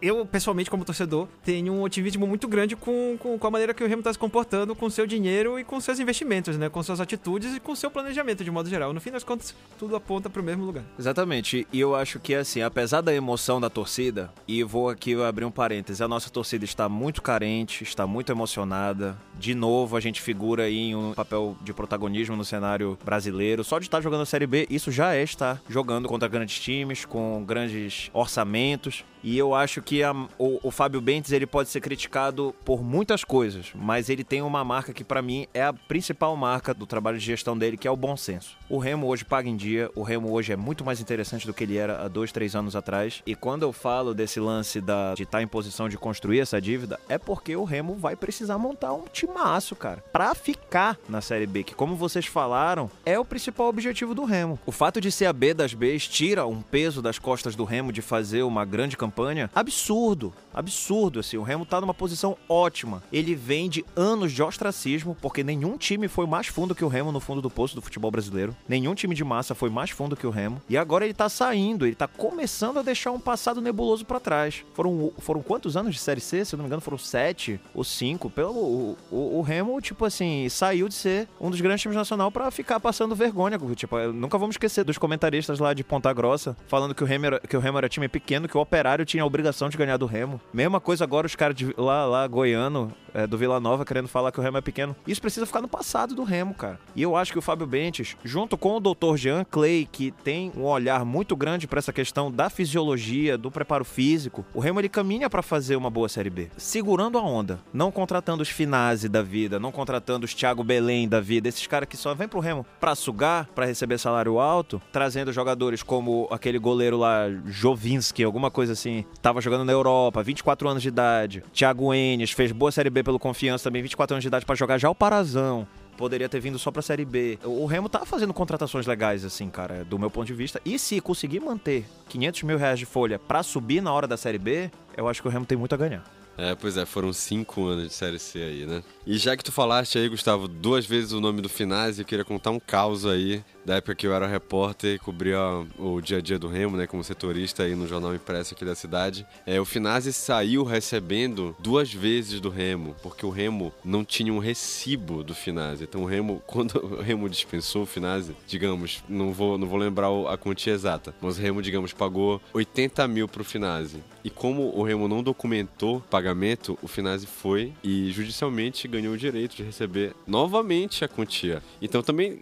eu 0.00 0.24
pessoalmente 0.24 0.70
como 0.70 0.84
torcedor 0.84 1.26
tenho 1.42 1.72
um 1.72 1.82
otimismo 1.82 2.26
muito 2.26 2.46
grande 2.46 2.76
com, 2.76 3.16
com, 3.18 3.38
com 3.38 3.46
a 3.46 3.50
maneira 3.50 3.74
que 3.74 3.82
o 3.82 3.88
Remo 3.88 4.00
está 4.00 4.12
se 4.12 4.18
comportando 4.18 4.74
com 4.76 4.88
seu 4.88 5.06
dinheiro 5.06 5.58
e 5.58 5.64
com 5.64 5.80
seus 5.80 5.98
investimentos, 5.98 6.56
né? 6.56 6.68
Com 6.68 6.82
suas 6.82 7.00
atitudes 7.00 7.47
e 7.54 7.60
com 7.60 7.74
seu 7.74 7.90
planejamento 7.90 8.44
de 8.44 8.50
modo 8.50 8.68
geral. 8.68 8.92
No 8.92 9.00
fim 9.00 9.10
das 9.10 9.24
contas, 9.24 9.54
tudo 9.78 9.96
aponta 9.96 10.28
para 10.28 10.40
o 10.40 10.44
mesmo 10.44 10.64
lugar. 10.64 10.84
Exatamente. 10.98 11.66
E 11.72 11.80
eu 11.80 11.94
acho 11.94 12.18
que 12.18 12.34
assim, 12.34 12.62
apesar 12.62 13.00
da 13.00 13.14
emoção 13.14 13.60
da 13.60 13.70
torcida, 13.70 14.32
e 14.46 14.62
vou 14.62 14.88
aqui 14.88 15.14
abrir 15.22 15.44
um 15.44 15.50
parêntese, 15.50 16.02
a 16.02 16.08
nossa 16.08 16.30
torcida 16.30 16.64
está 16.64 16.88
muito 16.88 17.22
carente, 17.22 17.82
está 17.82 18.06
muito 18.06 18.32
emocionada. 18.32 19.16
De 19.38 19.54
novo, 19.54 19.96
a 19.96 20.00
gente 20.00 20.20
figura 20.20 20.64
aí 20.64 20.90
em 20.90 20.96
um 20.96 21.12
papel 21.14 21.56
de 21.62 21.72
protagonismo 21.72 22.36
no 22.36 22.44
cenário 22.44 22.98
brasileiro. 23.04 23.62
Só 23.62 23.78
de 23.78 23.86
estar 23.86 24.00
jogando 24.00 24.22
a 24.22 24.26
Série 24.26 24.46
B, 24.46 24.66
isso 24.70 24.90
já 24.90 25.14
é 25.14 25.22
estar 25.22 25.60
jogando 25.68 26.08
contra 26.08 26.28
grandes 26.28 26.58
times, 26.58 27.04
com 27.04 27.44
grandes 27.44 28.10
orçamentos. 28.12 29.04
E 29.28 29.36
eu 29.36 29.54
acho 29.54 29.82
que 29.82 30.02
a, 30.02 30.14
o, 30.38 30.58
o 30.62 30.70
Fábio 30.70 31.02
Bentes 31.02 31.32
ele 31.32 31.46
pode 31.46 31.68
ser 31.68 31.82
criticado 31.82 32.54
por 32.64 32.82
muitas 32.82 33.24
coisas, 33.24 33.66
mas 33.74 34.08
ele 34.08 34.24
tem 34.24 34.40
uma 34.40 34.64
marca 34.64 34.90
que 34.90 35.04
para 35.04 35.20
mim 35.20 35.46
é 35.52 35.62
a 35.62 35.70
principal 35.70 36.34
marca 36.34 36.72
do 36.72 36.86
trabalho 36.86 37.18
de 37.18 37.26
gestão 37.26 37.56
dele, 37.56 37.76
que 37.76 37.86
é 37.86 37.90
o 37.90 37.96
bom 37.96 38.16
senso. 38.16 38.56
O 38.70 38.78
Remo 38.78 39.06
hoje 39.06 39.26
paga 39.26 39.46
em 39.46 39.54
dia, 39.54 39.90
o 39.94 40.02
Remo 40.02 40.32
hoje 40.32 40.54
é 40.54 40.56
muito 40.56 40.82
mais 40.82 40.98
interessante 40.98 41.46
do 41.46 41.52
que 41.52 41.62
ele 41.62 41.76
era 41.76 42.06
há 42.06 42.08
dois, 42.08 42.32
três 42.32 42.56
anos 42.56 42.74
atrás. 42.74 43.22
E 43.26 43.34
quando 43.34 43.64
eu 43.64 43.72
falo 43.72 44.14
desse 44.14 44.40
lance 44.40 44.80
da, 44.80 45.12
de 45.12 45.24
estar 45.24 45.36
tá 45.36 45.42
em 45.42 45.46
posição 45.46 45.90
de 45.90 45.98
construir 45.98 46.40
essa 46.40 46.58
dívida, 46.58 46.98
é 47.06 47.18
porque 47.18 47.54
o 47.54 47.64
Remo 47.64 47.96
vai 47.96 48.16
precisar 48.16 48.56
montar 48.56 48.94
um 48.94 49.04
timaço, 49.12 49.76
cara, 49.76 50.02
para 50.10 50.34
ficar 50.34 50.96
na 51.06 51.20
Série 51.20 51.46
B, 51.46 51.64
que 51.64 51.74
como 51.74 51.96
vocês 51.96 52.24
falaram, 52.24 52.90
é 53.04 53.18
o 53.18 53.26
principal 53.26 53.68
objetivo 53.68 54.14
do 54.14 54.24
Remo. 54.24 54.58
O 54.64 54.72
fato 54.72 55.02
de 55.02 55.12
ser 55.12 55.26
a 55.26 55.34
B 55.34 55.52
das 55.52 55.74
Bs 55.74 56.08
tira 56.08 56.46
um 56.46 56.62
peso 56.62 57.02
das 57.02 57.18
costas 57.18 57.54
do 57.54 57.64
Remo 57.64 57.92
de 57.92 58.00
fazer 58.00 58.42
uma 58.42 58.64
grande 58.64 58.96
campanha 58.96 59.17
campanha 59.18 59.50
absurdo, 59.54 60.32
absurdo, 60.54 61.20
assim. 61.20 61.36
O 61.36 61.42
Remo 61.42 61.66
tá 61.66 61.80
numa 61.80 61.94
posição 61.94 62.36
ótima. 62.48 63.02
Ele 63.12 63.34
vem 63.34 63.68
de 63.68 63.84
anos 63.96 64.32
de 64.32 64.42
ostracismo, 64.42 65.16
porque 65.20 65.42
nenhum 65.42 65.76
time 65.76 66.08
foi 66.08 66.26
mais 66.26 66.46
fundo 66.46 66.74
que 66.74 66.84
o 66.84 66.88
Remo 66.88 67.10
no 67.10 67.20
fundo 67.20 67.42
do 67.42 67.50
poço 67.50 67.74
do 67.74 67.82
futebol 67.82 68.10
brasileiro. 68.10 68.56
Nenhum 68.68 68.94
time 68.94 69.14
de 69.14 69.24
massa 69.24 69.54
foi 69.54 69.70
mais 69.70 69.90
fundo 69.90 70.16
que 70.16 70.26
o 70.26 70.30
Remo. 70.30 70.62
E 70.68 70.76
agora 70.76 71.04
ele 71.04 71.14
tá 71.14 71.28
saindo, 71.28 71.84
ele 71.84 71.94
tá 71.94 72.06
começando 72.06 72.78
a 72.78 72.82
deixar 72.82 73.10
um 73.10 73.20
passado 73.20 73.60
nebuloso 73.60 74.04
para 74.04 74.20
trás. 74.20 74.64
Foram, 74.74 75.12
foram 75.18 75.42
quantos 75.42 75.76
anos 75.76 75.94
de 75.94 76.00
Série 76.00 76.20
C? 76.20 76.44
Se 76.44 76.54
eu 76.54 76.58
não 76.58 76.64
me 76.64 76.68
engano, 76.68 76.82
foram 76.82 76.98
sete 76.98 77.60
ou 77.74 77.82
cinco. 77.82 78.30
Pelo, 78.30 78.52
o, 78.52 78.96
o, 79.10 79.38
o 79.38 79.42
Remo, 79.42 79.80
tipo 79.80 80.04
assim, 80.04 80.48
saiu 80.48 80.88
de 80.88 80.94
ser 80.94 81.28
um 81.40 81.50
dos 81.50 81.60
grandes 81.60 81.82
times 81.82 81.96
nacional 81.96 82.30
para 82.30 82.50
ficar 82.50 82.78
passando 82.80 83.14
vergonha. 83.14 83.58
Tipo, 83.74 83.98
nunca 84.12 84.38
vamos 84.38 84.54
esquecer 84.54 84.84
dos 84.84 84.98
comentaristas 84.98 85.58
lá 85.58 85.74
de 85.74 85.82
Ponta 85.82 86.12
Grossa 86.12 86.56
falando 86.66 86.94
que 86.94 87.02
o 87.02 87.06
Remo 87.06 87.26
era, 87.26 87.40
que 87.40 87.56
o 87.56 87.60
Remo 87.60 87.78
era 87.78 87.88
time 87.88 88.08
pequeno, 88.08 88.48
que 88.48 88.56
o 88.56 88.60
Operário 88.60 88.97
tinha 89.04 89.22
a 89.22 89.26
obrigação 89.26 89.68
de 89.68 89.76
ganhar 89.76 89.96
do 89.96 90.06
Remo. 90.06 90.40
Mesma 90.52 90.80
coisa 90.80 91.04
agora 91.04 91.26
os 91.26 91.36
caras 91.36 91.56
lá, 91.76 92.04
lá, 92.06 92.26
goiano, 92.26 92.92
é, 93.18 93.26
do 93.26 93.36
Vila 93.36 93.58
Nova, 93.58 93.84
querendo 93.84 94.06
falar 94.06 94.30
que 94.30 94.38
o 94.38 94.42
Remo 94.42 94.58
é 94.58 94.60
pequeno. 94.60 94.94
Isso 95.06 95.20
precisa 95.20 95.44
ficar 95.44 95.60
no 95.60 95.66
passado 95.66 96.14
do 96.14 96.22
Remo, 96.22 96.54
cara. 96.54 96.78
E 96.94 97.02
eu 97.02 97.16
acho 97.16 97.32
que 97.32 97.38
o 97.38 97.42
Fábio 97.42 97.66
Bentes, 97.66 98.16
junto 98.22 98.56
com 98.56 98.76
o 98.76 98.80
Dr. 98.80 99.16
Jean 99.16 99.44
Clay, 99.44 99.88
que 99.90 100.12
tem 100.12 100.52
um 100.56 100.64
olhar 100.64 101.04
muito 101.04 101.34
grande 101.34 101.66
para 101.66 101.80
essa 101.80 101.92
questão 101.92 102.30
da 102.30 102.48
fisiologia, 102.48 103.36
do 103.36 103.50
preparo 103.50 103.84
físico, 103.84 104.46
o 104.54 104.60
Remo 104.60 104.80
ele 104.80 104.88
caminha 104.88 105.28
para 105.28 105.42
fazer 105.42 105.74
uma 105.74 105.90
boa 105.90 106.08
Série 106.08 106.30
B. 106.30 106.48
Segurando 106.56 107.18
a 107.18 107.22
onda. 107.22 107.58
Não 107.72 107.90
contratando 107.90 108.42
os 108.42 108.48
Finazzi 108.48 109.08
da 109.08 109.22
vida, 109.22 109.58
não 109.58 109.72
contratando 109.72 110.24
os 110.24 110.34
Thiago 110.34 110.62
Belém 110.62 111.08
da 111.08 111.20
vida, 111.20 111.48
esses 111.48 111.66
caras 111.66 111.88
que 111.88 111.96
só 111.96 112.14
vêm 112.14 112.28
pro 112.28 112.40
Remo 112.40 112.64
pra 112.78 112.94
sugar, 112.94 113.48
para 113.54 113.66
receber 113.66 113.98
salário 113.98 114.38
alto, 114.38 114.80
trazendo 114.92 115.32
jogadores 115.32 115.82
como 115.82 116.28
aquele 116.30 116.58
goleiro 116.58 116.96
lá, 116.96 117.24
Jovinski, 117.46 118.22
alguma 118.22 118.50
coisa 118.50 118.74
assim, 118.74 119.04
tava 119.20 119.40
jogando 119.40 119.64
na 119.64 119.72
Europa, 119.72 120.22
24 120.22 120.68
anos 120.68 120.82
de 120.82 120.88
idade. 120.88 121.42
Thiago 121.52 121.92
Enes 121.92 122.30
fez 122.30 122.52
boa 122.52 122.70
Série 122.70 122.90
B 122.90 123.02
pelo 123.08 123.18
Confiança 123.18 123.64
também, 123.64 123.80
24 123.80 124.16
anos 124.16 124.22
de 124.22 124.28
idade 124.28 124.44
para 124.44 124.54
jogar 124.54 124.76
já 124.76 124.90
o 124.90 124.94
Parazão 124.94 125.66
poderia 125.96 126.28
ter 126.28 126.40
vindo 126.40 126.58
só 126.58 126.70
pra 126.70 126.82
Série 126.82 127.06
B. 127.06 127.38
O 127.42 127.64
Remo 127.64 127.88
tá 127.88 128.04
fazendo 128.04 128.34
contratações 128.34 128.86
legais, 128.86 129.24
assim, 129.24 129.48
cara, 129.48 129.82
do 129.82 129.98
meu 129.98 130.10
ponto 130.10 130.26
de 130.26 130.34
vista. 130.34 130.60
E 130.64 130.78
se 130.78 131.00
conseguir 131.00 131.40
manter 131.40 131.86
500 132.08 132.42
mil 132.42 132.58
reais 132.58 132.78
de 132.78 132.84
folha 132.84 133.18
pra 133.18 133.42
subir 133.42 133.80
na 133.80 133.90
hora 133.90 134.06
da 134.06 134.16
Série 134.16 134.38
B, 134.38 134.70
eu 134.96 135.08
acho 135.08 135.22
que 135.22 135.26
o 135.26 135.30
Remo 135.30 135.46
tem 135.46 135.56
muito 135.56 135.74
a 135.74 135.78
ganhar. 135.78 136.04
É, 136.36 136.54
pois 136.54 136.76
é, 136.76 136.86
foram 136.86 137.12
cinco 137.12 137.66
anos 137.66 137.88
de 137.88 137.94
Série 137.94 138.18
C 138.18 138.38
aí, 138.38 138.66
né? 138.66 138.80
E 139.10 139.16
já 139.16 139.34
que 139.34 139.42
tu 139.42 139.50
falaste 139.50 139.96
aí, 139.96 140.06
Gustavo, 140.06 140.46
duas 140.46 140.84
vezes 140.84 141.12
o 141.12 141.20
nome 141.20 141.40
do 141.40 141.48
Finazzi, 141.48 142.02
eu 142.02 142.06
queria 142.06 142.26
contar 142.26 142.50
um 142.50 142.60
caos 142.60 143.06
aí 143.06 143.42
da 143.64 143.76
época 143.76 143.94
que 143.94 144.06
eu 144.06 144.12
era 144.12 144.26
repórter 144.26 144.96
e 144.96 144.98
cobria 144.98 145.38
o 145.78 145.98
dia 146.00 146.18
a 146.18 146.20
dia 146.20 146.38
do 146.38 146.46
Remo, 146.46 146.76
né, 146.76 146.86
como 146.86 147.02
setorista 147.02 147.62
aí 147.62 147.74
no 147.74 147.86
jornal 147.86 148.14
impresso 148.14 148.52
aqui 148.52 148.66
da 148.66 148.74
cidade. 148.74 149.26
É, 149.46 149.58
o 149.58 149.64
Finazzi 149.64 150.12
saiu 150.12 150.62
recebendo 150.62 151.56
duas 151.58 151.90
vezes 151.90 152.38
do 152.38 152.50
Remo, 152.50 152.94
porque 153.02 153.24
o 153.24 153.30
Remo 153.30 153.72
não 153.82 154.04
tinha 154.04 154.30
um 154.30 154.38
recibo 154.38 155.24
do 155.24 155.34
Finazzi. 155.34 155.84
Então 155.84 156.02
o 156.02 156.06
Remo, 156.06 156.42
quando 156.46 156.76
o 156.76 157.00
Remo 157.00 157.30
dispensou 157.30 157.84
o 157.84 157.86
Finazzi, 157.86 158.36
digamos, 158.46 159.02
não 159.08 159.32
vou, 159.32 159.56
não 159.56 159.66
vou 159.66 159.78
lembrar 159.78 160.08
a 160.30 160.36
quantia 160.36 160.74
exata, 160.74 161.14
mas 161.18 161.38
o 161.38 161.40
Remo, 161.40 161.62
digamos, 161.62 161.94
pagou 161.94 162.42
80 162.52 163.08
mil 163.08 163.26
pro 163.26 163.42
Finazzi. 163.42 164.02
E 164.24 164.28
como 164.28 164.76
o 164.76 164.82
Remo 164.82 165.08
não 165.08 165.22
documentou 165.22 166.00
pagamento, 166.10 166.78
o 166.82 166.88
Finazzi 166.88 167.26
foi 167.26 167.72
e 167.82 168.10
judicialmente 168.10 168.88
ganhou 168.88 168.97
o 169.06 169.16
direito 169.16 169.54
de 169.54 169.62
receber 169.62 170.14
novamente 170.26 171.04
a 171.04 171.08
quantia. 171.08 171.62
Então 171.82 172.02
também, 172.02 172.40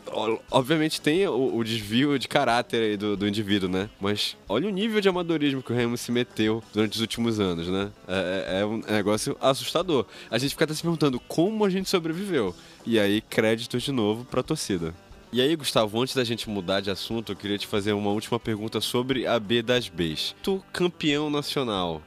obviamente, 0.51 1.01
tem 1.01 1.17
tem 1.17 1.27
o, 1.27 1.57
o 1.57 1.65
desvio 1.65 2.19
de 2.19 2.29
caráter 2.29 2.83
aí 2.83 2.97
do, 2.97 3.17
do, 3.17 3.27
indivíduo, 3.27 3.69
né? 3.69 3.89
Mas 3.99 4.37
olha 4.47 4.69
o 4.69 4.71
nível 4.71 5.01
de 5.01 5.09
amadorismo 5.09 5.63
que 5.63 5.73
o 5.73 5.75
Remo 5.75 5.97
se 5.97 6.13
meteu 6.13 6.63
durante 6.75 6.95
os 6.95 7.01
últimos 7.01 7.41
anos, 7.41 7.69
né? 7.69 7.91
É, 8.07 8.59
é, 8.59 8.61
é 8.61 8.67
um 8.67 8.79
negócio 8.79 9.37
assustador. 9.41 10.05
A 10.31 10.37
gente 10.37 10.51
fica 10.51 10.65
até 10.65 10.75
se 10.75 10.83
perguntando 10.83 11.19
como 11.21 11.65
a 11.65 11.71
gente 11.71 11.89
sobreviveu. 11.89 12.55
E 12.85 12.99
aí, 13.01 13.23
créditos 13.23 13.83
de 13.83 13.93
novo 13.93 14.25
pra 14.27 14.43
torcida. 14.43 14.95
E 15.33 15.41
aí, 15.41 15.57
Gustavo, 15.57 16.01
antes 16.01 16.15
da 16.15 16.23
gente 16.23 16.49
mudar 16.49 16.81
de 16.81 16.91
assunto, 16.91 17.33
eu 17.33 17.37
queria 17.37 17.59
te 17.59 17.67
fazer 17.67 17.93
uma 17.93 18.11
última 18.11 18.39
pergunta 18.39 18.81
sobre 18.81 19.27
a 19.27 19.41
B 19.41 19.63
das 19.63 19.89
Bs. 19.89 20.35
Tu, 20.43 20.63
campeão 20.73 21.31
nacional, 21.31 22.03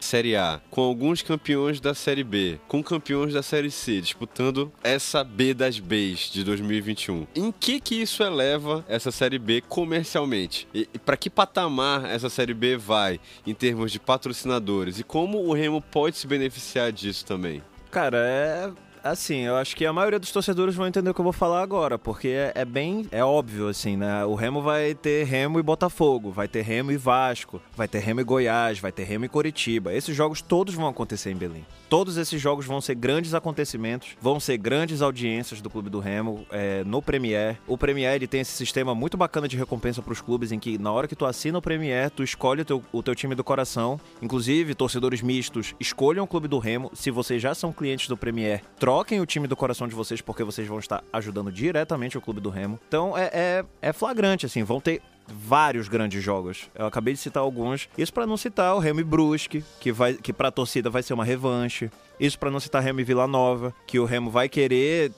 Série 0.00 0.36
A, 0.36 0.60
com 0.70 0.82
alguns 0.82 1.22
campeões 1.22 1.80
da 1.80 1.94
Série 1.94 2.24
B, 2.24 2.58
com 2.68 2.82
campeões 2.82 3.32
da 3.32 3.42
Série 3.42 3.70
C, 3.70 4.00
disputando 4.00 4.72
essa 4.82 5.24
B 5.24 5.54
das 5.54 5.78
Bs 5.78 6.30
de 6.32 6.44
2021. 6.44 7.26
Em 7.34 7.52
que 7.52 7.80
que 7.80 7.94
isso 7.94 8.22
eleva 8.22 8.84
essa 8.88 9.10
Série 9.10 9.38
B 9.38 9.60
comercialmente? 9.60 10.68
E, 10.74 10.88
e 10.92 10.98
para 10.98 11.16
que 11.16 11.30
patamar 11.30 12.04
essa 12.06 12.28
Série 12.28 12.54
B 12.54 12.76
vai 12.76 13.20
em 13.46 13.54
termos 13.54 13.92
de 13.92 13.98
patrocinadores? 13.98 14.98
E 14.98 15.04
como 15.04 15.38
o 15.44 15.52
Remo 15.52 15.80
pode 15.80 16.16
se 16.16 16.26
beneficiar 16.26 16.92
disso 16.92 17.24
também? 17.24 17.62
Cara, 17.90 18.18
é 18.18 18.70
Assim, 19.06 19.42
eu 19.42 19.56
acho 19.56 19.76
que 19.76 19.86
a 19.86 19.92
maioria 19.92 20.18
dos 20.18 20.32
torcedores 20.32 20.74
vão 20.74 20.86
entender 20.86 21.08
o 21.10 21.14
que 21.14 21.20
eu 21.20 21.24
vou 21.24 21.32
falar 21.32 21.62
agora, 21.62 21.98
porque 21.98 22.28
é, 22.28 22.52
é, 22.54 22.64
bem. 22.64 23.06
É 23.12 23.24
óbvio, 23.24 23.68
assim, 23.68 23.96
né? 23.96 24.24
O 24.24 24.34
Remo 24.34 24.60
vai 24.60 24.94
ter 24.94 25.24
Remo 25.24 25.60
e 25.60 25.62
Botafogo, 25.62 26.30
vai 26.32 26.48
ter 26.48 26.62
Remo 26.62 26.90
e 26.90 26.96
Vasco, 26.96 27.60
vai 27.76 27.86
ter 27.86 28.00
Remo 28.00 28.20
e 28.20 28.24
Goiás, 28.24 28.80
vai 28.80 28.90
ter 28.90 29.04
Remo 29.04 29.24
e 29.24 29.28
Coritiba. 29.28 29.94
Esses 29.94 30.16
jogos 30.16 30.42
todos 30.42 30.74
vão 30.74 30.88
acontecer 30.88 31.30
em 31.30 31.36
Belém. 31.36 31.64
Todos 31.88 32.16
esses 32.16 32.40
jogos 32.40 32.66
vão 32.66 32.80
ser 32.80 32.96
grandes 32.96 33.32
acontecimentos, 33.32 34.16
vão 34.20 34.40
ser 34.40 34.56
grandes 34.56 35.00
audiências 35.00 35.60
do 35.60 35.70
Clube 35.70 35.88
do 35.88 36.00
Remo 36.00 36.44
é, 36.50 36.82
no 36.82 37.00
Premier. 37.00 37.60
O 37.64 37.78
Premier 37.78 38.16
ele 38.16 38.26
tem 38.26 38.40
esse 38.40 38.52
sistema 38.52 38.92
muito 38.92 39.16
bacana 39.16 39.46
de 39.46 39.56
recompensa 39.56 40.02
para 40.02 40.12
os 40.12 40.20
clubes, 40.20 40.50
em 40.50 40.58
que 40.58 40.78
na 40.78 40.90
hora 40.90 41.06
que 41.06 41.14
tu 41.14 41.24
assina 41.24 41.58
o 41.58 41.62
Premier, 41.62 42.10
tu 42.10 42.24
escolhe 42.24 42.62
o 42.62 42.64
teu, 42.64 42.82
o 42.92 43.02
teu 43.04 43.14
time 43.14 43.36
do 43.36 43.44
coração. 43.44 44.00
Inclusive, 44.20 44.74
torcedores 44.74 45.22
mistos, 45.22 45.74
escolham 45.78 46.24
o 46.24 46.26
Clube 46.26 46.48
do 46.48 46.58
Remo. 46.58 46.90
Se 46.92 47.12
vocês 47.12 47.40
já 47.40 47.54
são 47.54 47.72
clientes 47.72 48.08
do 48.08 48.16
Premier, 48.16 48.62
troquem 48.96 49.20
o 49.20 49.26
time 49.26 49.46
do 49.46 49.54
coração 49.54 49.86
de 49.86 49.94
vocês, 49.94 50.22
porque 50.22 50.42
vocês 50.42 50.66
vão 50.66 50.78
estar 50.78 51.04
ajudando 51.12 51.52
diretamente 51.52 52.16
o 52.16 52.20
Clube 52.22 52.40
do 52.40 52.48
Remo. 52.48 52.80
Então 52.88 53.16
é, 53.16 53.30
é, 53.30 53.64
é 53.82 53.92
flagrante, 53.92 54.46
assim, 54.46 54.62
vão 54.62 54.80
ter 54.80 55.02
vários 55.28 55.86
grandes 55.86 56.24
jogos. 56.24 56.70
Eu 56.74 56.86
acabei 56.86 57.12
de 57.12 57.20
citar 57.20 57.42
alguns. 57.42 57.90
Isso 57.98 58.10
para 58.10 58.26
não 58.26 58.38
citar 58.38 58.74
o 58.74 58.78
Remy 58.78 59.04
Brusque, 59.04 59.62
que 59.80 59.92
vai 59.92 60.14
que 60.14 60.32
para 60.32 60.48
a 60.48 60.50
torcida 60.50 60.88
vai 60.88 61.02
ser 61.02 61.12
uma 61.12 61.26
revanche. 61.26 61.90
Isso 62.18 62.38
para 62.38 62.50
não 62.50 62.60
citar 62.60 62.82
Remo 62.82 63.00
e 63.00 63.04
Vila 63.04 63.26
Nova, 63.26 63.74
que 63.86 63.98
o 63.98 64.04
Remo 64.04 64.30
vai 64.30 64.48
querer 64.48 65.12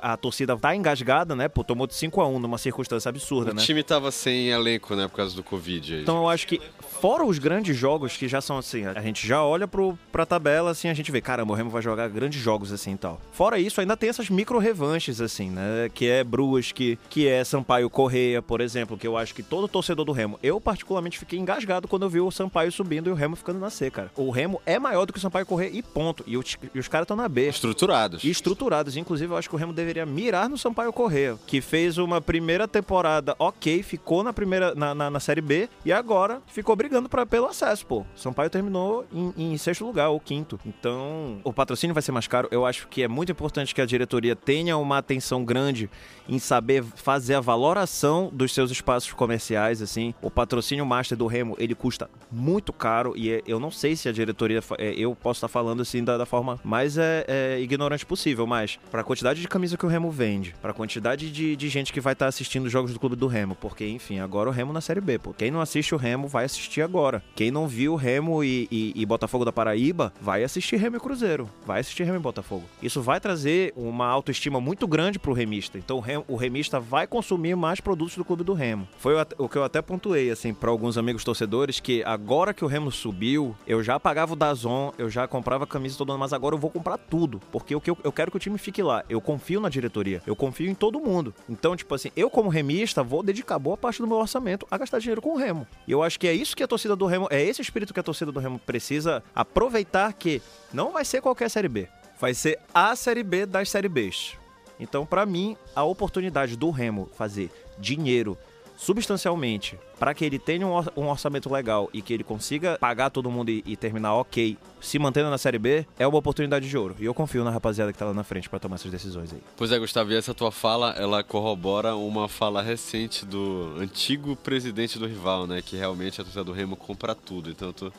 a 0.00 0.16
torcida 0.16 0.56
tá 0.56 0.74
engasgada, 0.76 1.34
né? 1.34 1.48
Pô, 1.48 1.64
tomou 1.64 1.86
de 1.86 1.94
5 1.94 2.20
a 2.20 2.28
1 2.28 2.38
numa 2.38 2.58
circunstância 2.58 3.08
absurda, 3.08 3.50
o 3.50 3.54
né? 3.54 3.62
O 3.62 3.64
time 3.64 3.82
tava 3.82 4.10
sem 4.10 4.50
elenco, 4.50 4.94
né, 4.94 5.08
por 5.08 5.16
causa 5.16 5.34
do 5.34 5.42
Covid. 5.42 5.94
Aí. 5.94 6.02
Então 6.02 6.18
eu 6.18 6.28
acho 6.28 6.46
que 6.46 6.60
fora 7.00 7.24
os 7.24 7.38
grandes 7.38 7.76
jogos 7.76 8.16
que 8.16 8.28
já 8.28 8.40
são 8.40 8.58
assim, 8.58 8.86
a 8.86 9.00
gente 9.00 9.26
já 9.26 9.42
olha 9.42 9.66
pro, 9.66 9.98
pra 10.10 10.24
tabela 10.24 10.70
assim, 10.70 10.88
a 10.88 10.94
gente 10.94 11.10
vê, 11.10 11.20
caramba, 11.20 11.52
o 11.52 11.56
Remo 11.56 11.70
vai 11.70 11.82
jogar 11.82 12.08
grandes 12.08 12.40
jogos 12.40 12.72
assim 12.72 12.92
e 12.92 12.96
tal. 12.96 13.20
Fora 13.32 13.58
isso, 13.58 13.80
ainda 13.80 13.96
tem 13.96 14.08
essas 14.08 14.30
micro 14.30 14.58
revanches 14.58 15.20
assim, 15.20 15.50
né? 15.50 15.88
Que 15.92 16.08
é 16.08 16.22
Brusque, 16.22 16.98
que 17.08 17.26
é 17.26 17.42
Sampaio 17.44 17.90
Correia, 17.90 18.40
por 18.40 18.60
exemplo, 18.60 18.96
que 18.96 19.06
eu 19.06 19.16
acho 19.16 19.34
que 19.34 19.42
todo 19.42 19.66
torcedor 19.66 20.04
do 20.04 20.12
Remo, 20.12 20.38
eu 20.42 20.60
particularmente 20.60 21.18
fiquei 21.18 21.38
engasgado 21.38 21.88
quando 21.88 22.02
eu 22.02 22.10
vi 22.10 22.20
o 22.20 22.30
Sampaio 22.30 22.70
subindo 22.70 23.08
e 23.08 23.12
o 23.12 23.14
Remo 23.14 23.36
ficando 23.36 23.58
na 23.58 23.70
C, 23.70 23.90
cara. 23.90 24.10
O 24.16 24.30
Remo 24.30 24.60
é 24.64 24.78
maior 24.78 25.06
do 25.06 25.12
que 25.12 25.18
o 25.18 25.22
Sampaio 25.22 25.46
Correia 25.46 25.70
e 25.72 25.82
ponto. 25.82 26.22
E, 26.26 26.36
os, 26.42 26.58
e 26.74 26.78
os 26.78 26.88
caras 26.88 27.04
estão 27.04 27.16
na 27.16 27.28
B. 27.28 27.48
Estruturados. 27.48 28.24
E 28.24 28.30
estruturados. 28.30 28.96
Inclusive, 28.96 29.32
eu 29.32 29.36
acho 29.36 29.48
que 29.48 29.54
o 29.54 29.58
Remo 29.58 29.72
deveria 29.72 30.04
mirar 30.06 30.48
no 30.48 30.58
Sampaio 30.58 30.92
Correia, 30.92 31.38
que 31.46 31.60
fez 31.60 31.98
uma 31.98 32.20
primeira 32.20 32.68
temporada 32.68 33.34
ok, 33.38 33.82
ficou 33.82 34.22
na 34.22 34.32
primeira 34.32 34.74
na, 34.74 34.94
na, 34.94 35.10
na 35.10 35.20
Série 35.20 35.40
B 35.40 35.68
e 35.84 35.92
agora 35.92 36.42
ficou 36.46 36.74
brigando 36.76 37.08
pra, 37.08 37.24
pelo 37.24 37.46
acesso, 37.46 37.86
pô. 37.86 38.04
Sampaio 38.14 38.50
terminou 38.50 39.04
em, 39.12 39.52
em 39.52 39.58
sexto 39.58 39.84
lugar, 39.84 40.08
ou 40.08 40.20
quinto. 40.20 40.58
Então, 40.64 41.40
o 41.44 41.52
patrocínio 41.52 41.94
vai 41.94 42.02
ser 42.02 42.12
mais 42.12 42.26
caro. 42.26 42.48
Eu 42.50 42.66
acho 42.66 42.88
que 42.88 43.02
é 43.02 43.08
muito 43.08 43.32
importante 43.32 43.74
que 43.74 43.80
a 43.80 43.86
diretoria 43.86 44.36
tenha 44.36 44.76
uma 44.76 44.98
atenção 44.98 45.44
grande 45.44 45.90
em 46.28 46.38
saber 46.38 46.82
fazer 46.82 47.34
a 47.34 47.40
valoração 47.40 48.30
dos 48.32 48.52
seus 48.52 48.70
espaços 48.70 49.12
comerciais, 49.12 49.82
assim. 49.82 50.14
O 50.22 50.30
patrocínio 50.30 50.86
master 50.86 51.16
do 51.16 51.26
Remo, 51.26 51.56
ele 51.58 51.74
custa 51.74 52.08
muito 52.30 52.72
caro 52.72 53.14
e 53.16 53.30
é, 53.30 53.42
eu 53.46 53.58
não 53.58 53.70
sei 53.70 53.96
se 53.96 54.08
a 54.08 54.12
diretoria, 54.12 54.60
é, 54.78 54.92
eu 54.94 55.14
posso 55.14 55.38
estar 55.38 55.48
falando 55.48 55.82
assim 55.82 56.02
da, 56.02 56.16
da 56.16 56.26
forma 56.32 56.58
mais 56.64 56.96
é, 56.96 57.26
é, 57.28 57.60
ignorante 57.60 58.06
possível, 58.06 58.46
mas 58.46 58.78
para 58.90 59.02
a 59.02 59.04
quantidade 59.04 59.42
de 59.42 59.46
camisa 59.46 59.76
que 59.76 59.84
o 59.84 59.88
Remo 59.88 60.10
vende, 60.10 60.54
para 60.62 60.70
a 60.70 60.74
quantidade 60.74 61.30
de, 61.30 61.54
de 61.54 61.68
gente 61.68 61.92
que 61.92 62.00
vai 62.00 62.14
estar 62.14 62.26
assistindo 62.26 62.64
os 62.64 62.72
jogos 62.72 62.94
do 62.94 62.98
clube 62.98 63.14
do 63.14 63.26
Remo, 63.26 63.54
porque 63.54 63.86
enfim, 63.86 64.18
agora 64.18 64.48
o 64.48 64.52
Remo 64.52 64.72
na 64.72 64.80
Série 64.80 65.02
B, 65.02 65.18
pô. 65.18 65.34
Quem 65.34 65.50
não 65.50 65.60
assiste 65.60 65.94
o 65.94 65.98
Remo 65.98 66.26
vai 66.26 66.46
assistir 66.46 66.80
agora. 66.80 67.22
Quem 67.36 67.50
não 67.50 67.68
viu 67.68 67.96
Remo 67.96 68.42
e, 68.42 68.66
e, 68.70 68.94
e 68.96 69.04
Botafogo 69.04 69.44
da 69.44 69.52
Paraíba 69.52 70.10
vai 70.22 70.42
assistir 70.42 70.76
Remo 70.76 70.96
e 70.96 71.00
Cruzeiro, 71.00 71.50
vai 71.66 71.80
assistir 71.80 72.04
Remo 72.04 72.16
e 72.16 72.20
Botafogo. 72.20 72.64
Isso 72.82 73.02
vai 73.02 73.20
trazer 73.20 73.74
uma 73.76 74.06
autoestima 74.06 74.58
muito 74.58 74.86
grande 74.86 75.18
pro 75.18 75.34
remista. 75.34 75.76
Então 75.76 75.98
o, 75.98 76.00
Remo, 76.00 76.24
o 76.26 76.36
remista 76.36 76.80
vai 76.80 77.06
consumir 77.06 77.54
mais 77.56 77.78
produtos 77.78 78.16
do 78.16 78.24
clube 78.24 78.42
do 78.42 78.54
Remo. 78.54 78.88
Foi 78.96 79.14
o, 79.14 79.26
o 79.36 79.48
que 79.50 79.58
eu 79.58 79.64
até 79.64 79.82
pontuei 79.82 80.30
assim 80.30 80.54
para 80.54 80.70
alguns 80.70 80.96
amigos 80.96 81.24
torcedores 81.24 81.78
que 81.78 82.02
agora 82.04 82.54
que 82.54 82.64
o 82.64 82.68
Remo 82.68 82.90
subiu, 82.90 83.54
eu 83.66 83.82
já 83.82 84.00
pagava 84.00 84.32
o 84.32 84.36
Dazon, 84.36 84.94
eu 84.96 85.10
já 85.10 85.28
comprava 85.28 85.66
camisa 85.66 85.98
todo 85.98 86.10
ano 86.10 86.21
mas 86.22 86.32
agora 86.32 86.54
eu 86.54 86.58
vou 86.58 86.70
comprar 86.70 86.96
tudo, 86.96 87.40
porque 87.50 87.74
o 87.74 87.80
que 87.80 87.90
eu, 87.90 87.98
eu 88.04 88.12
quero 88.12 88.30
que 88.30 88.36
o 88.36 88.40
time 88.40 88.56
fique 88.56 88.80
lá. 88.80 89.02
Eu 89.08 89.20
confio 89.20 89.60
na 89.60 89.68
diretoria, 89.68 90.22
eu 90.24 90.36
confio 90.36 90.70
em 90.70 90.74
todo 90.74 91.00
mundo. 91.00 91.34
Então, 91.48 91.74
tipo 91.74 91.92
assim, 91.92 92.12
eu 92.14 92.30
como 92.30 92.48
remista 92.48 93.02
vou 93.02 93.24
dedicar 93.24 93.58
boa 93.58 93.76
parte 93.76 94.00
do 94.00 94.06
meu 94.06 94.18
orçamento 94.18 94.64
a 94.70 94.78
gastar 94.78 95.00
dinheiro 95.00 95.20
com 95.20 95.30
o 95.30 95.36
Remo. 95.36 95.66
E 95.84 95.90
eu 95.90 96.00
acho 96.00 96.20
que 96.20 96.28
é 96.28 96.32
isso 96.32 96.56
que 96.56 96.62
a 96.62 96.68
torcida 96.68 96.94
do 96.94 97.06
Remo, 97.06 97.26
é 97.28 97.42
esse 97.42 97.60
espírito 97.60 97.92
que 97.92 97.98
a 97.98 98.04
torcida 98.04 98.30
do 98.30 98.38
Remo 98.38 98.60
precisa 98.60 99.20
aproveitar 99.34 100.12
que 100.12 100.40
não 100.72 100.92
vai 100.92 101.04
ser 101.04 101.20
qualquer 101.20 101.50
série 101.50 101.66
B, 101.66 101.88
vai 102.20 102.34
ser 102.34 102.56
a 102.72 102.94
série 102.94 103.24
B 103.24 103.44
das 103.44 103.68
série 103.68 103.88
Bs. 103.88 104.36
Então, 104.78 105.04
para 105.04 105.26
mim, 105.26 105.56
a 105.74 105.82
oportunidade 105.82 106.56
do 106.56 106.70
Remo 106.70 107.10
fazer 107.16 107.50
dinheiro 107.80 108.38
substancialmente 108.82 109.78
para 109.98 110.12
que 110.12 110.24
ele 110.24 110.38
tenha 110.38 110.66
um 110.66 111.08
orçamento 111.08 111.48
legal 111.48 111.88
e 111.92 112.02
que 112.02 112.12
ele 112.12 112.24
consiga 112.24 112.76
pagar 112.80 113.10
todo 113.10 113.30
mundo 113.30 113.50
e, 113.50 113.62
e, 113.64 113.76
terminar 113.76 114.14
ok, 114.14 114.58
se 114.80 114.98
mantendo 114.98 115.30
na 115.30 115.38
Série 115.38 115.58
B, 115.58 115.86
é 115.96 116.04
uma 116.04 116.18
oportunidade 116.18 116.68
de 116.68 116.76
ouro. 116.76 116.96
E 116.98 117.04
eu 117.04 117.14
confio 117.14 117.44
na 117.44 117.50
rapaziada 117.50 117.92
que 117.92 117.98
tá 117.98 118.06
lá 118.06 118.12
na 118.12 118.24
frente 118.24 118.50
para 118.50 118.58
tomar 118.58 118.74
essas 118.74 118.90
decisões 118.90 119.32
aí. 119.32 119.40
Pois 119.56 119.70
é, 119.70 119.78
Gustavo, 119.78 120.10
e 120.10 120.16
essa 120.16 120.34
tua 120.34 120.50
fala, 120.50 120.90
ela 120.98 121.22
corrobora 121.22 121.94
uma 121.94 122.28
fala 122.28 122.60
recente 122.60 123.24
do 123.24 123.76
antigo 123.78 124.34
presidente 124.34 124.98
do 124.98 125.06
rival, 125.06 125.46
né? 125.46 125.62
Que 125.62 125.76
realmente 125.76 126.20
a 126.20 126.24
torcida 126.24 126.42
do 126.42 126.52
Remo 126.52 126.74
compra 126.74 127.14
tudo. 127.14 127.48
Então, 127.48 127.72
tu 127.72 127.92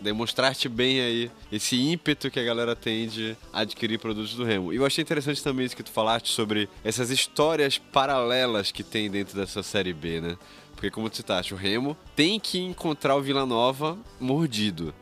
demonstrar-te 0.00 0.68
bem 0.68 1.00
aí 1.00 1.30
esse 1.50 1.76
ímpeto 1.76 2.30
que 2.30 2.38
a 2.38 2.44
galera 2.44 2.76
tem 2.76 3.08
de 3.08 3.36
adquirir 3.52 3.98
produtos 3.98 4.34
do 4.34 4.44
Remo. 4.44 4.72
E 4.72 4.76
eu 4.76 4.86
achei 4.86 5.02
interessante 5.02 5.42
também 5.42 5.66
isso 5.66 5.76
que 5.76 5.82
tu 5.82 5.90
falaste 5.90 6.32
sobre 6.32 6.68
essas 6.84 7.10
histórias 7.10 7.78
paralelas 7.78 8.70
que 8.70 8.82
tem 8.82 9.10
dentro 9.10 9.36
dessa 9.36 9.62
série 9.62 9.92
B, 9.92 10.20
né? 10.20 10.36
Porque 10.72 10.90
como 10.90 11.10
tu 11.10 11.16
citaste, 11.16 11.52
o 11.52 11.56
Remo 11.56 11.96
tem 12.16 12.40
que 12.40 12.58
encontrar 12.58 13.16
o 13.16 13.20
Vila 13.20 13.44
Nova 13.44 13.98
mordido. 14.18 14.94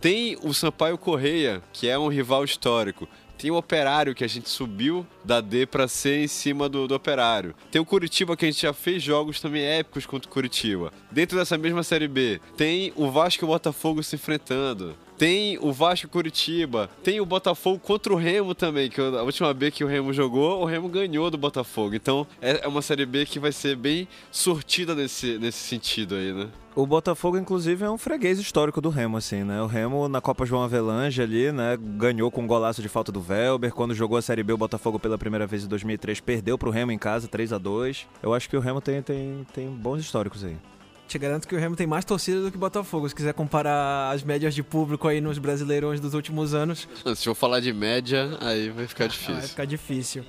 Tem 0.00 0.38
o 0.42 0.52
Sampaio 0.52 0.96
Correia, 0.96 1.62
que 1.72 1.88
é 1.88 1.98
um 1.98 2.08
rival 2.08 2.44
histórico. 2.44 3.08
Tem 3.38 3.50
o 3.50 3.56
Operário, 3.56 4.14
que 4.14 4.24
a 4.24 4.28
gente 4.28 4.48
subiu 4.48 5.06
da 5.24 5.40
D 5.40 5.66
para 5.66 5.86
C 5.88 6.24
em 6.24 6.28
cima 6.28 6.68
do, 6.68 6.88
do 6.88 6.94
Operário. 6.94 7.54
Tem 7.70 7.80
o 7.80 7.84
Curitiba, 7.84 8.36
que 8.36 8.44
a 8.44 8.50
gente 8.50 8.62
já 8.62 8.72
fez 8.72 9.02
jogos 9.02 9.40
também 9.40 9.62
épicos 9.62 10.06
contra 10.06 10.28
o 10.28 10.32
Curitiba. 10.32 10.92
Dentro 11.10 11.36
dessa 11.36 11.58
mesma 11.58 11.82
Série 11.82 12.08
B, 12.08 12.40
tem 12.56 12.92
o 12.96 13.10
Vasco 13.10 13.44
e 13.44 13.46
o 13.46 13.48
Botafogo 13.48 14.02
se 14.02 14.16
enfrentando. 14.16 14.96
Tem 15.18 15.58
o 15.60 15.72
Vasco 15.72 16.08
Curitiba, 16.08 16.90
tem 17.02 17.20
o 17.20 17.26
Botafogo 17.26 17.78
contra 17.78 18.12
o 18.12 18.16
Remo 18.16 18.54
também, 18.54 18.90
que 18.90 19.00
a 19.00 19.22
última 19.22 19.52
B 19.54 19.70
que 19.70 19.82
o 19.82 19.86
Remo 19.86 20.12
jogou, 20.12 20.60
o 20.60 20.64
Remo 20.66 20.88
ganhou 20.88 21.30
do 21.30 21.38
Botafogo. 21.38 21.94
Então 21.94 22.26
é, 22.40 22.64
é 22.64 22.68
uma 22.68 22.82
Série 22.82 23.06
B 23.06 23.24
que 23.24 23.38
vai 23.38 23.52
ser 23.52 23.76
bem 23.76 24.06
sortida 24.30 24.94
nesse, 24.94 25.38
nesse 25.38 25.58
sentido 25.58 26.14
aí, 26.14 26.32
né? 26.32 26.48
O 26.74 26.86
Botafogo, 26.86 27.38
inclusive, 27.38 27.86
é 27.86 27.90
um 27.90 27.96
freguês 27.96 28.38
histórico 28.38 28.82
do 28.82 28.90
Remo, 28.90 29.16
assim, 29.16 29.42
né? 29.42 29.62
O 29.62 29.66
Remo, 29.66 30.10
na 30.10 30.20
Copa 30.20 30.44
João 30.44 30.62
Avelange 30.62 31.22
ali, 31.22 31.50
né, 31.50 31.78
ganhou 31.80 32.30
com 32.30 32.42
um 32.42 32.46
golaço 32.46 32.82
de 32.82 32.88
falta 32.90 33.10
do 33.10 33.18
Velber. 33.18 33.72
Quando 33.72 33.94
jogou 33.94 34.18
a 34.18 34.22
Série 34.22 34.42
B, 34.42 34.52
o 34.52 34.58
Botafogo 34.58 34.98
pela 34.98 35.16
primeira 35.16 35.46
vez 35.46 35.64
em 35.64 35.68
2003 35.68 36.20
perdeu 36.20 36.58
pro 36.58 36.70
Remo 36.70 36.92
em 36.92 36.98
casa, 36.98 37.28
3 37.28 37.54
a 37.54 37.58
2 37.58 38.06
Eu 38.22 38.34
acho 38.34 38.50
que 38.50 38.56
o 38.58 38.60
Remo 38.60 38.82
tem, 38.82 39.00
tem, 39.00 39.46
tem 39.54 39.68
bons 39.70 40.00
históricos 40.00 40.44
aí. 40.44 40.58
Te 41.06 41.18
garanto 41.18 41.46
que 41.46 41.54
o 41.54 41.58
Remo 41.58 41.76
tem 41.76 41.86
mais 41.86 42.04
torcida 42.04 42.42
do 42.42 42.50
que 42.50 42.56
o 42.56 42.60
Botafogo. 42.60 43.08
Se 43.08 43.14
quiser 43.14 43.32
comparar 43.32 44.10
as 44.12 44.24
médias 44.24 44.54
de 44.54 44.62
público 44.62 45.06
aí 45.06 45.20
nos 45.20 45.38
Brasileirões 45.38 46.00
dos 46.00 46.14
últimos 46.14 46.52
anos. 46.52 46.88
Se 47.14 47.28
eu 47.28 47.34
falar 47.34 47.60
de 47.60 47.72
média, 47.72 48.36
aí 48.40 48.70
vai 48.70 48.86
ficar 48.86 49.06
difícil. 49.06 49.34
Vai 49.34 49.48
ficar 49.48 49.64
difícil. 49.64 50.24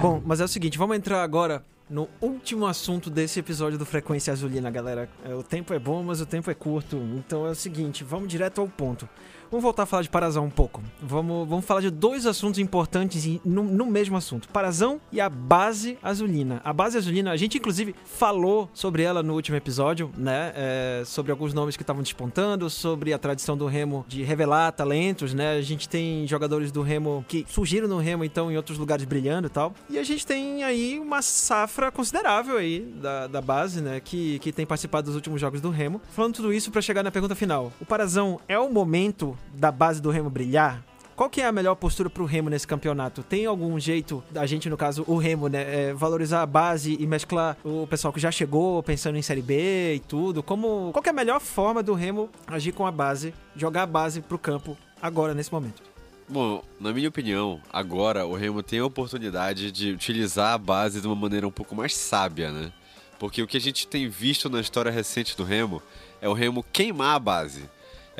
Bom, 0.00 0.22
mas 0.24 0.40
é 0.40 0.44
o 0.44 0.48
seguinte, 0.48 0.76
vamos 0.76 0.96
entrar 0.96 1.22
agora 1.22 1.64
no 1.88 2.08
último 2.20 2.66
assunto 2.66 3.10
desse 3.10 3.40
episódio 3.40 3.76
do 3.76 3.84
Frequência 3.84 4.32
Azulina, 4.32 4.70
galera. 4.70 5.08
É, 5.24 5.34
o 5.34 5.42
tempo 5.42 5.74
é 5.74 5.78
bom, 5.78 6.02
mas 6.04 6.20
o 6.20 6.26
tempo 6.26 6.50
é 6.50 6.54
curto. 6.54 6.96
Então 7.16 7.46
é 7.46 7.50
o 7.50 7.54
seguinte, 7.54 8.04
vamos 8.04 8.28
direto 8.28 8.60
ao 8.60 8.68
ponto. 8.68 9.08
Vamos 9.50 9.64
voltar 9.64 9.82
a 9.82 9.86
falar 9.86 10.04
de 10.04 10.08
Parazão 10.08 10.44
um 10.44 10.50
pouco. 10.50 10.80
Vamos, 11.02 11.48
vamos 11.48 11.64
falar 11.64 11.80
de 11.80 11.90
dois 11.90 12.24
assuntos 12.24 12.60
importantes 12.60 13.40
no, 13.44 13.64
no 13.64 13.84
mesmo 13.84 14.16
assunto: 14.16 14.48
Parazão 14.48 15.00
e 15.10 15.20
a 15.20 15.28
base 15.28 15.98
azulina. 16.00 16.60
A 16.62 16.72
base 16.72 16.96
azulina, 16.96 17.32
a 17.32 17.36
gente 17.36 17.58
inclusive 17.58 17.92
falou 18.04 18.70
sobre 18.72 19.02
ela 19.02 19.24
no 19.24 19.34
último 19.34 19.56
episódio, 19.56 20.08
né? 20.16 20.52
É, 20.54 21.02
sobre 21.04 21.32
alguns 21.32 21.52
nomes 21.52 21.76
que 21.76 21.82
estavam 21.82 22.00
despontando, 22.00 22.70
sobre 22.70 23.12
a 23.12 23.18
tradição 23.18 23.56
do 23.56 23.66
Remo 23.66 24.04
de 24.06 24.22
revelar 24.22 24.70
talentos, 24.70 25.34
né? 25.34 25.56
A 25.56 25.62
gente 25.62 25.88
tem 25.88 26.28
jogadores 26.28 26.70
do 26.70 26.82
Remo 26.82 27.24
que 27.26 27.44
surgiram 27.48 27.88
no 27.88 27.98
Remo, 27.98 28.22
então, 28.24 28.52
em 28.52 28.56
outros 28.56 28.78
lugares 28.78 29.04
brilhando 29.04 29.48
e 29.48 29.50
tal. 29.50 29.74
E 29.88 29.98
a 29.98 30.04
gente 30.04 30.24
tem 30.24 30.62
aí 30.62 30.96
uma 31.00 31.22
safra 31.22 31.90
considerável 31.90 32.56
aí 32.56 32.82
da, 33.02 33.26
da 33.26 33.40
base, 33.40 33.80
né? 33.80 33.98
Que, 33.98 34.38
que 34.38 34.52
tem 34.52 34.64
participado 34.64 35.06
dos 35.06 35.16
últimos 35.16 35.40
jogos 35.40 35.60
do 35.60 35.70
Remo. 35.70 36.00
Falando 36.12 36.34
tudo 36.34 36.52
isso 36.52 36.70
para 36.70 36.80
chegar 36.80 37.02
na 37.02 37.10
pergunta 37.10 37.34
final: 37.34 37.72
o 37.80 37.84
Parazão 37.84 38.38
é 38.46 38.56
o 38.56 38.70
momento 38.70 39.36
da 39.54 39.70
base 39.70 40.00
do 40.00 40.10
Remo 40.10 40.30
brilhar? 40.30 40.82
Qual 41.20 41.28
que 41.28 41.42
é 41.42 41.46
a 41.46 41.52
melhor 41.52 41.74
postura 41.74 42.08
pro 42.08 42.24
Remo 42.24 42.48
nesse 42.48 42.66
campeonato? 42.66 43.22
Tem 43.22 43.44
algum 43.44 43.78
jeito, 43.78 44.24
a 44.34 44.46
gente 44.46 44.70
no 44.70 44.76
caso, 44.76 45.04
o 45.06 45.18
Remo, 45.18 45.48
né, 45.48 45.88
é, 45.88 45.92
valorizar 45.92 46.40
a 46.40 46.46
base 46.46 46.96
e 46.98 47.06
mesclar 47.06 47.58
o 47.62 47.86
pessoal 47.86 48.10
que 48.10 48.18
já 48.18 48.30
chegou 48.30 48.82
pensando 48.82 49.18
em 49.18 49.22
Série 49.22 49.42
B 49.42 49.96
e 49.96 50.00
tudo? 50.00 50.42
Como, 50.42 50.90
qual 50.92 51.02
que 51.02 51.10
é 51.10 51.12
a 51.12 51.14
melhor 51.14 51.38
forma 51.38 51.82
do 51.82 51.92
Remo 51.92 52.30
agir 52.46 52.72
com 52.72 52.86
a 52.86 52.90
base, 52.90 53.34
jogar 53.54 53.82
a 53.82 53.86
base 53.86 54.22
pro 54.22 54.38
campo 54.38 54.78
agora, 55.02 55.34
nesse 55.34 55.52
momento? 55.52 55.82
Bom, 56.26 56.64
na 56.80 56.90
minha 56.90 57.10
opinião, 57.10 57.60
agora 57.70 58.24
o 58.24 58.34
Remo 58.34 58.62
tem 58.62 58.78
a 58.78 58.86
oportunidade 58.86 59.70
de 59.70 59.92
utilizar 59.92 60.54
a 60.54 60.58
base 60.58 61.02
de 61.02 61.06
uma 61.06 61.16
maneira 61.16 61.46
um 61.46 61.50
pouco 61.50 61.74
mais 61.74 61.94
sábia, 61.94 62.50
né? 62.50 62.72
Porque 63.18 63.42
o 63.42 63.46
que 63.46 63.58
a 63.58 63.60
gente 63.60 63.86
tem 63.86 64.08
visto 64.08 64.48
na 64.48 64.58
história 64.58 64.90
recente 64.90 65.36
do 65.36 65.44
Remo 65.44 65.82
é 66.18 66.28
o 66.28 66.32
Remo 66.32 66.64
queimar 66.72 67.16
a 67.16 67.18
base. 67.18 67.68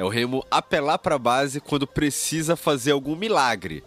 É 0.01 0.03
o 0.03 0.09
Remo 0.09 0.43
apelar 0.51 0.97
para 0.97 1.17
a 1.17 1.19
base 1.19 1.61
quando 1.61 1.87
precisa 1.87 2.57
fazer 2.57 2.91
algum 2.91 3.15
milagre. 3.15 3.85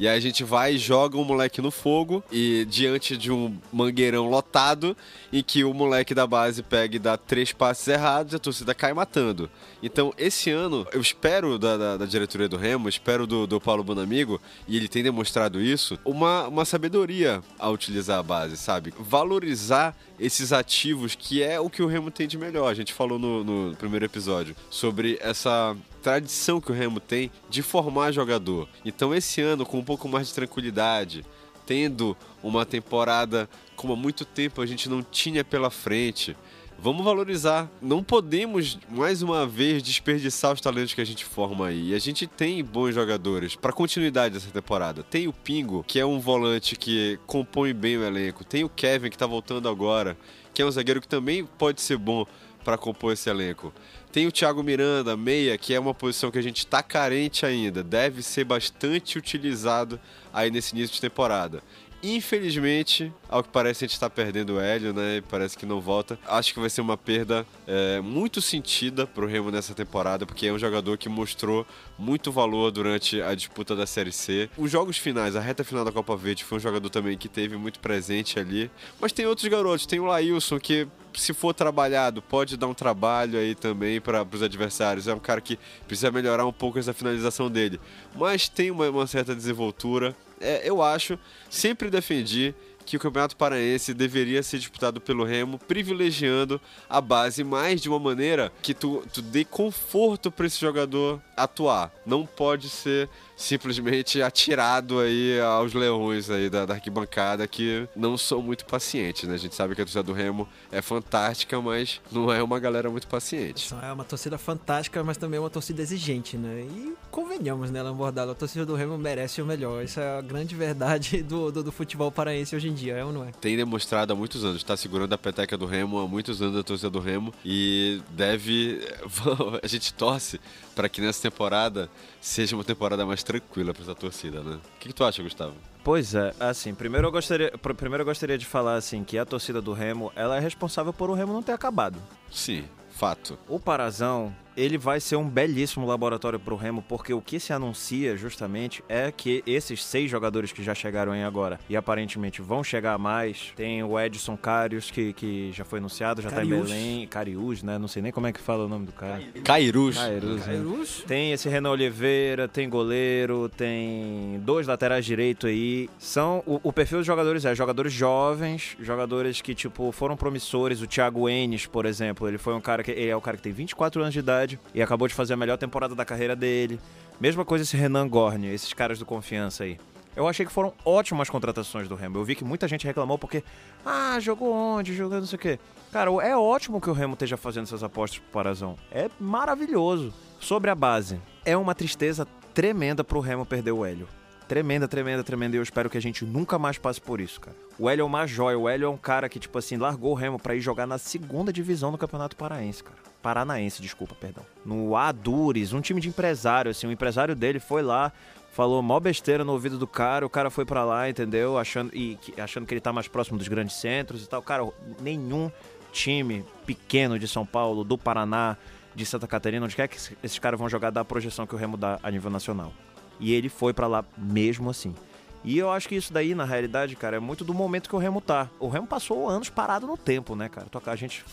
E 0.00 0.08
aí 0.08 0.16
a 0.16 0.20
gente 0.20 0.42
vai 0.42 0.76
e 0.76 0.78
joga 0.78 1.18
o 1.18 1.24
moleque 1.26 1.60
no 1.60 1.70
fogo 1.70 2.24
e 2.32 2.66
diante 2.70 3.18
de 3.18 3.30
um 3.30 3.54
mangueirão 3.70 4.30
lotado 4.30 4.96
em 5.30 5.42
que 5.42 5.62
o 5.62 5.74
moleque 5.74 6.14
da 6.14 6.26
base 6.26 6.62
pega 6.62 6.96
e 6.96 6.98
dá 6.98 7.18
três 7.18 7.52
passes 7.52 7.86
errados 7.86 8.32
e 8.32 8.36
a 8.36 8.38
torcida 8.38 8.74
cai 8.74 8.94
matando. 8.94 9.50
Então 9.82 10.10
esse 10.16 10.48
ano 10.48 10.86
eu 10.90 11.02
espero 11.02 11.58
da, 11.58 11.76
da, 11.76 11.96
da 11.98 12.06
diretoria 12.06 12.48
do 12.48 12.56
Remo, 12.56 12.88
espero 12.88 13.26
do, 13.26 13.46
do 13.46 13.60
Paulo 13.60 13.84
Bonamigo, 13.84 14.40
e 14.66 14.74
ele 14.74 14.88
tem 14.88 15.02
demonstrado 15.02 15.60
isso, 15.60 15.98
uma, 16.02 16.48
uma 16.48 16.64
sabedoria 16.64 17.42
a 17.58 17.68
utilizar 17.68 18.20
a 18.20 18.22
base, 18.22 18.56
sabe? 18.56 18.94
Valorizar 18.98 19.94
esses 20.18 20.50
ativos 20.50 21.14
que 21.14 21.42
é 21.42 21.60
o 21.60 21.68
que 21.68 21.82
o 21.82 21.86
Remo 21.86 22.10
tem 22.10 22.26
de 22.26 22.38
melhor. 22.38 22.70
A 22.70 22.74
gente 22.74 22.94
falou 22.94 23.18
no, 23.18 23.44
no 23.44 23.76
primeiro 23.76 24.06
episódio 24.06 24.56
sobre 24.70 25.18
essa 25.20 25.76
tradição 26.00 26.60
que 26.60 26.72
o 26.72 26.74
Remo 26.74 26.98
tem 26.98 27.30
de 27.48 27.62
formar 27.62 28.12
jogador. 28.12 28.68
Então, 28.84 29.14
esse 29.14 29.40
ano, 29.40 29.64
com 29.64 29.78
um 29.78 29.84
pouco 29.84 30.08
mais 30.08 30.28
de 30.28 30.34
tranquilidade, 30.34 31.24
tendo 31.66 32.16
uma 32.42 32.66
temporada 32.66 33.48
como 33.76 33.92
há 33.92 33.96
muito 33.96 34.24
tempo 34.24 34.60
a 34.60 34.66
gente 34.66 34.88
não 34.88 35.02
tinha 35.02 35.44
pela 35.44 35.70
frente, 35.70 36.36
vamos 36.78 37.04
valorizar. 37.04 37.70
Não 37.80 38.02
podemos, 38.02 38.78
mais 38.88 39.22
uma 39.22 39.46
vez, 39.46 39.82
desperdiçar 39.82 40.52
os 40.52 40.60
talentos 40.60 40.94
que 40.94 41.00
a 41.00 41.06
gente 41.06 41.24
forma 41.24 41.68
aí. 41.68 41.90
E 41.90 41.94
a 41.94 41.98
gente 41.98 42.26
tem 42.26 42.64
bons 42.64 42.94
jogadores 42.94 43.54
para 43.54 43.72
continuidade 43.72 44.34
dessa 44.34 44.50
temporada. 44.50 45.02
Tem 45.02 45.28
o 45.28 45.32
Pingo, 45.32 45.84
que 45.86 46.00
é 46.00 46.04
um 46.04 46.18
volante 46.18 46.76
que 46.76 47.18
compõe 47.26 47.72
bem 47.72 47.96
o 47.96 48.04
elenco. 48.04 48.44
Tem 48.44 48.64
o 48.64 48.68
Kevin, 48.68 49.10
que 49.10 49.16
tá 49.16 49.26
voltando 49.26 49.68
agora, 49.68 50.16
que 50.52 50.60
é 50.60 50.66
um 50.66 50.70
zagueiro 50.70 51.00
que 51.00 51.08
também 51.08 51.44
pode 51.44 51.80
ser 51.80 51.96
bom 51.96 52.26
para 52.64 52.78
compor 52.78 53.12
esse 53.12 53.28
elenco. 53.28 53.72
Tem 54.12 54.26
o 54.26 54.32
Thiago 54.32 54.62
Miranda, 54.62 55.16
meia, 55.16 55.56
que 55.56 55.72
é 55.72 55.80
uma 55.80 55.94
posição 55.94 56.30
que 56.30 56.38
a 56.38 56.42
gente 56.42 56.58
está 56.58 56.82
carente 56.82 57.46
ainda, 57.46 57.82
deve 57.82 58.22
ser 58.22 58.44
bastante 58.44 59.16
utilizado 59.16 60.00
aí 60.32 60.50
nesse 60.50 60.74
início 60.74 60.94
de 60.94 61.00
temporada. 61.00 61.62
Infelizmente, 62.02 63.12
ao 63.28 63.42
que 63.42 63.50
parece, 63.50 63.84
a 63.84 63.86
gente 63.86 63.94
está 63.94 64.08
perdendo 64.08 64.54
o 64.54 64.60
Hélio, 64.60 64.94
né? 64.94 65.22
Parece 65.28 65.56
que 65.56 65.66
não 65.66 65.80
volta. 65.80 66.18
Acho 66.26 66.54
que 66.54 66.58
vai 66.58 66.70
ser 66.70 66.80
uma 66.80 66.96
perda 66.96 67.46
é, 67.66 68.00
muito 68.00 68.40
sentida 68.40 69.06
para 69.06 69.22
o 69.22 69.28
Remo 69.28 69.50
nessa 69.50 69.74
temporada, 69.74 70.24
porque 70.24 70.46
é 70.46 70.52
um 70.52 70.58
jogador 70.58 70.96
que 70.96 71.10
mostrou 71.10 71.66
muito 71.98 72.32
valor 72.32 72.70
durante 72.70 73.20
a 73.20 73.34
disputa 73.34 73.76
da 73.76 73.86
Série 73.86 74.12
C. 74.12 74.48
Os 74.56 74.70
jogos 74.70 74.96
finais, 74.96 75.36
a 75.36 75.40
reta 75.40 75.62
final 75.62 75.84
da 75.84 75.92
Copa 75.92 76.16
Verde, 76.16 76.42
foi 76.42 76.56
um 76.56 76.60
jogador 76.60 76.88
também 76.88 77.18
que 77.18 77.28
teve 77.28 77.56
muito 77.58 77.78
presente 77.80 78.38
ali. 78.38 78.70
Mas 78.98 79.12
tem 79.12 79.26
outros 79.26 79.46
garotos, 79.48 79.84
tem 79.84 80.00
o 80.00 80.06
Laílson, 80.06 80.58
que 80.58 80.88
se 81.14 81.32
for 81.32 81.52
trabalhado, 81.52 82.22
pode 82.22 82.56
dar 82.56 82.66
um 82.66 82.74
trabalho 82.74 83.38
aí 83.38 83.54
também 83.54 84.00
para 84.00 84.22
os 84.22 84.42
adversários. 84.42 85.08
É 85.08 85.14
um 85.14 85.18
cara 85.18 85.40
que 85.40 85.58
precisa 85.86 86.10
melhorar 86.10 86.46
um 86.46 86.52
pouco 86.52 86.78
essa 86.78 86.92
finalização 86.92 87.50
dele. 87.50 87.80
Mas 88.14 88.48
tem 88.48 88.70
uma, 88.70 88.88
uma 88.88 89.06
certa 89.06 89.34
desenvoltura 89.34 90.14
é, 90.40 90.62
eu 90.64 90.82
acho, 90.82 91.18
sempre 91.50 91.90
defendi 91.90 92.54
que 92.86 92.96
o 92.96 93.00
Campeonato 93.00 93.36
Paraense 93.36 93.92
deveria 93.92 94.42
ser 94.42 94.58
disputado 94.58 95.00
pelo 95.00 95.22
Remo, 95.22 95.58
privilegiando 95.58 96.60
a 96.88 97.00
base 97.00 97.44
mais 97.44 97.80
de 97.80 97.88
uma 97.88 98.00
maneira 98.00 98.50
que 98.62 98.72
tu, 98.74 99.04
tu 99.12 99.20
dê 99.20 99.44
conforto 99.44 100.30
para 100.30 100.46
esse 100.46 100.58
jogador 100.58 101.20
atuar. 101.36 101.92
Não 102.06 102.26
pode 102.26 102.68
ser 102.68 103.08
simplesmente 103.40 104.22
atirado 104.22 105.00
aí 105.00 105.40
aos 105.40 105.72
leões 105.72 106.28
aí 106.28 106.50
da, 106.50 106.66
da, 106.66 106.74
arquibancada 106.74 107.46
que 107.48 107.88
não 107.96 108.16
são 108.16 108.42
muito 108.42 108.66
pacientes, 108.66 109.28
né? 109.28 109.34
A 109.34 109.38
gente 109.38 109.54
sabe 109.54 109.74
que 109.74 109.80
a 109.80 109.84
torcida 109.84 110.02
do 110.02 110.12
Remo 110.12 110.46
é 110.70 110.82
fantástica, 110.82 111.60
mas 111.60 112.00
não 112.12 112.30
é 112.30 112.42
uma 112.42 112.60
galera 112.60 112.90
muito 112.90 113.06
paciente. 113.08 113.74
É 113.82 113.92
uma 113.92 114.04
torcida 114.04 114.36
fantástica, 114.36 115.02
mas 115.02 115.16
também 115.16 115.38
é 115.38 115.40
uma 115.40 115.50
torcida 115.50 115.80
exigente, 115.80 116.36
né? 116.36 116.60
E 116.60 116.94
convenhamos, 117.10 117.70
né, 117.70 117.82
Lambordalo? 117.82 118.32
A 118.32 118.34
torcida 118.34 118.66
do 118.66 118.74
Remo 118.74 118.98
merece 118.98 119.40
o 119.40 119.46
melhor. 119.46 119.82
Essa 119.82 120.02
é 120.02 120.18
a 120.18 120.20
grande 120.20 120.54
verdade 120.54 121.22
do, 121.24 121.50
do, 121.50 121.62
do 121.62 121.72
futebol 121.72 122.12
paraense 122.12 122.54
hoje 122.54 122.68
em 122.68 122.74
dia, 122.74 122.96
é 122.96 123.04
ou 123.04 123.12
não 123.12 123.24
é? 123.24 123.32
Tem 123.40 123.56
demonstrado 123.56 124.12
há 124.12 124.16
muitos 124.16 124.44
anos, 124.44 124.58
está 124.58 124.76
segurando 124.76 125.14
a 125.14 125.18
peteca 125.18 125.56
do 125.56 125.64
Remo 125.64 125.98
há 125.98 126.06
muitos 126.06 126.42
anos 126.42 126.58
a 126.58 126.62
torcida 126.62 126.90
do 126.90 127.00
Remo 127.00 127.32
e 127.44 128.02
deve. 128.10 128.86
a 129.62 129.66
gente 129.66 129.94
torce 129.94 130.38
para 130.80 130.88
que 130.88 131.02
nessa 131.02 131.20
temporada 131.20 131.90
seja 132.22 132.56
uma 132.56 132.64
temporada 132.64 133.04
mais 133.04 133.22
tranquila 133.22 133.74
para 133.74 133.82
essa 133.82 133.94
torcida, 133.94 134.40
né? 134.40 134.54
O 134.54 134.78
que, 134.80 134.88
que, 134.88 134.94
tu 134.94 135.04
acha, 135.04 135.22
Gustavo? 135.22 135.52
Pois 135.84 136.14
é, 136.14 136.32
assim, 136.40 136.74
primeiro 136.74 137.08
eu 137.08 137.12
gostaria, 137.12 137.52
primeiro 137.76 138.00
eu 138.00 138.06
gostaria 138.06 138.38
de 138.38 138.46
falar 138.46 138.76
assim 138.76 139.04
que 139.04 139.18
a 139.18 139.26
torcida 139.26 139.60
do 139.60 139.74
Remo, 139.74 140.10
ela 140.16 140.38
é 140.38 140.40
responsável 140.40 140.90
por 140.90 141.10
o 141.10 141.12
Remo 141.12 141.34
não 141.34 141.42
ter 141.42 141.52
acabado. 141.52 142.00
Sim, 142.30 142.64
fato. 142.92 143.38
O 143.46 143.60
Parazão, 143.60 144.34
ele 144.60 144.76
vai 144.76 145.00
ser 145.00 145.16
um 145.16 145.28
belíssimo 145.28 145.86
laboratório 145.86 146.38
para 146.38 146.52
o 146.52 146.56
Remo, 146.56 146.84
porque 146.86 147.14
o 147.14 147.20
que 147.20 147.40
se 147.40 147.52
anuncia 147.52 148.16
justamente 148.16 148.84
é 148.88 149.10
que 149.10 149.42
esses 149.46 149.82
seis 149.82 150.10
jogadores 150.10 150.52
que 150.52 150.62
já 150.62 150.74
chegaram 150.74 151.12
aí 151.12 151.22
agora 151.22 151.58
e 151.68 151.76
aparentemente 151.76 152.42
vão 152.42 152.62
chegar 152.62 152.98
mais, 152.98 153.52
tem 153.56 153.82
o 153.82 153.98
Edson 153.98 154.36
Carius, 154.36 154.90
que, 154.90 155.12
que 155.14 155.50
já 155.52 155.64
foi 155.64 155.78
anunciado, 155.78 156.20
já 156.20 156.30
Carius. 156.30 156.68
tá 156.68 156.76
em 156.76 156.78
Belém, 156.78 157.06
Carius, 157.06 157.62
né? 157.62 157.78
Não 157.78 157.88
sei 157.88 158.02
nem 158.02 158.12
como 158.12 158.26
é 158.26 158.32
que 158.32 158.40
fala 158.40 158.64
o 158.64 158.68
nome 158.68 158.86
do 158.86 158.92
cara. 158.92 159.22
Cairus. 159.42 159.96
Cairus. 159.96 160.44
Cairus. 160.44 160.98
Né? 161.00 161.04
Tem 161.06 161.32
esse 161.32 161.48
Renan 161.48 161.70
Oliveira, 161.70 162.46
tem 162.46 162.68
goleiro, 162.68 163.48
tem 163.48 164.40
dois 164.40 164.66
laterais 164.66 165.04
direito 165.04 165.46
aí. 165.46 165.88
São 165.98 166.42
o, 166.46 166.60
o 166.62 166.72
perfil 166.72 166.98
dos 166.98 167.06
jogadores 167.06 167.44
é 167.44 167.54
jogadores 167.54 167.92
jovens, 167.92 168.76
jogadores 168.80 169.40
que 169.40 169.54
tipo 169.54 169.90
foram 169.92 170.16
promissores. 170.16 170.82
O 170.82 170.86
Thiago 170.86 171.28
Enes, 171.28 171.66
por 171.66 171.86
exemplo, 171.86 172.28
ele 172.28 172.38
foi 172.38 172.54
um 172.54 172.60
cara 172.60 172.82
que 172.82 172.90
ele 172.90 173.08
é 173.08 173.16
o 173.16 173.20
cara 173.20 173.36
que 173.36 173.42
tem 173.42 173.52
24 173.52 174.02
anos 174.02 174.12
de 174.12 174.18
idade 174.18 174.49
e 174.74 174.82
acabou 174.82 175.06
de 175.06 175.14
fazer 175.14 175.34
a 175.34 175.36
melhor 175.36 175.58
temporada 175.58 175.94
da 175.94 176.04
carreira 176.04 176.34
dele. 176.34 176.80
Mesma 177.20 177.44
coisa 177.44 177.64
esse 177.64 177.76
Renan 177.76 178.08
Gorne, 178.08 178.48
esses 178.48 178.72
caras 178.72 178.98
do 178.98 179.04
confiança 179.04 179.64
aí. 179.64 179.78
Eu 180.16 180.26
achei 180.26 180.44
que 180.44 180.52
foram 180.52 180.72
ótimas 180.84 181.30
contratações 181.30 181.88
do 181.88 181.94
Remo. 181.94 182.18
Eu 182.18 182.24
vi 182.24 182.34
que 182.34 182.44
muita 182.44 182.66
gente 182.66 182.86
reclamou 182.86 183.16
porque, 183.16 183.44
ah, 183.86 184.18
jogou 184.18 184.52
onde, 184.52 184.94
jogou 184.94 185.18
não 185.18 185.26
sei 185.26 185.36
o 185.36 185.40
quê. 185.40 185.58
Cara, 185.92 186.10
é 186.22 186.36
ótimo 186.36 186.80
que 186.80 186.90
o 186.90 186.92
Remo 186.92 187.14
esteja 187.14 187.36
fazendo 187.36 187.64
essas 187.64 187.82
apostas 187.84 188.18
pro 188.18 188.30
Parazão. 188.32 188.76
É 188.90 189.08
maravilhoso. 189.20 190.12
Sobre 190.40 190.70
a 190.70 190.74
base, 190.74 191.20
é 191.44 191.56
uma 191.56 191.74
tristeza 191.74 192.26
tremenda 192.52 193.04
pro 193.04 193.20
Remo 193.20 193.46
perder 193.46 193.72
o 193.72 193.84
Hélio. 193.84 194.08
Tremenda, 194.50 194.88
tremenda, 194.88 195.22
tremenda. 195.22 195.54
E 195.54 195.60
eu 195.60 195.62
espero 195.62 195.88
que 195.88 195.96
a 195.96 196.02
gente 196.02 196.24
nunca 196.24 196.58
mais 196.58 196.76
passe 196.76 197.00
por 197.00 197.20
isso, 197.20 197.40
cara. 197.40 197.56
O 197.78 197.88
Hélio 197.88 198.02
é 198.02 198.04
uma 198.04 198.26
joia. 198.26 198.58
O 198.58 198.68
Hélio 198.68 198.86
é 198.86 198.88
um 198.88 198.96
cara 198.96 199.28
que, 199.28 199.38
tipo 199.38 199.56
assim, 199.56 199.76
largou 199.76 200.10
o 200.10 200.14
Remo 200.14 200.40
para 200.40 200.56
ir 200.56 200.60
jogar 200.60 200.88
na 200.88 200.98
segunda 200.98 201.52
divisão 201.52 201.92
do 201.92 201.96
Campeonato 201.96 202.34
Paraense, 202.34 202.82
cara. 202.82 202.98
Paranaense, 203.22 203.80
desculpa, 203.80 204.16
perdão. 204.16 204.44
No 204.66 204.96
Adures, 204.96 205.72
um 205.72 205.80
time 205.80 206.00
de 206.00 206.08
empresário, 206.08 206.72
assim, 206.72 206.88
o 206.88 206.90
empresário 206.90 207.36
dele 207.36 207.60
foi 207.60 207.80
lá, 207.80 208.12
falou 208.50 208.82
mó 208.82 208.98
besteira 208.98 209.44
no 209.44 209.52
ouvido 209.52 209.78
do 209.78 209.86
cara, 209.86 210.26
o 210.26 210.28
cara 210.28 210.50
foi 210.50 210.64
para 210.64 210.84
lá, 210.84 211.08
entendeu? 211.08 211.56
Achando, 211.56 211.94
e, 211.94 212.18
achando 212.36 212.66
que 212.66 212.74
ele 212.74 212.80
tá 212.80 212.92
mais 212.92 213.06
próximo 213.06 213.38
dos 213.38 213.46
grandes 213.46 213.76
centros 213.76 214.24
e 214.24 214.28
tal. 214.28 214.42
Cara, 214.42 214.68
nenhum 215.00 215.48
time 215.92 216.44
pequeno 216.66 217.20
de 217.20 217.28
São 217.28 217.46
Paulo, 217.46 217.84
do 217.84 217.96
Paraná, 217.96 218.56
de 218.96 219.06
Santa 219.06 219.28
Catarina, 219.28 219.64
onde 219.64 219.76
quer 219.76 219.86
que 219.86 219.96
esses 220.24 220.38
caras 220.40 220.58
vão 220.58 220.68
jogar 220.68 220.90
da 220.90 221.04
projeção 221.04 221.46
que 221.46 221.54
o 221.54 221.58
Remo 221.58 221.76
dá 221.76 222.00
a 222.02 222.10
nível 222.10 222.32
nacional. 222.32 222.72
E 223.20 223.32
ele 223.32 223.48
foi 223.48 223.72
para 223.72 223.86
lá 223.86 224.04
mesmo 224.16 224.70
assim. 224.70 224.94
E 225.42 225.56
eu 225.56 225.70
acho 225.70 225.88
que 225.88 225.94
isso 225.94 226.12
daí, 226.12 226.34
na 226.34 226.44
realidade, 226.44 226.94
cara, 226.96 227.16
é 227.16 227.20
muito 227.20 227.44
do 227.44 227.54
momento 227.54 227.88
que 227.88 227.96
o 227.96 227.98
Remo 227.98 228.20
tá. 228.20 228.50
O 228.58 228.68
Remo 228.68 228.86
passou 228.86 229.26
anos 229.26 229.48
parado 229.48 229.86
no 229.86 229.96
tempo, 229.96 230.36
né, 230.36 230.50
cara? 230.50 230.66
A 230.86 230.96
gente 230.96 231.24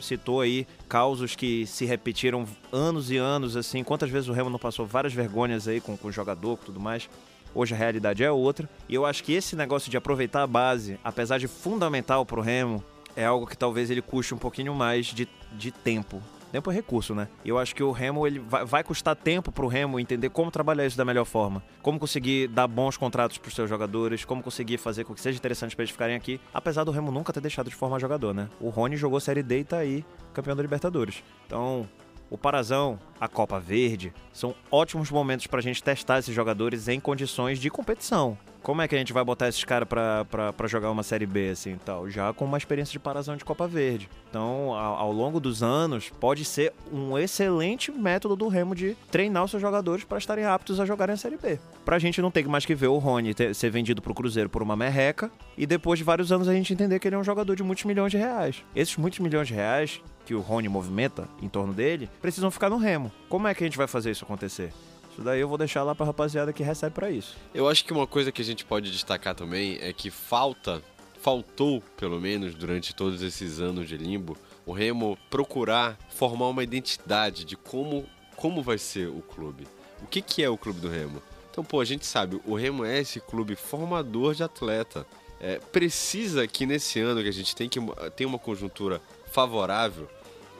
citou 0.00 0.40
aí 0.40 0.66
causos 0.88 1.36
que 1.36 1.66
se 1.66 1.84
repetiram 1.84 2.46
anos 2.72 3.10
e 3.10 3.18
anos, 3.18 3.56
assim. 3.56 3.84
Quantas 3.84 4.08
vezes 4.08 4.28
o 4.28 4.32
Remo 4.32 4.48
não 4.48 4.58
passou 4.58 4.86
várias 4.86 5.12
vergonhas 5.12 5.68
aí 5.68 5.80
com, 5.80 5.94
com 5.94 6.08
o 6.08 6.12
jogador 6.12 6.58
e 6.62 6.66
tudo 6.66 6.80
mais. 6.80 7.08
Hoje 7.54 7.74
a 7.74 7.76
realidade 7.76 8.24
é 8.24 8.30
outra. 8.30 8.68
E 8.88 8.94
eu 8.94 9.04
acho 9.04 9.22
que 9.22 9.34
esse 9.34 9.54
negócio 9.54 9.90
de 9.90 9.96
aproveitar 9.96 10.42
a 10.42 10.46
base, 10.46 10.98
apesar 11.04 11.38
de 11.38 11.46
fundamental 11.46 12.24
pro 12.24 12.40
Remo, 12.40 12.82
é 13.14 13.26
algo 13.26 13.46
que 13.46 13.58
talvez 13.58 13.90
ele 13.90 14.00
custe 14.00 14.34
um 14.34 14.38
pouquinho 14.38 14.74
mais 14.74 15.06
de, 15.06 15.28
de 15.52 15.70
tempo 15.70 16.22
Tempo 16.50 16.70
é 16.70 16.74
recurso, 16.74 17.14
né? 17.14 17.28
E 17.44 17.48
eu 17.48 17.58
acho 17.58 17.74
que 17.74 17.82
o 17.82 17.92
Remo 17.92 18.26
ele 18.26 18.38
vai, 18.40 18.64
vai 18.64 18.84
custar 18.84 19.14
tempo 19.14 19.52
pro 19.52 19.68
Remo 19.68 20.00
entender 20.00 20.30
como 20.30 20.50
trabalhar 20.50 20.86
isso 20.86 20.96
da 20.96 21.04
melhor 21.04 21.24
forma. 21.24 21.62
Como 21.82 21.98
conseguir 21.98 22.48
dar 22.48 22.66
bons 22.66 22.96
contratos 22.96 23.38
pros 23.38 23.54
seus 23.54 23.68
jogadores, 23.68 24.24
como 24.24 24.42
conseguir 24.42 24.78
fazer 24.78 25.04
com 25.04 25.14
que 25.14 25.20
seja 25.20 25.38
interessante 25.38 25.76
para 25.76 25.84
eles 25.84 25.92
ficarem 25.92 26.16
aqui. 26.16 26.40
Apesar 26.52 26.84
do 26.84 26.90
Remo 26.90 27.12
nunca 27.12 27.32
ter 27.32 27.40
deixado 27.40 27.70
de 27.70 27.76
formar 27.76 27.98
jogador, 27.98 28.34
né? 28.34 28.48
O 28.60 28.68
Rony 28.68 28.96
jogou 28.96 29.20
Série 29.20 29.42
D 29.42 29.60
e 29.60 29.64
tá 29.64 29.78
aí, 29.78 30.04
campeão 30.32 30.56
da 30.56 30.62
Libertadores. 30.62 31.22
Então, 31.46 31.88
o 32.30 32.38
Parazão, 32.38 32.98
a 33.20 33.28
Copa 33.28 33.58
Verde, 33.58 34.12
são 34.32 34.54
ótimos 34.70 35.10
momentos 35.10 35.46
para 35.46 35.58
a 35.58 35.62
gente 35.62 35.82
testar 35.82 36.20
esses 36.20 36.34
jogadores 36.34 36.88
em 36.88 37.00
condições 37.00 37.58
de 37.58 37.68
competição 37.68 38.38
como 38.62 38.82
é 38.82 38.88
que 38.88 38.94
a 38.94 38.98
gente 38.98 39.12
vai 39.12 39.24
botar 39.24 39.48
esses 39.48 39.64
caras 39.64 39.88
pra 39.88 40.66
jogar 40.66 40.90
uma 40.90 41.02
Série 41.02 41.26
B, 41.26 41.50
assim, 41.50 41.76
tal? 41.84 42.08
Já 42.08 42.32
com 42.32 42.44
uma 42.44 42.58
experiência 42.58 42.92
de 42.92 42.98
parazão 42.98 43.36
de 43.36 43.44
Copa 43.44 43.66
Verde. 43.66 44.08
Então, 44.28 44.74
ao, 44.74 44.94
ao, 44.96 45.12
longo 45.12 45.40
dos 45.40 45.62
anos, 45.62 46.10
pode 46.20 46.44
ser 46.44 46.72
um 46.92 47.18
excelente 47.18 47.90
método 47.90 48.36
do 48.36 48.48
Remo 48.48 48.74
de 48.74 48.96
treinar 49.10 49.44
os 49.44 49.50
seus 49.50 49.60
jogadores 49.60 50.04
para 50.04 50.18
estarem 50.18 50.44
aptos 50.44 50.78
a 50.78 50.84
jogarem 50.84 51.14
a 51.14 51.16
Série 51.16 51.36
B. 51.36 51.58
Pra 51.84 51.98
gente 51.98 52.20
não 52.20 52.30
ter 52.30 52.46
mais 52.46 52.66
que 52.66 52.74
ver 52.74 52.88
o 52.88 52.98
Rony 52.98 53.34
ter, 53.34 53.54
ser 53.54 53.70
vendido 53.70 54.02
pro 54.02 54.14
Cruzeiro 54.14 54.48
por 54.48 54.62
uma 54.62 54.76
merreca 54.76 55.30
e 55.56 55.66
depois 55.66 55.98
de 55.98 56.04
vários 56.04 56.30
anos 56.30 56.48
a 56.48 56.52
gente 56.52 56.72
entender 56.72 56.98
que 56.98 57.08
ele 57.08 57.16
é 57.16 57.18
um 57.18 57.24
jogador 57.24 57.56
de 57.56 57.62
muitos 57.62 57.84
milhões 57.84 58.12
de 58.12 58.18
reais. 58.18 58.62
Esses 58.74 58.96
muitos 58.96 59.18
milhões 59.18 59.48
de 59.48 59.54
reais 59.54 60.00
que 60.30 60.34
o 60.36 60.40
Rony 60.40 60.68
movimenta 60.68 61.28
em 61.42 61.48
torno 61.48 61.74
dele 61.74 62.08
precisam 62.22 62.52
ficar 62.52 62.70
no 62.70 62.76
Remo. 62.76 63.10
Como 63.28 63.48
é 63.48 63.54
que 63.54 63.64
a 63.64 63.66
gente 63.66 63.76
vai 63.76 63.88
fazer 63.88 64.12
isso 64.12 64.24
acontecer? 64.24 64.72
Isso 65.10 65.22
daí 65.22 65.40
eu 65.40 65.48
vou 65.48 65.58
deixar 65.58 65.82
lá 65.82 65.92
pra 65.92 66.06
rapaziada 66.06 66.52
que 66.52 66.62
recebe 66.62 66.94
para 66.94 67.10
isso. 67.10 67.36
Eu 67.52 67.68
acho 67.68 67.84
que 67.84 67.92
uma 67.92 68.06
coisa 68.06 68.30
que 68.30 68.40
a 68.40 68.44
gente 68.44 68.64
pode 68.64 68.92
destacar 68.92 69.34
também 69.34 69.76
é 69.80 69.92
que 69.92 70.08
falta, 70.08 70.80
faltou 71.20 71.82
pelo 71.96 72.20
menos 72.20 72.54
durante 72.54 72.94
todos 72.94 73.22
esses 73.22 73.58
anos 73.58 73.88
de 73.88 73.96
limbo, 73.96 74.38
o 74.64 74.70
Remo 74.70 75.18
procurar 75.28 75.98
formar 76.10 76.46
uma 76.46 76.62
identidade 76.62 77.44
de 77.44 77.56
como, 77.56 78.06
como 78.36 78.62
vai 78.62 78.78
ser 78.78 79.08
o 79.08 79.22
clube. 79.22 79.66
O 80.00 80.06
que, 80.06 80.22
que 80.22 80.44
é 80.44 80.48
o 80.48 80.56
clube 80.56 80.78
do 80.78 80.88
Remo? 80.88 81.20
Então, 81.50 81.64
pô, 81.64 81.80
a 81.80 81.84
gente 81.84 82.06
sabe, 82.06 82.40
o 82.46 82.54
Remo 82.54 82.84
é 82.84 83.00
esse 83.00 83.18
clube 83.18 83.56
formador 83.56 84.32
de 84.32 84.44
atleta. 84.44 85.04
É, 85.40 85.58
precisa 85.58 86.46
que 86.46 86.66
nesse 86.66 87.00
ano 87.00 87.20
que 87.20 87.28
a 87.28 87.32
gente 87.32 87.56
tem 87.56 87.68
que 87.68 87.80
tem 88.14 88.26
uma 88.26 88.38
conjuntura 88.38 89.00
favorável, 89.30 90.08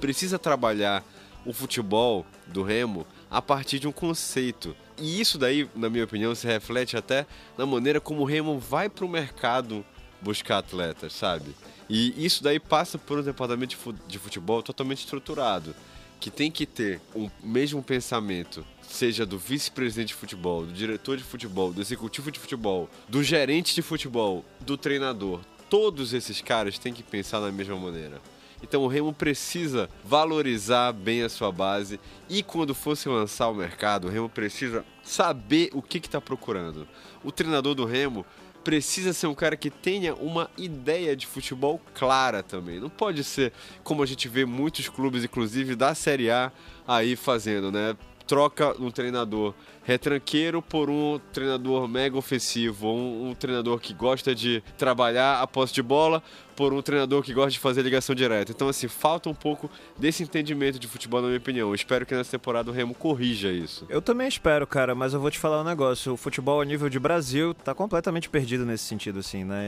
precisa 0.01 0.39
trabalhar 0.39 1.05
o 1.45 1.53
futebol 1.53 2.27
do 2.47 2.63
Remo 2.63 3.07
a 3.31 3.41
partir 3.41 3.79
de 3.79 3.87
um 3.87 3.93
conceito. 3.93 4.75
E 4.99 5.21
isso 5.21 5.39
daí, 5.39 5.69
na 5.75 5.89
minha 5.89 6.05
opinião, 6.05 6.35
se 6.35 6.47
reflete 6.47 6.97
até 6.97 7.27
na 7.57 7.65
maneira 7.65 8.01
como 8.01 8.23
o 8.23 8.25
Remo 8.25 8.59
vai 8.59 8.89
para 8.89 9.05
o 9.05 9.09
mercado 9.09 9.85
buscar 10.21 10.59
atletas, 10.59 11.13
sabe? 11.13 11.55
E 11.89 12.25
isso 12.25 12.43
daí 12.43 12.61
passa 12.61 12.99
por 12.99 13.19
um 13.19 13.23
departamento 13.23 13.77
de 14.07 14.19
futebol 14.19 14.63
totalmente 14.63 14.99
estruturado, 14.99 15.75
que 16.21 16.31
tem 16.31 16.51
que 16.51 16.67
ter 16.67 17.01
o 17.15 17.25
um 17.25 17.31
mesmo 17.43 17.83
pensamento, 17.83 18.65
seja 18.83 19.25
do 19.25 19.39
vice-presidente 19.39 20.09
de 20.09 20.15
futebol, 20.15 20.67
do 20.67 20.73
diretor 20.73 21.17
de 21.17 21.25
futebol, 21.25 21.73
do 21.73 21.81
executivo 21.81 22.31
de 22.31 22.39
futebol, 22.39 22.91
do 23.09 23.23
gerente 23.23 23.75
de 23.75 23.81
futebol, 23.81 24.45
do 24.61 24.77
treinador. 24.77 25.41
Todos 25.71 26.13
esses 26.13 26.43
caras 26.43 26.79
têm 26.79 26.93
que 26.93 27.03
pensar 27.03 27.41
da 27.41 27.51
mesma 27.51 27.77
maneira. 27.77 28.21
Então 28.63 28.83
o 28.83 28.89
Remo 28.89 29.13
precisa 29.13 29.89
valorizar 30.05 30.93
bem 30.93 31.23
a 31.23 31.29
sua 31.29 31.51
base 31.51 31.99
e 32.29 32.43
quando 32.43 32.75
fosse 32.75 33.09
lançar 33.09 33.49
o 33.49 33.55
mercado, 33.55 34.07
o 34.07 34.11
Remo 34.11 34.29
precisa 34.29 34.85
saber 35.03 35.71
o 35.73 35.83
que 35.83 35.99
está 35.99 36.21
procurando. 36.21 36.87
O 37.25 37.33
treinador 37.33 37.75
do 37.75 37.85
Remo 37.85 38.25
precisa 38.63 39.13
ser 39.13 39.27
um 39.27 39.35
cara 39.35 39.57
que 39.57 39.71
tenha 39.71 40.15
uma 40.15 40.51
ideia 40.57 41.17
de 41.17 41.27
futebol 41.27 41.81
clara 41.95 42.43
também. 42.43 42.79
Não 42.79 42.91
pode 42.91 43.25
ser 43.25 43.53
como 43.83 44.03
a 44.03 44.07
gente 44.07 44.29
vê 44.29 44.45
muitos 44.45 44.89
clubes, 44.89 45.25
inclusive 45.25 45.75
da 45.75 45.95
Série 45.95 46.31
A, 46.31 46.53
aí 46.87 47.17
fazendo, 47.17 47.73
né? 47.73 47.97
Troca 48.31 48.81
um 48.81 48.93
treinador 48.93 49.55
retranqueiro 49.83 50.63
por 50.63 50.89
um 50.89 51.19
treinador 51.33 51.89
mega 51.89 52.17
ofensivo, 52.17 52.87
um, 52.87 53.31
um, 53.31 53.35
treinador 53.35 53.81
que 53.81 53.93
gosta 53.93 54.33
de 54.33 54.63
trabalhar 54.79 55.43
a 55.43 55.49
posse 55.49 55.75
de 55.75 55.83
bola, 55.83 56.23
por 56.55 56.73
um 56.73 56.81
treinador 56.81 57.25
que 57.25 57.35
gosta 57.35 57.51
de 57.51 57.59
fazer 57.59 57.83
ligação 57.83 58.15
direta. 58.15 58.53
Então, 58.53 58.69
assim, 58.69 58.87
falta 58.87 59.29
um 59.29 59.35
pouco 59.35 59.69
desse 59.99 60.23
entendimento 60.23 60.79
de 60.79 60.87
futebol, 60.87 61.21
na 61.21 61.27
minha 61.27 61.39
opinião. 61.39 61.71
Eu 61.71 61.75
espero 61.75 62.07
que 62.07 62.15
nessa 62.15 62.31
temporada 62.31 62.71
o 62.71 62.73
Remo 62.73 62.95
corrija 62.95 63.51
isso. 63.51 63.85
Eu 63.89 64.01
também 64.01 64.29
espero, 64.29 64.65
cara, 64.65 64.95
mas 64.95 65.13
eu 65.13 65.19
vou 65.19 65.31
te 65.33 65.39
falar 65.39 65.63
um 65.63 65.65
negócio. 65.65 66.13
O 66.13 66.17
futebol 66.17 66.61
a 66.61 66.65
nível 66.65 66.89
de 66.89 67.01
Brasil 67.01 67.53
tá 67.53 67.75
completamente 67.75 68.29
perdido 68.29 68.65
nesse 68.65 68.85
sentido, 68.85 69.19
assim, 69.19 69.43
né? 69.43 69.59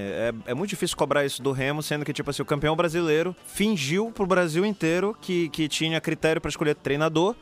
É, 0.47 0.53
é 0.53 0.55
muito 0.55 0.71
difícil 0.71 0.97
cobrar 0.97 1.25
isso 1.25 1.43
do 1.43 1.51
Remo, 1.51 1.83
sendo 1.83 2.05
que, 2.05 2.13
tipo 2.13 2.31
assim, 2.31 2.43
o 2.43 2.47
campeão 2.47 2.77
brasileiro 2.77 3.35
fingiu 3.45 4.13
pro 4.13 4.25
Brasil 4.25 4.65
inteiro 4.65 5.17
que, 5.21 5.49
que 5.49 5.67
tinha 5.67 6.01
critério 6.01 6.41
para 6.41 6.51
escolher 6.51 6.77
treinador 6.77 7.35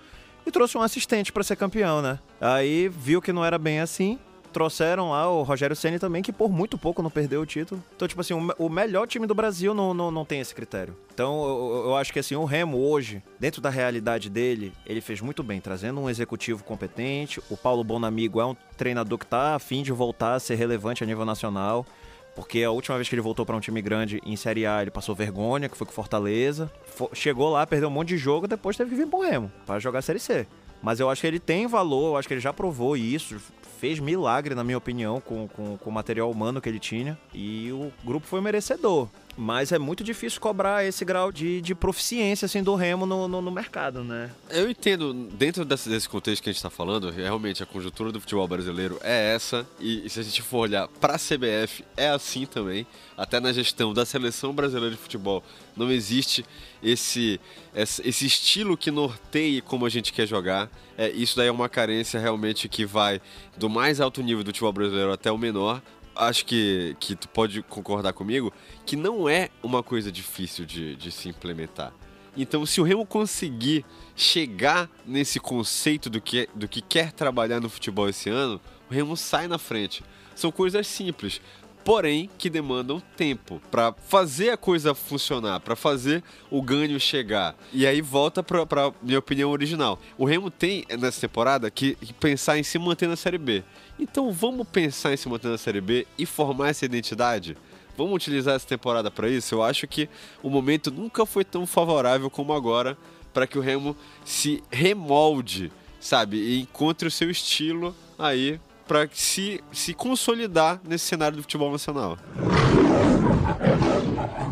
e 0.50 0.52
trouxe 0.52 0.76
um 0.76 0.82
assistente 0.82 1.32
para 1.32 1.42
ser 1.42 1.56
campeão, 1.56 2.02
né? 2.02 2.18
Aí 2.40 2.88
viu 2.88 3.22
que 3.22 3.32
não 3.32 3.44
era 3.44 3.56
bem 3.56 3.80
assim, 3.80 4.18
trouxeram 4.52 5.10
lá 5.10 5.30
o 5.30 5.42
Rogério 5.42 5.74
Ceni 5.74 5.98
também, 5.98 6.22
que 6.22 6.32
por 6.32 6.50
muito 6.50 6.76
pouco 6.76 7.02
não 7.02 7.10
perdeu 7.10 7.40
o 7.40 7.46
título. 7.46 7.82
Então, 7.94 8.06
tipo 8.06 8.20
assim, 8.20 8.34
o, 8.34 8.68
melhor 8.68 9.06
time 9.06 9.26
do 9.26 9.34
Brasil 9.34 9.72
não, 9.72 9.94
não, 9.94 10.10
não 10.10 10.24
tem 10.24 10.40
esse 10.40 10.54
critério. 10.54 10.96
Então, 11.14 11.44
eu, 11.44 11.84
eu, 11.86 11.96
acho 11.96 12.12
que 12.12 12.18
assim, 12.18 12.34
o 12.34 12.44
Remo 12.44 12.78
hoje, 12.78 13.22
dentro 13.38 13.60
da 13.60 13.70
realidade 13.70 14.28
dele, 14.28 14.72
ele 14.84 15.00
fez 15.00 15.20
muito 15.20 15.42
bem, 15.42 15.60
trazendo 15.60 16.00
um 16.00 16.10
executivo 16.10 16.64
competente. 16.64 17.40
O 17.48 17.56
Paulo 17.56 17.84
Bonamigo 17.84 18.40
é 18.40 18.44
um 18.44 18.56
treinador 18.76 19.18
que 19.18 19.26
tá 19.26 19.54
afim 19.54 19.82
de 19.82 19.92
voltar 19.92 20.34
a 20.34 20.40
ser 20.40 20.56
relevante 20.56 21.02
a 21.02 21.06
nível 21.06 21.24
nacional. 21.24 21.86
Porque 22.34 22.62
a 22.62 22.70
última 22.70 22.96
vez 22.96 23.08
que 23.08 23.14
ele 23.14 23.22
voltou 23.22 23.44
para 23.44 23.56
um 23.56 23.60
time 23.60 23.82
grande 23.82 24.20
em 24.24 24.36
Série 24.36 24.66
A, 24.66 24.82
ele 24.82 24.90
passou 24.90 25.14
vergonha, 25.14 25.68
que 25.68 25.76
foi 25.76 25.86
com 25.86 25.92
Fortaleza. 25.92 26.70
Chegou 27.12 27.50
lá, 27.50 27.66
perdeu 27.66 27.88
um 27.88 27.92
monte 27.92 28.08
de 28.08 28.18
jogo, 28.18 28.46
depois 28.46 28.76
teve 28.76 28.90
que 28.90 28.96
vir 28.96 29.06
pro 29.06 29.20
Remo 29.20 29.50
para 29.66 29.78
jogar 29.78 30.02
Série 30.02 30.20
C. 30.20 30.46
Mas 30.82 30.98
eu 30.98 31.10
acho 31.10 31.20
que 31.20 31.26
ele 31.26 31.38
tem 31.38 31.66
valor, 31.66 32.12
eu 32.12 32.16
acho 32.16 32.26
que 32.26 32.34
ele 32.34 32.40
já 32.40 32.52
provou 32.52 32.96
isso, 32.96 33.38
fez 33.78 33.98
milagre, 33.98 34.54
na 34.54 34.64
minha 34.64 34.78
opinião, 34.78 35.20
com, 35.20 35.48
com, 35.48 35.76
com 35.76 35.90
o 35.90 35.92
material 35.92 36.30
humano 36.30 36.60
que 36.60 36.68
ele 36.68 36.78
tinha. 36.78 37.18
E 37.34 37.70
o 37.72 37.92
grupo 38.04 38.26
foi 38.26 38.40
merecedor. 38.40 39.08
Mas 39.42 39.72
é 39.72 39.78
muito 39.78 40.04
difícil 40.04 40.38
cobrar 40.38 40.84
esse 40.84 41.02
grau 41.02 41.32
de, 41.32 41.62
de 41.62 41.74
proficiência 41.74 42.44
assim, 42.44 42.62
do 42.62 42.74
Remo 42.74 43.06
no, 43.06 43.26
no, 43.26 43.40
no 43.40 43.50
mercado, 43.50 44.04
né? 44.04 44.30
Eu 44.50 44.68
entendo, 44.68 45.14
dentro 45.14 45.64
desse, 45.64 45.88
desse 45.88 46.06
contexto 46.06 46.42
que 46.42 46.50
a 46.50 46.52
gente 46.52 46.58
está 46.58 46.68
falando, 46.68 47.08
realmente 47.08 47.62
a 47.62 47.66
conjuntura 47.66 48.12
do 48.12 48.20
futebol 48.20 48.46
brasileiro 48.46 49.00
é 49.02 49.32
essa. 49.34 49.66
E, 49.80 50.04
e 50.04 50.10
se 50.10 50.20
a 50.20 50.22
gente 50.22 50.42
for 50.42 50.58
olhar 50.58 50.88
para 50.88 51.14
a 51.14 51.18
CBF, 51.18 51.82
é 51.96 52.10
assim 52.10 52.44
também. 52.44 52.86
Até 53.16 53.40
na 53.40 53.50
gestão 53.50 53.94
da 53.94 54.04
seleção 54.04 54.52
brasileira 54.52 54.94
de 54.94 55.00
futebol, 55.00 55.42
não 55.74 55.90
existe 55.90 56.44
esse, 56.82 57.40
esse 57.74 58.26
estilo 58.26 58.76
que 58.76 58.90
norteie 58.90 59.62
como 59.62 59.86
a 59.86 59.88
gente 59.88 60.12
quer 60.12 60.26
jogar. 60.26 60.70
É, 60.98 61.08
isso 61.12 61.34
daí 61.38 61.48
é 61.48 61.52
uma 61.52 61.68
carência 61.70 62.20
realmente 62.20 62.68
que 62.68 62.84
vai 62.84 63.22
do 63.56 63.70
mais 63.70 64.02
alto 64.02 64.22
nível 64.22 64.44
do 64.44 64.48
futebol 64.48 64.72
brasileiro 64.74 65.10
até 65.10 65.32
o 65.32 65.38
menor 65.38 65.80
acho 66.14 66.44
que, 66.44 66.96
que 67.00 67.14
tu 67.14 67.28
pode 67.28 67.62
concordar 67.62 68.12
comigo 68.12 68.52
que 68.84 68.96
não 68.96 69.28
é 69.28 69.50
uma 69.62 69.82
coisa 69.82 70.10
difícil 70.10 70.64
de, 70.64 70.96
de 70.96 71.10
se 71.10 71.28
implementar. 71.28 71.92
Então, 72.36 72.64
se 72.64 72.80
o 72.80 72.84
Remo 72.84 73.04
conseguir 73.04 73.84
chegar 74.14 74.88
nesse 75.04 75.40
conceito 75.40 76.08
do 76.08 76.20
que, 76.20 76.48
do 76.54 76.68
que 76.68 76.80
quer 76.80 77.12
trabalhar 77.12 77.60
no 77.60 77.68
futebol 77.68 78.08
esse 78.08 78.30
ano, 78.30 78.60
o 78.88 78.94
Remo 78.94 79.16
sai 79.16 79.48
na 79.48 79.58
frente. 79.58 80.04
São 80.34 80.52
coisas 80.52 80.86
simples 80.86 81.40
porém 81.84 82.28
que 82.38 82.50
demandam 82.50 83.00
tempo 83.16 83.60
para 83.70 83.92
fazer 84.06 84.50
a 84.50 84.56
coisa 84.56 84.94
funcionar, 84.94 85.60
para 85.60 85.74
fazer 85.74 86.22
o 86.50 86.60
ganho 86.62 86.98
chegar. 87.00 87.54
E 87.72 87.86
aí 87.86 88.00
volta 88.00 88.42
para 88.42 88.92
minha 89.02 89.18
opinião 89.18 89.50
original. 89.50 89.98
O 90.18 90.24
Remo 90.24 90.50
tem 90.50 90.84
nessa 90.98 91.20
temporada 91.20 91.70
que, 91.70 91.94
que 91.96 92.12
pensar 92.12 92.58
em 92.58 92.62
se 92.62 92.78
manter 92.78 93.08
na 93.08 93.16
Série 93.16 93.38
B. 93.38 93.64
Então 93.98 94.32
vamos 94.32 94.68
pensar 94.68 95.12
em 95.12 95.16
se 95.16 95.28
manter 95.28 95.48
na 95.48 95.58
Série 95.58 95.80
B 95.80 96.06
e 96.18 96.26
formar 96.26 96.68
essa 96.68 96.84
identidade. 96.84 97.56
Vamos 97.96 98.14
utilizar 98.14 98.54
essa 98.54 98.66
temporada 98.66 99.10
para 99.10 99.28
isso? 99.28 99.54
Eu 99.54 99.62
acho 99.62 99.86
que 99.86 100.08
o 100.42 100.48
momento 100.48 100.90
nunca 100.90 101.26
foi 101.26 101.44
tão 101.44 101.66
favorável 101.66 102.30
como 102.30 102.52
agora 102.52 102.96
para 103.32 103.46
que 103.46 103.58
o 103.58 103.60
Remo 103.60 103.96
se 104.24 104.62
remolde, 104.70 105.70
sabe? 106.00 106.36
E 106.36 106.60
encontre 106.60 107.06
o 107.06 107.10
seu 107.10 107.30
estilo 107.30 107.94
aí 108.18 108.58
para 108.90 109.08
se, 109.12 109.62
se 109.70 109.94
consolidar 109.94 110.80
nesse 110.84 111.04
cenário 111.04 111.36
do 111.36 111.42
futebol 111.44 111.70
nacional. 111.70 112.18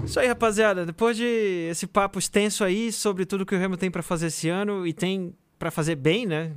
Isso 0.04 0.20
aí, 0.20 0.28
rapaziada. 0.28 0.86
Depois 0.86 1.16
de 1.16 1.66
esse 1.68 1.88
papo 1.88 2.20
extenso 2.20 2.62
aí 2.62 2.92
sobre 2.92 3.26
tudo 3.26 3.44
que 3.44 3.52
o 3.52 3.58
Remo 3.58 3.76
tem 3.76 3.90
para 3.90 4.00
fazer 4.00 4.28
esse 4.28 4.48
ano 4.48 4.86
e 4.86 4.92
tem 4.92 5.34
para 5.58 5.72
fazer 5.72 5.96
bem, 5.96 6.24
né? 6.24 6.52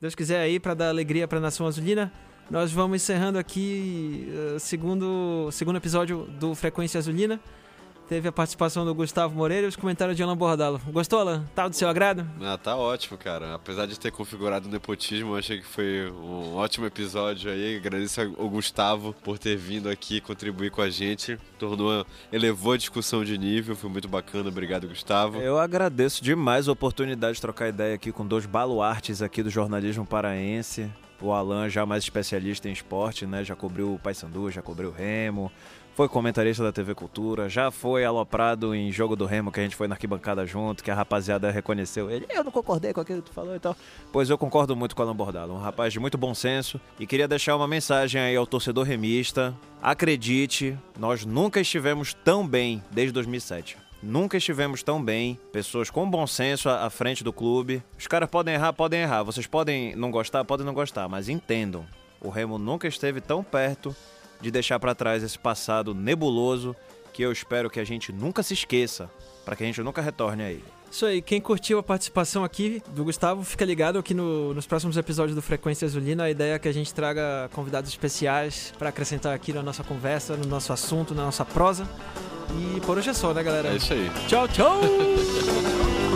Deus 0.00 0.14
quiser 0.14 0.40
aí 0.40 0.58
para 0.58 0.72
dar 0.72 0.88
alegria 0.88 1.28
para 1.28 1.36
a 1.36 1.40
nação 1.42 1.66
azulina. 1.66 2.10
Nós 2.50 2.72
vamos 2.72 3.02
encerrando 3.02 3.38
aqui 3.38 4.32
o 4.32 4.56
uh, 4.56 4.58
segundo, 4.60 5.50
segundo 5.52 5.76
episódio 5.76 6.26
do 6.40 6.54
Frequência 6.54 6.96
Azulina. 6.96 7.38
Teve 8.08 8.26
a 8.26 8.32
participação 8.32 8.86
do 8.86 8.94
Gustavo 8.94 9.34
Moreira 9.34 9.66
e 9.66 9.68
os 9.68 9.76
comentários 9.76 10.16
de 10.16 10.22
Alan 10.22 10.34
Bordalo. 10.34 10.80
Gostou, 10.86 11.20
Alan? 11.20 11.44
Tá 11.54 11.68
do 11.68 11.76
seu 11.76 11.86
agrado? 11.90 12.26
Ah, 12.40 12.56
tá 12.56 12.74
ótimo, 12.74 13.18
cara. 13.18 13.54
Apesar 13.54 13.84
de 13.84 14.00
ter 14.00 14.10
configurado 14.10 14.66
o 14.66 14.70
nepotismo, 14.72 15.32
eu 15.32 15.36
achei 15.36 15.58
que 15.58 15.66
foi 15.66 16.10
um 16.10 16.56
ótimo 16.56 16.86
episódio 16.86 17.50
aí. 17.50 17.76
Agradeço 17.76 18.22
ao 18.22 18.48
Gustavo 18.48 19.14
por 19.22 19.38
ter 19.38 19.58
vindo 19.58 19.90
aqui 19.90 20.22
contribuir 20.22 20.70
com 20.70 20.80
a 20.80 20.88
gente. 20.88 21.38
Tornou, 21.58 22.06
elevou 22.32 22.72
a 22.72 22.76
discussão 22.78 23.22
de 23.22 23.36
nível, 23.36 23.76
foi 23.76 23.90
muito 23.90 24.08
bacana. 24.08 24.48
Obrigado, 24.48 24.88
Gustavo. 24.88 25.38
Eu 25.42 25.58
agradeço 25.58 26.24
demais 26.24 26.66
a 26.66 26.72
oportunidade 26.72 27.34
de 27.34 27.42
trocar 27.42 27.68
ideia 27.68 27.94
aqui 27.94 28.10
com 28.10 28.26
dois 28.26 28.46
baluartes 28.46 29.20
aqui 29.20 29.42
do 29.42 29.50
jornalismo 29.50 30.06
paraense. 30.06 30.90
O 31.20 31.32
Alan 31.32 31.68
já 31.68 31.84
mais 31.84 32.04
especialista 32.04 32.68
em 32.68 32.72
esporte, 32.72 33.26
né? 33.26 33.42
Já 33.42 33.56
cobriu 33.56 33.92
o 33.92 33.98
Paysandu, 33.98 34.50
já 34.52 34.62
cobriu 34.62 34.90
o 34.90 34.92
Remo, 34.92 35.50
foi 35.98 36.08
comentarista 36.08 36.62
da 36.62 36.70
TV 36.70 36.94
Cultura, 36.94 37.48
já 37.48 37.72
foi 37.72 38.04
aloprado 38.04 38.72
em 38.72 38.92
Jogo 38.92 39.16
do 39.16 39.26
Remo, 39.26 39.50
que 39.50 39.58
a 39.58 39.64
gente 39.64 39.74
foi 39.74 39.88
na 39.88 39.96
arquibancada 39.96 40.46
junto, 40.46 40.84
que 40.84 40.92
a 40.92 40.94
rapaziada 40.94 41.50
reconheceu 41.50 42.08
ele. 42.08 42.24
Eu 42.30 42.44
não 42.44 42.52
concordei 42.52 42.92
com 42.92 43.00
aquilo 43.00 43.20
que 43.20 43.30
tu 43.30 43.34
falou 43.34 43.56
e 43.56 43.58
tal. 43.58 43.76
Pois 44.12 44.30
eu 44.30 44.38
concordo 44.38 44.76
muito 44.76 44.94
com 44.94 45.02
o 45.02 45.04
Alan 45.04 45.16
Bordalo, 45.16 45.54
um 45.54 45.58
rapaz 45.58 45.92
de 45.92 45.98
muito 45.98 46.16
bom 46.16 46.32
senso. 46.36 46.80
E 47.00 47.04
queria 47.04 47.26
deixar 47.26 47.56
uma 47.56 47.66
mensagem 47.66 48.20
aí 48.20 48.36
ao 48.36 48.46
torcedor 48.46 48.86
remista. 48.86 49.52
Acredite, 49.82 50.78
nós 50.96 51.24
nunca 51.24 51.60
estivemos 51.60 52.14
tão 52.14 52.46
bem 52.46 52.80
desde 52.92 53.12
2007. 53.14 53.76
Nunca 54.00 54.36
estivemos 54.36 54.84
tão 54.84 55.02
bem, 55.02 55.36
pessoas 55.52 55.90
com 55.90 56.08
bom 56.08 56.28
senso 56.28 56.68
à 56.68 56.88
frente 56.90 57.24
do 57.24 57.32
clube. 57.32 57.82
Os 57.98 58.06
caras 58.06 58.30
podem 58.30 58.54
errar, 58.54 58.72
podem 58.72 59.00
errar. 59.00 59.24
Vocês 59.24 59.48
podem 59.48 59.96
não 59.96 60.12
gostar, 60.12 60.44
podem 60.44 60.64
não 60.64 60.74
gostar, 60.74 61.08
mas 61.08 61.28
entendam. 61.28 61.84
O 62.20 62.28
Remo 62.28 62.56
nunca 62.56 62.86
esteve 62.86 63.20
tão 63.20 63.42
perto 63.42 63.96
de 64.40 64.50
deixar 64.50 64.78
para 64.78 64.94
trás 64.94 65.22
esse 65.22 65.38
passado 65.38 65.94
nebuloso 65.94 66.74
que 67.12 67.22
eu 67.22 67.32
espero 67.32 67.68
que 67.68 67.80
a 67.80 67.84
gente 67.84 68.12
nunca 68.12 68.42
se 68.42 68.54
esqueça, 68.54 69.10
para 69.44 69.56
que 69.56 69.64
a 69.64 69.66
gente 69.66 69.82
nunca 69.82 70.00
retorne 70.00 70.42
a 70.42 70.50
ele. 70.50 70.64
Isso 70.90 71.04
aí, 71.04 71.20
quem 71.20 71.40
curtiu 71.40 71.78
a 71.78 71.82
participação 71.82 72.44
aqui 72.44 72.82
do 72.94 73.04
Gustavo, 73.04 73.44
fica 73.44 73.64
ligado 73.64 73.98
aqui 73.98 74.14
no, 74.14 74.54
nos 74.54 74.66
próximos 74.66 74.96
episódios 74.96 75.34
do 75.34 75.42
Frequência 75.42 75.84
Azulina. 75.84 76.24
A 76.24 76.30
ideia 76.30 76.54
é 76.54 76.58
que 76.58 76.68
a 76.68 76.72
gente 76.72 76.94
traga 76.94 77.50
convidados 77.52 77.90
especiais 77.90 78.72
para 78.78 78.88
acrescentar 78.88 79.34
aqui 79.34 79.52
na 79.52 79.62
nossa 79.62 79.84
conversa, 79.84 80.36
no 80.36 80.46
nosso 80.46 80.72
assunto, 80.72 81.14
na 81.14 81.24
nossa 81.24 81.44
prosa. 81.44 81.86
E 82.56 82.80
por 82.80 82.96
hoje 82.96 83.10
é 83.10 83.14
só, 83.14 83.34
né, 83.34 83.42
galera? 83.42 83.68
É 83.68 83.76
isso 83.76 83.92
aí. 83.92 84.10
Tchau, 84.26 84.48
tchau! 84.48 84.80